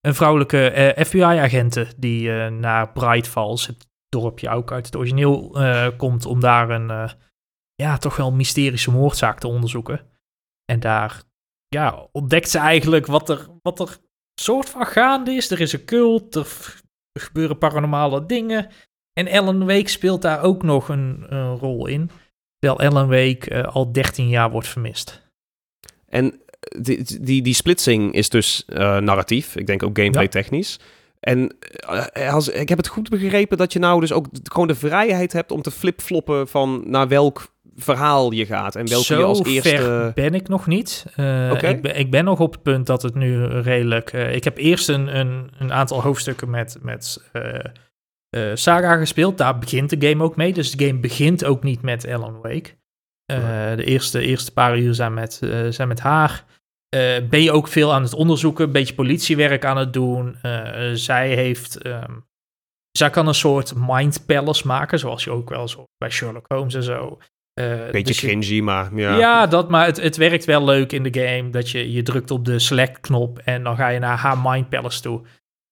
een 0.00 0.14
vrouwelijke 0.14 0.94
FBI-agente 0.98 1.86
die 1.96 2.30
naar 2.50 2.92
Bright 2.92 3.28
Falls, 3.28 3.66
het 3.66 3.86
dorpje 4.08 4.50
ook 4.50 4.72
uit 4.72 4.86
het 4.86 4.96
origineel, 4.96 5.56
komt 5.96 6.26
om 6.26 6.40
daar 6.40 6.70
een, 6.70 7.10
ja, 7.74 7.96
toch 7.96 8.16
wel 8.16 8.32
mysterische 8.32 8.90
moordzaak 8.90 9.38
te 9.38 9.48
onderzoeken. 9.48 10.00
En 10.64 10.80
daar 10.80 11.22
ja, 11.68 12.08
ontdekt 12.12 12.50
ze 12.50 12.58
eigenlijk 12.58 13.06
wat 13.06 13.28
er, 13.28 13.48
wat 13.62 13.80
er 13.80 13.98
soort 14.40 14.68
van 14.70 14.86
gaande 14.86 15.32
is. 15.32 15.50
Er 15.50 15.60
is 15.60 15.72
een 15.72 15.84
cult, 15.84 16.34
er, 16.34 16.80
er 17.12 17.20
gebeuren 17.20 17.58
paranormale 17.58 18.26
dingen. 18.26 18.68
En 19.12 19.26
Ellen 19.26 19.66
Wake 19.66 19.88
speelt 19.88 20.22
daar 20.22 20.42
ook 20.42 20.62
nog 20.62 20.88
een, 20.88 21.34
een 21.34 21.56
rol 21.56 21.86
in. 21.86 22.10
Terwijl 22.62 22.90
Ellen 22.90 23.08
Wake 23.08 23.50
eh, 23.50 23.74
al 23.74 23.92
13 23.92 24.28
jaar 24.28 24.50
wordt 24.50 24.68
vermist. 24.68 25.22
En 26.08 26.40
die, 26.78 27.20
die, 27.20 27.42
die 27.42 27.54
splitsing 27.54 28.12
is 28.12 28.28
dus 28.28 28.64
eh, 28.66 28.96
narratief. 28.96 29.56
Ik 29.56 29.66
denk 29.66 29.82
ook 29.82 29.98
gameplay 29.98 30.22
Ja. 30.22 30.28
technisch. 30.28 30.78
En 31.20 31.56
eh, 32.12 32.32
als, 32.32 32.48
ik 32.48 32.68
heb 32.68 32.78
het 32.78 32.86
goed 32.86 33.08
begrepen 33.08 33.56
dat 33.56 33.72
je 33.72 33.78
nou 33.78 34.00
dus 34.00 34.12
ook 34.12 34.26
gewoon 34.42 34.66
de 34.68 34.74
vrijheid 34.74 35.32
hebt 35.32 35.50
om 35.50 35.62
te 35.62 35.70
flipfloppen 35.70 36.48
van 36.48 36.82
naar 36.86 37.08
welk 37.08 37.46
verhaal 37.76 38.32
je 38.32 38.46
gaat. 38.46 38.76
En 38.76 38.88
welke 38.88 39.04
Zo 39.04 39.18
je 39.18 39.24
als 39.24 39.40
ver 39.40 39.52
eerste... 39.52 40.12
ben 40.14 40.34
ik 40.34 40.48
nog 40.48 40.66
niet. 40.66 41.04
Oké. 41.16 41.68
ik, 41.68 41.82
ben, 41.82 41.98
ik 41.98 42.10
ben 42.10 42.24
nog 42.24 42.40
op 42.40 42.52
het 42.52 42.62
punt 42.62 42.86
dat 42.86 43.02
het 43.02 43.14
nu 43.14 43.44
redelijk... 43.46 44.12
ik 44.12 44.44
heb 44.44 44.56
eerst 44.56 44.88
een, 44.88 45.18
een, 45.18 45.50
een 45.58 45.72
aantal 45.72 46.02
hoofdstukken 46.02 46.50
met, 46.50 46.78
met 46.82 47.30
Saga 48.54 48.96
gespeeld. 48.96 49.38
Daar 49.38 49.58
begint 49.58 49.90
de 50.00 50.08
game 50.08 50.22
ook 50.24 50.36
mee. 50.36 50.52
Dus 50.52 50.70
de 50.70 50.86
game 50.86 50.98
begint 51.00 51.44
ook 51.44 51.62
niet 51.62 51.82
met 51.82 52.08
Alan 52.08 52.40
Wake. 52.40 52.70
Eh, 53.26 53.76
de 53.76 53.84
eerste, 53.84 54.20
eerste 54.20 54.52
paar 54.52 54.78
uur 54.78 54.94
zijn 54.94 55.14
met, 55.14 55.40
eh, 55.42 55.66
zijn 55.68 55.88
met 55.88 56.00
haar. 56.00 56.44
Eh, 56.88 57.00
ben 57.28 57.42
je 57.42 57.52
ook 57.52 57.68
veel 57.68 57.92
aan 57.92 58.02
het 58.02 58.14
onderzoeken, 58.14 58.64
een 58.64 58.72
beetje 58.72 58.94
politiewerk 58.94 59.64
aan 59.64 59.76
het 59.76 59.92
doen. 59.92 60.36
Eh, 60.42 60.90
zij 60.92 61.34
heeft... 61.34 61.76
ehm, 61.82 62.12
zij 62.90 63.10
kan 63.10 63.26
een 63.28 63.34
soort 63.34 63.72
mind 63.76 64.26
palace 64.26 64.66
maken, 64.66 64.98
zoals 64.98 65.24
je 65.24 65.30
ook 65.30 65.48
wel 65.48 65.68
zo 65.68 65.84
bij 65.98 66.10
Sherlock 66.10 66.44
Holmes 66.48 66.74
en 66.74 66.82
zo. 66.82 67.18
Eh, 67.60 67.66
Beetje 67.90 68.02
dus 68.02 68.20
je- 68.20 68.26
cringy, 68.26 68.60
maar 68.60 68.94
ja. 68.94 69.16
ja, 69.16 69.46
dat, 69.46 69.68
maar 69.68 69.86
het, 69.86 70.00
het 70.02 70.16
werkt 70.16 70.44
wel 70.44 70.64
leuk 70.64 70.92
in 70.92 71.02
de 71.02 71.20
game. 71.20 71.50
Dat 71.50 71.70
je, 71.70 71.92
je 71.92 72.02
drukt 72.02 72.30
op 72.30 72.44
de 72.44 72.58
select-knop 72.58 73.38
en 73.38 73.62
dan 73.62 73.76
ga 73.76 73.88
je 73.88 73.98
naar 73.98 74.16
haar 74.18 74.38
Mind 74.42 74.68
Palace 74.68 75.00
toe. 75.00 75.20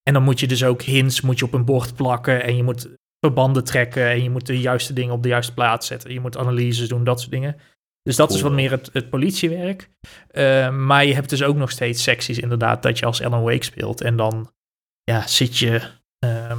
En 0.03 0.12
dan 0.12 0.22
moet 0.22 0.40
je 0.40 0.46
dus 0.46 0.64
ook 0.64 0.82
hints 0.82 1.20
moet 1.20 1.38
je 1.38 1.44
op 1.44 1.53
een 1.53 1.64
bord 1.64 1.94
plakken. 1.94 2.42
En 2.42 2.57
je 2.57 2.62
moet 2.62 2.88
verbanden 3.20 3.64
trekken. 3.64 4.11
En 4.11 4.22
je 4.22 4.30
moet 4.30 4.46
de 4.46 4.61
juiste 4.61 4.92
dingen 4.92 5.14
op 5.14 5.22
de 5.22 5.28
juiste 5.28 5.55
plaats 5.55 5.86
zetten. 5.86 6.12
Je 6.12 6.20
moet 6.20 6.36
analyses 6.36 6.88
doen, 6.88 7.05
dat 7.05 7.20
soort 7.20 7.32
dingen. 7.32 7.57
Dus 8.03 8.16
dat 8.16 8.34
is 8.34 8.40
wat 8.40 8.53
meer 8.53 8.70
het, 8.70 8.90
het 8.92 9.11
politiewerk. 9.11 9.90
Eh, 10.28 10.70
maar 10.76 11.05
je 11.05 11.14
hebt 11.14 11.30
dus 11.30 11.42
ook 11.42 11.57
nog 11.57 11.70
steeds 11.70 12.03
secties 12.03 12.38
inderdaad 12.38 12.82
dat 12.82 12.98
je 12.98 13.07
als 13.07 13.22
Alan 13.22 13.42
Wake 13.42 13.64
speelt. 13.64 14.01
En 14.01 14.16
dan 14.16 14.53
ja, 15.03 15.26
zit 15.26 15.59
je 15.59 15.82
ehm, 16.18 16.59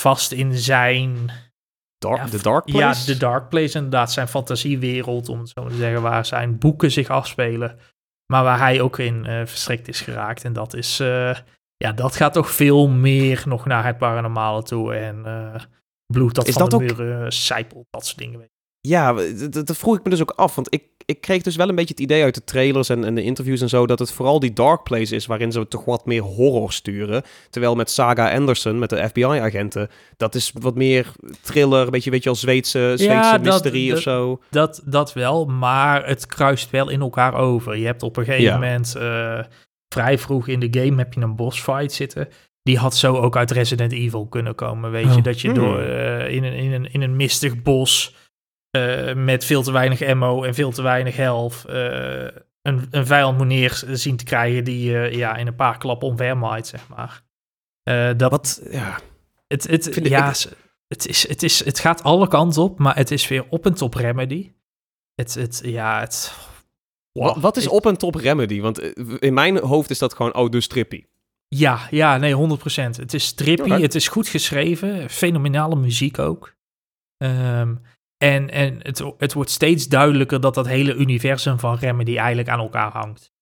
vast 0.00 0.32
in 0.32 0.54
zijn 0.54 1.30
Dark, 1.98 2.22
Ja, 2.22 2.28
the 2.28 2.42
Dark 2.42 2.64
Place? 2.64 3.00
ja, 3.00 3.06
de 3.06 3.16
Dark 3.16 3.48
Place 3.48 3.76
inderdaad, 3.76 4.12
zijn 4.12 4.28
fantasiewereld, 4.28 5.28
om 5.28 5.38
het 5.38 5.48
zo 5.48 5.62
maar 5.62 5.70
te 5.70 5.76
zeggen, 5.76 6.02
waar 6.02 6.26
zijn 6.26 6.58
boeken 6.58 6.90
zich 6.90 7.08
afspelen. 7.08 7.78
Maar 8.32 8.44
waar 8.44 8.58
hij 8.58 8.80
ook 8.80 8.98
in 8.98 9.26
eh, 9.26 9.46
verstrikt 9.46 9.88
is 9.88 10.00
geraakt. 10.00 10.44
En 10.44 10.52
dat 10.52 10.74
is, 10.74 11.00
eh, 11.00 11.36
ja, 11.76 11.92
dat 11.92 12.16
gaat 12.16 12.32
toch 12.32 12.50
veel 12.50 12.88
meer 12.88 13.42
nog 13.46 13.66
naar 13.66 13.84
het 13.86 13.98
paranormale 13.98 14.62
toe. 14.62 14.94
En 14.94 15.20
eh, 15.24 15.60
bloed 16.12 16.34
dat 16.34 16.46
Is 16.48 16.54
van 16.54 16.68
dat 16.68 16.70
de 16.70 16.76
ook- 16.92 16.98
muren 16.98 17.32
sijpelt, 17.32 17.86
dat 17.90 18.06
soort 18.06 18.18
dingen. 18.18 18.50
Ja, 18.80 19.12
dat, 19.12 19.66
dat- 19.66 19.76
vroeg 19.76 19.96
ik 19.96 20.04
me 20.04 20.10
dus 20.10 20.20
ook 20.20 20.30
af. 20.30 20.54
Want 20.54 20.74
ik, 20.74 20.82
ik 21.04 21.20
kreeg 21.20 21.42
dus 21.42 21.56
wel 21.56 21.68
een 21.68 21.74
beetje 21.74 21.94
het 21.94 22.02
idee 22.02 22.22
uit 22.22 22.34
de 22.34 22.44
trailers 22.44 22.88
en, 22.88 23.04
en 23.04 23.14
de 23.14 23.22
interviews 23.22 23.60
en 23.60 23.68
zo... 23.68 23.86
dat 23.86 23.98
het 23.98 24.12
vooral 24.12 24.40
die 24.40 24.52
dark 24.52 24.82
place 24.82 25.14
is 25.14 25.26
waarin 25.26 25.52
ze 25.52 25.68
toch 25.68 25.84
wat 25.84 26.06
meer 26.06 26.22
horror 26.22 26.72
sturen. 26.72 27.22
Terwijl 27.50 27.74
met 27.74 27.90
Saga 27.90 28.32
Anderson, 28.34 28.78
met 28.78 28.90
de 28.90 29.08
FBI-agenten... 29.08 29.88
dat 30.16 30.34
is 30.34 30.52
wat 30.60 30.74
meer 30.74 31.12
thriller, 31.42 31.84
een 31.84 31.90
beetje, 31.90 32.10
weet 32.10 32.22
je 32.22 32.28
wel, 32.28 32.38
Zweedse, 32.38 32.92
Zweedse 32.96 33.40
dat- 33.42 33.92
of 33.94 34.00
zo. 34.02 34.40
Dat, 34.50 34.82
dat 34.84 35.12
wel, 35.12 35.44
maar 35.46 36.06
het 36.06 36.26
kruist 36.26 36.70
wel 36.70 36.88
in 36.90 37.00
elkaar 37.00 37.34
over. 37.34 37.76
Je 37.76 37.86
hebt 37.86 38.02
op 38.02 38.16
een 38.16 38.24
gegeven 38.24 38.44
Ja. 38.44 38.54
moment, 38.54 38.94
eh, 38.94 39.38
vrij 39.88 40.18
vroeg 40.18 40.48
in 40.48 40.60
de 40.60 40.80
game, 40.80 40.96
heb 40.96 41.12
je 41.12 41.20
een 41.20 41.36
boss 41.36 41.60
fight 41.62 41.92
zitten. 41.92 42.28
Die 42.62 42.78
had 42.78 42.96
zo 42.96 43.14
ook 43.16 43.36
uit 43.36 43.50
Resident 43.50 43.92
Evil 43.92 44.26
kunnen 44.26 44.54
komen, 44.54 44.90
weet 44.90 45.12
je. 45.12 45.16
Oh. 45.18 45.22
Dat 45.22 45.40
je 45.40 45.48
Hmm. 45.48 45.56
door, 45.58 45.80
eh, 45.80 46.28
in, 46.34 46.44
een, 46.44 46.52
in, 46.52 46.72
een, 46.72 46.92
in 46.92 47.02
een 47.02 47.16
mistig 47.16 47.62
bos 47.62 48.14
eh, 48.70 49.14
met 49.14 49.44
veel 49.44 49.62
te 49.62 49.72
weinig 49.72 50.02
ammo 50.02 50.42
en 50.42 50.54
veel 50.54 50.70
te 50.70 50.82
weinig 50.82 51.16
health... 51.16 51.64
eh, 51.68 52.24
een, 52.62 52.86
een 52.90 53.06
vijand 53.06 53.38
moet 53.38 53.46
neer 53.46 53.82
zien 53.90 54.16
te 54.16 54.24
krijgen 54.24 54.64
die 54.64 54.90
je 54.90 55.16
ja, 55.16 55.36
in 55.36 55.46
een 55.46 55.54
paar 55.54 55.78
klappen 55.78 56.08
omvermaait, 56.08 56.66
zeg 56.66 56.88
maar. 56.88 57.22
Dat, 58.16 58.30
Wat, 58.30 58.66
ja... 58.70 58.98
het, 59.46 59.66
het, 59.66 59.88
Vind 59.92 60.08
ja, 60.08 60.28
ik- 60.28 60.48
het, 60.88 61.06
is, 61.06 61.28
het, 61.28 61.42
is, 61.42 61.64
het 61.64 61.78
gaat 61.78 62.02
alle 62.02 62.28
kanten 62.28 62.62
op, 62.62 62.78
maar 62.78 62.96
het 62.96 63.10
is 63.10 63.28
weer 63.28 63.44
op 63.48 63.66
en 63.66 63.74
top 63.74 63.94
Remedy. 63.94 64.52
Het, 65.14 65.34
het, 65.34 65.60
ja, 65.64 66.00
het... 66.00 66.32
Wat, 67.24 67.36
wat 67.36 67.56
is 67.56 67.64
Ik- 67.64 67.72
op 67.72 67.86
en 67.86 67.96
top 67.96 68.14
Remedy? 68.14 68.60
Want 68.60 68.78
eh, 68.78 69.14
in 69.18 69.34
mijn 69.34 69.58
hoofd 69.58 69.90
is 69.90 69.98
dat 69.98 70.14
gewoon, 70.14 70.34
oh, 70.34 70.50
dus 70.50 70.66
trippy. 70.66 71.04
Ja, 71.48 71.78
ja, 71.90 72.16
nee, 72.16 72.34
100%. 72.34 72.96
Het 72.96 73.14
is 73.14 73.32
trippy, 73.32 73.70
het 73.70 73.94
is 73.94 74.08
goed 74.08 74.28
geschreven, 74.28 75.10
fenomenale 75.10 75.76
muziek 75.76 76.18
ook. 76.18 76.54
Ehm, 77.16 77.74
en 78.18 78.50
en 78.50 78.78
het, 78.82 79.02
het 79.18 79.32
wordt 79.32 79.50
steeds 79.50 79.88
duidelijker 79.88 80.40
dat 80.40 80.54
dat 80.54 80.66
hele 80.66 80.94
universum 80.94 81.58
van 81.58 81.76
Remedy 81.76 82.16
eigenlijk 82.16 82.48
aan 82.48 82.58
elkaar 82.58 82.92
hangt. 82.92 83.32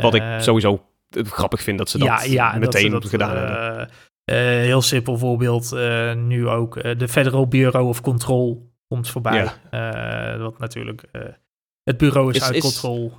Wat 0.00 0.14
ik 0.14 0.22
Eh, 0.22 0.38
sowieso 0.40 0.84
eh, 1.10 1.24
grappig 1.24 1.62
vind 1.62 1.78
dat 1.78 1.88
ze 1.90 1.98
dat 1.98 2.08
en 2.24 2.34
dat 2.36 2.58
meteen 2.58 2.80
ze 2.80 2.90
dat, 2.90 3.04
gedaan 3.08 3.36
hebben. 3.36 3.90
heel 4.64 4.82
simpel 4.82 5.18
voorbeeld, 5.18 5.70
nu 6.16 6.48
ook 6.48 6.82
de 6.98 7.08
Federal 7.08 7.48
Bureau 7.48 7.86
of 7.86 8.00
Control 8.00 8.72
komt 8.88 9.08
voorbij. 9.08 9.44
Wat 10.38 10.58
natuurlijk, 10.58 11.02
het 11.88 11.96
bureau 11.98 12.30
is, 12.30 12.36
Is- 12.36 12.42
uit 12.42 12.54
is- 12.54 12.62
control. 12.62 13.12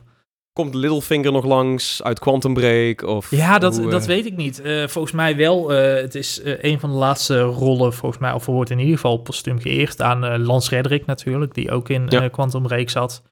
Komt 0.53 0.73
Littlefinger 0.73 1.31
nog 1.31 1.45
langs 1.45 2.03
uit 2.03 2.19
Quantum 2.19 2.53
Break? 2.53 3.01
Of 3.01 3.31
Ja, 3.31 3.59
dat, 3.59 3.77
hoe, 3.77 3.89
dat 3.89 4.01
eh, 4.01 4.07
weet 4.07 4.25
ik 4.25 4.35
niet. 4.35 4.61
Eh, 4.61 4.87
volgens 4.87 5.13
mij 5.13 5.35
wel. 5.35 5.73
eh, 5.73 6.01
het 6.01 6.15
is 6.15 6.41
een 6.43 6.79
van 6.79 6.89
de 6.91 6.95
laatste 6.95 7.41
rollen, 7.41 7.93
volgens 7.93 8.21
mij, 8.21 8.31
of 8.31 8.47
er 8.47 8.53
wordt 8.53 8.69
in 8.69 8.79
ieder 8.79 8.95
geval 8.95 9.17
postuum 9.17 9.59
geëerd 9.59 10.01
aan 10.01 10.41
Lance 10.41 10.69
Reddick 10.69 11.05
natuurlijk, 11.05 11.53
die 11.53 11.71
ook 11.71 11.89
in 11.89 12.05
Ja. 12.07 12.27
Quantum 12.27 12.61
Break 12.63 12.89
zat. 12.89 13.23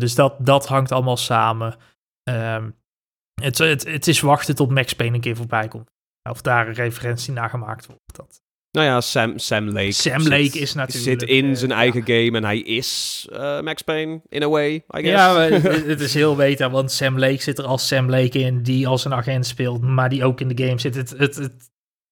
Dus 0.00 0.14
dat, 0.14 0.34
dat 0.38 0.66
hangt 0.66 0.92
allemaal 0.92 1.16
samen. 1.16 1.76
Ehm, 2.22 2.70
het, 3.40 3.58
het, 3.58 3.84
het 3.86 4.06
is 4.06 4.20
wachten 4.20 4.54
tot 4.54 4.70
Max 4.70 4.92
Payne 4.92 5.14
een 5.14 5.20
keer 5.20 5.36
voorbij 5.36 5.68
komt. 5.68 5.90
Of 6.30 6.40
daar 6.42 6.68
een 6.68 6.74
referentie 6.74 7.32
naar 7.32 7.50
gemaakt 7.50 7.86
wordt. 7.86 8.02
Dat. 8.16 8.42
Nou 8.76 8.88
ja, 8.88 9.00
Sam, 9.00 9.38
Sam 9.38 9.68
Lake. 9.68 9.92
Sam 9.92 10.20
zit- 10.20 10.28
Lake 10.32 10.58
is 10.58 10.74
natuurlijk, 10.74 11.20
Zit 11.20 11.28
in 11.30 11.50
eh, 11.50 11.56
zijn 11.56 11.72
eigen 11.72 12.02
game 12.04 12.30
en 12.36 12.44
hij 12.44 12.58
is 12.58 13.26
eh, 13.32 13.60
Max 13.60 13.82
Payne, 13.82 14.20
in 14.28 14.42
a 14.42 14.48
way, 14.48 14.74
I 14.74 14.82
guess. 14.88 15.08
Ja, 15.08 15.40
het, 15.86 16.00
is 16.00 16.14
heel 16.14 16.34
beter, 16.34 16.70
want 16.70 16.92
Sam 16.92 17.18
Lake 17.18 17.42
zit 17.42 17.58
er 17.58 17.64
als 17.64 17.86
Sam 17.86 18.10
Lake 18.10 18.38
in, 18.38 18.62
die 18.62 18.86
als 18.88 19.04
een 19.04 19.14
agent 19.14 19.46
speelt, 19.46 19.80
maar 19.82 20.08
die 20.08 20.24
ook 20.24 20.40
in 20.40 20.48
de 20.48 20.64
game 20.64 20.78
zit. 20.80 20.94
Het, 20.94 21.10
het, 21.10 21.36
het, 21.36 21.52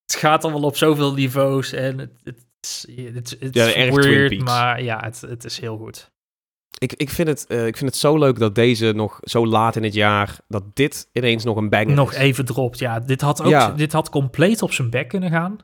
het 0.06 0.16
gaat 0.16 0.44
allemaal 0.44 0.62
op 0.62 0.76
zoveel 0.76 1.14
niveaus 1.14 1.72
en 1.72 1.98
het, 1.98 2.10
het, 2.24 2.36
is- 2.60 2.86
het, 3.14 3.36
het 3.40 3.54
Ja, 3.54 3.64
is 3.74 3.94
weird, 3.94 4.40
maar 4.44 4.82
ja, 4.82 5.00
het, 5.04 5.20
het 5.20 5.44
is 5.44 5.60
heel 5.60 5.76
goed. 5.76 6.10
ik, 6.78 6.92
ik, 6.92 7.10
vind 7.10 7.28
het, 7.28 7.46
eh, 7.46 7.66
ik 7.66 7.76
vind 7.76 7.90
het 7.90 7.98
zo 8.00 8.18
leuk 8.18 8.38
dat 8.38 8.54
deze 8.54 8.92
nog 8.92 9.18
zo 9.22 9.46
laat 9.46 9.76
in 9.76 9.82
het 9.84 9.94
jaar, 9.94 10.38
dat 10.48 10.64
dit 10.76 11.08
ineens 11.12 11.44
nog 11.44 11.56
een 11.56 11.68
banger 11.68 11.94
Nog 11.94 12.12
is. 12.12 12.18
even 12.18 12.44
dropt, 12.44 12.78
ja. 12.78 13.00
Dit 13.00 13.20
had, 13.20 13.42
ook, 13.42 13.50
Ja. 13.50 13.70
dit 13.70 13.92
had 13.92 14.08
compleet 14.10 14.62
op 14.62 14.72
zijn 14.72 14.90
bek 14.90 15.08
kunnen 15.08 15.30
gaan, 15.30 15.56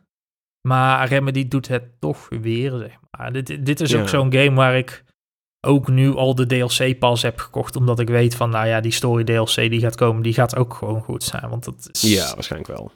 maar 0.60 1.08
Remedy 1.08 1.48
doet 1.48 1.68
het 1.68 1.82
toch 2.00 2.28
weer, 2.40 2.70
zeg 2.78 2.96
maar. 3.10 3.32
Dit, 3.32 3.66
dit 3.66 3.80
is 3.80 3.90
Ja. 3.90 4.00
ook 4.00 4.08
zo'n 4.08 4.32
game 4.32 4.52
waar 4.54 4.76
ik 4.76 5.04
ook 5.66 5.88
nu 5.88 6.14
al 6.14 6.34
de 6.34 6.46
DLC-pas 6.46 7.22
heb 7.22 7.38
gekocht, 7.38 7.76
omdat 7.76 7.98
ik 8.00 8.08
weet 8.08 8.34
van, 8.34 8.50
nou 8.50 8.66
ja, 8.66 8.80
die 8.80 8.92
story 8.92 9.24
DLC 9.24 9.54
die 9.54 9.80
gaat 9.80 9.96
komen, 9.96 10.22
die 10.22 10.32
gaat 10.34 10.56
ook 10.56 10.74
gewoon 10.74 11.00
goed 11.02 11.24
zijn, 11.24 11.48
want 11.50 11.64
dat 11.64 11.88
is... 11.92 12.00
Ja, 12.00 12.34
waarschijnlijk 12.34 12.72
wel. 12.72 12.90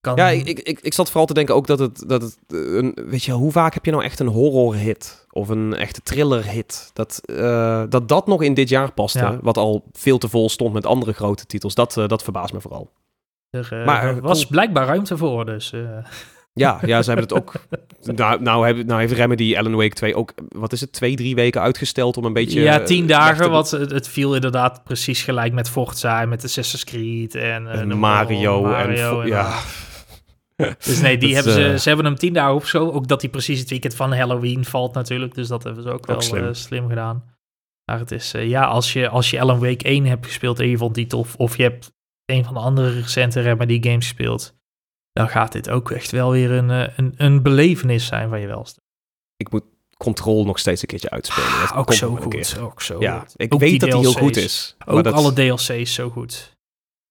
kan- 0.00 0.16
Ja, 0.16 0.28
ik, 0.28 0.46
ik, 0.46 0.58
ik, 0.58 0.80
ik 0.80 0.92
zat 0.94 1.06
vooral 1.06 1.26
te 1.26 1.34
denken 1.34 1.54
ook 1.54 1.66
dat 1.66 1.78
het, 1.78 2.04
dat 2.08 2.22
het 2.22 2.38
eh, 2.46 2.58
een, 2.58 2.98
weet 3.06 3.24
je, 3.24 3.32
hoe 3.32 3.52
vaak 3.52 3.74
heb 3.74 3.84
je 3.84 3.90
nou 3.90 4.04
echt 4.04 4.20
een 4.20 4.26
horror 4.26 4.74
hit 4.74 5.26
of 5.30 5.48
een 5.48 5.74
echte 5.74 6.00
thriller 6.02 6.44
hit? 6.50 6.90
Dat, 6.92 7.20
eh, 7.24 7.82
dat 7.88 8.08
dat 8.08 8.26
nog 8.26 8.42
in 8.42 8.54
dit 8.54 8.68
jaar 8.68 8.92
paste, 8.92 9.18
Ja. 9.18 9.38
wat 9.42 9.56
al 9.56 9.84
veel 9.92 10.18
te 10.18 10.28
vol 10.28 10.48
stond 10.48 10.72
met 10.72 10.86
andere 10.86 11.12
grote 11.12 11.46
titels, 11.46 11.74
dat, 11.74 11.96
eh, 11.96 12.06
dat 12.08 12.22
verbaast 12.22 12.52
me 12.52 12.60
vooral. 12.60 12.90
Er 13.50 13.68
eh, 13.72 13.86
Maar, 13.86 14.02
er 14.04 14.20
was 14.20 14.38
cool. 14.38 14.50
blijkbaar 14.50 14.86
ruimte 14.86 15.16
voor, 15.16 15.44
dus... 15.46 15.72
eh, 16.58 16.66
Ja, 16.66 16.78
ja, 16.86 17.02
ze 17.02 17.10
hebben 17.10 17.28
het 17.28 17.36
ook. 17.36 17.52
Nou, 18.14 18.42
nou, 18.42 18.66
hebben, 18.66 18.86
nou 18.86 19.00
heeft 19.00 19.12
Remedy 19.12 19.56
Alan 19.56 19.74
Wake 19.74 19.94
2 19.94 20.14
ook, 20.14 20.32
wat 20.48 20.72
is 20.72 20.80
het, 20.80 20.92
twee, 20.92 21.16
drie 21.16 21.34
weken 21.34 21.60
uitgesteld 21.60 22.16
om 22.16 22.24
een 22.24 22.32
beetje. 22.32 22.60
ja, 22.60 22.78
eh, 22.80 22.84
tien 22.86 23.06
dagen, 23.06 23.44
te- 23.44 23.48
want 23.50 23.70
het, 23.70 23.90
het 23.90 24.08
viel 24.08 24.34
inderdaad 24.34 24.84
precies 24.84 25.22
gelijk 25.22 25.52
met 25.52 25.70
Forza 25.70 26.20
en 26.20 26.28
met 26.28 26.44
Assassin's 26.44 26.84
Creed 26.84 27.34
en, 27.34 27.66
eh, 27.66 27.80
en 27.80 27.98
Mario, 27.98 28.64
en. 28.64 28.70
Mario 28.70 29.10
vo- 29.10 29.26
ja. 29.26 29.58
Dus 30.84 31.00
nee, 31.00 31.18
die 31.18 31.34
Dat, 31.34 31.44
hebben 31.44 31.62
ze, 31.64 31.72
eh, 31.72 31.78
ze 31.78 31.88
hebben 31.88 32.06
hem 32.06 32.14
tien 32.16 32.32
dagen 32.32 32.54
opgeschoven. 32.54 32.94
Ook 32.94 33.08
dat 33.08 33.20
hij 33.20 33.30
precies 33.30 33.60
het 33.60 33.70
weekend 33.70 33.94
van 33.94 34.12
Halloween 34.14 34.64
valt 34.64 34.94
natuurlijk. 34.94 35.34
Dus 35.34 35.48
dat 35.48 35.62
hebben 35.64 35.82
ze 35.82 35.90
ook, 35.90 36.06
wel 36.06 36.20
slim. 36.20 36.40
slim. 36.40 36.54
slim 36.54 36.88
gedaan. 36.88 37.24
Maar 37.84 37.98
het 37.98 38.10
is, 38.10 38.34
eh, 38.34 38.48
ja, 38.48 38.64
als 38.64 38.92
je, 38.92 39.08
als 39.08 39.30
je 39.30 39.40
Alan 39.40 39.58
Wake 39.58 39.88
1 39.88 40.04
hebt 40.06 40.26
gespeeld 40.26 40.60
en 40.60 40.68
je 40.68 40.76
vond 40.76 40.94
die 40.94 41.06
tof, 41.06 41.34
of 41.36 41.56
je 41.56 41.62
hebt 41.62 41.92
een 42.26 42.44
van 42.44 42.54
de 42.54 42.60
andere 42.60 42.92
recente 43.00 43.40
Remedy 43.40 43.82
games 43.82 44.06
gespeeld, 44.06 44.54
dan 45.18 45.28
gaat 45.28 45.52
dit 45.52 45.70
ook 45.70 45.90
echt 45.90 46.10
wel 46.10 46.30
weer 46.30 46.50
een, 46.50 46.70
eh, 46.70 46.88
een, 46.96 47.14
een 47.16 47.42
belevenis 47.42 48.06
zijn 48.06 48.28
van 48.28 48.40
je 48.40 48.46
welste. 48.46 48.80
Ik 49.36 49.50
moet 49.50 49.64
Control 49.96 50.44
nog 50.44 50.58
steeds 50.58 50.82
een 50.82 50.88
keertje 50.88 51.10
uitspelen. 51.10 51.48
Ah, 51.48 51.78
ook 51.78 51.92
zo 51.92 52.16
goed. 52.16 52.28
keer. 52.52 52.62
Ook 52.62 52.82
zo 52.82 53.00
Ja, 53.00 53.18
goed. 53.18 53.34
ik 53.36 53.54
Ook 53.54 53.60
weet 53.60 53.80
dat 53.80 53.88
hij 53.92 53.98
heel 54.00 54.12
goed 54.12 54.36
is. 54.36 54.76
Ook 54.86 55.04
dat, 55.04 55.14
alle 55.14 55.32
DLC's 55.32 55.94
zo 55.94 56.10
goed. 56.10 56.56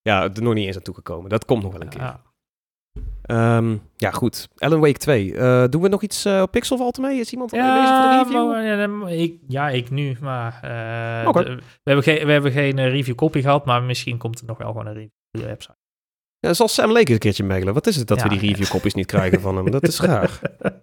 Ja, 0.02 0.24
er 0.24 0.42
nog 0.42 0.54
niet 0.54 0.66
eens 0.66 0.76
aan 0.76 0.82
toegekomen. 0.82 1.30
Dat 1.30 1.46
komt 1.46 1.64
nog 1.64 1.72
wel 1.72 1.82
een 1.82 1.90
keer. 1.90 2.02
Ja. 2.02 2.22
Ehm, 3.22 3.78
ja, 3.98 4.12
goed. 4.12 4.48
Alan 4.58 4.80
Wake 4.80 4.98
2. 4.98 5.36
Eh, 5.36 5.64
doen 5.70 5.82
we 5.82 5.88
nog 5.88 6.02
iets 6.02 6.26
eh, 6.26 6.42
op 6.42 6.52
Pixelvault 6.52 6.98
mee? 6.98 7.20
Is 7.20 7.32
iemand 7.32 7.54
al 7.54 7.60
bezig 7.60 7.76
voor 7.76 7.82
de 7.88 7.92
Ja, 8.16 8.22
review? 8.24 8.48
maar, 8.52 8.64
ja, 8.64 8.88
dan- 8.88 9.08
ik, 9.08 9.34
ja, 9.48 9.70
ik 9.70 9.90
nu. 9.90 10.18
Maar 10.22 10.60
de- 10.62 11.56
we 11.56 11.62
hebben 11.84 12.04
geen, 12.04 12.26
we 12.26 12.32
hebben 12.32 12.52
geen 12.52 12.90
review 12.90 13.16
copy 13.16 13.42
gehad, 13.42 13.66
maar 13.66 13.84
misschien 13.84 14.18
komt 14.18 14.40
er 14.40 14.46
nog 14.46 14.58
wel 14.58 14.68
gewoon 14.68 14.86
een 14.88 14.94
review 14.94 15.10
op 15.32 15.40
de 15.42 15.46
website. 15.46 15.78
Ja, 16.40 16.54
zal 16.54 16.68
Sam 16.68 16.92
Lake 16.92 17.12
een 17.12 17.18
keertje 17.18 17.44
mailen. 17.44 17.74
Wat 17.74 17.88
is 17.88 17.96
het 17.96 18.08
dat 18.08 18.18
Ja, 18.18 18.24
we 18.24 18.30
die 18.38 18.50
reviewcopies 18.50 18.94
niet 18.94 19.06
krijgen 19.06 19.42
van 19.42 19.56
hem? 19.56 19.72
Dat 19.72 19.88
is 19.88 20.00
raar. 20.00 20.40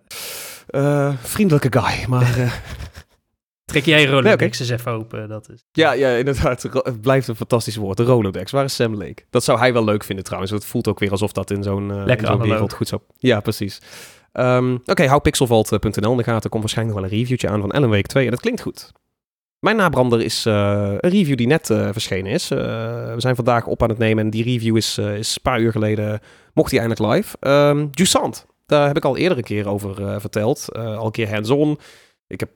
Eh, 0.66 1.14
vriendelijke 1.22 1.80
guy, 1.80 2.09
maar... 2.09 2.38
eh, 2.38 2.52
Trek 3.64 3.84
jij 3.84 4.07
Rolodex 4.07 4.59
Nee, 4.59 4.68
eens 4.68 4.80
even 4.80 4.92
open. 4.92 5.28
Dat 5.28 5.48
is. 5.50 5.64
ja, 5.72 5.92
ja, 5.92 6.16
inderdaad. 6.16 6.62
Het 6.62 7.00
blijft 7.00 7.28
een 7.28 7.36
fantastisch 7.36 7.76
woord. 7.76 7.96
De 7.96 8.02
Rolodex. 8.02 8.50
Waar 8.50 8.64
is 8.64 8.74
Sam 8.74 8.94
Lake? 8.94 9.22
Dat 9.30 9.44
zou 9.44 9.59
hij 9.59 9.72
wel 9.72 9.84
leuk 9.84 10.05
vinden 10.05 10.24
trouwens. 10.24 10.52
Het 10.52 10.64
voelt 10.64 10.88
ook 10.88 10.98
weer 10.98 11.11
alsof 11.11 11.32
dat 11.32 11.50
in 11.50 11.62
zo'n 11.62 11.90
eh, 11.90 12.16
in 12.18 12.26
zo'n 12.26 12.40
wereld 12.42 12.72
goed 12.72 12.88
zou... 12.88 13.00
Ja, 13.16 13.40
precies. 13.40 13.80
Ehm, 14.32 14.76
Oké, 14.84 15.07
hou 15.07 15.20
pixelvault.nl 15.20 16.11
in 16.11 16.16
de 16.16 16.22
gaten. 16.22 16.42
Er 16.42 16.48
komt 16.48 16.62
waarschijnlijk 16.62 16.96
nog 16.96 17.05
wel 17.05 17.12
een 17.12 17.18
reviewtje 17.18 17.48
aan 17.48 17.61
van 17.61 17.70
Alan 17.70 17.90
Wake 17.90 18.09
2. 18.09 18.24
En 18.24 18.30
dat 18.30 18.40
klinkt 18.40 18.61
goed. 18.61 18.92
Mijn 19.64 19.76
nabrander 19.76 20.20
is 20.20 20.46
eh, 20.46 20.92
een 21.00 21.10
review 21.10 21.36
die 21.36 21.46
net 21.46 21.70
eh, 21.70 21.88
verschenen 21.92 22.32
is. 22.32 22.50
Eh, 22.50 22.58
we 23.14 23.20
zijn 23.20 23.36
vandaag 23.36 23.66
op 23.66 23.82
aan 23.82 23.88
het 23.88 23.98
nemen 23.98 24.24
en 24.24 24.30
die 24.30 24.44
review 24.44 24.76
is, 24.76 24.98
is 24.98 25.34
een 25.34 25.42
paar 25.42 25.60
uur 25.60 25.72
geleden, 25.72 26.20
mocht 26.54 26.70
hij 26.70 26.80
eindelijk 26.80 27.14
live. 27.14 27.88
Jusant, 27.90 28.46
daar 28.66 28.86
heb 28.86 28.96
ik 28.96 29.04
al 29.04 29.16
eerder 29.16 29.38
een 29.38 29.44
keer 29.44 29.68
over 29.68 30.20
verteld. 30.20 30.68
Al 30.72 31.06
een 31.06 31.10
keer 31.10 31.32
hands-on. 31.32 31.78
Ik 32.26 32.40
heb 32.40 32.48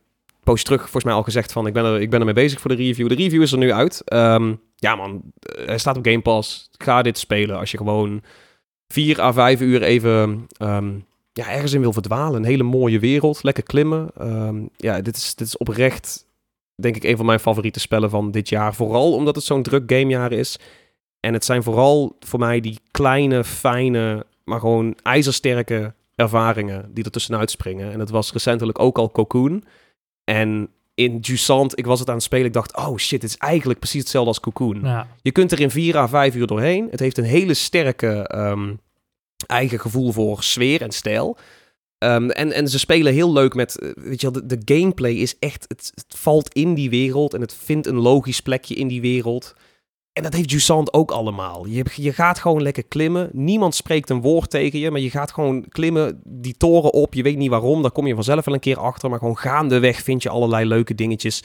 poosje 0.44 0.64
terug 0.64 0.80
volgens 0.80 1.04
mij 1.04 1.14
al 1.14 1.22
gezegd 1.22 1.52
van 1.52 1.66
ik 1.66 1.72
ben, 1.72 1.84
er, 1.84 2.00
ik 2.00 2.10
ben 2.10 2.18
ermee 2.20 2.34
bezig 2.34 2.60
voor 2.60 2.70
de 2.70 2.76
review. 2.76 3.08
De 3.08 3.14
review 3.14 3.42
is 3.42 3.52
er 3.52 3.58
nu 3.58 3.72
uit. 3.72 4.02
Ehm, 4.04 4.54
ja 4.76 4.96
man, 4.96 5.22
hij 5.64 5.78
staat 5.78 5.96
op 5.96 6.04
Game 6.04 6.20
Pass. 6.20 6.68
Ga 6.78 7.02
dit 7.02 7.18
spelen 7.18 7.58
als 7.58 7.70
je 7.70 7.76
gewoon 7.76 8.22
vier 8.88 9.20
à 9.20 9.32
vijf 9.32 9.60
uur 9.60 9.82
even 9.82 10.46
ehm, 10.56 10.90
ja, 11.32 11.48
ergens 11.48 11.72
in 11.72 11.80
wil 11.80 11.92
verdwalen. 11.92 12.40
Een 12.40 12.48
hele 12.48 12.62
mooie 12.62 12.98
wereld, 12.98 13.42
lekker 13.42 13.62
klimmen. 13.62 14.10
Ja, 14.76 15.00
dit 15.00 15.16
is, 15.16 15.34
dit 15.34 15.46
is 15.46 15.56
oprecht 15.56 16.26
denk 16.80 16.96
ik 16.96 17.04
een 17.04 17.16
van 17.16 17.26
mijn 17.26 17.40
favoriete 17.40 17.80
spellen 17.80 18.10
van 18.10 18.30
dit 18.30 18.48
jaar. 18.48 18.74
Vooral 18.74 19.12
omdat 19.12 19.34
het 19.34 19.44
zo'n 19.44 19.62
druk 19.62 19.92
gamejaar 19.92 20.32
is. 20.32 20.58
En 21.20 21.32
het 21.32 21.44
zijn 21.44 21.62
vooral 21.62 22.16
voor 22.20 22.38
mij 22.38 22.60
die 22.60 22.78
kleine, 22.90 23.44
fijne, 23.44 24.26
maar 24.44 24.60
gewoon 24.60 24.96
ijzersterke 25.02 25.94
ervaringen 26.14 26.90
die 26.94 27.04
er 27.04 27.10
tussenuit 27.10 27.50
springen. 27.50 27.92
En 27.92 27.98
dat 27.98 28.10
was 28.10 28.32
recentelijk 28.32 28.78
ook 28.78 28.98
al 28.98 29.10
Cocoon. 29.10 29.64
En 30.24 30.68
in 30.94 31.18
Jusant, 31.18 31.78
ik 31.78 31.86
was 31.86 31.98
het 31.98 32.08
aan 32.08 32.14
het 32.14 32.22
spelen, 32.22 32.46
ik 32.46 32.52
dacht, 32.52 32.76
oh 32.76 32.96
shit, 32.96 33.22
het 33.22 33.30
is 33.30 33.36
eigenlijk 33.36 33.78
precies 33.78 34.00
hetzelfde 34.00 34.28
als 34.28 34.40
Cocoon. 34.40 34.80
Ja. 34.82 35.06
Je 35.22 35.32
kunt 35.32 35.52
er 35.52 35.60
in 35.60 35.70
4 35.70 35.96
à 35.96 36.08
5 36.08 36.34
uur 36.34 36.46
doorheen. 36.46 36.88
Het 36.90 37.00
heeft 37.00 37.18
een 37.18 37.24
hele 37.24 37.54
sterke 37.54 38.26
ehm, 38.26 38.74
eigen 39.46 39.80
gevoel 39.80 40.12
voor 40.12 40.42
sfeer 40.42 40.82
en 40.82 40.90
stijl. 40.90 41.36
Ehm, 41.98 42.30
en, 42.30 42.52
en 42.52 42.68
ze 42.68 42.78
spelen 42.78 43.12
heel 43.12 43.32
leuk 43.32 43.54
met, 43.54 43.78
eh, 43.78 43.90
weet 43.94 44.20
je 44.20 44.30
wel, 44.30 44.42
de, 44.46 44.60
gameplay 44.64 45.12
is 45.12 45.38
echt, 45.38 45.64
het, 45.68 45.92
het 45.94 46.18
valt 46.18 46.54
in 46.54 46.74
die 46.74 46.90
wereld 46.90 47.34
en 47.34 47.40
het 47.40 47.54
vindt 47.54 47.86
een 47.86 47.98
logisch 47.98 48.40
plekje 48.40 48.74
in 48.74 48.88
die 48.88 49.00
wereld. 49.00 49.54
En 50.12 50.22
dat 50.22 50.32
heeft 50.32 50.50
Jusant 50.50 50.92
ook 50.92 51.10
allemaal. 51.10 51.66
Je, 51.66 51.84
je 51.94 52.12
gaat 52.12 52.38
gewoon 52.38 52.62
lekker 52.62 52.84
klimmen. 52.84 53.30
Niemand 53.32 53.74
spreekt 53.74 54.10
een 54.10 54.20
woord 54.20 54.50
tegen 54.50 54.78
je, 54.78 54.90
maar 54.90 55.00
je 55.00 55.10
gaat 55.10 55.32
gewoon 55.32 55.68
klimmen 55.68 56.20
die 56.24 56.56
toren 56.56 56.92
op. 56.92 57.14
Je 57.14 57.22
weet 57.22 57.36
niet 57.36 57.50
waarom, 57.50 57.82
daar 57.82 57.90
kom 57.90 58.06
je 58.06 58.14
vanzelf 58.14 58.44
wel 58.44 58.54
een 58.54 58.60
keer 58.60 58.78
achter. 58.78 59.10
Maar 59.10 59.18
gewoon 59.18 59.38
gaandeweg 59.38 60.02
vind 60.02 60.22
je 60.22 60.28
allerlei 60.28 60.66
leuke 60.66 60.94
dingetjes. 60.94 61.42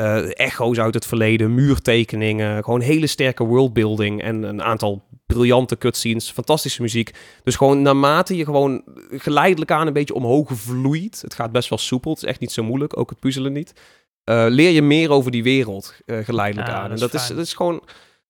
Eh, 0.00 0.38
echo's 0.38 0.78
uit 0.78 0.94
het 0.94 1.06
verleden, 1.06 1.54
muurtekeningen. 1.54 2.64
Gewoon 2.64 2.80
hele 2.80 3.06
sterke 3.06 3.44
worldbuilding 3.44 4.22
en 4.22 4.42
een 4.42 4.62
aantal 4.62 5.02
briljante 5.26 5.78
cutscenes. 5.78 6.30
Fantastische 6.30 6.82
muziek. 6.82 7.10
Dus 7.42 7.56
gewoon 7.56 7.82
naarmate 7.82 8.36
je 8.36 8.44
gewoon 8.44 8.82
geleidelijk 9.10 9.70
aan 9.70 9.86
een 9.86 9.92
beetje 9.92 10.14
omhoog 10.14 10.48
vloeit. 10.52 11.20
Het 11.22 11.34
gaat 11.34 11.52
best 11.52 11.68
wel 11.68 11.78
soepel. 11.78 12.10
Het 12.12 12.22
is 12.22 12.28
echt 12.28 12.40
niet 12.40 12.52
zo 12.52 12.62
moeilijk. 12.62 12.98
Ook 12.98 13.10
het 13.10 13.20
puzzelen 13.20 13.52
niet. 13.52 13.72
eh, 14.24 14.44
leer 14.48 14.70
je 14.70 14.82
meer 14.82 15.10
over 15.10 15.30
die 15.30 15.42
wereld 15.42 15.94
eh, 16.06 16.18
geleidelijk 16.18 16.68
Ja, 16.68 16.74
aan. 16.74 16.82
dat 16.82 16.90
en 16.92 16.98
dat 16.98 17.14
is, 17.14 17.26
dat 17.28 17.38
is 17.38 17.54
gewoon... 17.54 17.82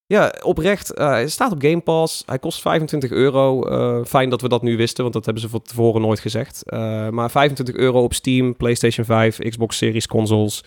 Ja, 0.07 0.35
oprecht. 0.43 0.95
eh, 0.95 1.07
hij 1.09 1.29
staat 1.29 1.53
op 1.53 1.62
Game 1.62 1.81
Pass. 1.81 2.23
Hij 2.27 2.39
kost 2.39 2.61
25 2.61 3.11
euro. 3.11 4.05
Fijn 4.05 4.31
dat 4.31 4.41
we 4.41 4.49
dat 4.49 4.62
nu 4.62 4.77
wisten, 4.77 5.03
want 5.03 5.14
dat 5.14 5.25
hebben 5.25 5.43
ze 5.43 5.49
van 5.49 5.62
tevoren 5.62 6.01
nooit 6.01 6.21
gezegd. 6.21 6.62
Maar 7.11 7.31
25 7.31 7.75
euro 7.75 8.03
op 8.03 8.14
Steam, 8.14 8.57
PlayStation 8.57 9.05
5, 9.07 9.39
Xbox 9.39 9.77
Series 9.77 10.07
consoles. 10.07 10.64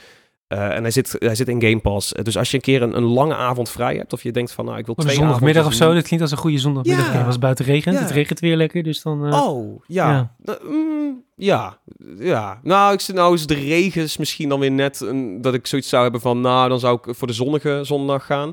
Eh, 0.54 0.76
en 0.76 0.82
hij 0.82 0.92
zit, 0.92 1.16
hij 1.20 1.36
zit 1.36 1.48
in 1.48 1.62
Game 1.62 1.80
Pass. 1.80 2.12
Dus 2.12 2.38
als 2.38 2.50
je 2.52 2.56
een 2.58 2.64
keer 2.64 2.82
een, 2.82 2.98
een 2.98 3.04
lange 3.04 3.36
avond 3.36 3.70
vrij 3.70 3.96
hebt, 3.96 4.14
of 4.14 4.24
je 4.24 4.32
denkt 4.32 4.52
van, 4.52 4.66
nou, 4.66 4.78
ik 4.78 4.86
wil 4.86 4.96
twee 4.96 5.16
zondagmiddag 5.16 5.66
of 5.66 5.74
zo, 5.74 5.94
dat 5.94 6.04
klinkt 6.04 6.22
als 6.22 6.32
een 6.32 6.38
goede 6.38 6.58
zondagmiddag. 6.58 7.14
Ja. 7.14 7.26
Het 7.28 7.40
buiten 7.40 7.66
regent, 7.66 7.96
Ja. 7.96 8.02
het 8.02 8.12
regent 8.12 8.40
weer 8.40 8.56
lekker, 8.56 8.84
dus 8.84 9.02
dan... 9.02 9.26
eh, 9.26 9.44
Oh, 9.44 9.84
ja. 9.88 10.10
Ja. 10.12 10.36
Nou, 10.38 10.58
mm, 10.74 11.24
ja. 11.36 11.78
Ja. 12.20 12.60
Nou, 12.64 12.94
ik 12.94 13.00
zit 13.00 13.16
nou 13.16 13.34
is 13.34 13.48
de 13.48 13.54
regens 13.54 14.18
misschien 14.18 14.50
dan 14.50 14.60
weer 14.60 14.72
net 14.72 15.00
een, 15.00 15.42
dat 15.42 15.54
ik 15.54 15.68
zoiets 15.68 15.90
zou 15.90 16.04
hebben 16.04 16.22
van, 16.22 16.42
nou, 16.42 16.70
dan 16.70 16.80
zou 16.80 17.00
ik 17.04 17.16
voor 17.16 17.28
de 17.28 17.34
zonnige 17.34 17.80
zondag 17.84 18.26
gaan. 18.26 18.52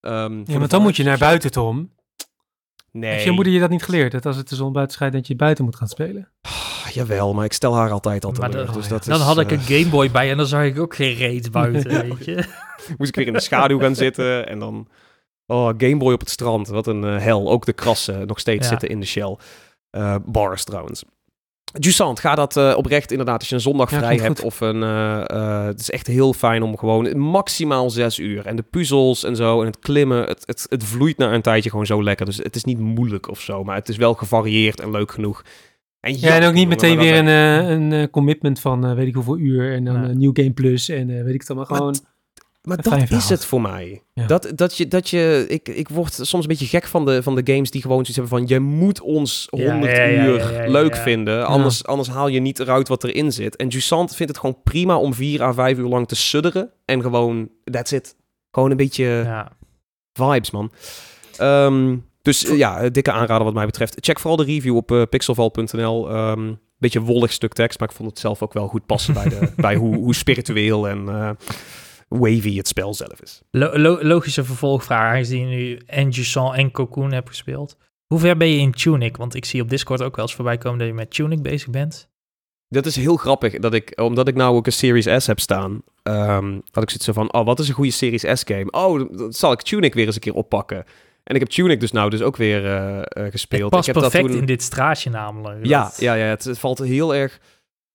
Voor 0.00 0.10
ja, 0.44 0.58
want 0.58 0.70
dan 0.70 0.82
moet 0.82 0.96
je 0.96 1.04
naar 1.04 1.18
buiten, 1.18 1.50
Tom. 1.50 1.90
Nee. 2.92 3.10
Heeft 3.12 3.24
je 3.24 3.30
moeder 3.30 3.52
je 3.52 3.60
dat 3.60 3.70
niet 3.70 3.82
geleerd? 3.82 4.12
Dat 4.12 4.26
als 4.26 4.36
het 4.36 4.48
de 4.48 4.54
zon 4.54 4.72
buiten 4.72 4.94
schijnt, 4.96 5.14
dat 5.14 5.26
je 5.26 5.36
buiten 5.36 5.64
moet 5.64 5.76
gaan 5.76 5.88
spelen? 5.88 6.28
Jawel, 6.92 7.34
maar 7.34 7.44
ik 7.44 7.52
stel 7.52 7.74
haar 7.74 7.90
altijd 7.90 8.24
al 8.24 8.32
teleur. 8.32 8.50
dan- 8.66 8.74
dus 8.74 8.84
oh 8.84 8.90
dat 8.90 9.04
Dan 9.04 9.18
is, 9.18 9.22
had 9.24 9.38
ik 9.38 9.50
eh, 9.52 9.58
een 9.58 9.64
Game 9.64 9.90
Boy 9.90 10.10
bij 10.10 10.30
en 10.30 10.36
dan 10.36 10.46
zag 10.46 10.64
ik 10.64 10.78
ook 10.78 10.94
geen 10.94 11.14
reet 11.14 11.50
buiten, 11.60 11.90
Ja. 11.90 12.02
weet 12.14 12.24
je. 12.24 12.34
moest 12.98 13.08
ik 13.10 13.14
weer 13.16 13.26
in 13.26 13.32
de 13.32 13.40
schaduw 13.40 13.78
gaan 13.80 13.94
zitten 13.94 14.46
en 14.48 14.58
dan... 14.58 14.88
Oh, 15.46 15.68
Gameboy 15.78 16.12
op 16.12 16.20
het 16.20 16.30
strand. 16.30 16.68
Wat 16.68 16.86
een 16.86 17.04
eh, 17.04 17.18
hel. 17.22 17.50
Ook 17.50 17.66
de 17.66 17.72
krassen 17.72 18.26
nog 18.26 18.38
steeds 18.38 18.62
Ja. 18.64 18.68
zitten 18.70 18.88
in 18.88 19.00
de 19.00 19.06
shell. 19.06 19.36
Eh, 19.90 20.14
bars 20.26 20.64
trouwens. 20.64 21.02
Jusant, 21.78 22.20
ga 22.20 22.34
dat 22.34 22.56
eh, 22.56 22.74
oprecht 22.76 23.10
inderdaad 23.10 23.38
als 23.38 23.48
je 23.48 23.54
een 23.54 23.60
zondag 23.60 23.90
Ja, 23.90 23.98
vrij 23.98 24.16
hebt. 24.16 24.26
goed. 24.38 24.46
Of 24.46 24.60
een... 24.60 24.82
eh, 24.82 25.30
eh, 25.30 25.64
het 25.64 25.80
is 25.80 25.90
echt 25.90 26.06
heel 26.06 26.32
fijn 26.32 26.62
om 26.62 26.78
gewoon 26.78 27.18
maximaal 27.18 27.90
zes 27.90 28.18
uur. 28.18 28.46
En 28.46 28.56
de 28.56 28.62
puzzels 28.62 29.24
en 29.24 29.36
zo 29.36 29.60
en 29.60 29.66
het 29.66 29.78
klimmen. 29.78 30.24
Het, 30.26 30.42
het, 30.46 30.66
het 30.68 30.84
vloeit 30.84 31.16
na 31.18 31.32
een 31.32 31.42
tijdje 31.42 31.70
gewoon 31.70 31.86
zo 31.86 32.02
lekker. 32.02 32.26
Dus 32.26 32.36
het 32.36 32.56
is 32.56 32.64
niet 32.64 32.78
moeilijk 32.78 33.28
of 33.28 33.40
zo. 33.40 33.64
Maar 33.64 33.76
het 33.76 33.88
is 33.88 33.96
wel 33.96 34.14
gevarieerd 34.14 34.80
en 34.80 34.90
leuk 34.90 35.12
genoeg. 35.12 35.42
En 36.08 36.20
Ja, 36.20 36.34
en 36.40 36.48
ook 36.48 36.54
niet 36.54 36.68
meteen 36.68 36.98
weer 36.98 37.16
een, 37.16 37.28
eh, 37.28 37.70
een 37.70 37.92
eh, 37.92 38.02
commitment 38.10 38.60
van 38.60 38.86
eh, 38.86 38.94
weet 38.94 39.06
ik 39.06 39.14
hoeveel 39.14 39.38
uur 39.38 39.72
en 39.72 39.84
dan 39.84 39.94
Ja. 40.02 40.08
een 40.08 40.18
New 40.18 40.30
Game 40.32 40.50
Plus 40.50 40.88
en 40.88 41.10
eh, 41.18 41.24
weet 41.24 41.34
ik 41.34 41.40
het 41.40 41.50
allemaal. 41.50 41.68
Maar 41.68 41.76
Gewoon, 41.78 41.96
Maar 42.62 42.76
dat 42.76 42.86
is 42.92 43.06
verhaal. 43.08 43.28
het 43.28 43.44
voor 43.44 43.60
mij. 43.60 44.02
Ja. 44.14 44.26
Dat, 44.26 44.52
dat 44.54 44.76
je, 44.76 44.88
dat 44.88 45.10
je, 45.10 45.44
ik, 45.48 45.68
ik 45.68 45.88
word 45.88 46.12
soms 46.14 46.32
een 46.42 46.48
beetje 46.48 46.66
gek 46.66 46.86
van 46.86 47.04
de, 47.04 47.22
van 47.22 47.34
de 47.34 47.52
games 47.52 47.70
die 47.70 47.80
gewoon 47.82 47.96
zoiets 48.04 48.16
hebben 48.16 48.38
van, 48.38 48.46
je 48.46 48.60
moet 48.60 49.00
ons 49.00 49.48
Ja, 49.50 49.70
100 49.70 49.96
ja, 49.96 50.02
ja, 50.02 50.24
uur 50.24 50.38
ja, 50.38 50.50
ja, 50.50 50.62
ja. 50.62 50.70
leuk 50.70 50.96
vinden, 50.96 51.46
anders, 51.46 51.84
anders 51.86 52.08
haal 52.08 52.28
je 52.28 52.40
niet 52.40 52.58
eruit 52.58 52.88
wat 52.88 53.04
erin 53.04 53.32
zit. 53.32 53.56
En 53.56 53.68
Jusant 53.68 54.14
vindt 54.16 54.32
het 54.32 54.40
gewoon 54.40 54.60
prima 54.64 54.98
om 54.98 55.14
4 55.14 55.42
à 55.42 55.52
5 55.52 55.78
uur 55.78 55.88
lang 55.88 56.08
te 56.08 56.14
sudderen 56.16 56.70
en 56.84 57.02
gewoon, 57.02 57.48
that's 57.64 57.92
it. 57.92 58.16
Gewoon 58.50 58.70
een 58.70 58.76
beetje 58.76 59.04
Ja. 59.04 59.52
vibes, 60.12 60.50
man. 60.50 60.72
Ehm, 61.36 61.96
dus 62.28 62.40
ja, 62.40 62.80
eh, 62.80 62.90
dikke 62.92 63.12
aanrader 63.12 63.44
wat 63.44 63.54
mij 63.54 63.66
betreft. 63.66 63.96
Check 64.00 64.18
vooral 64.18 64.36
de 64.36 64.52
review 64.52 64.76
op 64.76 64.92
eh, 64.92 65.02
pixelval.nl. 65.10 66.10
Ehm 66.10 66.52
beetje 66.78 67.00
wollig 67.00 67.32
stuk 67.32 67.52
tekst, 67.52 67.78
maar 67.78 67.88
ik 67.88 67.94
vond 67.94 68.10
het 68.10 68.18
zelf 68.18 68.42
ook 68.42 68.52
wel 68.52 68.68
goed 68.68 68.86
passen 68.86 69.14
bij, 69.14 69.28
de, 69.28 69.52
bij 69.56 69.74
hoe, 69.74 69.96
hoe 69.96 70.14
spiritueel 70.14 70.88
en 70.88 71.08
eh, 71.08 71.30
wavy 72.08 72.56
het 72.56 72.68
spel 72.68 72.94
zelf 72.94 73.22
is. 73.22 73.42
Lo- 73.50 73.78
lo- 73.78 74.02
logische 74.02 74.44
vervolgvraag, 74.44 75.12
aangezien 75.12 75.48
je 75.48 75.56
nu 75.56 75.80
en 75.86 76.08
Jusant 76.08 76.56
en 76.56 76.70
Cocoon 76.70 77.12
hebt 77.12 77.28
gespeeld. 77.28 77.76
Hoe 78.06 78.18
ver 78.18 78.36
ben 78.36 78.48
je 78.48 78.58
in 78.58 78.72
Tunic? 78.72 79.16
Want 79.16 79.34
ik 79.34 79.44
zie 79.44 79.62
op 79.62 79.68
Discord 79.68 80.02
ook 80.02 80.16
wel 80.16 80.24
eens 80.24 80.34
voorbij 80.34 80.58
komen 80.58 80.78
dat 80.78 80.88
je 80.88 80.94
met 80.94 81.10
Tunic 81.10 81.42
bezig 81.42 81.70
bent. 81.70 82.08
Dat 82.68 82.86
is 82.86 82.96
heel 82.96 83.16
grappig, 83.16 83.58
dat 83.58 83.74
ik, 83.74 84.00
omdat 84.00 84.28
ik 84.28 84.34
nou 84.34 84.56
ook 84.56 84.66
een 84.66 84.72
Series 84.72 85.22
S 85.22 85.26
heb 85.26 85.40
staan, 85.40 85.82
ehm, 86.02 86.52
had 86.70 86.82
ik 86.82 86.90
zoiets 86.90 87.04
zo 87.04 87.12
van, 87.12 87.32
oh, 87.32 87.44
wat 87.44 87.58
is 87.58 87.68
een 87.68 87.74
goede 87.74 87.90
Series 87.90 88.40
S 88.40 88.42
game? 88.44 88.70
Oh, 88.70 89.18
dan 89.18 89.32
zal 89.32 89.52
ik 89.52 89.62
Tunic 89.62 89.94
weer 89.94 90.06
eens 90.06 90.14
een 90.14 90.20
keer 90.20 90.34
oppakken. 90.34 90.84
En 91.28 91.34
ik 91.34 91.40
heb 91.40 91.48
Tunic 91.48 91.80
dus 91.80 91.92
nou 91.92 92.10
dus 92.10 92.22
ook 92.22 92.36
weer 92.36 92.66
eh, 92.66 92.98
eh, 92.98 93.04
gespeeld. 93.30 93.62
Het 93.62 93.70
past 93.70 93.88
ik 93.88 93.94
heb 93.94 94.02
dat 94.02 94.12
perfect 94.12 94.32
toen- 94.32 94.40
in 94.40 94.46
dit 94.46 94.62
straatje 94.62 95.10
namelijk. 95.10 95.66
Ja, 95.66 95.82
Dat- 95.82 95.96
ja, 96.00 96.14
ja 96.14 96.24
het, 96.24 96.44
het 96.44 96.58
valt 96.58 96.78
heel 96.78 97.14
erg... 97.14 97.38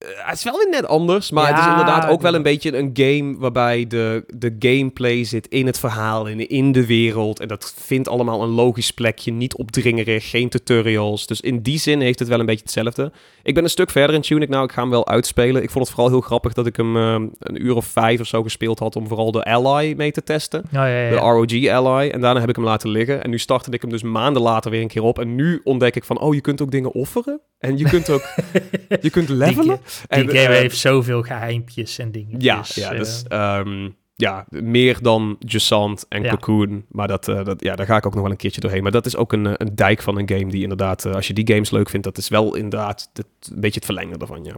eh, 0.04 0.10
het 0.28 0.38
is 0.38 0.44
wel 0.44 0.58
weer 0.58 0.70
net 0.70 0.88
anders, 0.88 1.32
maar 1.32 1.48
het 1.48 1.58
is 1.58 1.66
inderdaad 1.66 2.08
ook 2.08 2.22
wel 2.22 2.34
een 2.34 2.44
beetje 2.44 2.78
een 2.78 2.90
game 2.94 3.36
waarbij 3.38 3.88
de, 3.88 4.24
de 4.28 4.56
gameplay 4.60 5.24
zit 5.24 5.48
in 5.48 5.66
het 5.66 5.80
verhaal 5.80 6.28
en 6.28 6.50
in 6.50 6.72
de 6.72 6.86
wereld. 6.86 7.40
En 7.40 7.48
dat 7.48 7.74
vindt 7.78 8.08
allemaal 8.08 8.44
een 8.44 8.50
logisch 8.50 8.92
plekje, 8.92 9.32
niet 9.32 9.56
opdringerig, 9.56 10.30
geen 10.30 10.50
tutorials. 10.50 11.28
Dus 11.28 11.42
in 11.42 11.62
die 11.62 11.80
zin 11.80 12.02
heeft 12.02 12.20
het 12.20 12.28
wel 12.28 12.40
een 12.40 12.46
beetje 12.46 12.64
hetzelfde. 12.64 13.12
Ik 13.44 13.54
ben 13.54 13.64
een 13.64 13.70
stuk 13.70 13.90
verder 13.90 14.16
in 14.16 14.22
Tunic 14.22 14.50
nou, 14.50 14.64
ik 14.64 14.72
ga 14.72 14.82
hem 14.82 14.90
wel 14.90 15.08
uitspelen. 15.08 15.64
Ik 15.64 15.70
vond 15.70 15.86
het 15.86 15.94
vooral 15.96 16.12
heel 16.12 16.22
grappig 16.22 16.54
dat 16.54 16.66
ik 16.66 16.76
hem 16.76 16.98
eh, 16.98 17.14
een 17.40 17.66
uur 17.66 17.76
of 17.76 17.86
vijf 17.86 18.20
of 18.20 18.28
zo 18.28 18.44
gespeeld 18.44 18.80
had 18.80 18.96
om 18.96 19.08
vooral 19.08 19.32
de 19.32 19.44
Ally 19.44 19.94
mee 19.98 20.12
te 20.12 20.24
testen. 20.24 20.64
Ja, 20.72 20.88
ja, 20.88 21.02
ja. 21.02 21.10
De 21.10 21.16
ROG 21.16 21.68
Ally. 21.68 22.10
En 22.10 22.22
daarna 22.22 22.40
heb 22.40 22.50
ik 22.50 22.56
hem 22.56 22.66
laten 22.66 22.90
liggen. 22.90 23.24
En 23.24 23.30
nu 23.30 23.40
startte 23.40 23.72
ik 23.72 23.82
hem 23.82 23.90
dus 23.90 24.04
maanden 24.04 24.42
later 24.42 24.72
weer 24.72 24.82
een 24.82 24.88
keer 24.88 25.04
op. 25.04 25.20
En 25.20 25.36
nu 25.36 25.62
ontdek 25.64 25.96
ik 25.96 26.04
van, 26.04 26.20
oh, 26.20 26.34
je 26.34 26.42
kunt 26.42 26.62
ook 26.62 26.72
dingen 26.72 26.92
offeren. 26.92 27.42
En 27.60 27.78
je 27.78 27.90
kunt 27.90 28.10
ook, 28.10 28.24
je 29.02 29.10
kunt 29.10 29.30
levelen. 29.30 29.80
Die 30.08 30.28
game 30.28 30.40
eh, 30.40 30.48
heeft 30.48 30.78
zoveel 30.78 31.22
geheimpjes 31.22 31.98
en 31.98 32.12
dingen. 32.12 32.40
Ja, 32.40 32.64
ja, 32.74 32.90
dus 32.90 33.24
ehm, 33.28 33.90
ja, 34.16 34.46
meer 34.50 34.98
dan 35.02 35.36
Jusant 35.40 36.06
en 36.10 36.24
Ja. 36.24 36.30
Cocoon. 36.30 36.86
Maar 36.90 37.08
dat, 37.08 37.28
eh, 37.28 37.46
dat, 37.46 37.62
ja, 37.62 37.76
daar 37.76 37.86
ga 37.86 37.98
ik 37.98 38.06
ook 38.06 38.14
nog 38.14 38.22
wel 38.22 38.32
een 38.32 38.38
keertje 38.38 38.62
doorheen. 38.62 38.84
Maar 38.84 38.92
dat 38.92 39.06
is 39.06 39.16
ook 39.16 39.34
een, 39.34 39.46
eh, 39.46 39.54
een 39.58 39.76
dijk 39.76 40.02
van 40.02 40.18
een 40.18 40.30
game 40.30 40.52
die 40.52 40.62
inderdaad, 40.62 41.06
eh, 41.06 41.14
als 41.14 41.28
je 41.28 41.34
die 41.34 41.48
games 41.48 41.72
leuk 41.72 41.90
vindt, 41.90 42.06
dat 42.06 42.18
is 42.18 42.28
wel 42.28 42.56
inderdaad 42.56 43.10
het, 43.14 43.26
een 43.52 43.60
beetje 43.60 43.76
het 43.76 43.86
verlengde 43.86 44.18
ervan, 44.18 44.44
ja. 44.44 44.56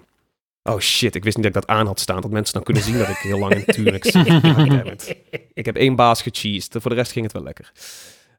Oh 0.64 0.80
shit, 0.80 1.16
ik 1.16 1.24
wist 1.24 1.36
niet 1.38 1.46
dat 1.46 1.56
ik 1.56 1.68
dat 1.68 1.78
aan 1.78 1.86
had 1.86 2.00
staan. 2.00 2.22
Dat 2.22 2.32
mensen 2.32 2.54
dan 2.54 2.64
kunnen 2.64 2.84
zien 2.84 2.98
dat 2.98 3.08
ik 3.08 3.16
heel 3.18 3.40
lang 3.40 3.54
in 3.54 3.64
zit. 3.74 4.12
Goddammit. 4.56 5.16
Ik 5.54 5.66
heb 5.66 5.76
één 5.76 5.96
baas 5.96 6.22
gecheesed. 6.22 6.76
Voor 6.82 6.92
de 6.92 6.98
rest 6.98 7.12
ging 7.12 7.26
het 7.26 7.34
wel 7.34 7.44
lekker. 7.44 7.72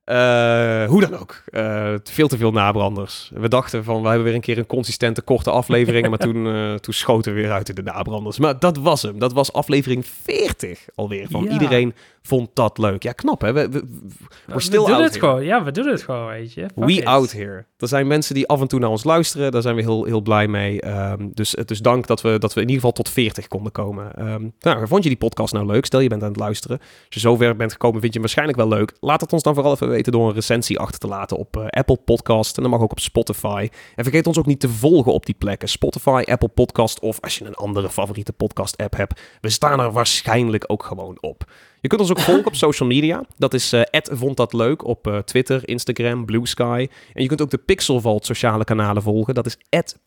Eh, 0.07 0.85
hoe 0.89 1.01
dan 1.01 1.19
ook. 1.19 1.43
Eh, 1.47 1.95
veel 2.05 2.29
te 2.29 2.37
veel 2.37 2.53
nabranders. 2.53 3.31
We 3.35 3.49
dachten 3.49 3.85
van, 3.85 4.03
we 4.03 4.07
hebben 4.09 4.25
weer 4.25 4.35
een 4.35 4.41
keer 4.41 4.59
een 4.59 4.67
consistente 4.67 5.23
korte 5.23 5.51
aflevering. 5.51 6.09
maar 6.11 6.19
toen, 6.19 6.47
eh, 6.47 6.75
toen 6.75 6.95
schoten 6.95 7.35
we 7.35 7.41
weer 7.41 7.51
uit 7.53 7.69
in 7.69 7.75
de 7.75 7.83
nabranders. 7.83 8.39
Maar 8.39 8.59
dat 8.59 8.77
was 8.77 9.03
hem. 9.03 9.19
Dat 9.19 9.33
was 9.33 9.53
aflevering 9.53 10.07
40 10.23 10.87
alweer. 10.95 11.27
Van 11.31 11.45
Ja. 11.45 11.51
iedereen 11.51 11.95
vond 12.23 12.49
dat 12.55 12.79
leuk. 12.79 13.03
Ja, 13.03 13.13
knap 13.13 13.41
hè. 13.41 13.53
We, 13.53 13.69
we, 13.71 14.61
still 14.61 14.81
we 14.81 14.87
doen 14.87 14.95
out 14.95 15.05
het 15.05 15.15
here. 15.15 15.27
gewoon. 15.27 15.45
Ja, 15.45 15.65
we 15.65 15.71
doen 15.71 15.87
het 15.87 16.03
gewoon, 16.03 16.27
weet 16.27 16.53
je. 16.53 16.61
Fuck 16.61 16.85
We 16.85 16.93
it. 16.93 17.05
out 17.05 17.33
here. 17.33 17.65
Er 17.79 17.89
zijn 17.89 18.07
mensen 18.07 18.35
die 18.35 18.47
af 18.49 18.61
en 18.61 18.69
toe 18.69 18.81
naar 18.81 18.91
ons 18.91 19.05
luisteren. 19.05 19.53
Daar 19.53 19.63
zijn 19.63 19.75
we 19.77 19.83
heel, 19.83 20.05
heel 20.05 20.21
blij 20.21 20.49
mee. 20.49 20.81
Ehm, 20.81 21.29
dus, 21.35 21.51
dus 21.65 21.79
dank 21.79 22.07
dat 22.07 22.21
we, 22.21 22.39
dat 22.39 22.55
we 22.55 22.61
in 22.61 22.67
ieder 22.67 22.81
geval 22.81 22.93
tot 22.93 23.09
40 23.09 23.49
konden 23.49 23.73
komen. 23.73 24.15
Ehm, 24.15 24.49
nou, 24.61 24.87
vond 24.87 25.03
je 25.03 25.09
die 25.09 25.19
podcast 25.19 25.53
nou 25.53 25.67
leuk? 25.67 25.87
Stel 25.87 26.01
je 26.01 26.09
bent 26.09 26.23
aan 26.23 26.29
het 26.29 26.39
luisteren. 26.39 26.79
Als 26.79 26.89
je 27.09 27.21
zover 27.21 27.57
bent 27.57 27.73
gekomen, 27.73 28.01
vind 28.01 28.13
je 28.13 28.19
hem 28.21 28.29
waarschijnlijk 28.29 28.59
wel 28.59 28.69
leuk. 28.69 28.93
Laat 29.01 29.21
het 29.21 29.33
ons 29.33 29.43
dan 29.43 29.55
vooral 29.55 29.73
even 29.73 29.89
weten 29.89 29.95
door 30.05 30.29
een 30.29 30.35
recensie 30.35 30.79
achter 30.79 30.99
te 30.99 31.07
laten 31.07 31.37
op 31.37 31.57
eh, 31.57 31.67
Apple 31.67 31.97
Podcast. 31.97 32.57
En 32.57 32.63
dat 32.63 32.73
mag 32.73 32.81
ook 32.81 32.91
op 32.91 33.01
Spotify. 33.01 33.69
En 33.95 34.05
vergeet 34.05 34.27
ons 34.27 34.39
ook 34.39 34.47
niet 34.47 34.61
te 34.61 34.69
volgen 34.69 35.13
op 35.13 35.27
die 35.27 35.35
plekken. 35.35 35.69
Spotify, 35.69 36.23
Apple 36.27 36.49
Podcast 36.49 37.01
of 37.01 37.21
als 37.21 37.39
je 37.39 37.45
een 37.45 37.55
andere 37.55 37.91
favoriete 37.91 38.33
podcast 38.33 38.77
app 38.77 38.97
hebt. 38.97 39.21
We 39.41 39.51
staan 39.51 39.81
er 39.81 39.93
waarschijnlijk 39.93 40.65
ook 40.67 40.85
gewoon 40.85 41.19
op. 41.21 41.45
Je 41.81 41.89
kunt 41.89 42.01
ons 42.01 42.11
ook 42.11 42.21
volgen 42.21 42.47
op 42.47 42.55
social 42.67 42.89
media. 42.89 43.25
Dat 43.37 43.55
is 43.55 43.73
eh 43.73 43.83
vond 44.03 44.37
dat 44.37 44.53
leuk 44.53 44.85
op 44.85 45.07
eh, 45.07 45.19
Twitter, 45.19 45.69
Instagram, 45.69 46.25
Blue 46.25 46.47
Sky. 46.47 46.89
En 47.13 47.23
je 47.23 47.29
kunt 47.29 47.43
ook 47.43 47.51
de 47.51 47.59
Pixel 47.59 48.01
Vault 48.01 48.27
sociale 48.27 48.65
kanalen 48.65 49.03
volgen. 49.03 49.35
Dat 49.35 49.47
is 49.47 49.59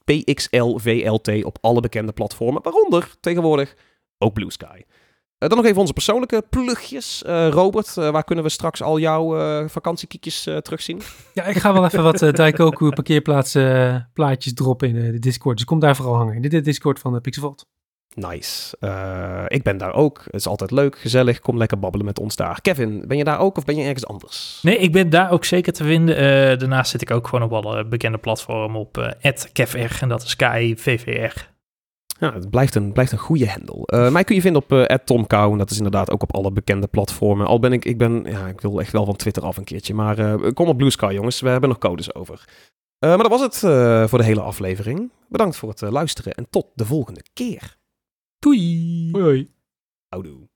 PXLVLT 0.03 1.43
op 1.43 1.57
alle 1.61 1.81
bekende 1.81 2.11
platformen. 2.11 2.63
Waaronder 2.63 3.15
tegenwoordig 3.19 3.75
ook 4.17 4.33
Blue 4.33 4.51
Sky. 4.51 4.81
Eh, 5.39 5.49
dan 5.49 5.57
nog 5.57 5.65
even 5.67 5.79
onze 5.79 5.93
persoonlijke 5.93 6.43
plugjes. 6.49 7.23
Eh, 7.23 7.47
Robert, 7.49 7.97
eh, 7.97 8.09
waar 8.09 8.23
kunnen 8.23 8.43
we 8.43 8.49
straks 8.49 8.81
al 8.81 8.99
jouw 8.99 9.39
eh 9.39 9.67
vakantiekiekjes 9.67 10.45
eh, 10.45 10.57
terugzien? 10.57 11.01
Ja, 11.33 11.43
ik 11.43 11.57
ga 11.57 11.73
wel 11.73 11.85
even 11.85 12.03
wat 12.03 12.21
uh, 12.21 12.33
Daikoku 12.33 12.89
parkeerplaatsen 12.89 14.09
plaatjes 14.13 14.53
droppen 14.53 14.89
in 14.89 14.95
eh, 14.95 15.11
de 15.11 15.19
Discord. 15.19 15.57
Dus 15.57 15.65
kom 15.65 15.79
daar 15.79 15.95
vooral 15.95 16.15
hangen. 16.15 16.43
In 16.43 16.49
de 16.49 16.61
Discord 16.61 16.99
van 16.99 17.21
Pixelvault. 17.21 17.65
Nice. 18.15 18.77
Eh, 18.79 19.43
ik 19.47 19.63
ben 19.63 19.77
daar 19.77 19.93
ook. 19.93 20.21
Het 20.25 20.33
is 20.33 20.47
altijd 20.47 20.71
leuk, 20.71 20.99
gezellig. 20.99 21.39
Kom 21.39 21.57
lekker 21.57 21.79
babbelen 21.79 22.05
met 22.05 22.19
ons 22.19 22.35
daar. 22.35 22.61
Kevin, 22.61 23.03
ben 23.07 23.17
je 23.17 23.23
daar 23.23 23.39
ook 23.39 23.57
of 23.57 23.65
ben 23.65 23.75
je 23.75 23.83
ergens 23.83 24.07
anders? 24.07 24.59
Nee, 24.61 24.77
ik 24.77 24.91
ben 24.91 25.09
daar 25.09 25.31
ook 25.31 25.45
zeker 25.45 25.73
te 25.73 25.83
vinden. 25.83 26.15
Eh, 26.15 26.57
daarnaast 26.57 26.91
zit 26.91 27.01
ik 27.01 27.11
ook 27.11 27.27
gewoon 27.27 27.51
op 27.51 27.65
alle 27.65 27.85
bekende 27.85 28.17
platformen 28.17 28.79
op 28.79 28.97
eh 28.97 29.33
@kevr 29.53 29.97
en 30.01 30.09
dat 30.09 30.23
is 30.23 30.35
KIVVR. 30.35 31.49
Ja, 32.19 32.33
het 32.33 32.49
blijft 32.49 32.75
een, 32.75 32.91
blijft 32.91 33.11
een 33.11 33.17
goede 33.17 33.49
handle. 33.49 33.85
Eh, 33.85 34.11
mij 34.11 34.23
kun 34.23 34.35
je 34.35 34.41
vinden 34.41 34.61
op 34.61 34.71
uh, 34.71 34.83
@tomkou 34.83 35.51
en 35.51 35.57
dat 35.57 35.71
is 35.71 35.77
inderdaad 35.77 36.11
ook 36.11 36.23
op 36.23 36.35
alle 36.35 36.51
bekende 36.51 36.87
platformen. 36.87 37.47
Al 37.47 37.59
ben 37.59 37.73
ik, 37.73 37.85
ik 37.85 37.97
ben, 37.97 38.23
ja, 38.23 38.47
ik 38.47 38.61
wil 38.61 38.79
echt 38.79 38.91
wel 38.91 39.05
van 39.05 39.15
Twitter 39.15 39.43
af 39.43 39.57
een 39.57 39.63
keertje, 39.63 39.93
maar 39.93 40.17
eh, 40.17 40.51
kom 40.53 40.67
op 40.67 40.77
Blue 40.77 40.89
Sky 40.89 41.11
jongens, 41.13 41.41
we 41.41 41.49
hebben 41.49 41.69
nog 41.69 41.77
codes 41.77 42.15
over. 42.15 42.45
Eh, 42.99 43.09
maar 43.09 43.29
dat 43.29 43.39
was 43.39 43.41
het 43.41 43.63
eh, 43.63 44.07
voor 44.07 44.17
de 44.17 44.25
hele 44.25 44.41
aflevering. 44.41 45.11
Bedankt 45.29 45.55
voor 45.55 45.69
het 45.69 45.81
luisteren 45.81 46.33
en 46.33 46.49
tot 46.49 46.67
de 46.73 46.85
volgende 46.85 47.23
keer. 47.33 47.77
Doei! 48.39 49.09
Hoi. 49.11 49.53
Houdoe. 50.07 50.48